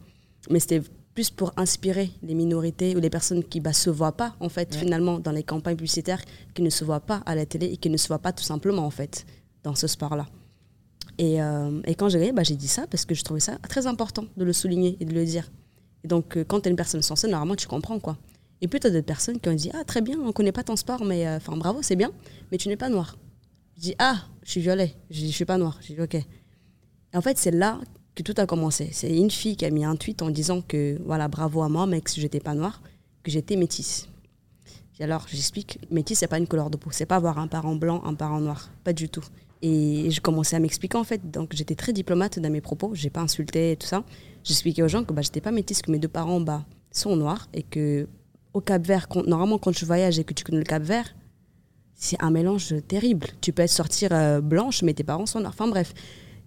Mais 0.51 0.61
c'était 0.61 0.83
plus 1.15 1.31
pour 1.31 1.55
inspirer 1.57 2.11
les 2.23 2.35
minorités 2.35 2.95
ou 2.95 3.01
les 3.01 3.09
personnes 3.09 3.43
qui 3.43 3.61
ne 3.61 3.65
bah, 3.65 3.73
se 3.73 3.89
voient 3.89 4.13
pas, 4.13 4.37
en 4.39 4.51
fait, 4.51 4.75
finalement, 4.75 5.21
dans 5.21 5.31
les 5.31 5.43
campagnes 5.43 5.77
publicitaires, 5.77 6.21
qui 6.53 6.61
ne 6.61 6.69
se 6.69 6.85
voient 6.85 7.01
pas 7.01 7.23
à 7.25 7.35
la 7.35 7.47
télé 7.47 7.65
et 7.69 7.79
qui 7.79 7.89
ne 7.89 7.97
se 7.97 8.09
voient 8.09 8.19
pas 8.19 8.35
tout 8.35 8.45
simplement, 8.45 8.85
en 8.85 8.91
fait, 8.91 9.25
dans 9.63 9.75
ce 9.75 9.87
sport-là. 9.87 10.27
Et, 11.17 11.43
euh, 11.43 11.81
et, 11.87 11.95
quand 11.95 12.11
j'ai 12.11 12.19
gagné, 12.19 12.33
bah, 12.33 12.43
j'ai 12.43 12.57
dit 12.57 12.69
ça 12.69 12.87
parce 12.87 13.07
que 13.07 13.15
je 13.15 13.25
trouvais 13.25 13.41
ça 13.41 13.57
très 13.67 13.87
important 13.87 14.27
de 14.37 14.45
le 14.45 14.53
souligner 14.53 14.99
et 15.01 15.07
de 15.07 15.15
le 15.15 15.25
dire. 15.25 15.51
Et 16.05 16.09
donc, 16.09 16.37
euh, 16.37 16.45
quand 16.47 16.61
tu 16.61 16.69
es 16.69 16.71
une 16.71 16.77
personne 16.77 17.01
sensée, 17.01 17.27
normalement, 17.27 17.57
tu 17.57 17.69
comprends, 17.69 17.99
quoi. 17.99 18.19
Et 18.61 18.69
puis, 18.69 18.81
tu 18.81 18.87
as 18.87 18.91
d'autres 18.91 19.07
personnes 19.07 19.41
qui 19.41 19.49
ont 19.49 19.55
dit, 19.55 19.71
ah, 19.73 19.83
très 19.85 20.03
bien, 20.03 20.19
on 20.23 20.33
connaît 20.33 20.53
pas 20.53 20.63
ton 20.63 20.77
sport, 20.77 21.07
mais 21.07 21.27
euh, 21.27 21.39
enfin, 21.39 21.57
bravo, 21.57 21.81
c'est 21.81 21.97
bien, 21.97 22.13
mais 22.51 22.59
tu 22.59 22.69
n'es 22.69 22.77
pas 22.77 22.91
noire. 22.91 23.17
Je 23.83 23.89
dis, 23.89 23.95
ah, 23.99 24.23
je 24.45 24.51
suis 24.53 24.61
violet. 24.61 24.95
Je 25.11 25.19
dis, 25.19 25.31
je 25.31 25.35
suis 25.35 25.45
pas 25.45 25.59
noire. 25.59 25.77
Je 25.81 25.95
dis, 25.95 26.01
ok. 26.01 26.15
Et 26.15 27.17
en 27.17 27.21
fait, 27.21 27.37
c'est 27.37 27.51
là 27.51 27.81
que 28.15 28.23
tout 28.23 28.35
a 28.37 28.47
commencé. 28.47 28.91
C'est 28.93 29.13
une 29.13 29.31
fille 29.31 29.57
qui 29.57 29.65
a 29.65 29.71
mis 29.71 29.85
un 29.85 29.97
tweet 29.97 30.23
en 30.23 30.31
disant 30.31 30.63
que, 30.63 31.01
voilà, 31.05 31.27
bravo 31.27 31.63
à 31.63 31.69
moi, 31.69 31.85
mais 31.87 32.01
que 32.01 32.09
j'étais 32.13 32.39
pas 32.39 32.55
noire, 32.55 32.81
que 33.25 33.33
j'étais 33.33 33.57
métisse. 33.57 34.09
alors, 35.01 35.27
j'explique, 35.29 35.81
métisse, 35.91 36.21
c'est 36.21 36.29
pas 36.29 36.39
une 36.39 36.47
couleur 36.47 36.71
de 36.71 36.77
peau. 36.77 36.91
C'est 36.93 37.07
pas 37.07 37.17
avoir 37.17 37.41
un 37.41 37.49
parent 37.49 37.75
blanc, 37.75 38.01
un 38.05 38.15
parent 38.15 38.39
noir. 38.39 38.71
Pas 38.85 38.93
du 38.93 39.09
tout. 39.09 39.25
Et 39.63 40.13
je 40.13 40.21
commençais 40.21 40.55
à 40.55 40.61
m'expliquer, 40.61 40.97
en 40.97 41.05
fait. 41.05 41.29
Donc, 41.33 41.53
j'étais 41.53 41.75
très 41.75 41.93
diplomate 41.93 42.39
dans 42.39 42.51
mes 42.51 42.61
propos. 42.61 42.95
J'ai 42.95 43.11
pas 43.11 43.23
insulté 43.23 43.73
et 43.73 43.77
tout 43.77 43.89
ça. 43.89 44.05
J'expliquais 44.45 44.83
aux 44.83 44.89
gens 44.89 45.03
que 45.03 45.13
bah, 45.13 45.23
j'étais 45.23 45.41
pas 45.41 45.51
métisse, 45.51 45.83
que 45.83 45.91
mes 45.91 45.99
deux 45.99 46.07
parents 46.07 46.41
bah, 46.41 46.65
sont 46.93 47.17
noirs 47.17 47.49
et 47.53 47.65
que 47.65 48.07
au 48.55 48.61
Cap 48.61 48.87
Vert, 48.87 49.09
normalement, 49.27 49.59
quand 49.59 49.73
tu 49.73 49.85
voyages 49.87 50.21
et 50.21 50.25
que 50.25 50.35
tu 50.35 50.45
connais 50.45 50.59
le 50.59 50.65
Cap 50.65 50.85
Vert, 50.85 51.17
c'est 52.03 52.21
un 52.21 52.33
mélange 52.33 52.75
terrible. 52.89 53.29
Tu 53.41 53.53
peux 53.53 53.63
être 53.63 53.71
sortir 53.71 54.09
euh, 54.11 54.41
blanche, 54.41 54.83
mais 54.83 54.93
tes 54.93 55.05
parents 55.05 55.25
sont 55.25 55.39
noirs. 55.39 55.53
Enfin 55.55 55.69
bref, 55.69 55.95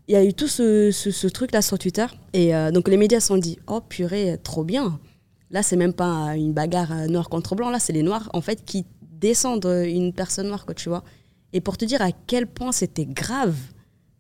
il 0.10 0.14
y 0.14 0.18
a 0.18 0.24
eu 0.24 0.34
tout 0.34 0.50
ce, 0.50 1.28
truc-là 1.28 1.62
sur 1.62 1.80
Twitter. 1.80 2.06
Et 2.34 2.54
euh, 2.54 2.72
donc 2.72 2.90
les 2.90 2.98
médias 2.98 3.22
se 3.22 3.28
sont 3.28 3.38
dit, 3.38 3.58
oh 3.68 3.80
purée, 3.80 4.38
trop 4.44 4.66
bien. 4.66 5.00
Là, 5.52 5.64
c'est 5.64 5.78
même 5.78 5.94
pas 5.94 6.36
une 6.36 6.52
bagarre 6.52 6.92
euh, 6.92 7.08
noir 7.08 7.30
contre 7.30 7.56
blanc. 7.56 7.70
Là, 7.70 7.80
c'est 7.80 7.94
les 7.94 8.04
noirs, 8.04 8.30
en 8.34 8.42
fait, 8.42 8.66
qui 8.66 8.86
descendent 9.02 9.66
une 9.86 10.12
personne 10.12 10.48
noire, 10.48 10.66
quoi, 10.66 10.76
tu 10.76 10.90
vois. 10.90 11.06
Et 11.54 11.62
pour 11.62 11.78
te 11.78 11.86
dire 11.86 12.02
à 12.02 12.12
quel 12.12 12.48
point 12.48 12.74
c'était 12.74 13.06
grave, 13.06 13.56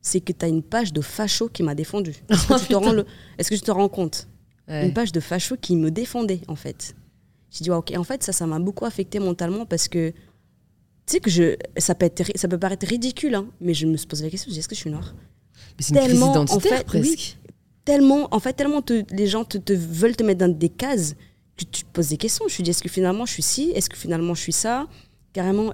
c'est 0.01 0.21
que 0.21 0.31
tu 0.31 0.45
as 0.45 0.47
une 0.47 0.63
page 0.63 0.93
de 0.93 1.01
facho 1.01 1.49
qui 1.49 1.63
m'a 1.63 1.75
défendu. 1.75 2.11
Est-ce 2.29 2.47
que, 2.47 2.59
tu 2.61 2.67
te 2.67 2.75
rends 2.75 3.03
Est 3.37 3.49
que 3.49 3.55
tu 3.55 3.61
te 3.61 3.71
rends 3.71 3.89
compte? 3.89 4.29
Une 4.69 4.93
page 4.93 5.11
de 5.11 5.19
facho 5.19 5.57
qui 5.57 5.75
me 5.75 5.91
défendait, 5.91 6.39
en 6.47 6.55
fait. 6.55 6.95
J'ai 7.51 7.65
dit, 7.65 7.71
ok, 7.71 7.93
en 7.97 8.05
fait, 8.05 8.23
ça, 8.23 8.31
ça 8.31 8.47
m'a 8.47 8.59
beaucoup 8.59 8.85
affecté 8.85 9.19
mentalement 9.19 9.65
parce 9.65 9.89
que 9.89 10.13
tu 11.05 11.13
sais 11.13 11.19
que 11.19 11.29
je, 11.29 11.55
ça, 11.77 11.95
peut 11.95 12.05
être, 12.05 12.23
ça 12.35 12.47
peut 12.47 12.57
paraître 12.57 12.87
ridicule, 12.87 13.35
hein, 13.35 13.47
mais 13.61 13.73
je 13.73 13.85
me 13.85 13.97
pose 14.05 14.23
la 14.23 14.29
question, 14.29 14.49
je 14.49 14.53
dis, 14.53 14.59
est-ce 14.59 14.67
que 14.67 14.75
je 14.75 14.81
suis 14.81 14.89
noire? 14.89 15.13
C'est 15.79 15.89
une 15.89 16.01
tellement, 16.01 16.31
crise 16.31 16.35
identitaire, 16.35 16.73
en 16.73 16.77
fait, 16.77 16.83
presque. 16.85 17.37
tellement, 17.83 18.27
en 18.31 18.39
fait, 18.39 18.53
tellement 18.53 18.81
les 19.11 19.27
gens 19.27 19.43
te, 19.43 19.73
veulent 19.73 20.15
te 20.15 20.23
mettre 20.23 20.39
dans 20.39 20.51
des 20.51 20.69
cases 20.69 21.15
que 21.57 21.65
tu 21.65 21.83
te 21.83 21.89
poses 21.91 22.09
des 22.09 22.17
questions. 22.17 22.45
Je 22.47 22.61
me 22.61 22.63
dis, 22.63 22.71
est-ce 22.71 22.83
que 22.83 22.89
finalement 22.89 23.25
je 23.25 23.33
suis 23.33 23.43
ci? 23.43 23.71
Est-ce 23.75 23.89
que 23.89 23.97
finalement 23.97 24.33
je 24.33 24.41
suis 24.41 24.53
ça? 24.53 24.87
Carrément, 25.33 25.73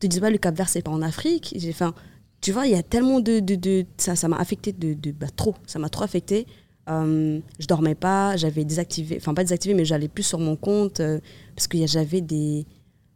te 0.00 0.06
dis 0.06 0.20
pas, 0.20 0.30
le 0.30 0.38
Cap 0.38 0.56
Vert, 0.56 0.68
c'est 0.68 0.82
pas 0.82 0.90
en 0.90 1.02
Afrique. 1.02 1.56
Enfin, 1.68 1.94
tu 2.40 2.52
vois, 2.52 2.66
il 2.66 2.72
y 2.72 2.76
a 2.76 2.82
tellement 2.82 3.20
de... 3.20 3.40
de, 3.40 3.54
de 3.54 3.86
ça 3.96 4.16
ça 4.16 4.28
m'a 4.28 4.36
affecté 4.36 4.72
de, 4.72 4.94
de 4.94 5.12
bah, 5.12 5.28
trop. 5.34 5.54
Ça 5.66 5.78
m'a 5.78 5.88
trop 5.88 6.04
affecté. 6.04 6.46
Euh, 6.88 7.38
je 7.60 7.66
dormais 7.68 7.94
pas, 7.94 8.36
j'avais 8.36 8.64
désactivé, 8.64 9.16
enfin 9.16 9.34
pas 9.34 9.44
désactivé, 9.44 9.72
mais 9.72 9.84
j'allais 9.84 10.08
plus 10.08 10.24
sur 10.24 10.40
mon 10.40 10.56
compte 10.56 10.98
euh, 10.98 11.20
parce 11.54 11.68
que 11.68 11.78
j'avait 11.86 12.20
des 12.20 12.66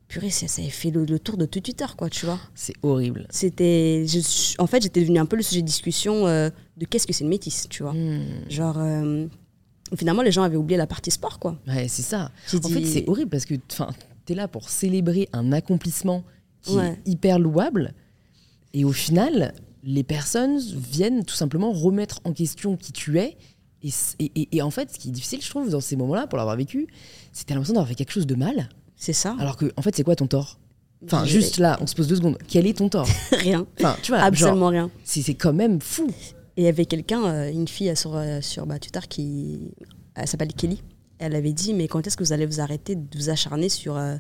purée, 0.08 0.30
ça, 0.30 0.48
ça 0.48 0.62
avait 0.62 0.70
fait 0.70 0.90
le, 0.90 1.18
tour 1.18 1.36
de 1.36 1.46
tout 1.46 1.60
Twitter, 1.60 1.86
quoi, 1.96 2.08
tu 2.08 2.26
vois. 2.26 2.38
C'est 2.54 2.74
horrible. 2.82 3.26
C'était, 3.30 4.04
en 4.58 4.66
fait, 4.66 4.82
j'étais 4.82 5.00
devenue 5.00 5.18
un 5.18 5.26
peu 5.26 5.36
le 5.36 5.42
sujet 5.42 5.62
de 5.62 5.66
discussion 5.66 6.26
euh, 6.26 6.50
de 6.76 6.84
qu'est-ce 6.84 7.06
que 7.06 7.12
c'est 7.12 7.24
une 7.24 7.30
métisse, 7.30 7.66
tu 7.68 7.82
vois. 7.82 7.92
Hmm. 7.92 8.22
Genre, 8.48 8.78
euh, 8.78 9.26
finalement, 9.96 10.22
les 10.22 10.32
gens 10.32 10.42
avaient 10.42 10.56
oublié 10.56 10.76
la 10.76 10.86
partie 10.86 11.10
sport, 11.10 11.38
quoi. 11.38 11.58
Ouais, 11.66 11.88
c'est 11.88 12.02
ça. 12.02 12.30
En 12.52 12.68
fait, 12.68 12.84
c'est 12.84 13.08
horrible 13.08 13.30
parce 13.30 13.44
que 13.44 13.54
tu 13.54 14.32
es 14.32 14.34
là 14.34 14.48
pour 14.48 14.68
célébrer 14.68 15.28
un 15.32 15.52
accomplissement 15.52 16.24
qui 16.62 16.78
est 16.78 16.98
hyper 17.04 17.38
louable. 17.38 17.94
Et 18.72 18.84
au 18.84 18.92
final, 18.92 19.54
les 19.82 20.02
personnes 20.02 20.58
viennent 20.58 21.24
tout 21.24 21.34
simplement 21.34 21.72
remettre 21.72 22.20
en 22.24 22.32
question 22.32 22.76
qui 22.76 22.92
tu 22.92 23.18
es. 23.18 23.36
Et, 23.82 23.90
et, 24.18 24.56
et 24.56 24.62
en 24.62 24.70
fait, 24.70 24.92
ce 24.92 24.98
qui 24.98 25.08
est 25.08 25.12
difficile, 25.12 25.40
je 25.40 25.48
trouve, 25.48 25.70
dans 25.70 25.80
ces 25.80 25.94
moments-là, 25.96 26.26
pour 26.26 26.38
l'avoir 26.38 26.56
vécu, 26.56 26.88
c'est 27.32 27.46
que 27.46 27.52
l'impression 27.52 27.74
d'avoir 27.74 27.88
fait 27.88 27.94
quelque 27.94 28.12
chose 28.12 28.26
de 28.26 28.34
mal. 28.34 28.68
C'est 28.96 29.12
ça. 29.12 29.36
Alors 29.38 29.56
que, 29.56 29.72
en 29.76 29.82
fait, 29.82 29.94
c'est 29.94 30.02
quoi 30.02 30.16
ton 30.16 30.26
tort? 30.26 30.58
Enfin, 31.04 31.24
juste 31.24 31.58
là, 31.58 31.78
on 31.80 31.86
se 31.86 31.94
pose 31.94 32.08
deux 32.08 32.16
secondes. 32.16 32.38
Quel 32.48 32.66
est 32.66 32.78
ton 32.78 32.88
tort? 32.88 33.06
Rien. 33.32 33.66
Enfin, 33.78 33.96
tu 34.02 34.12
vois, 34.12 34.20
absolument 34.20 34.68
rien. 34.68 34.90
C'est 35.04 35.34
quand 35.34 35.52
même 35.52 35.80
fou. 35.80 36.08
Et 36.56 36.62
il 36.62 36.64
y 36.64 36.68
avait 36.68 36.86
quelqu'un, 36.86 37.24
euh, 37.26 37.50
une 37.50 37.68
fille 37.68 37.94
sur, 37.94 38.16
euh, 38.16 38.40
sur 38.40 38.66
bah, 38.66 38.78
Twitter 38.78 39.00
qui. 39.08 39.74
Elle 40.14 40.26
s'appelle 40.26 40.54
Kelly. 40.54 40.82
Elle 41.18 41.34
avait 41.34 41.52
dit, 41.52 41.74
mais 41.74 41.88
quand 41.88 42.06
est-ce 42.06 42.16
que 42.16 42.24
vous 42.24 42.32
allez 42.32 42.46
vous 42.46 42.60
arrêter 42.60 42.94
de 42.94 43.06
vous 43.16 43.28
acharner 43.28 43.68
sur, 43.68 43.96
euh, 43.96 44.16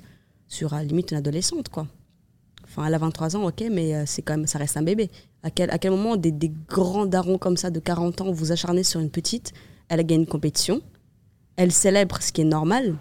sur 0.48 0.74
à 0.74 0.78
la 0.78 0.84
limite 0.84 1.10
une 1.10 1.16
adolescente, 1.18 1.68
quoi? 1.68 1.86
Enfin, 2.64 2.86
elle 2.86 2.94
a 2.94 2.98
23 2.98 3.36
ans, 3.36 3.46
ok, 3.46 3.64
mais 3.70 3.94
euh, 3.94 4.04
c'est 4.06 4.22
quand 4.22 4.36
même, 4.36 4.46
ça 4.46 4.58
reste 4.58 4.76
un 4.76 4.82
bébé. 4.82 5.10
À 5.42 5.50
quel, 5.50 5.70
à 5.70 5.78
quel 5.78 5.92
moment 5.92 6.16
des, 6.16 6.32
des 6.32 6.50
grands 6.68 7.06
darons 7.06 7.38
comme 7.38 7.56
ça 7.56 7.70
de 7.70 7.80
40 7.80 8.22
ans 8.22 8.32
vous 8.32 8.52
acharnez 8.52 8.82
sur 8.82 9.00
une 9.00 9.10
petite? 9.10 9.52
Elle 9.88 10.00
a 10.00 10.02
gagné 10.02 10.22
une 10.22 10.28
compétition, 10.28 10.82
elle 11.56 11.70
célèbre 11.70 12.20
ce 12.20 12.32
qui 12.32 12.40
est 12.40 12.44
normal, 12.44 12.96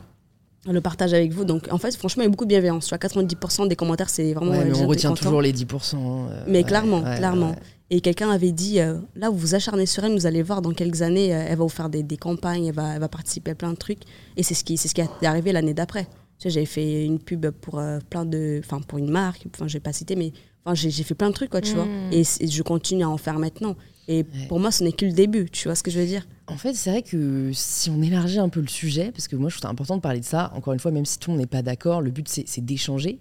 le 0.73 0.81
partage 0.81 1.13
avec 1.13 1.31
vous. 1.33 1.45
Donc, 1.45 1.67
en 1.71 1.77
fait, 1.77 1.95
franchement, 1.95 2.23
il 2.23 2.25
y 2.25 2.27
a 2.27 2.31
beaucoup 2.31 2.45
de 2.45 2.49
bienveillance. 2.49 2.85
Tu 2.85 2.89
vois, 2.89 2.97
90% 2.97 3.67
des 3.67 3.75
commentaires, 3.75 4.09
c'est 4.09 4.33
vraiment. 4.33 4.51
Ouais, 4.51 4.59
euh, 4.59 4.65
mais 4.71 4.77
on 4.81 4.87
retient 4.87 5.09
contents. 5.11 5.23
toujours 5.25 5.41
les 5.41 5.53
10%. 5.53 5.95
hein, 5.95 6.27
euh, 6.31 6.43
Mais 6.47 6.59
ouais, 6.59 6.63
clairement, 6.63 7.01
ouais, 7.03 7.17
clairement. 7.17 7.49
ouais. 7.51 7.55
Et 7.91 8.01
quelqu'un 8.01 8.31
avait 8.31 8.51
dit, 8.51 8.79
euh, 8.79 8.97
là, 9.15 9.29
vous 9.29 9.37
vous 9.37 9.53
acharnez 9.55 9.85
sur 9.85 10.03
elle, 10.03 10.13
vous 10.13 10.25
allez 10.25 10.41
voir 10.41 10.61
dans 10.63 10.71
quelques 10.71 11.03
années, 11.03 11.35
euh, 11.35 11.45
elle 11.47 11.57
va 11.57 11.63
vous 11.63 11.69
faire 11.69 11.89
des, 11.89 12.01
des 12.01 12.17
campagnes, 12.17 12.65
elle 12.65 12.73
va, 12.73 12.95
elle 12.95 12.99
va 12.99 13.07
participer 13.09 13.51
à 13.51 13.55
plein 13.55 13.71
de 13.71 13.77
trucs. 13.77 14.01
Et 14.37 14.43
c'est 14.43 14.55
ce 14.55 14.63
qui, 14.63 14.75
c'est 14.77 14.87
ce 14.87 14.95
qui 14.95 15.01
est 15.01 15.25
arrivé 15.25 15.51
l'année 15.51 15.75
d'après. 15.75 16.05
Tu 16.05 16.09
sais, 16.39 16.49
j'avais 16.49 16.65
fait 16.65 17.05
une 17.05 17.19
pub 17.19 17.45
pour 17.51 17.77
euh, 17.79 17.99
plein 18.09 18.25
de, 18.25 18.59
enfin 18.63 18.79
pour 18.81 18.97
une 18.97 19.09
marque, 19.11 19.45
enfin 19.53 19.67
je 19.67 19.73
vais 19.73 19.79
pas 19.79 19.93
citer, 19.93 20.15
mais 20.15 20.33
enfin 20.65 20.73
j'ai 20.73 20.89
fait 21.03 21.13
plein 21.13 21.29
de 21.29 21.33
trucs 21.35 21.49
quoi, 21.51 21.61
tu 21.61 21.73
vois. 21.75 21.85
Et, 22.11 22.23
c'est- 22.25 22.47
je 22.47 22.63
continue 22.63 23.03
à 23.03 23.09
en 23.09 23.17
faire 23.17 23.37
maintenant. 23.39 23.75
Et 24.07 24.17
Ouais. 24.19 24.47
pour 24.47 24.59
moi, 24.59 24.71
ce 24.71 24.83
n'est 24.83 24.91
que 24.91 25.05
le 25.05 25.11
début. 25.13 25.49
Tu 25.49 25.67
vois 25.67 25.75
ce 25.75 25.81
que 25.83 25.89
je 25.91 25.99
veux 25.99 26.05
dire? 26.05 26.27
En 26.47 26.57
fait, 26.57 26.73
c'est 26.75 26.91
vrai 26.91 27.01
que 27.01 27.49
si 27.53 27.89
on 27.89 28.01
élargit 28.01 28.37
un 28.39 28.49
peu 28.49 28.59
le 28.61 28.67
sujet, 28.67 29.11
parce 29.11 29.27
que 29.27 29.35
moi 29.35 29.49
je 29.49 29.55
trouve 29.55 29.63
ça 29.63 29.69
important 29.71 29.95
de 29.95 30.01
parler 30.01 30.19
de 30.19 30.25
ça, 30.25 30.51
encore 30.55 30.73
une 30.73 30.79
fois, 30.79 30.91
même 30.91 31.05
si 31.05 31.17
tout 31.17 31.31
le 31.31 31.33
monde 31.37 31.41
n'est 31.41 31.47
pas 31.47 31.63
d'accord, 31.63 32.01
le 32.01 32.11
but 32.11 32.27
c'est 32.27 32.63
d'échanger. 32.63 33.19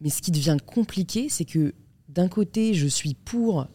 Mais 0.00 0.10
ce 0.10 0.20
qui 0.20 0.30
devient 0.30 0.58
compliqué, 0.64 1.28
c'est 1.30 1.44
que 1.46 1.72
d'un 2.10 2.28
côté, 2.28 2.74
je 2.74 2.86
suis 2.86 3.14
pour, 3.14 3.66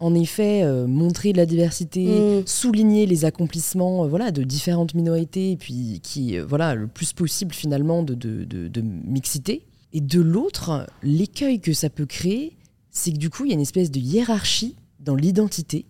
en 0.00 0.14
effet, 0.14 0.62
euh, 0.64 0.86
montrer 0.88 1.32
de 1.32 1.36
la 1.38 1.46
diversité, 1.46 2.40
Mm. 2.40 2.46
souligner 2.46 3.06
les 3.06 3.24
accomplissements 3.24 4.04
euh, 4.04 4.08
voilà, 4.08 4.32
de 4.32 4.42
différentes 4.42 4.94
minorités, 4.94 5.52
et 5.52 5.56
puis 5.56 6.00
qui, 6.02 6.36
euh, 6.36 6.44
voilà, 6.44 6.74
le 6.74 6.88
plus 6.88 7.12
possible 7.12 7.54
finalement 7.54 8.02
de, 8.02 8.14
de, 8.14 8.44
de- 8.44 8.68
de 8.68 8.80
mixité. 8.80 9.64
Et 9.92 10.00
de 10.00 10.20
l'autre, 10.20 10.86
l'écueil 11.04 11.60
que 11.60 11.72
ça 11.72 11.88
peut 11.90 12.06
créer, 12.06 12.56
c'est 12.90 13.12
que 13.12 13.18
du 13.18 13.30
coup, 13.30 13.44
il 13.44 13.50
y 13.50 13.52
a 13.52 13.54
une 13.54 13.60
espèce 13.60 13.90
de 13.92 14.00
hiérarchie 14.00 14.74
dans 15.04 15.14
l'identité 15.14 15.86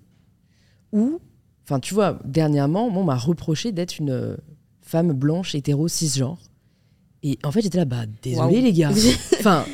où, 0.92 1.20
enfin, 1.64 1.80
tu 1.80 1.94
vois, 1.94 2.18
dernièrement, 2.24 2.90
moi, 2.90 3.02
on 3.02 3.06
m'a 3.06 3.16
reproché 3.16 3.72
d'être 3.72 3.98
une 3.98 4.10
euh, 4.10 4.36
femme 4.82 5.12
blanche, 5.12 5.54
hétéro, 5.54 5.88
cisgenre. 5.88 6.38
Et 7.22 7.38
en 7.42 7.50
fait, 7.50 7.62
j'étais 7.62 7.78
là, 7.78 7.84
bah, 7.84 8.04
désolé, 8.22 8.60
les 8.60 8.72
gars. 8.72 8.90
Enfin, 9.38 9.64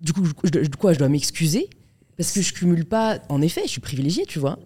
du 0.00 0.12
coup, 0.12 0.24
je, 0.24 0.68
quoi, 0.78 0.92
je 0.92 0.98
dois 0.98 1.08
m'excuser 1.08 1.68
parce 2.16 2.32
que 2.32 2.40
je 2.40 2.52
cumule 2.52 2.84
pas. 2.84 3.18
En 3.28 3.42
effet, 3.42 3.62
je 3.64 3.70
suis 3.70 3.80
privilégiée, 3.80 4.24
tu 4.26 4.38
vois. 4.38 4.58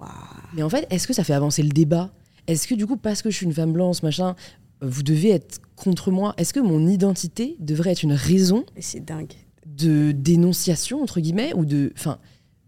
Mais 0.55 0.63
en 0.63 0.69
fait, 0.69 0.87
est-ce 0.91 1.09
que 1.09 1.15
ça 1.15 1.25
fait 1.25 1.33
avancer 1.33 1.63
le 1.63 1.71
débat? 1.71 2.11
Est-ce 2.47 2.69
que 2.69 2.75
du 2.75 2.87
coup, 2.87 2.97
parce 2.97 3.23
que 3.23 3.31
je 3.31 3.37
suis 3.37 3.47
une 3.47 3.53
femme 3.53 3.73
blanche, 3.73 4.03
machin, 4.03 4.35
euh, 4.83 4.89
vous 4.89 5.03
devez 5.03 5.31
être 5.31 5.61
contre 5.77 6.11
moi? 6.11 6.35
Est-ce 6.37 6.53
que 6.53 6.61
mon 6.61 6.87
identité 6.87 7.57
devrait 7.59 7.91
être 7.91 8.03
une 8.03 8.13
raison 8.13 8.65
c'est 8.79 9.05
dingue. 9.05 9.33
de 9.67 10.13
dénonciation 10.13 11.03
entre 11.03 11.21
guillemets 11.21 11.53
ou 11.55 11.65
de 11.65 11.93
enfin 11.97 12.19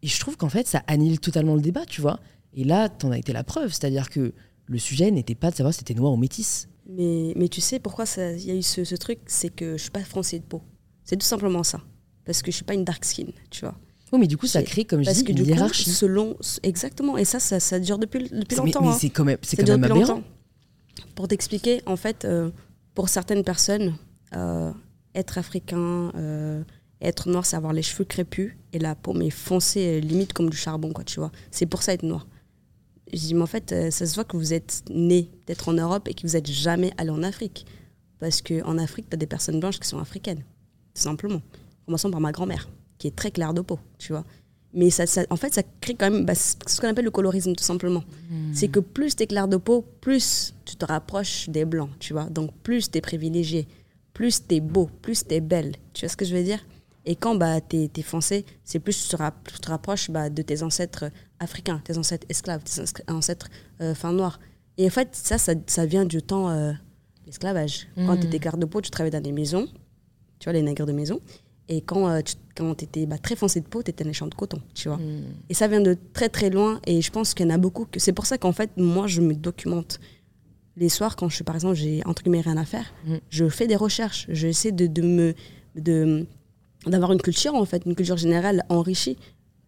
et 0.02 0.08
je 0.08 0.20
trouve 0.20 0.36
qu'en 0.36 0.48
fait 0.48 0.66
ça 0.66 0.82
annule 0.86 1.20
totalement 1.20 1.54
le 1.54 1.60
débat 1.60 1.86
tu 1.86 2.00
vois 2.00 2.20
et 2.54 2.64
là 2.64 2.88
t'en 2.88 3.10
as 3.10 3.18
été 3.18 3.32
la 3.32 3.44
preuve 3.44 3.68
c'est-à-dire 3.72 4.10
que 4.10 4.34
le 4.66 4.78
sujet 4.78 5.10
n'était 5.10 5.34
pas 5.34 5.50
de 5.50 5.56
savoir 5.56 5.72
si 5.72 5.78
c'était 5.80 5.94
noir 5.94 6.12
ou 6.12 6.16
métis 6.16 6.68
Mais, 6.88 7.32
mais 7.36 7.48
tu 7.48 7.60
sais 7.60 7.78
pourquoi 7.78 8.04
il 8.16 8.44
y 8.44 8.50
a 8.50 8.54
eu 8.54 8.62
ce, 8.62 8.84
ce 8.84 8.94
truc 8.94 9.18
C'est 9.26 9.50
que 9.50 9.76
je 9.76 9.82
suis 9.82 9.90
pas 9.90 10.02
français 10.04 10.38
de 10.38 10.44
peau. 10.44 10.62
C'est 11.04 11.16
tout 11.16 11.26
simplement 11.26 11.62
ça. 11.62 11.80
Parce 12.24 12.42
que 12.42 12.50
je 12.50 12.56
suis 12.56 12.64
pas 12.64 12.74
une 12.74 12.84
dark 12.84 13.04
skin, 13.04 13.26
tu 13.50 13.62
vois. 13.62 13.76
oui 14.12 14.20
mais 14.20 14.26
du 14.26 14.36
coup 14.36 14.46
ça 14.46 14.62
crée 14.62 14.84
comme 14.84 15.02
je 15.02 15.10
dis 15.10 15.24
que 15.24 15.30
une 15.30 15.36
du 15.36 15.42
coup, 15.42 15.48
hiérarchie 15.48 15.90
selon. 15.90 16.36
Exactement. 16.62 17.18
Et 17.18 17.24
ça, 17.24 17.40
ça, 17.40 17.58
ça 17.60 17.80
dure 17.80 17.98
depuis, 17.98 18.28
depuis 18.30 18.56
mais, 18.56 18.66
longtemps. 18.66 18.82
mais 18.82 18.88
hein. 18.88 18.96
c'est 18.98 19.10
quand 19.10 19.24
même 19.24 19.38
c'est 19.42 19.56
quand 19.56 19.66
même 19.66 19.84
aberrant 19.84 20.00
longtemps. 20.00 20.22
Pour 21.14 21.26
t'expliquer, 21.28 21.82
en 21.86 21.96
fait, 21.96 22.24
euh, 22.24 22.50
pour 22.94 23.08
certaines 23.08 23.44
personnes, 23.44 23.96
euh, 24.36 24.72
être 25.14 25.38
africain, 25.38 26.12
euh, 26.14 26.62
être 27.02 27.28
noir, 27.28 27.44
c'est 27.46 27.56
avoir 27.56 27.72
les 27.72 27.82
cheveux 27.82 28.04
crépus 28.04 28.56
et 28.72 28.78
la 28.78 28.94
peau 28.94 29.12
mais 29.12 29.30
foncée, 29.30 29.98
euh, 29.98 30.00
limite 30.00 30.32
comme 30.32 30.48
du 30.50 30.56
charbon, 30.56 30.92
quoi, 30.92 31.04
tu 31.04 31.18
vois. 31.20 31.30
C'est 31.50 31.66
pour 31.66 31.82
ça 31.82 31.92
être 31.92 32.02
noir. 32.04 32.26
Je 33.12 33.18
dis, 33.18 33.34
mais 33.34 33.42
en 33.42 33.46
fait, 33.46 33.72
euh, 33.72 33.90
ça 33.90 34.06
se 34.06 34.14
voit 34.14 34.24
que 34.24 34.36
vous 34.36 34.52
êtes 34.54 34.82
né 34.90 35.28
peut-être 35.44 35.68
en 35.68 35.72
Europe 35.74 36.08
et 36.08 36.14
que 36.14 36.26
vous 36.26 36.32
n'êtes 36.34 36.50
jamais 36.50 36.92
allé 36.96 37.10
en 37.10 37.22
Afrique. 37.22 37.66
Parce 38.20 38.40
qu'en 38.40 38.78
Afrique, 38.78 39.10
tu 39.10 39.14
as 39.14 39.18
des 39.18 39.26
personnes 39.26 39.60
blanches 39.60 39.78
qui 39.80 39.88
sont 39.88 39.98
africaines, 39.98 40.38
tout 40.94 41.02
simplement. 41.02 41.42
Commençons 41.86 42.10
par 42.10 42.20
ma 42.20 42.30
grand-mère, 42.32 42.68
qui 42.98 43.08
est 43.08 43.16
très 43.16 43.30
claire 43.32 43.52
de 43.52 43.60
peau, 43.60 43.78
tu 43.98 44.12
vois. 44.12 44.24
Mais 44.74 44.88
ça, 44.88 45.04
ça- 45.06 45.26
en 45.28 45.36
fait, 45.36 45.52
ça 45.52 45.62
crée 45.82 45.94
quand 45.94 46.10
même 46.10 46.24
bah, 46.24 46.34
ce 46.34 46.80
qu'on 46.80 46.88
appelle 46.88 47.04
le 47.04 47.10
colorisme, 47.10 47.54
tout 47.54 47.64
simplement. 47.64 48.04
C'est 48.54 48.68
que 48.68 48.80
plus 48.80 49.16
tu 49.16 49.24
es 49.24 49.26
clair 49.26 49.48
de 49.48 49.56
peau, 49.58 49.84
plus 50.00 50.54
tu 50.64 50.76
te 50.76 50.84
rapproches 50.86 51.48
des 51.50 51.64
blancs, 51.66 51.90
tu 51.98 52.12
vois. 52.14 52.24
Donc 52.30 52.52
plus 52.62 52.90
tu 52.90 52.96
es 52.96 53.00
privilégié, 53.02 53.66
plus 54.14 54.46
tu 54.46 54.54
es 54.54 54.60
beau, 54.60 54.88
plus 55.02 55.26
tu 55.26 55.34
es 55.34 55.40
belle. 55.40 55.74
Tu 55.92 56.06
vois 56.06 56.08
ce 56.08 56.16
que 56.16 56.24
je 56.24 56.34
veux 56.34 56.44
dire? 56.44 56.64
Et 57.04 57.16
quand 57.16 57.34
bah, 57.34 57.60
tu 57.60 57.88
es, 57.94 58.02
foncé, 58.02 58.44
c'est 58.64 58.78
plus 58.78 59.08
tu 59.08 59.16
te, 59.16 59.68
rapproches 59.68 60.10
bah, 60.10 60.30
de 60.30 60.42
tes 60.42 60.62
ancêtres 60.62 61.10
africains, 61.40 61.80
tes 61.84 61.98
ancêtres 61.98 62.26
esclaves, 62.28 62.62
tes 62.62 62.80
ancêtres 63.10 63.48
euh, 63.80 63.94
fins 63.94 64.12
noirs. 64.12 64.38
Et 64.78 64.86
en 64.86 64.90
fait, 64.90 65.08
ça, 65.12 65.38
ça, 65.38 65.54
ça 65.66 65.84
vient 65.84 66.04
du 66.04 66.22
temps 66.22 66.48
euh, 66.50 66.72
l'esclavage. 67.26 67.88
Quand 67.96 68.16
tu 68.16 68.26
étais 68.26 68.38
clair 68.38 68.56
de 68.56 68.66
peau, 68.66 68.80
tu 68.80 68.90
travaillais 68.90 69.10
dans 69.10 69.22
des 69.22 69.32
maisons, 69.32 69.66
tu 70.38 70.44
vois, 70.44 70.52
les 70.52 70.62
nègres 70.62 70.86
de 70.86 70.92
maison. 70.92 71.20
Et 71.68 71.80
quand, 71.80 72.08
euh, 72.08 72.20
tu, 72.20 72.34
quand 72.56 72.82
étais 72.82 73.06
bah, 73.06 73.18
très 73.18 73.36
foncé 73.36 73.60
de 73.60 73.66
peau, 73.66 73.82
tu 73.82 73.90
étais 73.90 74.06
un 74.06 74.12
champs 74.12 74.26
de 74.26 74.34
coton, 74.34 74.60
tu 74.74 74.88
vois. 74.88 74.98
Et 75.48 75.54
ça 75.54 75.68
vient 75.68 75.80
de 75.80 75.96
très 76.12 76.28
très 76.28 76.50
loin. 76.50 76.80
Et 76.86 77.02
je 77.02 77.10
pense 77.10 77.34
qu'il 77.34 77.46
y 77.46 77.50
en 77.50 77.54
a 77.54 77.58
beaucoup. 77.58 77.84
Que... 77.84 77.98
C'est 77.98 78.12
pour 78.12 78.26
ça 78.26 78.38
qu'en 78.38 78.52
fait, 78.52 78.70
moi, 78.76 79.06
je 79.06 79.20
me 79.20 79.34
documente. 79.34 79.98
Les 80.76 80.88
soirs, 80.88 81.16
quand 81.16 81.28
je 81.28 81.34
suis, 81.34 81.44
par 81.44 81.54
exemple, 81.54 81.74
j'ai 81.74 82.00
entre 82.06 82.22
guillemets 82.22 82.40
rien 82.40 82.56
à 82.56 82.64
faire, 82.64 82.94
Mm. 83.06 83.16
je 83.28 83.48
fais 83.48 83.66
des 83.66 83.76
recherches. 83.76 84.26
J'essaie 84.30 84.72
de, 84.72 84.86
de 84.86 85.02
me. 85.02 85.34
De, 85.74 86.26
d'avoir 86.86 87.12
une 87.12 87.20
culture, 87.20 87.54
en 87.54 87.64
fait, 87.64 87.82
une 87.86 87.94
culture 87.94 88.16
générale 88.16 88.64
enrichie. 88.68 89.16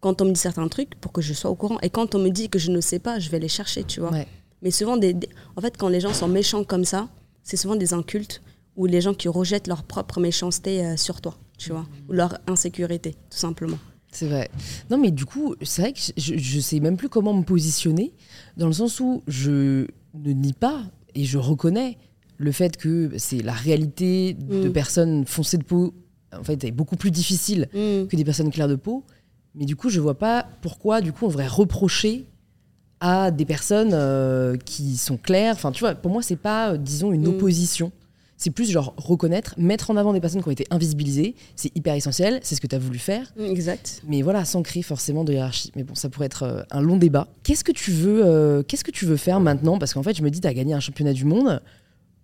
Quand 0.01 0.21
on 0.21 0.25
me 0.25 0.31
dit 0.31 0.39
certains 0.39 0.67
trucs, 0.67 0.95
pour 1.01 1.11
que 1.11 1.21
je 1.21 1.33
sois 1.33 1.49
au 1.49 1.55
courant. 1.55 1.79
Et 1.81 1.89
quand 1.89 2.13
on 2.15 2.19
me 2.19 2.29
dit 2.29 2.49
que 2.49 2.59
je 2.59 2.69
ne 2.71 2.81
sais 2.81 2.99
pas, 2.99 3.17
je 3.19 3.29
vais 3.29 3.39
les 3.39 3.47
chercher, 3.47 3.83
tu 3.83 3.99
vois. 4.01 4.11
Ouais. 4.11 4.27
Mais 4.61 4.71
souvent, 4.71 4.97
des, 4.97 5.13
des- 5.13 5.29
en 5.55 5.61
fait, 5.61 5.77
quand 5.77 5.87
les 5.89 5.99
gens 5.99 6.13
sont 6.13 6.27
méchants 6.27 6.63
comme 6.63 6.85
ça, 6.85 7.07
c'est 7.43 7.57
souvent 7.57 7.75
des 7.75 7.93
incultes 7.93 8.41
ou 8.75 8.85
les 8.85 9.01
gens 9.01 9.13
qui 9.13 9.27
rejettent 9.29 9.67
leur 9.67 9.83
propre 9.83 10.19
méchanceté 10.19 10.85
euh, 10.85 10.97
sur 10.97 11.21
toi, 11.21 11.35
tu 11.57 11.71
vois, 11.71 11.85
ou 12.09 12.13
leur 12.13 12.37
insécurité, 12.47 13.11
tout 13.29 13.37
simplement. 13.37 13.77
C'est 14.11 14.27
vrai. 14.27 14.49
Non, 14.89 14.97
mais 14.97 15.11
du 15.11 15.25
coup, 15.25 15.55
c'est 15.61 15.81
vrai 15.81 15.93
que 15.93 15.99
je, 16.17 16.35
je 16.37 16.59
sais 16.59 16.79
même 16.79 16.97
plus 16.97 17.09
comment 17.09 17.33
me 17.33 17.43
positionner, 17.43 18.13
dans 18.57 18.67
le 18.67 18.73
sens 18.73 18.99
où 18.99 19.23
je 19.27 19.87
ne 20.13 20.31
nie 20.31 20.53
pas 20.53 20.83
et 21.15 21.23
je 21.25 21.37
reconnais 21.37 21.97
le 22.37 22.51
fait 22.51 22.75
que 22.77 23.11
c'est 23.17 23.41
la 23.41 23.53
réalité 23.53 24.33
de 24.33 24.67
Mm. 24.69 24.73
personnes 24.73 25.25
foncées 25.25 25.57
de 25.57 25.63
peau, 25.63 25.93
en 26.39 26.43
fait, 26.43 26.63
est 26.63 26.71
beaucoup 26.71 26.95
plus 26.95 27.11
difficile 27.11 27.67
Mm. 27.73 28.07
que 28.07 28.15
des 28.15 28.23
personnes 28.25 28.51
claires 28.51 28.67
de 28.67 28.75
peau. 28.75 29.03
Mais 29.55 29.65
du 29.65 29.75
coup, 29.75 29.89
je 29.89 29.99
vois 29.99 30.17
pas 30.17 30.45
pourquoi, 30.61 31.01
du 31.01 31.11
coup, 31.13 31.25
on 31.25 31.29
devrait 31.29 31.47
reprocher 31.47 32.25
à 32.99 33.31
des 33.31 33.45
personnes 33.45 33.91
euh, 33.93 34.57
qui 34.57 34.97
sont 34.97 35.17
claires. 35.17 35.53
Enfin, 35.55 35.71
tu 35.71 35.81
vois, 35.81 35.95
pour 35.95 36.11
moi, 36.11 36.21
c'est 36.21 36.35
pas, 36.35 36.71
euh, 36.71 36.77
disons, 36.77 37.11
une 37.11 37.23
Mm. 37.23 37.35
opposition. 37.35 37.91
C'est 38.37 38.49
plus 38.51 38.69
genre 38.69 38.93
reconnaître, 38.97 39.55
mettre 39.57 39.91
en 39.91 39.95
avant 39.95 40.11
des 40.11 40.19
personnes 40.19 40.41
qui 40.41 40.47
ont 40.49 40.51
été 40.51 40.65
invisibilisées. 40.69 41.35
C'est 41.55 41.71
hyper 41.75 41.93
essentiel. 41.95 42.41
C'est 42.43 42.55
ce 42.55 42.59
que 42.61 42.67
tu 42.67 42.75
as 42.75 42.79
voulu 42.79 42.99
faire. 42.99 43.31
Mm, 43.37 43.43
Exact. 43.45 44.01
Mais 44.07 44.21
voilà, 44.23 44.43
sans 44.43 44.61
créer 44.61 44.83
forcément 44.83 45.23
de 45.23 45.31
hiérarchie. 45.31 45.71
Mais 45.77 45.83
bon, 45.83 45.95
ça 45.95 46.09
pourrait 46.09 46.25
être 46.25 46.43
euh, 46.43 46.61
un 46.71 46.81
long 46.81 46.97
débat. 46.97 47.27
Qu'est-ce 47.43 47.63
que 47.63 47.71
tu 47.71 47.91
veux, 47.91 48.25
euh, 48.25 48.61
qu'est-ce 48.63 48.83
que 48.83 48.91
tu 48.91 49.05
veux 49.05 49.15
faire 49.17 49.39
maintenant? 49.39 49.79
Parce 49.79 49.93
qu'en 49.93 50.03
fait, 50.03 50.17
je 50.17 50.21
me 50.21 50.29
dis, 50.29 50.41
tu 50.41 50.47
as 50.47 50.53
gagné 50.53 50.73
un 50.73 50.81
championnat 50.81 51.13
du 51.13 51.23
monde. 51.25 51.61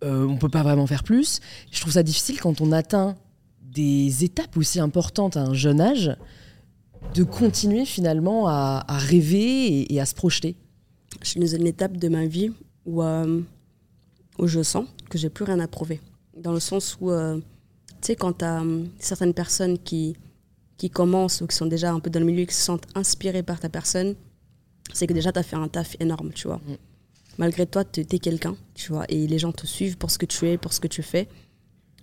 On 0.04 0.36
peut 0.38 0.50
pas 0.50 0.64
vraiment 0.64 0.88
faire 0.88 1.04
plus. 1.04 1.40
Je 1.72 1.80
trouve 1.80 1.94
ça 1.94 2.02
difficile 2.02 2.42
quand 2.42 2.60
on 2.60 2.72
atteint 2.72 3.16
des 3.74 4.24
étapes 4.24 4.58
aussi 4.58 4.80
importantes 4.80 5.38
à 5.38 5.44
un 5.44 5.54
jeune 5.54 5.82
âge 5.82 6.16
de 7.14 7.24
continuer 7.24 7.86
finalement 7.86 8.48
à, 8.48 8.84
à 8.88 8.98
rêver 8.98 9.66
et, 9.68 9.94
et 9.94 10.02
à 10.02 10.06
se 10.06 10.14
projeter. 10.14 10.56
Je 11.22 11.30
suis 11.30 11.40
dans 11.40 11.48
une 11.48 11.68
étape 11.68 11.98
de 11.98 12.08
ma 12.08 12.26
vie 12.26 12.52
où, 12.86 13.04
euh, 13.04 13.42
où 14.40 14.48
je 14.48 14.62
sens 14.64 14.86
que 15.10 15.18
j'ai 15.18 15.30
plus 15.30 15.46
rien 15.46 15.60
à 15.60 15.68
prouver. 15.68 16.00
Dans 16.38 16.54
le 16.54 16.60
sens 16.60 16.98
où, 17.02 17.12
euh, 17.12 17.38
tu 18.02 18.08
sais, 18.08 18.16
quand 18.16 18.40
tu 18.40 18.46
as 18.46 18.64
certaines 19.00 19.34
personnes 19.34 19.78
qui, 19.78 20.16
qui 20.78 20.90
commencent 20.90 21.42
ou 21.42 21.48
qui 21.48 21.56
sont 21.56 21.66
déjà 21.66 21.92
un 21.92 22.00
peu 22.00 22.10
dans 22.10 22.20
le 22.20 22.26
milieu, 22.26 22.46
qui 22.46 22.56
se 22.56 22.64
sentent 22.64 22.88
inspirées 22.96 23.44
par 23.44 23.60
ta 23.60 23.70
personne, 23.70 24.16
c'est 24.94 25.08
que 25.08 25.14
déjà 25.14 25.32
tu 25.32 25.40
as 25.40 25.44
fait 25.44 25.56
un 25.56 25.68
taf 25.68 25.96
énorme, 26.00 26.32
tu 26.34 26.48
vois. 26.48 26.58
Mm. 26.58 26.78
Malgré 27.38 27.66
toi, 27.66 27.84
tu 27.84 28.02
es 28.02 28.20
quelqu'un, 28.20 28.56
tu 28.74 28.92
vois, 28.92 29.06
et 29.10 29.28
les 29.28 29.40
gens 29.40 29.52
te 29.52 29.66
suivent 29.66 29.98
pour 29.98 30.12
ce 30.12 30.18
que 30.18 30.26
tu 30.26 30.48
es, 30.50 30.58
pour 30.58 30.74
ce 30.74 30.80
que 30.80 30.88
tu 30.88 31.02
fais. 31.02 31.28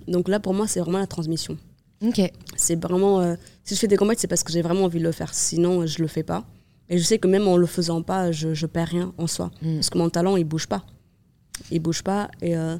Donc 0.08 0.28
là, 0.28 0.40
pour 0.40 0.54
moi, 0.54 0.66
c'est 0.66 0.80
vraiment 0.80 0.98
la 0.98 1.06
transmission. 1.06 1.56
Ok. 2.02 2.20
C'est 2.56 2.82
vraiment. 2.82 3.20
euh, 3.20 3.36
si 3.64 3.74
je 3.74 3.80
fais 3.80 3.86
des 3.88 3.96
combats, 3.96 4.14
c'est 4.16 4.26
parce 4.28 4.42
que 4.42 4.52
j'ai 4.52 4.62
vraiment 4.62 4.84
envie 4.84 4.98
de 4.98 5.04
le 5.04 5.12
faire. 5.12 5.34
Sinon, 5.34 5.82
euh, 5.82 5.86
je 5.86 6.00
le 6.00 6.08
fais 6.08 6.22
pas. 6.22 6.44
Et 6.88 6.98
je 6.98 7.04
sais 7.04 7.18
que 7.18 7.28
même 7.28 7.46
en 7.46 7.56
le 7.56 7.66
faisant 7.66 8.02
pas, 8.02 8.32
je, 8.32 8.54
je 8.54 8.66
perds 8.66 8.88
rien 8.88 9.12
en 9.18 9.26
soi. 9.26 9.50
Mm. 9.62 9.74
Parce 9.74 9.90
que 9.90 9.98
mon 9.98 10.08
talent, 10.10 10.36
il 10.36 10.44
bouge 10.44 10.66
pas. 10.66 10.84
Il 11.70 11.80
bouge 11.80 12.02
pas. 12.02 12.30
Et 12.40 12.56
euh, 12.56 12.78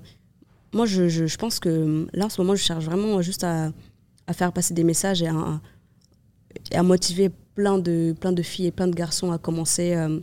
moi, 0.73 0.87
je, 0.87 1.09
je, 1.09 1.27
je 1.27 1.37
pense 1.37 1.59
que 1.61 2.07
là, 2.13 2.27
en 2.27 2.29
ce 2.29 2.41
moment, 2.41 2.55
je 2.55 2.63
cherche 2.63 2.85
vraiment 2.85 3.21
juste 3.23 3.45
à, 3.45 3.73
à 4.27 4.33
faire 4.33 4.53
passer 4.53 4.73
des 4.73 4.85
messages 4.85 5.21
et 5.23 5.27
à, 5.29 5.61
et 6.71 6.77
à 6.77 6.83
motiver 6.83 7.31
plein 7.55 7.79
de, 7.79 8.15
plein 8.19 8.33
de 8.33 8.43
filles 8.43 8.67
et 8.67 8.71
plein 8.73 8.87
de 8.89 8.95
garçons 8.95 9.31
à 9.33 9.39
commencer 9.39 9.95
euh, 9.95 10.21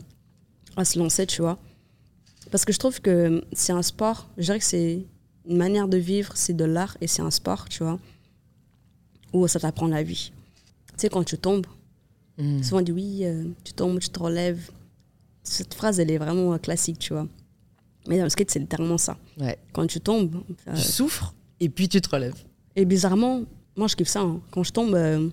à 0.76 0.84
se 0.84 0.98
lancer, 0.98 1.26
tu 1.26 1.42
vois. 1.42 1.56
Parce 1.56 2.50
Parce 2.50 2.64
que 2.64 2.72
je 2.72 2.78
trouve 2.78 3.00
que 3.00 3.42
c'est 3.52 3.72
un 3.72 3.82
sport, 3.82 4.28
je 4.38 4.44
dirais 4.44 4.58
que 4.58 4.64
c'est 4.64 5.04
une 5.48 5.56
manière 5.56 5.88
de 5.88 5.96
vivre, 5.96 6.32
c'est 6.34 6.54
de 6.54 6.64
l'art 6.64 6.96
et 7.00 7.06
c'est 7.06 7.22
un 7.22 7.30
sport, 7.30 7.68
tu 7.68 7.82
vois, 7.82 7.98
où 9.32 9.46
ça 9.48 9.60
t'apprend 9.60 9.86
la 9.86 10.02
vie. 10.02 10.32
Tu 10.88 10.94
sais, 10.98 11.08
quand 11.08 11.24
tu 11.24 11.36
tombes, 11.38 11.66
Mm. 12.38 12.62
souvent 12.62 12.80
on 12.80 12.82
dit 12.82 12.92
oui, 12.92 13.20
euh, 13.24 13.44
tu 13.64 13.72
tombes, 13.72 13.98
tu 13.98 14.08
te 14.10 14.18
relèves. 14.18 14.70
Cette 15.42 15.72
phrase, 15.74 16.00
elle 16.00 16.10
est 16.10 16.18
vraiment 16.18 16.52
euh, 16.52 16.58
classique, 16.58 16.98
tu 16.98 17.12
vois. 17.14 17.26
Mais 18.08 18.18
dans 18.18 18.24
le 18.24 18.30
skate, 18.30 18.50
c'est 18.50 18.58
littéralement 18.58 18.98
ça. 18.98 19.16
Ouais. 19.40 19.56
Quand 19.72 19.86
tu 19.86 20.00
tombes, 20.00 20.42
euh, 20.68 20.74
Tu 20.74 20.82
souffres 20.82 21.34
et 21.60 21.68
puis 21.70 21.88
tu 21.88 22.00
te 22.00 22.08
relèves. 22.10 22.36
et 22.76 22.84
bizarrement, 22.84 23.42
moi 23.76 23.88
je 23.88 23.96
kiffe 23.96 24.08
ça. 24.08 24.20
hein. 24.20 24.40
Quand 24.50 24.62
je 24.64 24.72
tombe, 24.72 24.94
euh, 24.94 25.28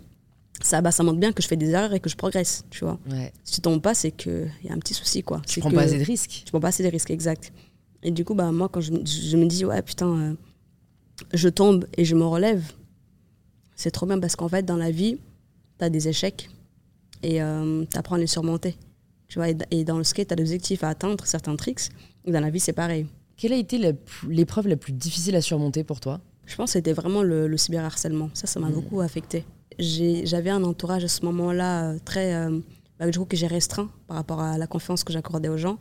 ça, 0.61 0.79
bah, 0.81 0.91
ça 0.91 1.03
montre 1.03 1.19
bien 1.19 1.33
que 1.33 1.41
je 1.43 1.47
fais 1.49 1.57
des 1.57 1.71
erreurs 1.71 1.93
et 1.93 1.99
que 1.99 2.09
je 2.09 2.15
progresse, 2.15 2.63
tu 2.69 2.85
vois. 2.85 2.97
Ouais. 3.09 3.33
Si 3.43 3.55
tu 3.55 3.61
tombes 3.61 3.81
pas, 3.81 3.93
c'est 3.93 4.11
qu'il 4.11 4.49
y 4.63 4.69
a 4.69 4.73
un 4.73 4.79
petit 4.79 4.93
souci, 4.93 5.23
quoi. 5.23 5.41
Tu 5.45 5.59
prends 5.59 5.69
que 5.71 5.75
pas 5.75 5.81
assez 5.83 5.99
de 5.99 6.05
risques. 6.05 6.43
Je 6.45 6.51
prends 6.51 6.61
pas 6.61 6.69
assez 6.69 6.83
de 6.83 6.87
risques, 6.89 7.11
exact. 7.11 7.51
Et 8.03 8.11
du 8.11 8.23
coup, 8.25 8.35
bah, 8.35 8.51
moi, 8.51 8.69
quand 8.69 8.81
je, 8.81 8.91
me- 8.91 9.05
je 9.05 9.37
me 9.37 9.45
dis, 9.45 9.65
ouais, 9.65 9.81
putain, 9.81 10.07
euh, 10.07 10.33
je 11.33 11.49
tombe 11.49 11.85
et 11.97 12.05
je 12.05 12.15
me 12.15 12.25
relève, 12.25 12.63
c'est 13.75 13.91
trop 13.91 14.05
bien 14.05 14.19
parce 14.19 14.35
qu'en 14.35 14.49
fait, 14.49 14.63
dans 14.63 14.77
la 14.77 14.91
vie, 14.91 15.17
tu 15.79 15.85
as 15.85 15.89
des 15.89 16.07
échecs 16.07 16.49
et 17.23 17.39
tu 17.89 17.97
apprends 17.97 18.15
à 18.15 18.19
les 18.19 18.27
surmonter. 18.27 18.75
Tu 19.27 19.39
vois, 19.39 19.49
et, 19.49 19.57
et 19.71 19.83
dans 19.83 19.97
le 19.97 20.03
skate, 20.03 20.27
tu 20.27 20.33
as 20.33 20.35
des 20.35 20.43
objectifs 20.43 20.83
à 20.83 20.89
atteindre, 20.89 21.25
certains 21.25 21.55
tricks. 21.55 21.89
Dans 22.27 22.39
la 22.39 22.49
vie, 22.49 22.59
c'est 22.59 22.73
pareil. 22.73 23.07
Quelle 23.37 23.53
a 23.53 23.57
été 23.57 23.79
l'épreuve 24.29 24.67
la 24.67 24.75
plus 24.75 24.93
difficile 24.93 25.35
à 25.35 25.41
surmonter 25.41 25.83
pour 25.83 25.99
toi? 25.99 26.19
Je 26.45 26.55
pense 26.55 26.69
que 26.69 26.73
c'était 26.73 26.93
vraiment 26.93 27.23
le, 27.23 27.47
le 27.47 27.57
cyberharcèlement. 27.57 28.29
Ça, 28.33 28.47
ça 28.47 28.59
m'a 28.59 28.67
Mhm. 28.67 28.73
beaucoup 28.75 29.01
affecté. 29.01 29.45
J'avais 29.79 30.49
un 30.51 30.63
entourage 30.63 31.03
à 31.03 31.07
ce 31.07 31.25
moment-là 31.25 31.91
euh, 31.93 31.99
très. 32.03 32.35
euh, 32.35 32.59
bah, 32.99 33.09
du 33.09 33.17
coup, 33.17 33.25
que 33.25 33.35
j'ai 33.37 33.47
restreint 33.47 33.89
par 34.07 34.17
rapport 34.17 34.39
à 34.41 34.57
la 34.57 34.67
confiance 34.67 35.03
que 35.03 35.11
j'accordais 35.11 35.49
aux 35.49 35.57
gens. 35.57 35.79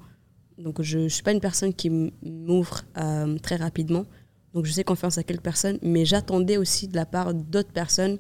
Donc, 0.59 0.83
je 0.83 0.99
ne 0.99 1.09
suis 1.09 1.23
pas 1.23 1.33
une 1.33 1.41
personne 1.41 1.73
qui 1.75 1.91
m'ouvre 2.23 2.83
euh, 2.99 3.37
très 3.39 3.57
rapidement. 3.57 4.05
Donc, 4.55 4.67
je 4.67 4.73
sais 4.73 4.85
confiance 4.85 5.19
à 5.19 5.23
quelques 5.23 5.43
personnes, 5.43 5.79
mais 5.83 6.05
j'attendais 6.05 6.57
aussi 6.59 6.89
de 6.89 6.95
la 6.97 7.07
part 7.07 7.33
d'autres 7.35 7.73
personnes, 7.73 8.19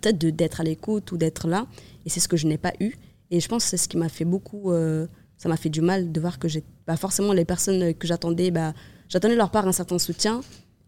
peut-être 0.00 0.18
de- 0.18 0.30
d'être 0.30 0.60
à 0.60 0.64
l'écoute 0.64 1.10
ou 1.12 1.16
d'être 1.16 1.48
là. 1.48 1.66
Et 2.04 2.10
c'est 2.10 2.20
ce 2.20 2.28
que 2.28 2.36
je 2.36 2.46
n'ai 2.46 2.58
pas 2.58 2.72
eu. 2.80 2.92
Et 3.30 3.40
je 3.40 3.48
pense 3.48 3.64
que 3.64 3.70
c'est 3.70 3.76
ce 3.76 3.88
qui 3.88 3.96
m'a 3.96 4.08
fait 4.08 4.24
beaucoup. 4.24 4.72
euh, 4.72 5.06
ça 5.36 5.48
m'a 5.48 5.56
fait 5.56 5.68
du 5.70 5.80
mal 5.80 6.10
de 6.10 6.20
voir 6.20 6.38
que 6.38 6.48
j'ai. 6.48 6.64
Bah, 6.86 6.96
forcément, 6.96 7.32
les 7.32 7.44
personnes 7.44 7.94
que 7.94 8.06
j'attendais, 8.08 8.50
bah, 8.50 8.74
j'attendais 9.08 9.36
leur 9.36 9.50
part 9.50 9.66
un 9.68 9.72
certain 9.72 9.98
soutien. 9.98 10.40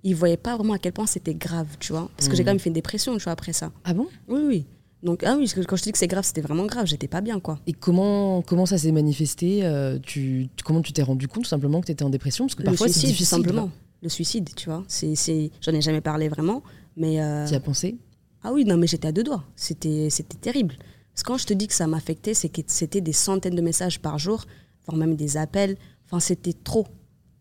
Ils 0.03 0.17
voyaient 0.17 0.37
pas 0.39 0.57
vraiment 0.57 0.73
à 0.73 0.79
quel 0.79 0.93
point 0.93 1.07
c'était 1.07 1.35
grave, 1.35 1.69
tu 1.79 1.93
vois. 1.93 2.11
Parce 2.17 2.29
que 2.29 2.35
j'ai 2.35 2.43
Mhm. 2.43 2.47
quand 2.47 2.53
même 2.53 2.59
fait 2.59 2.71
une 2.71 2.75
dépression, 2.75 3.17
tu 3.17 3.25
vois, 3.25 3.33
après 3.35 3.53
ça. 3.53 3.71
Ah 3.85 3.93
bon? 3.95 4.09
Oui, 4.29 4.41
oui. 4.47 4.67
Donc, 5.03 5.24
ah 5.24 5.36
oui, 5.38 5.51
quand 5.66 5.76
je 5.76 5.80
te 5.82 5.84
dis 5.84 5.92
que 5.92 5.98
c'est 5.98 6.07
grave, 6.07 6.24
c'était 6.24 6.42
vraiment 6.42 6.66
grave. 6.66 6.86
J'étais 6.86 7.09
pas 7.09 7.20
bien, 7.22 7.40
quoi. 7.40 7.59
Et 7.66 7.72
comment, 7.72 8.42
comment 8.42 8.66
ça 8.66 8.76
s'est 8.76 8.92
manifesté 8.92 9.64
euh, 9.64 9.98
tu, 10.03 10.48
Comment 10.64 10.82
tu 10.82 10.92
t'es 10.92 11.03
rendu 11.03 11.26
compte 11.26 11.44
tout 11.44 11.48
simplement 11.48 11.80
que 11.80 11.86
tu 11.86 11.92
étais 11.92 12.05
en 12.05 12.11
dépression? 12.11 12.44
Parce 12.46 12.55
que 12.55 12.62
parfois 12.62 12.86
c'est 12.88 12.92
suicide, 12.92 13.09
tout 13.09 13.12
difficile. 13.12 13.26
simplement. 13.38 13.70
Le 14.03 14.09
suicide, 14.09 14.51
tu 14.55 14.66
vois. 14.68 14.84
C'est, 14.88 15.14
c'est... 15.14 15.51
J'en 15.62 15.72
ai 15.72 15.80
jamais 15.80 16.01
parlé 16.03 16.28
vraiment, 16.28 16.62
mais. 16.96 17.20
euh, 17.22 17.46
Tu 17.46 17.53
y 17.53 17.57
as 17.57 17.61
pensé? 17.61 17.96
Ah 18.42 18.53
oui, 18.53 18.64
non, 18.64 18.76
mais 18.76 18.86
j'étais 18.86 19.09
à 19.09 19.12
deux 19.12 19.22
doigts. 19.22 19.44
C'était, 19.57 20.09
c'était 20.11 20.36
terrible. 20.38 20.76
Parce 21.12 21.22
que 21.22 21.28
quand 21.28 21.38
je 21.38 21.46
te 21.46 21.55
dis 21.55 21.66
que 21.66 21.74
ça 21.74 21.86
m'affectait, 21.86 22.34
c'est 22.34 22.48
que 22.48 22.61
c'était 22.66 23.01
des 23.03 23.12
centaines 23.12 23.55
de 23.57 23.61
messages 23.62 24.01
par 24.01 24.18
jour, 24.18 24.44
voire 24.86 24.96
même 24.98 25.16
des 25.16 25.36
appels. 25.36 25.76
Enfin, 26.07 26.20
c'était 26.20 26.53
trop. 26.55 26.86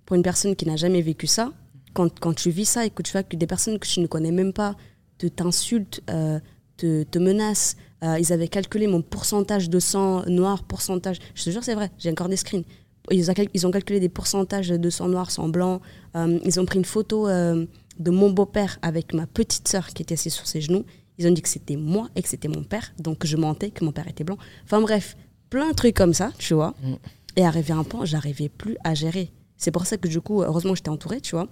Pour 0.05 0.15
une 0.15 0.23
personne 0.23 0.55
qui 0.55 0.65
n'a 0.65 0.75
jamais 0.75 1.01
vécu 1.01 1.27
ça, 1.27 1.51
quand, 1.93 2.19
quand 2.19 2.33
tu 2.33 2.49
vis 2.51 2.65
ça 2.65 2.85
et 2.85 2.89
que 2.89 3.01
tu 3.03 3.11
vois 3.11 3.23
que 3.23 3.35
des 3.35 3.47
personnes 3.47 3.79
que 3.79 3.87
tu 3.87 3.99
ne 4.01 4.07
connais 4.07 4.31
même 4.31 4.53
pas 4.53 4.75
te 5.17 5.27
t'insultent, 5.27 6.01
euh, 6.09 6.39
te, 6.79 7.03
te 7.03 7.19
menacent, 7.19 7.75
euh, 8.03 8.17
ils 8.19 8.31
avaient 8.31 8.47
calculé 8.47 8.87
mon 8.87 9.01
pourcentage 9.01 9.69
de 9.69 9.79
sang 9.79 10.23
noir, 10.27 10.63
pourcentage. 10.63 11.17
Je 11.35 11.43
te 11.43 11.49
jure, 11.49 11.63
c'est 11.63 11.75
vrai, 11.75 11.91
j'ai 11.97 12.09
encore 12.09 12.29
des 12.29 12.37
screens. 12.37 12.63
Ils 13.11 13.29
ont, 13.29 13.33
cal- 13.33 13.49
ils 13.53 13.65
ont 13.67 13.71
calculé 13.71 13.99
des 13.99 14.09
pourcentages 14.09 14.69
de 14.69 14.89
sang 14.89 15.07
noir, 15.07 15.31
sang 15.31 15.49
blanc. 15.49 15.81
Euh, 16.15 16.39
ils 16.45 16.59
ont 16.59 16.65
pris 16.65 16.77
une 16.79 16.85
photo 16.85 17.27
euh, 17.27 17.65
de 17.97 18.11
mon 18.11 18.29
beau-père 18.29 18.77
avec 18.81 19.13
ma 19.13 19.25
petite 19.27 19.67
sœur 19.67 19.87
qui 19.89 20.03
était 20.03 20.13
assise 20.13 20.33
sur 20.33 20.47
ses 20.47 20.61
genoux. 20.61 20.85
Ils 21.17 21.27
ont 21.27 21.31
dit 21.31 21.41
que 21.41 21.49
c'était 21.49 21.75
moi 21.75 22.07
et 22.15 22.21
que 22.21 22.29
c'était 22.29 22.47
mon 22.47 22.63
père. 22.63 22.93
Donc 22.99 23.25
je 23.25 23.35
mentais 23.35 23.71
que 23.71 23.83
mon 23.83 23.91
père 23.91 24.07
était 24.07 24.23
blanc. 24.23 24.37
Enfin 24.63 24.79
bref, 24.79 25.17
plein 25.49 25.69
de 25.69 25.75
trucs 25.75 25.95
comme 25.95 26.13
ça, 26.13 26.31
tu 26.37 26.53
vois. 26.53 26.75
Mm. 26.83 26.93
Et 27.37 27.45
arrivé 27.45 27.73
à 27.73 27.77
un 27.77 27.83
point, 27.83 28.05
j'arrivais 28.05 28.49
plus 28.49 28.77
à 28.83 28.93
gérer. 28.93 29.31
C'est 29.57 29.71
pour 29.71 29.85
ça 29.85 29.97
que 29.97 30.07
du 30.07 30.21
coup, 30.21 30.41
heureusement, 30.43 30.75
j'étais 30.75 30.89
entourée, 30.89 31.19
tu 31.19 31.35
vois. 31.35 31.47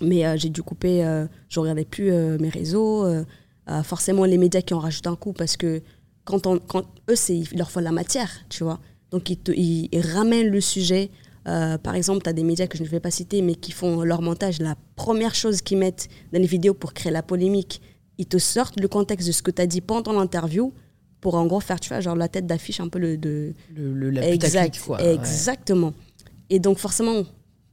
Mais 0.00 0.36
j'ai 0.38 0.48
dû 0.48 0.62
couper, 0.62 1.02
je 1.48 1.60
regardais 1.60 1.84
plus 1.84 2.10
mes 2.40 2.48
réseaux, 2.48 3.06
euh, 3.68 3.82
forcément 3.82 4.24
les 4.24 4.38
médias 4.38 4.62
qui 4.62 4.74
en 4.74 4.78
rajoutent 4.80 5.06
un 5.06 5.16
coup 5.16 5.32
parce 5.32 5.56
que 5.56 5.82
quand, 6.24 6.46
on, 6.46 6.58
quand 6.58 6.84
eux, 7.10 7.16
c'est, 7.16 7.36
il 7.36 7.48
leur 7.58 7.70
faut 7.70 7.80
la 7.80 7.92
matière, 7.92 8.30
tu 8.48 8.64
vois. 8.64 8.80
Donc 9.10 9.28
ils, 9.30 9.36
te- 9.38 9.52
ils- 9.52 9.88
ils 9.92 10.00
ramènent 10.00 10.48
le 10.50 10.60
sujet. 10.60 11.10
Euh, 11.48 11.76
par 11.78 11.94
exemple, 11.96 12.22
tu 12.22 12.30
as 12.30 12.32
des 12.32 12.44
médias 12.44 12.66
que 12.68 12.78
je 12.78 12.82
ne 12.84 12.88
vais 12.88 13.00
pas 13.00 13.10
citer, 13.10 13.42
mais 13.42 13.54
qui 13.56 13.72
font 13.72 14.02
leur 14.02 14.22
montage. 14.22 14.60
La 14.60 14.76
première 14.96 15.34
chose 15.34 15.60
qu'ils 15.60 15.78
mettent 15.78 16.08
dans 16.32 16.38
les 16.40 16.46
vidéos 16.46 16.74
pour 16.74 16.92
créer 16.92 17.10
la 17.12 17.22
polémique, 17.22 17.82
ils 18.18 18.26
te 18.26 18.38
sortent 18.38 18.78
le 18.80 18.86
contexte 18.88 19.26
de 19.26 19.32
ce 19.32 19.42
que 19.42 19.50
tu 19.50 19.60
as 19.60 19.66
dit 19.66 19.80
pendant 19.80 20.12
l'interview 20.12 20.72
pour 21.20 21.34
en 21.34 21.46
gros 21.46 21.60
faire, 21.60 21.78
tu 21.80 21.88
vois, 21.88 22.00
genre 22.00 22.16
la 22.16 22.28
tête 22.28 22.46
d'affiche 22.46 22.80
un 22.80 22.88
peu 22.88 22.98
le, 23.00 23.16
de, 23.16 23.54
le, 23.74 23.92
le- 23.94 24.10
la 24.10 24.28
exact, 24.28 24.78
quoi. 24.84 25.00
ouais. 25.02 25.14
exactement. 25.14 25.92
Et 26.50 26.58
donc 26.60 26.78
forcément, 26.78 27.22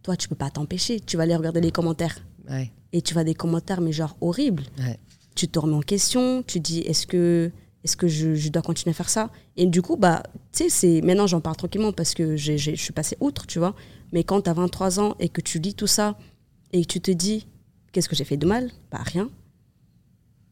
toi, 0.03 0.15
tu 0.15 0.27
peux 0.27 0.35
pas 0.35 0.49
t'empêcher. 0.49 0.99
Tu 0.99 1.17
vas 1.17 1.23
aller 1.23 1.35
regarder 1.35 1.61
les 1.61 1.71
commentaires 1.71 2.17
Ouais, 2.49 2.71
et 2.93 3.01
tu 3.03 3.13
vas 3.13 3.23
des 3.23 3.35
commentaires 3.35 3.81
mais 3.81 3.91
genre 3.91 4.17
horribles. 4.21 4.63
ouais. 4.79 4.97
Tu 5.35 5.47
te 5.47 5.59
remets 5.59 5.75
en 5.75 5.81
question. 5.81 6.43
Tu 6.43 6.59
dis 6.59 6.79
est-ce 6.79 7.07
que 7.07 7.51
est-ce 7.83 7.95
que 7.95 8.09
je, 8.09 8.49
dois 8.49 8.61
continuer 8.61 8.91
à 8.91 8.93
faire 8.93 9.09
ça? 9.09 9.29
Et 9.55 9.65
du 9.65 9.81
coup, 9.81 9.95
bah, 9.95 10.23
tu 10.51 10.69
sais, 10.69 11.01
maintenant 11.01 11.27
j'en 11.27 11.39
parle 11.39 11.55
tranquillement 11.55 11.93
parce 11.93 12.13
que 12.13 12.35
je 12.35 12.75
suis 12.75 12.93
passée 12.93 13.15
outre, 13.21 13.47
tu 13.47 13.57
vois. 13.59 13.73
Mais 14.11 14.23
quand 14.23 14.41
tu 14.41 14.49
as 14.49 14.53
23 14.53 14.99
ans 14.99 15.15
et 15.19 15.29
que 15.29 15.39
tu 15.39 15.59
lis 15.59 15.75
tout 15.75 15.87
ça 15.87 16.17
et 16.73 16.81
que 16.83 16.91
tu 16.91 16.99
te 16.99 17.11
dis 17.11 17.47
qu'est-ce 17.91 18.09
que 18.09 18.15
j'ai 18.15 18.25
fait 18.25 18.37
de 18.37 18.45
mal? 18.45 18.69
Bah 18.91 18.99
rien. 19.01 19.29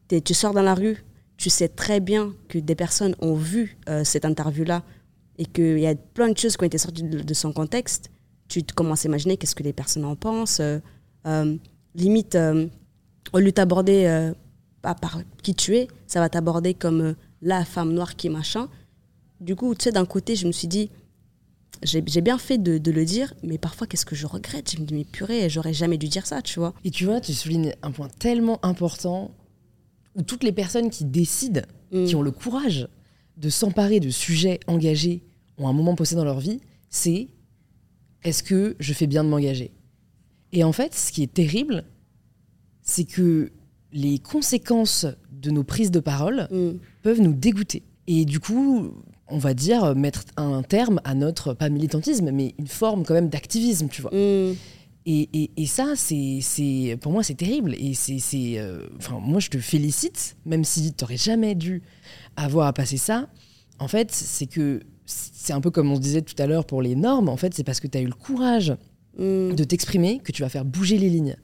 Tu 0.08 0.32
sors 0.32 0.54
dans 0.54 0.62
la 0.62 0.74
rue, 0.74 1.04
tu 1.36 1.50
sais 1.50 1.68
très 1.68 2.00
bien 2.00 2.32
que 2.48 2.58
des 2.58 2.74
personnes 2.74 3.14
ont 3.20 3.34
vu 3.34 3.76
euh, 3.90 4.04
cette 4.04 4.24
interview-là 4.24 4.82
et 5.38 5.44
qu'il 5.44 5.78
y 5.78 5.86
a 5.86 5.94
plein 5.94 6.30
de 6.30 6.36
choses 6.36 6.56
qui 6.56 6.64
ont 6.64 6.66
été 6.66 6.78
sorties 6.78 7.04
de, 7.04 7.34
son 7.34 7.52
contexte. 7.52 8.10
Tu 8.48 8.64
te 8.64 8.74
commences 8.74 9.04
à 9.04 9.08
imaginer 9.08 9.36
qu'est-ce 9.36 9.54
que 9.54 9.62
les 9.62 9.72
personnes 9.72 10.04
en 10.04 10.16
pensent. 10.16 10.60
euh, 10.60 10.78
euh, 11.26 11.56
limite, 11.94 12.34
euh, 12.34 12.66
au 13.32 13.38
lieu 13.38 13.52
de 13.52 14.34
t'aborder 14.82 14.90
euh, 14.90 14.94
pas 14.94 14.94
par 14.94 15.20
qui 15.42 15.54
tu 15.54 15.76
es, 15.76 15.88
ça 16.06 16.20
va 16.20 16.28
t'aborder 16.28 16.74
comme 16.74 17.00
euh, 17.00 17.14
la 17.42 17.64
femme 17.64 17.92
noire 17.92 18.16
qui 18.16 18.26
est 18.26 18.30
machin. 18.30 18.68
Du 19.40 19.54
coup, 19.56 19.74
tu 19.74 19.84
sais, 19.84 19.92
d'un 19.92 20.06
côté, 20.06 20.36
je 20.36 20.46
me 20.46 20.52
suis 20.52 20.68
dit, 20.68 20.90
j'ai 21.82 22.02
j'ai 22.06 22.20
bien 22.20 22.38
fait 22.38 22.58
de, 22.58 22.78
de 22.78 22.90
le 22.90 23.04
dire, 23.04 23.34
mais 23.42 23.58
parfois, 23.58 23.86
qu'est-ce 23.86 24.06
que 24.06 24.16
je 24.16 24.26
regrette? 24.26 24.72
Je 24.74 24.80
me 24.80 24.84
dis, 24.86 24.94
mais 24.94 25.04
purée, 25.04 25.48
j'aurais 25.48 25.74
jamais 25.74 25.98
dû 25.98 26.08
dire 26.08 26.26
ça, 26.26 26.42
tu 26.42 26.58
vois. 26.58 26.74
Et 26.84 26.90
tu 26.90 27.04
vois, 27.04 27.20
tu 27.20 27.32
soulignes 27.32 27.74
un 27.82 27.90
point 27.92 28.08
tellement 28.18 28.58
important 28.64 29.30
où 30.16 30.22
toutes 30.22 30.42
les 30.42 30.52
personnes 30.52 30.90
qui 30.90 31.04
décident, 31.04 31.62
Mm. 31.90 32.04
qui 32.04 32.16
ont 32.16 32.22
le 32.22 32.30
courage 32.30 32.86
de 33.36 33.48
s'emparer 33.48 34.00
de 34.00 34.10
sujets 34.10 34.60
engagés 34.66 35.22
ont 35.56 35.68
un 35.68 35.72
moment 35.72 35.94
posé 35.94 36.16
dans 36.16 36.24
leur 36.24 36.38
vie, 36.40 36.60
c'est 36.90 37.28
est-ce 38.24 38.42
que 38.42 38.76
je 38.78 38.92
fais 38.92 39.06
bien 39.06 39.24
de 39.24 39.28
m'engager? 39.30 39.72
Et 40.52 40.64
en 40.64 40.72
fait, 40.72 40.94
ce 40.94 41.12
qui 41.12 41.22
est 41.22 41.32
terrible, 41.32 41.84
c'est 42.82 43.04
que 43.04 43.52
les 43.92 44.18
conséquences 44.18 45.06
de 45.32 45.50
nos 45.50 45.64
prises 45.64 45.90
de 45.90 46.00
parole 46.00 46.48
Mm. 46.50 46.78
peuvent 47.02 47.20
nous 47.20 47.32
dégoûter. 47.32 47.82
Et 48.06 48.24
du 48.24 48.40
coup, 48.40 48.90
on 49.28 49.38
va 49.38 49.54
dire 49.54 49.94
mettre 49.94 50.24
un 50.36 50.62
terme 50.62 51.00
à 51.04 51.14
notre, 51.14 51.52
pas 51.54 51.68
militantisme, 51.68 52.30
mais 52.32 52.54
une 52.58 52.66
forme 52.66 53.04
quand 53.04 53.14
même 53.14 53.28
d'activisme, 53.28 53.88
tu 53.88 54.02
vois. 54.02 54.10
Mm. 54.12 54.54
Et, 55.10 55.28
et- 55.32 55.50
et 55.56 55.66
ça, 55.66 55.94
c'est, 55.96 56.98
pour 57.00 57.12
moi, 57.12 57.22
c'est 57.22 57.34
terrible. 57.34 57.74
Et 57.78 57.94
c'est, 57.94 58.18
euh, 58.58 58.86
enfin, 58.98 59.18
moi, 59.22 59.40
je 59.40 59.48
te 59.48 59.58
félicite, 59.58 60.36
même 60.44 60.64
si 60.64 60.92
tu 60.92 61.02
n'aurais 61.04 61.16
jamais 61.16 61.54
dû 61.54 61.82
avoir 62.36 62.66
à 62.66 62.72
passer 62.74 62.98
ça. 62.98 63.28
En 63.78 63.88
fait, 63.88 64.10
c'est 64.12 64.46
que 64.46 64.80
c'est 65.06 65.54
un 65.54 65.60
peu 65.62 65.70
comme 65.70 65.90
on 65.90 65.96
se 65.96 66.00
disait 66.00 66.20
tout 66.22 66.34
à 66.38 66.46
l'heure 66.46 66.66
pour 66.66 66.82
les 66.82 66.94
normes. 66.94 67.28
En 67.30 67.36
fait, 67.38 67.54
c'est 67.54 67.64
parce 67.64 67.80
que 67.80 67.86
tu 67.86 67.96
as 67.96 68.02
eu 68.02 68.06
le 68.06 68.12
courage 68.12 68.74
Mm. 69.18 69.54
de 69.54 69.64
t'exprimer 69.64 70.20
que 70.22 70.30
tu 70.32 70.42
vas 70.42 70.48
faire 70.48 70.64
bouger 70.64 70.96
les 70.98 71.08
lignes. 71.08 71.36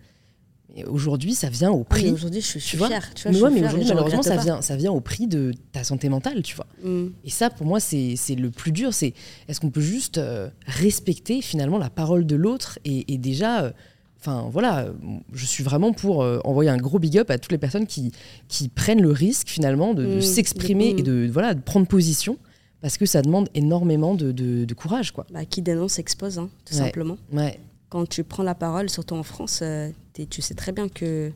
Et 0.77 0.85
aujourd'hui, 0.85 1.35
ça 1.35 1.49
vient 1.49 1.71
au 1.71 1.79
Oui, 1.79 1.85
prix. 1.89 2.11
aujourd'hui, 2.11 2.41
je, 2.41 2.55
je 2.55 2.59
suis 2.59 2.77
fière. 2.79 3.15
Tu 3.15 3.29
vois, 3.31 3.49
mais 3.51 3.61
ouais, 3.61 3.67
aujourd'hui, 3.67 3.89
malheureusement, 3.89 4.23
ça 4.23 4.37
pas. 4.37 4.43
vient, 4.43 4.61
ça 4.61 4.75
vient 4.77 4.91
au 4.91 5.01
prix 5.01 5.27
de 5.29 5.53
ta 5.73 5.85
santé 5.85 6.09
mentale, 6.09 6.43
tu 6.43 6.57
vois. 6.57 6.67
Mm. 6.83 7.09
Et 7.25 7.31
ça, 7.31 7.49
pour 7.51 7.65
moi, 7.67 7.79
c'est 7.79 8.17
le 8.37 8.51
plus 8.51 8.73
dur. 8.73 8.93
C'est 8.93 9.15
est-ce 9.49 9.61
qu'on 9.61 9.71
peut 9.71 9.81
juste 9.81 10.19
euh, 10.19 10.49
respecter 10.67 11.43
finalement 11.43 11.79
la 11.79 11.91
parole 11.91 12.27
de 12.27 12.35
l'autre 12.35 12.79
et, 12.85 13.13
et 13.13 13.19
déjà, 13.19 13.63
euh, 13.63 13.71
enfin 14.19 14.49
voilà, 14.51 14.81
euh, 14.87 14.93
je 15.33 15.45
suis 15.47 15.63
vraiment 15.63 15.93
pour 15.93 16.23
euh, 16.25 16.41
envoyer 16.45 16.71
un 16.71 16.77
gros 16.77 16.99
big 16.99 17.19
up 17.19 17.31
à 17.31 17.39
toutes 17.39 17.53
les 17.53 17.59
personnes 17.59 17.87
qui, 17.87 18.11
qui 18.49 18.69
prennent 18.69 19.03
le 19.03 19.13
risque 19.13 19.49
finalement 19.49 19.95
de, 19.95 20.05
de 20.05 20.17
Mm, 20.17 20.21
s'exprimer 20.23 20.93
de- 20.95 20.99
et 20.99 21.03
de 21.03 21.29
voilà 21.31 21.55
de 21.55 21.61
prendre 21.61 21.87
position 21.87 22.37
parce 22.81 22.99
que 22.99 23.07
ça 23.07 23.23
demande 23.23 23.49
énormément 23.55 24.15
de, 24.17 24.33
de- 24.33 24.65
de 24.65 24.75
courage, 24.75 25.13
quoi. 25.13 25.25
Bah, 25.33 25.45
qui 25.45 25.63
dénonce 25.63 25.99
expose, 26.01 26.39
hein, 26.39 26.51
tout 26.67 26.75
Ouais. 26.75 26.81
simplement. 26.81 27.17
Ouais. 27.33 27.61
Quand 27.89 28.09
tu 28.09 28.25
prends 28.25 28.43
la 28.43 28.55
parole, 28.55 28.91
surtout 28.91 29.15
en 29.15 29.23
France, 29.23 29.61
euh, 29.63 29.91
tu 30.31 30.43
sais 30.43 30.55
très 30.55 30.73
bien 30.73 30.89
que 30.89 31.33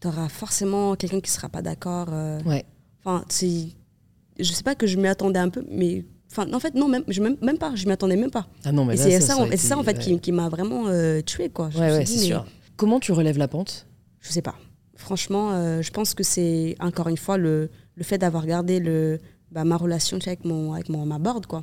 tu 0.00 0.08
auras 0.08 0.28
forcément 0.28 0.94
quelqu'un 0.96 1.20
qui 1.20 1.30
sera 1.30 1.48
pas 1.48 1.62
d'accord. 1.62 2.08
euh, 2.10 2.40
Ouais. 2.44 2.64
Enfin, 3.04 3.24
je 3.30 4.52
sais 4.52 4.62
pas 4.62 4.74
que 4.74 4.86
je 4.86 4.96
m'y 4.96 5.08
attendais 5.08 5.40
un 5.40 5.48
peu, 5.50 5.64
mais 5.70 6.04
Enfin, 6.36 6.52
en 6.52 6.58
fait, 6.58 6.74
non, 6.74 6.88
même, 6.88 7.04
je, 7.06 7.22
même, 7.22 7.36
même 7.42 7.58
pas. 7.58 7.76
Je 7.76 7.86
m'y 7.86 7.92
attendais 7.92 8.16
même 8.16 8.30
pas. 8.32 8.48
Ah 8.64 8.72
non, 8.72 8.84
mais 8.84 8.94
Et 8.94 8.96
c'est 8.96 9.20
ça, 9.20 9.20
ça, 9.20 9.26
ça 9.26 9.32
a 9.34 9.46
en- 9.46 9.56
ça, 9.56 9.82
fait, 9.84 9.98
qui, 10.00 10.18
qui 10.18 10.32
m'a 10.32 10.48
vraiment 10.48 10.88
euh, 10.88 11.20
tué, 11.20 11.48
quoi. 11.48 11.70
Je 11.70 11.78
Ouais, 11.78 11.92
ouais, 11.92 12.04
c'est 12.06 12.18
sûr. 12.18 12.44
Comment 12.76 12.98
tu 12.98 13.12
relèves 13.12 13.38
la 13.38 13.46
pente? 13.46 13.86
Je 14.20 14.32
sais 14.32 14.42
pas. 14.42 14.56
Franchement, 14.96 15.52
euh, 15.52 15.80
je 15.80 15.92
pense 15.92 16.12
que 16.12 16.24
c'est, 16.24 16.74
encore 16.80 17.06
une 17.06 17.16
fois, 17.18 17.36
le, 17.38 17.70
le 17.94 18.02
fait 18.02 18.18
d'avoir 18.18 18.46
gardé 18.46 18.80
le, 18.80 19.20
bah, 19.52 19.62
ma 19.62 19.76
relation 19.76 20.18
tu 20.18 20.24
sais, 20.24 20.30
avec, 20.30 20.44
mon, 20.44 20.72
avec 20.72 20.88
mon, 20.88 21.06
ma 21.06 21.20
board, 21.20 21.46
quoi. 21.46 21.62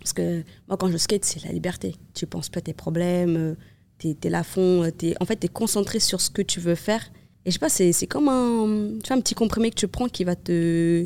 Parce 0.00 0.12
que 0.12 0.42
moi, 0.68 0.76
quand 0.76 0.90
je 0.90 0.96
skate, 0.96 1.24
c'est 1.24 1.44
la 1.44 1.52
liberté. 1.52 1.94
Tu 2.14 2.26
penses 2.26 2.48
pas 2.48 2.58
à 2.58 2.62
tes 2.62 2.72
problèmes, 2.74 3.36
euh, 3.36 3.54
t'es 3.98 4.16
es 4.24 4.28
là 4.30 4.40
à 4.40 4.42
fond. 4.42 4.82
euh, 4.84 4.90
en 5.20 5.24
fait, 5.24 5.36
tu 5.38 5.46
es 5.46 5.48
concentré 5.48 6.00
sur 6.00 6.20
ce 6.20 6.30
que 6.30 6.42
tu 6.42 6.58
veux 6.60 6.74
faire. 6.74 7.02
Et 7.44 7.50
je 7.50 7.54
sais 7.54 7.58
pas, 7.58 7.68
c'est 7.70 8.06
comme 8.06 8.28
un, 8.28 8.98
tu 9.02 9.08
vois, 9.08 9.16
un 9.16 9.20
petit 9.20 9.34
comprimé 9.34 9.70
que 9.70 9.74
tu 9.76 9.88
prends 9.88 10.08
qui 10.08 10.24
va 10.24 10.36
te, 10.36 11.04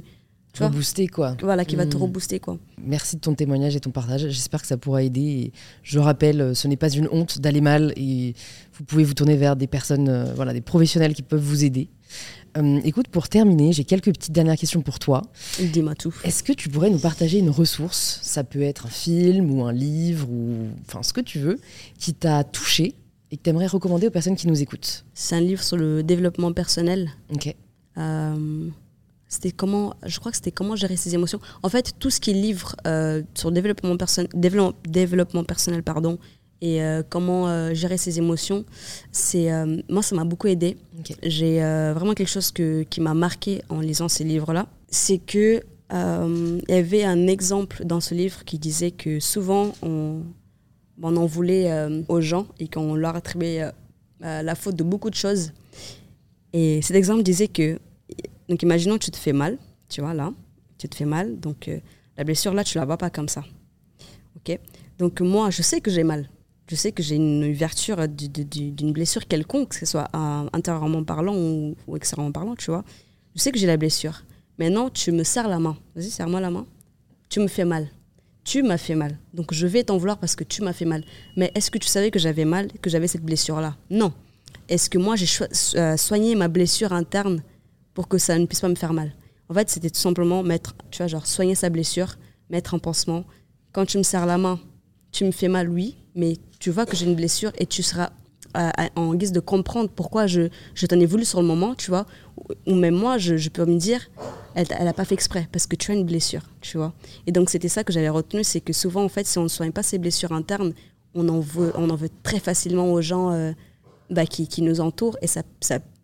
tu 0.52 0.58
vois, 0.58 0.66
Rebooster, 0.68 1.06
quoi. 1.08 1.36
voilà, 1.42 1.64
qui 1.64 1.76
va 1.76 1.86
te 1.86 1.96
Mm. 1.96 2.02
rebooster, 2.02 2.38
quoi. 2.40 2.58
Merci 2.80 3.16
de 3.16 3.20
ton 3.20 3.34
témoignage 3.34 3.74
et 3.76 3.80
ton 3.80 3.90
partage. 3.90 4.22
J'espère 4.28 4.60
que 4.60 4.66
ça 4.68 4.76
pourra 4.76 5.02
aider. 5.02 5.20
Et 5.20 5.52
je 5.82 5.98
rappelle, 5.98 6.40
euh, 6.40 6.54
ce 6.54 6.66
n'est 6.68 6.76
pas 6.76 6.90
une 6.90 7.08
honte 7.12 7.40
d'aller 7.40 7.60
mal 7.60 7.92
et 7.96 8.34
vous 8.72 8.84
pouvez 8.84 9.04
vous 9.04 9.14
tourner 9.14 9.36
vers 9.36 9.54
des 9.56 9.66
personnes, 9.68 10.08
euh, 10.08 10.32
voilà, 10.34 10.52
des 10.52 10.60
professionnels 10.60 11.14
qui 11.14 11.22
peuvent 11.22 11.40
vous 11.42 11.64
aider. 11.64 11.88
Euh, 12.56 12.80
écoute, 12.84 13.08
pour 13.08 13.28
terminer, 13.28 13.72
j'ai 13.72 13.84
quelques 13.84 14.12
petites 14.12 14.32
dernières 14.32 14.56
questions 14.56 14.80
pour 14.80 14.98
toi. 14.98 15.22
Dis-moi 15.58 15.94
tout. 15.94 16.14
Est-ce 16.24 16.42
que 16.42 16.52
tu 16.52 16.68
pourrais 16.68 16.90
nous 16.90 16.98
partager 17.00 17.38
une 17.38 17.50
ressource? 17.50 18.20
Ça 18.22 18.44
peut 18.44 18.62
être 18.62 18.86
un 18.86 18.90
film 18.90 19.50
ou 19.50 19.64
un 19.64 19.72
livre 19.72 20.28
ou 20.30 20.68
enfin 20.86 21.02
ce 21.02 21.12
que 21.12 21.20
tu 21.20 21.38
veux 21.40 21.60
qui 21.98 22.14
t'a 22.14 22.44
touché 22.44 22.94
et 23.30 23.36
que 23.36 23.42
tu 23.42 23.50
aimerais 23.50 23.66
recommander 23.66 24.06
aux 24.06 24.10
personnes 24.10 24.36
qui 24.36 24.46
nous 24.46 24.62
écoutent? 24.62 25.04
C'est 25.14 25.34
un 25.34 25.40
livre 25.40 25.62
sur 25.62 25.76
le 25.76 26.02
développement 26.04 26.52
personnel. 26.52 27.10
Ok. 27.32 27.54
Euh, 27.98 28.68
c'était 29.28 29.50
comment, 29.50 29.94
je 30.06 30.20
crois 30.20 30.30
que 30.30 30.36
c'était 30.36 30.52
comment 30.52 30.76
gérer 30.76 30.96
ses 30.96 31.14
émotions. 31.14 31.40
En 31.64 31.68
fait, 31.68 31.94
tout 31.98 32.10
ce 32.10 32.20
qui 32.20 32.30
est 32.30 32.34
livre 32.34 32.76
euh, 32.86 33.22
sur 33.34 33.48
le 33.50 33.54
développement, 33.54 33.96
perso- 33.96 34.28
développement, 34.32 34.78
développement 34.88 35.42
personnel 35.42 35.82
pardon, 35.82 36.18
et 36.64 36.82
euh, 36.82 37.02
comment 37.06 37.46
euh, 37.46 37.74
gérer 37.74 37.98
ses 37.98 38.16
émotions, 38.18 38.64
c'est 39.12 39.52
euh, 39.52 39.82
moi 39.90 40.02
ça 40.02 40.16
m'a 40.16 40.24
beaucoup 40.24 40.46
aidé. 40.46 40.78
J'ai 41.22 41.58
vraiment 41.58 42.14
quelque 42.14 42.30
chose 42.30 42.50
que, 42.50 42.84
qui 42.84 43.02
m'a 43.02 43.12
marqué 43.12 43.60
en 43.68 43.80
lisant 43.80 44.08
ces 44.08 44.24
livres-là, 44.24 44.66
c'est 44.88 45.18
que 45.18 45.62
il 45.92 46.64
y 46.68 46.72
avait 46.72 47.04
un 47.04 47.26
exemple 47.28 47.84
dans 47.84 48.00
ce 48.00 48.14
livre 48.14 48.44
qui 48.44 48.58
disait 48.58 48.90
que 48.90 49.20
souvent 49.20 49.72
on, 49.82 50.22
on 51.00 51.16
en 51.16 51.26
voulait 51.26 51.70
aux 52.08 52.20
gens 52.20 52.46
et 52.58 52.66
qu'on 52.66 52.94
leur 52.96 53.14
attribuait 53.14 53.70
la 54.20 54.54
faute 54.54 54.74
de 54.74 54.82
beaucoup 54.82 55.10
de 55.10 55.14
choses. 55.14 55.52
Et 56.52 56.80
cet 56.82 56.96
exemple 56.96 57.22
disait 57.22 57.46
que, 57.46 57.78
donc 58.48 58.62
imaginons 58.62 58.98
que 58.98 59.04
tu 59.04 59.10
te 59.12 59.18
fais 59.18 59.34
mal, 59.34 59.58
tu 59.88 60.00
vois 60.00 60.14
là, 60.14 60.32
tu 60.78 60.88
te 60.88 60.96
fais 60.96 61.04
mal, 61.04 61.38
donc 61.38 61.70
la 62.16 62.24
blessure 62.24 62.54
là, 62.54 62.64
tu 62.64 62.78
la 62.78 62.86
vois 62.86 62.96
pas 62.96 63.10
comme 63.10 63.28
ça. 63.28 63.44
Ok 64.36 64.58
Donc 64.98 65.20
moi, 65.20 65.50
je 65.50 65.62
sais 65.62 65.80
que 65.80 65.92
j'ai 65.92 66.02
mal. 66.02 66.28
Je 66.66 66.76
sais 66.76 66.92
que 66.92 67.02
j'ai 67.02 67.16
une 67.16 67.44
ouverture 67.44 68.08
du- 68.08 68.28
du- 68.28 68.44
du- 68.44 68.70
d'une 68.70 68.92
blessure 68.92 69.26
quelconque, 69.26 69.70
que 69.70 69.76
ce 69.76 69.86
soit 69.86 70.08
euh, 70.14 70.48
intérieurement 70.52 71.04
parlant 71.04 71.36
ou, 71.36 71.76
ou 71.86 71.96
extérieurement 71.96 72.32
parlant, 72.32 72.54
tu 72.56 72.70
vois. 72.70 72.84
Je 73.34 73.40
sais 73.42 73.52
que 73.52 73.58
j'ai 73.58 73.66
la 73.66 73.76
blessure. 73.76 74.22
Maintenant, 74.58 74.88
tu 74.88 75.12
me 75.12 75.24
serres 75.24 75.48
la 75.48 75.58
main. 75.58 75.76
Vas-y, 75.94 76.10
serre-moi 76.10 76.40
la 76.40 76.50
main. 76.50 76.66
Tu 77.28 77.40
me 77.40 77.48
fais 77.48 77.64
mal. 77.64 77.88
Tu 78.44 78.62
m'as 78.62 78.78
fait 78.78 78.94
mal. 78.94 79.18
Donc 79.34 79.52
je 79.52 79.66
vais 79.66 79.84
t'en 79.84 79.96
vouloir 79.98 80.18
parce 80.18 80.36
que 80.36 80.44
tu 80.44 80.62
m'as 80.62 80.72
fait 80.72 80.84
mal. 80.84 81.04
Mais 81.36 81.50
est-ce 81.54 81.70
que 81.70 81.78
tu 81.78 81.88
savais 81.88 82.10
que 82.10 82.18
j'avais 82.18 82.44
mal, 82.44 82.70
que 82.80 82.88
j'avais 82.90 83.08
cette 83.08 83.22
blessure-là? 83.24 83.76
Non. 83.90 84.12
Est-ce 84.68 84.88
que 84.88 84.98
moi, 84.98 85.16
j'ai 85.16 85.26
euh, 85.76 85.96
soigné 85.96 86.34
ma 86.34 86.48
blessure 86.48 86.92
interne 86.92 87.42
pour 87.92 88.08
que 88.08 88.16
ça 88.18 88.38
ne 88.38 88.46
puisse 88.46 88.60
pas 88.60 88.68
me 88.68 88.74
faire 88.74 88.92
mal? 88.92 89.12
En 89.50 89.54
fait, 89.54 89.68
c'était 89.68 89.90
tout 89.90 90.00
simplement 90.00 90.42
mettre, 90.42 90.74
tu 90.90 90.98
vois, 90.98 91.06
genre 91.06 91.26
soigner 91.26 91.54
sa 91.54 91.68
blessure, 91.68 92.16
mettre 92.48 92.72
un 92.74 92.78
pansement. 92.78 93.24
Quand 93.72 93.84
tu 93.84 93.98
me 93.98 94.02
serres 94.02 94.24
la 94.26 94.38
main, 94.38 94.58
tu 95.12 95.24
me 95.24 95.32
fais 95.32 95.48
mal, 95.48 95.68
oui, 95.68 95.96
mais 96.14 96.36
tu 96.58 96.70
vois 96.70 96.86
que 96.86 96.96
j'ai 96.96 97.06
une 97.06 97.14
blessure 97.14 97.52
et 97.58 97.66
tu 97.66 97.82
seras 97.82 98.10
euh, 98.56 98.70
en 98.94 99.14
guise 99.14 99.32
de 99.32 99.40
comprendre 99.40 99.90
pourquoi 99.90 100.26
je, 100.26 100.42
je 100.74 100.86
t'en 100.86 100.98
ai 101.00 101.06
voulu 101.06 101.24
sur 101.24 101.40
le 101.40 101.46
moment, 101.46 101.74
tu 101.74 101.90
vois. 101.90 102.06
Ou- 102.66 102.74
même 102.74 102.94
moi, 102.94 103.18
je, 103.18 103.48
peux 103.48 103.64
me 103.64 103.76
dire, 103.76 104.00
elle 104.54 104.66
n'a 104.84 104.92
pas 104.92 105.04
fait 105.04 105.14
exprès 105.14 105.48
parce 105.50 105.66
que 105.66 105.74
tu 105.74 105.90
as 105.90 105.94
une 105.94 106.04
blessure, 106.04 106.42
tu 106.60 106.76
vois. 106.76 106.92
Et 107.26 107.32
donc, 107.32 107.50
c'était 107.50 107.68
ça 107.68 107.82
que 107.82 107.92
j'avais 107.92 108.08
retenu, 108.08 108.44
c'est 108.44 108.60
que 108.60 108.72
souvent, 108.72 109.02
en 109.04 109.08
fait, 109.08 109.26
si 109.26 109.38
on 109.38 109.44
ne 109.44 109.48
soigne 109.48 109.72
pas 109.72 109.82
ses 109.82 109.98
blessures 109.98 110.32
internes, 110.32 110.72
on 111.14 111.28
en 111.28 111.40
veut, 111.40 111.72
on 111.74 111.90
en 111.90 111.96
veut 111.96 112.10
très 112.22 112.38
facilement 112.38 112.92
aux 112.92 113.00
gens 113.00 113.32
euh, 113.32 113.52
bah, 114.10 114.26
qui, 114.26 114.46
qui 114.46 114.62
nous 114.62 114.80
entourent. 114.80 115.16
Et 115.20 115.26
ça, 115.26 115.42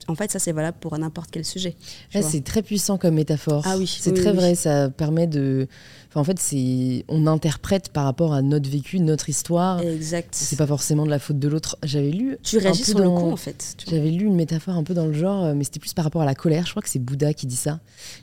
en 0.08 0.14
fait, 0.14 0.30
ça, 0.30 0.38
c'est 0.38 0.52
valable 0.52 0.78
pour 0.80 0.96
n'importe 0.98 1.30
quel 1.30 1.44
sujet. 1.44 1.76
vois. 2.12 2.22
c'est 2.22 2.42
très 2.42 2.62
puissant 2.62 2.98
comme 2.98 3.14
métaphore. 3.14 3.62
Ah 3.66 3.76
oui, 3.78 3.86
c'est 3.86 4.10
oui, 4.10 4.20
très 4.20 4.30
oui, 4.30 4.36
vrai. 4.36 4.54
Ça 4.54 4.88
permet 4.90 5.26
de. 5.26 5.68
Enfin, 6.08 6.20
en 6.20 6.24
fait, 6.24 6.38
c'est 6.38 7.04
on 7.08 7.26
interprète 7.26 7.90
par 7.90 8.04
rapport 8.04 8.32
à 8.32 8.42
notre 8.42 8.68
vécu, 8.68 8.98
notre 9.00 9.28
histoire. 9.28 9.80
Exact. 9.80 10.30
C'est 10.32 10.56
pas 10.56 10.66
forcément 10.66 11.04
de 11.04 11.10
la 11.10 11.18
faute 11.18 11.38
de 11.38 11.48
l'autre. 11.48 11.76
J'avais 11.82 12.10
lu. 12.10 12.36
Tu 12.42 12.58
réagis 12.58 12.84
sur 12.84 12.98
le 12.98 13.08
coup, 13.08 13.30
en 13.30 13.36
fait. 13.36 13.76
J'avais 13.88 14.10
lu 14.10 14.26
une 14.26 14.36
métaphore 14.36 14.74
un 14.74 14.82
peu 14.82 14.94
dans 14.94 15.06
le 15.06 15.12
genre, 15.12 15.44
euh, 15.44 15.54
mais 15.54 15.64
c'était 15.64 15.80
plus 15.80 15.94
par 15.94 16.04
rapport 16.04 16.22
à 16.22 16.26
la 16.26 16.34
colère. 16.34 16.66
Je 16.66 16.70
crois 16.70 16.82
que 16.82 16.88
c'est 16.88 16.98
Bouddha 16.98 17.34
qui 17.34 17.46
dit 17.46 17.56
ça. 17.56 17.80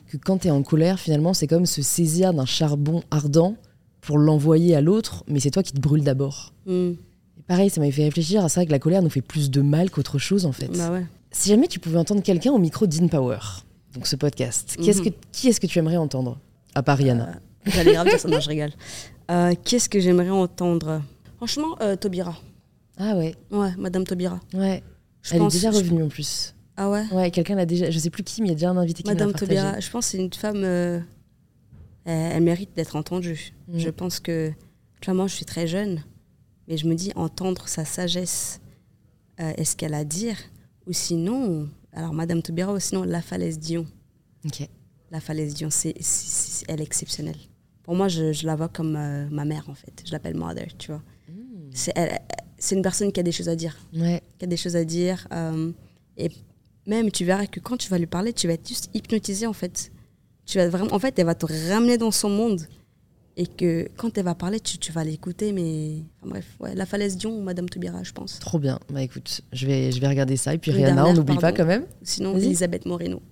Que 0.08 0.16
quand 0.16 0.38
tu 0.38 0.48
es 0.48 0.50
en 0.50 0.62
colère, 0.62 0.98
finalement, 0.98 1.32
c'est 1.32 1.46
comme 1.46 1.66
se 1.66 1.82
saisir 1.82 2.34
d'un 2.34 2.46
charbon 2.46 3.02
ardent 3.10 3.56
pour 4.00 4.18
l'envoyer 4.18 4.74
à 4.74 4.80
l'autre, 4.80 5.24
mais 5.28 5.40
c'est 5.40 5.50
toi 5.50 5.62
qui 5.62 5.72
te 5.72 5.80
brûles 5.80 6.04
d'abord. 6.04 6.52
Et 6.66 6.96
pareil, 7.46 7.70
ça 7.70 7.80
m'avait 7.80 7.92
fait 7.92 8.04
réfléchir 8.04 8.44
à 8.44 8.48
ça, 8.48 8.64
que 8.64 8.70
la 8.70 8.78
colère 8.78 9.02
nous 9.02 9.10
fait 9.10 9.20
plus 9.22 9.50
de 9.50 9.60
mal 9.60 9.90
qu'autre 9.90 10.18
chose, 10.18 10.46
en 10.46 10.52
fait. 10.52 10.70
Bah 10.76 10.90
ouais. 10.92 11.04
Si 11.30 11.48
jamais 11.50 11.68
tu 11.68 11.78
pouvais 11.78 11.98
entendre 11.98 12.22
quelqu'un 12.22 12.52
au 12.52 12.58
micro 12.58 12.86
d'InPower, 12.86 13.38
donc 13.94 14.06
ce 14.06 14.16
podcast, 14.16 14.76
qui 14.80 14.88
est-ce 14.90 15.00
Mhm. 15.00 15.10
que, 15.10 15.14
qui 15.32 15.48
est-ce 15.48 15.60
que 15.60 15.66
tu 15.66 15.78
aimerais 15.78 15.96
entendre 15.96 16.38
À 16.74 16.82
part 16.82 16.98
Rihanna. 16.98 17.28
Euh, 17.28 17.70
J'allais 17.70 17.92
grave 17.92 18.08
dire 18.08 18.18
ça, 18.20 18.28
non, 18.28 18.40
je 18.40 18.48
rigole. 18.48 18.70
Euh, 19.30 19.54
Qu'est-ce 19.64 19.88
que 19.88 20.00
j'aimerais 20.00 20.30
entendre? 20.30 21.02
Franchement, 21.36 21.76
euh, 21.82 21.96
Taubira. 21.96 22.36
Ah 22.96 23.16
ouais, 23.16 23.34
Ouais, 23.50 23.72
Madame 23.78 24.04
Taubira. 24.04 24.40
ouais. 24.54 24.82
Je 25.22 25.34
Elle 25.34 25.40
pense- 25.40 25.54
est 25.54 25.58
déjà 25.58 25.70
je- 25.70 25.76
revenue 25.78 26.02
en 26.02 26.08
plus. 26.08 26.54
Ah 26.76 26.88
ouais? 26.88 27.04
Ouais, 27.12 27.30
quelqu'un 27.30 27.56
l'a 27.56 27.66
déjà. 27.66 27.90
Je 27.90 27.98
sais 27.98 28.08
plus 28.10 28.22
qui, 28.22 28.40
mais 28.40 28.48
il 28.48 28.50
y 28.50 28.52
a 28.52 28.54
déjà 28.54 28.70
un 28.70 28.76
invité 28.76 29.02
qui 29.02 29.08
Madame. 29.10 29.32
Taubira, 29.32 29.78
je 29.80 29.90
pense 29.90 30.06
que 30.06 30.10
c'est 30.12 30.18
une 30.18 30.32
femme. 30.32 30.62
euh, 30.64 31.00
elle, 32.04 32.32
elle 32.36 32.42
mérite 32.42 32.70
d'être 32.76 32.96
entendue. 32.96 33.52
Mm. 33.68 33.78
Je 33.78 33.90
pense 33.90 34.20
que. 34.20 34.50
Tu 35.00 35.06
vois, 35.06 35.14
moi, 35.14 35.26
je 35.26 35.34
suis 35.34 35.44
très 35.44 35.66
jeune, 35.66 36.02
mais 36.68 36.76
je 36.76 36.86
me 36.86 36.94
dis 36.94 37.12
entendre 37.16 37.68
sa 37.68 37.84
sagesse, 37.84 38.60
euh, 39.40 39.52
est-ce 39.56 39.76
qu'elle 39.76 39.94
a 39.94 39.98
à 39.98 40.04
dire 40.04 40.36
Ou 40.88 40.92
sinon, 40.92 41.68
alors 41.92 42.12
Madame 42.14 42.42
Taubira, 42.42 42.72
ou 42.72 42.80
sinon 42.80 43.04
La 43.04 43.22
Falaise 43.22 43.58
Dion. 43.58 43.86
La 45.10 45.20
Falaise 45.20 45.54
Dion, 45.54 45.68
c'est, 45.70 45.94
c'est- 46.00 46.28
c'est- 46.28 46.64
elle 46.68 46.80
est 46.80 46.84
exceptionnelle. 46.84 47.36
Pour 47.82 47.94
moi, 47.94 48.08
je, 48.08 48.32
je 48.32 48.46
la 48.46 48.56
vois 48.56 48.68
comme 48.68 48.96
euh, 48.96 49.28
ma 49.30 49.44
mère, 49.44 49.68
en 49.68 49.74
fait. 49.74 50.02
Je 50.06 50.12
l'appelle 50.12 50.36
Mother, 50.36 50.68
tu 50.78 50.90
vois. 50.90 51.02
C'est, 51.72 51.92
elle- 51.96 52.10
elle- 52.12 52.36
c'est 52.58 52.74
une 52.74 52.82
personne 52.82 53.12
qui 53.12 53.20
a 53.20 53.22
des 53.22 53.32
choses 53.32 53.48
à 53.48 53.56
dire. 53.56 53.76
Ouais. 53.94 54.22
Qui 54.38 54.44
a 54.44 54.48
des 54.48 54.56
choses 54.56 54.76
à 54.76 54.84
dire. 54.84 55.26
euh, 55.32 55.72
et 56.16 56.30
même, 56.86 57.10
tu 57.10 57.24
verras 57.24 57.46
que 57.46 57.60
quand 57.60 57.76
tu 57.76 57.88
vas 57.90 57.98
lui 57.98 58.06
parler, 58.06 58.32
tu 58.32 58.46
vas 58.46 58.54
être 58.54 58.66
juste 58.68 58.90
hypnotisé, 58.94 59.46
en 59.46 59.52
fait. 59.52 59.92
Tu 60.46 60.58
vas 60.58 60.68
vraiment, 60.68 60.92
en 60.94 60.98
fait, 60.98 61.18
elle 61.18 61.26
va 61.26 61.34
te 61.34 61.46
ramener 61.70 61.98
dans 61.98 62.10
son 62.10 62.30
monde. 62.30 62.62
Et 63.40 63.46
que 63.46 63.88
quand 63.96 64.18
elle 64.18 64.24
va 64.24 64.34
parler, 64.34 64.58
tu, 64.58 64.78
tu 64.78 64.90
vas 64.90 65.04
l'écouter, 65.04 65.52
mais. 65.52 66.02
enfin, 66.20 66.30
bref, 66.30 66.44
ouais, 66.58 66.74
La 66.74 66.86
Falaise 66.86 67.16
Dion 67.16 67.38
ou 67.38 67.42
Madame 67.42 67.68
Toubira, 67.68 68.02
je 68.02 68.10
pense. 68.12 68.40
Trop 68.40 68.58
bien. 68.58 68.80
Bah 68.92 69.00
écoute, 69.00 69.42
je 69.52 69.64
vais, 69.66 69.92
je 69.92 70.00
vais 70.00 70.08
regarder 70.08 70.36
ça. 70.36 70.54
Et 70.54 70.58
puis 70.58 70.72
Une 70.72 70.78
Rihanna, 70.78 71.06
on 71.06 71.14
n'oublie 71.14 71.36
pas 71.36 71.52
quand 71.52 71.64
même. 71.64 71.84
Sinon. 72.02 72.36
Elisabeth 72.36 72.84
Moreno, 72.84 73.22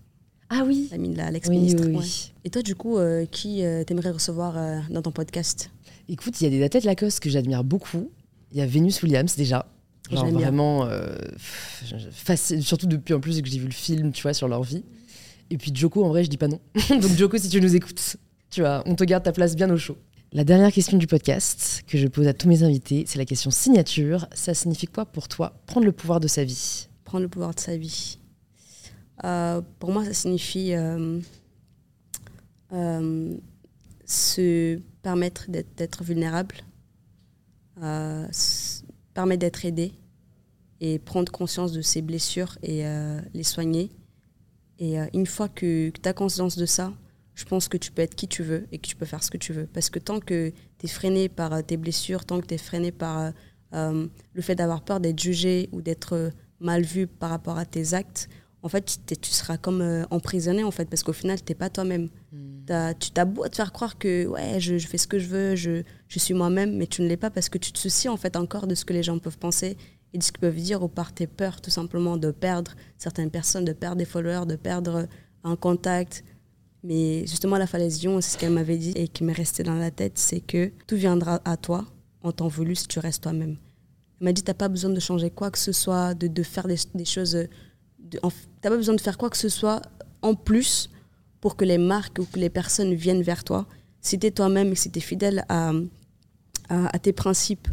Ah 0.48 0.62
oui. 0.64 0.86
la, 0.92 0.98
mine- 0.98 1.16
Oui, 1.18 1.32
l'ex-ministre. 1.32 1.82
oui, 1.86 1.94
ouais. 1.96 1.98
oui. 2.02 2.32
Et 2.44 2.50
toi, 2.50 2.62
du 2.62 2.76
coup, 2.76 2.98
euh, 2.98 3.26
qui 3.26 3.64
euh, 3.64 3.82
t'aimerais 3.82 4.12
recevoir 4.12 4.56
euh, 4.56 4.78
dans 4.90 5.02
ton 5.02 5.10
podcast? 5.10 5.70
Écoute, 6.08 6.40
il 6.40 6.44
y 6.44 6.46
a 6.46 6.50
des 6.50 6.62
athlètes 6.62 6.84
Lacoste 6.84 7.18
que 7.18 7.28
j'admire 7.28 7.64
beaucoup. 7.64 8.08
Il 8.52 8.58
y 8.58 8.60
a 8.60 8.66
Venus 8.66 9.02
Williams 9.02 9.34
déjà. 9.34 9.66
Genre 10.08 10.30
vraiment 10.30 10.88
facile, 12.12 12.62
surtout 12.62 12.86
depuis 12.86 13.12
en 13.12 13.18
plus 13.18 13.42
que 13.42 13.48
j'ai 13.48 13.58
vu 13.58 13.66
le 13.66 13.72
film, 13.72 14.12
tu 14.12 14.22
vois, 14.22 14.34
sur 14.34 14.46
leur 14.46 14.62
vie. 14.62 14.84
Et 15.50 15.58
puis 15.58 15.72
Joko, 15.74 16.04
en 16.04 16.08
vrai, 16.08 16.22
je 16.24 16.30
dis 16.30 16.36
pas 16.36 16.46
non. 16.48 16.60
Donc 16.90 17.10
Joko, 17.16 17.38
si 17.38 17.48
tu 17.48 17.60
nous 17.60 17.74
écoutes, 17.74 18.16
on 18.60 18.94
te 18.94 19.04
garde 19.04 19.24
ta 19.24 19.32
place 19.32 19.56
bien 19.56 19.70
au 19.70 19.76
chaud. 19.76 19.98
La 20.32 20.44
dernière 20.44 20.72
question 20.72 20.98
du 20.98 21.06
podcast 21.06 21.82
que 21.86 21.96
je 21.96 22.08
pose 22.08 22.26
à 22.26 22.34
tous 22.34 22.48
mes 22.48 22.62
invités, 22.62 23.04
c'est 23.06 23.18
la 23.18 23.24
question 23.24 23.50
signature. 23.50 24.26
Ça 24.34 24.54
signifie 24.54 24.86
quoi 24.86 25.06
pour 25.06 25.28
toi 25.28 25.54
prendre 25.66 25.86
le 25.86 25.92
pouvoir 25.92 26.20
de 26.20 26.28
sa 26.28 26.44
vie? 26.44 26.88
Prendre 27.04 27.22
le 27.22 27.28
pouvoir 27.28 27.54
de 27.54 27.60
sa 27.60 27.76
vie. 27.76 28.18
Euh, 29.24 29.62
pour 29.78 29.92
moi, 29.92 30.04
ça 30.04 30.12
signifie 30.12 30.74
euh, 30.74 31.20
euh, 32.72 33.34
se 34.04 34.78
permettre 35.02 35.46
d'être, 35.48 36.02
vulnérable, 36.02 36.56
permettre 37.76 39.40
d'être 39.40 39.64
aidé 39.64 39.92
et 40.80 40.98
prendre 40.98 41.30
conscience 41.32 41.72
de 41.72 41.80
ses 41.80 42.02
blessures 42.02 42.58
et 42.62 42.84
les 43.32 43.44
soigner. 43.44 43.90
Et 44.78 44.96
une 45.14 45.26
fois 45.26 45.48
que, 45.48 45.90
tu 45.90 46.08
as 46.08 46.12
conscience 46.12 46.58
de 46.58 46.66
ça, 46.66 46.92
je 47.36 47.44
pense 47.44 47.68
que 47.68 47.76
tu 47.76 47.92
peux 47.92 48.02
être 48.02 48.16
qui 48.16 48.26
tu 48.26 48.42
veux 48.42 48.66
et 48.72 48.78
que 48.78 48.86
tu 48.88 48.96
peux 48.96 49.04
faire 49.04 49.22
ce 49.22 49.30
que 49.30 49.36
tu 49.36 49.52
veux. 49.52 49.66
Parce 49.66 49.90
que 49.90 50.00
tant 50.00 50.18
que 50.18 50.52
tu 50.78 50.86
es 50.86 50.88
freiné 50.88 51.28
par 51.28 51.52
euh, 51.52 51.62
tes 51.62 51.76
blessures, 51.76 52.24
tant 52.24 52.40
que 52.40 52.46
tu 52.46 52.54
es 52.54 52.58
freiné 52.58 52.90
par 52.90 53.20
euh, 53.20 53.30
euh, 53.74 54.06
le 54.32 54.42
fait 54.42 54.56
d'avoir 54.56 54.82
peur 54.82 54.98
d'être 54.98 55.20
jugé 55.20 55.68
ou 55.70 55.82
d'être 55.82 56.32
mal 56.58 56.82
vu 56.82 57.06
par 57.06 57.30
rapport 57.30 57.58
à 57.58 57.66
tes 57.66 57.94
actes, 57.94 58.28
en 58.66 58.68
fait, 58.68 58.98
tu 59.22 59.30
seras 59.30 59.58
comme 59.58 59.80
euh, 59.80 60.04
emprisonné, 60.10 60.64
en 60.64 60.72
fait, 60.72 60.86
parce 60.86 61.04
qu'au 61.04 61.12
final, 61.12 61.38
tu 61.40 61.52
n'es 61.52 61.54
pas 61.54 61.70
toi-même. 61.70 62.08
tu 62.98 63.10
t'as 63.12 63.24
beau 63.24 63.46
te 63.46 63.54
faire 63.54 63.70
croire 63.70 63.96
que 63.96 64.26
ouais, 64.26 64.58
je, 64.58 64.76
fais 64.78 64.98
ce 64.98 65.06
que 65.06 65.20
je 65.20 65.28
veux, 65.28 65.54
je, 65.54 65.82
je 66.08 66.18
suis 66.18 66.34
moi-même, 66.34 66.76
mais 66.76 66.88
tu 66.88 67.02
ne 67.02 67.06
l'es 67.06 67.16
pas 67.16 67.30
parce 67.30 67.48
que 67.48 67.58
tu 67.58 67.70
te 67.70 67.78
soucies 67.78 68.08
en 68.08 68.16
fait 68.16 68.34
encore 68.34 68.66
de 68.66 68.74
ce 68.74 68.84
que 68.84 68.92
les 68.92 69.04
gens 69.04 69.20
peuvent 69.20 69.38
penser 69.38 69.76
et 70.12 70.18
de 70.18 70.22
ce 70.22 70.32
qu'ils 70.32 70.40
peuvent 70.40 70.56
dire 70.56 70.82
ou 70.82 70.88
par 70.88 71.12
tes 71.12 71.28
peurs 71.28 71.60
tout 71.60 71.70
simplement 71.70 72.16
de 72.16 72.32
perdre 72.32 72.72
certaines 72.98 73.30
personnes, 73.30 73.64
de 73.64 73.72
perdre 73.72 73.98
des 73.98 74.04
followers, 74.04 74.46
de 74.46 74.56
perdre 74.56 75.06
un 75.44 75.54
contact. 75.54 76.24
Mais 76.86 77.26
justement, 77.26 77.58
la 77.58 77.66
falaision, 77.66 78.20
c'est 78.20 78.34
ce 78.34 78.38
qu'elle 78.38 78.52
m'avait 78.52 78.78
dit 78.78 78.92
et 78.94 79.08
qui 79.08 79.24
m'est 79.24 79.32
resté 79.32 79.64
dans 79.64 79.74
la 79.74 79.90
tête, 79.90 80.18
c'est 80.18 80.38
que 80.38 80.70
tout 80.86 80.94
viendra 80.94 81.40
à 81.44 81.56
toi 81.56 81.84
en 82.22 82.30
temps 82.30 82.46
voulu 82.46 82.76
si 82.76 82.86
tu 82.86 83.00
restes 83.00 83.24
toi-même. 83.24 83.56
Elle 84.20 84.24
m'a 84.24 84.32
dit, 84.32 84.42
tu 84.42 84.50
n'as 84.50 84.54
pas 84.54 84.68
besoin 84.68 84.90
de 84.90 85.00
changer 85.00 85.30
quoi 85.30 85.50
que 85.50 85.58
ce 85.58 85.72
soit, 85.72 86.14
de, 86.14 86.28
de 86.28 86.42
faire 86.44 86.68
des, 86.68 86.76
des 86.94 87.04
choses... 87.04 87.48
Tu 88.08 88.18
n'as 88.22 88.30
pas 88.70 88.76
besoin 88.76 88.94
de 88.94 89.00
faire 89.00 89.18
quoi 89.18 89.30
que 89.30 89.36
ce 89.36 89.48
soit 89.48 89.82
en 90.22 90.34
plus 90.34 90.88
pour 91.40 91.56
que 91.56 91.64
les 91.64 91.78
marques 91.78 92.20
ou 92.20 92.24
que 92.24 92.38
les 92.38 92.50
personnes 92.50 92.94
viennent 92.94 93.22
vers 93.22 93.42
toi. 93.42 93.66
Si 94.00 94.16
tu 94.16 94.28
es 94.28 94.30
toi-même 94.30 94.70
et 94.70 94.76
si 94.76 94.88
tu 94.92 94.98
es 94.98 95.02
fidèle 95.02 95.44
à, 95.48 95.72
à, 96.68 96.98
tes 97.00 97.12
principes, 97.12 97.66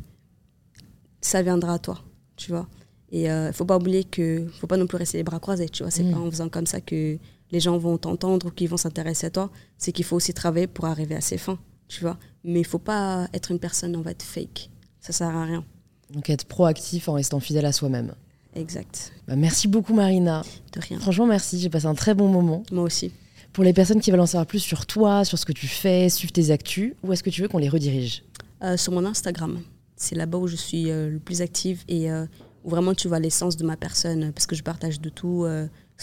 ça 1.21 1.43
viendra 1.43 1.75
à 1.75 1.79
toi, 1.79 1.99
tu 2.35 2.49
vois. 2.49 2.67
Et 3.11 3.25
il 3.25 3.29
euh, 3.29 3.47
ne 3.49 3.51
faut 3.51 3.65
pas 3.65 3.77
oublier 3.77 4.05
que 4.05 4.47
faut 4.59 4.65
pas 4.65 4.77
non 4.77 4.87
plus 4.87 4.97
rester 4.97 5.17
les 5.17 5.23
bras 5.23 5.39
croisés, 5.39 5.69
tu 5.69 5.83
vois. 5.83 5.91
C'est 5.91 6.03
pas 6.03 6.17
mm. 6.17 6.23
en 6.23 6.31
faisant 6.31 6.49
comme 6.49 6.65
ça 6.65 6.81
que 6.81 7.19
les 7.53 7.59
gens 7.59 7.77
vont 7.77 7.97
t'entendre 7.97 8.47
ou 8.47 8.49
qu'ils 8.49 8.67
vont 8.67 8.77
s'intéresser 8.77 9.27
à 9.27 9.29
toi. 9.29 9.51
C'est 9.77 9.91
qu'il 9.91 10.03
faut 10.03 10.15
aussi 10.15 10.33
travailler 10.33 10.67
pour 10.67 10.85
arriver 10.85 11.15
à 11.15 11.21
ses 11.21 11.37
fins, 11.37 11.59
tu 11.87 12.01
vois. 12.01 12.17
Mais 12.43 12.59
il 12.59 12.65
faut 12.65 12.79
pas 12.79 13.27
être 13.31 13.51
une 13.51 13.59
personne, 13.59 13.95
on 13.95 14.01
va 14.01 14.11
être 14.11 14.23
fake. 14.23 14.71
Ça 14.99 15.13
sert 15.13 15.27
à 15.27 15.45
rien. 15.45 15.63
Donc 16.11 16.29
être 16.29 16.45
proactif 16.45 17.07
en 17.07 17.13
restant 17.13 17.39
fidèle 17.39 17.65
à 17.65 17.71
soi-même. 17.71 18.15
Exact. 18.55 19.13
Bah, 19.27 19.35
merci 19.35 19.67
beaucoup 19.67 19.93
Marina. 19.93 20.41
De 20.73 20.79
rien. 20.79 20.99
Franchement, 20.99 21.27
merci. 21.27 21.59
J'ai 21.59 21.69
passé 21.69 21.85
un 21.85 21.93
très 21.93 22.15
bon 22.15 22.27
moment. 22.27 22.63
Moi 22.71 22.83
aussi. 22.83 23.11
Pour 23.51 23.63
les 23.63 23.73
personnes 23.73 24.01
qui 24.01 24.09
veulent 24.09 24.19
en 24.19 24.25
savoir 24.25 24.47
plus 24.47 24.59
sur 24.59 24.87
toi, 24.87 25.23
sur 25.23 25.37
ce 25.37 25.45
que 25.45 25.51
tu 25.51 25.67
fais, 25.67 26.09
suivre 26.09 26.33
tes 26.33 26.49
actus, 26.49 26.93
où 27.03 27.13
est-ce 27.13 27.21
que 27.21 27.29
tu 27.29 27.43
veux 27.43 27.47
qu'on 27.47 27.59
les 27.59 27.69
redirige? 27.69 28.23
Euh, 28.63 28.77
Sur 28.77 28.93
mon 28.93 29.05
Instagram. 29.05 29.61
C'est 29.95 30.15
là-bas 30.15 30.39
où 30.39 30.47
je 30.47 30.55
suis 30.55 30.89
euh, 30.89 31.09
le 31.09 31.19
plus 31.19 31.41
active 31.41 31.83
et 31.87 32.11
euh, 32.11 32.25
où 32.63 32.71
vraiment 32.71 32.95
tu 32.95 33.07
vois 33.07 33.19
l'essence 33.19 33.57
de 33.57 33.63
ma 33.63 33.77
personne 33.77 34.31
parce 34.33 34.47
que 34.47 34.55
je 34.55 34.63
partage 34.63 34.99
de 34.99 35.09
tout, 35.09 35.45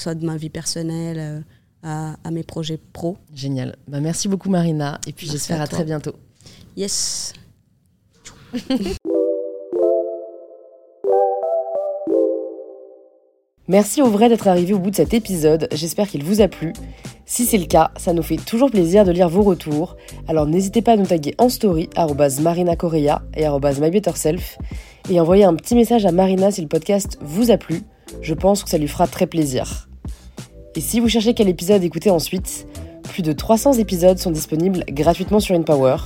soit 0.00 0.14
de 0.14 0.24
ma 0.24 0.36
vie 0.36 0.50
personnelle 0.50 1.44
à, 1.82 2.16
à, 2.24 2.30
mes 2.30 2.42
projets 2.42 2.78
pro. 2.92 3.16
Génial. 3.34 3.76
Bah, 3.88 4.00
merci 4.00 4.28
beaucoup 4.28 4.50
Marina 4.50 5.00
et 5.06 5.12
puis 5.12 5.26
j'espère 5.26 5.60
à 5.60 5.66
très 5.66 5.84
bientôt. 5.84 6.14
Yes. 6.76 7.32
Merci 13.70 14.02
au 14.02 14.10
vrai 14.10 14.28
d'être 14.28 14.48
arrivé 14.48 14.74
au 14.74 14.80
bout 14.80 14.90
de 14.90 14.96
cet 14.96 15.14
épisode, 15.14 15.68
j'espère 15.70 16.08
qu'il 16.08 16.24
vous 16.24 16.40
a 16.40 16.48
plu. 16.48 16.72
Si 17.24 17.46
c'est 17.46 17.56
le 17.56 17.66
cas, 17.66 17.92
ça 17.96 18.12
nous 18.12 18.24
fait 18.24 18.36
toujours 18.36 18.68
plaisir 18.68 19.04
de 19.04 19.12
lire 19.12 19.28
vos 19.28 19.42
retours, 19.42 19.96
alors 20.26 20.46
n'hésitez 20.46 20.82
pas 20.82 20.94
à 20.94 20.96
nous 20.96 21.06
taguer 21.06 21.36
en 21.38 21.48
story 21.48 21.88
@marina_correa 21.96 23.22
et 23.36 23.46
@mybetterself 23.48 24.58
et 25.08 25.20
envoyer 25.20 25.44
un 25.44 25.54
petit 25.54 25.76
message 25.76 26.04
à 26.04 26.10
Marina 26.10 26.50
si 26.50 26.62
le 26.62 26.66
podcast 26.66 27.16
vous 27.20 27.52
a 27.52 27.58
plu. 27.58 27.82
Je 28.22 28.34
pense 28.34 28.64
que 28.64 28.70
ça 28.70 28.78
lui 28.78 28.88
fera 28.88 29.06
très 29.06 29.28
plaisir. 29.28 29.89
Et 30.76 30.80
si 30.80 31.00
vous 31.00 31.08
cherchez 31.08 31.34
quel 31.34 31.48
épisode 31.48 31.82
écouter 31.82 32.10
ensuite, 32.10 32.66
plus 33.02 33.22
de 33.22 33.32
300 33.32 33.74
épisodes 33.74 34.18
sont 34.18 34.30
disponibles 34.30 34.84
gratuitement 34.88 35.40
sur 35.40 35.56
InPower. 35.56 35.96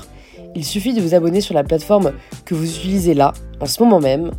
Il 0.54 0.64
suffit 0.64 0.94
de 0.94 1.02
vous 1.02 1.14
abonner 1.14 1.40
sur 1.40 1.54
la 1.54 1.64
plateforme 1.64 2.12
que 2.44 2.54
vous 2.54 2.64
utilisez 2.64 3.14
là, 3.14 3.32
en 3.60 3.66
ce 3.66 3.82
moment 3.82 4.00
même, 4.00 4.30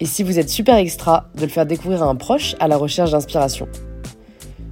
et 0.00 0.06
si 0.06 0.22
vous 0.22 0.38
êtes 0.38 0.48
super 0.48 0.76
extra, 0.76 1.28
de 1.36 1.42
le 1.42 1.48
faire 1.48 1.66
découvrir 1.66 2.02
à 2.02 2.06
un 2.06 2.16
proche 2.16 2.56
à 2.58 2.68
la 2.68 2.76
recherche 2.76 3.12
d'inspiration. 3.12 3.68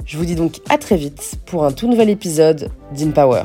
Je 0.05 0.17
vous 0.17 0.25
dis 0.25 0.35
donc 0.35 0.61
à 0.71 0.79
très 0.79 0.97
vite 0.97 1.39
pour 1.47 1.65
un 1.65 1.73
tout 1.73 1.87
nouvel 1.87 2.09
épisode 2.09 2.71
d'InPower. 2.95 3.43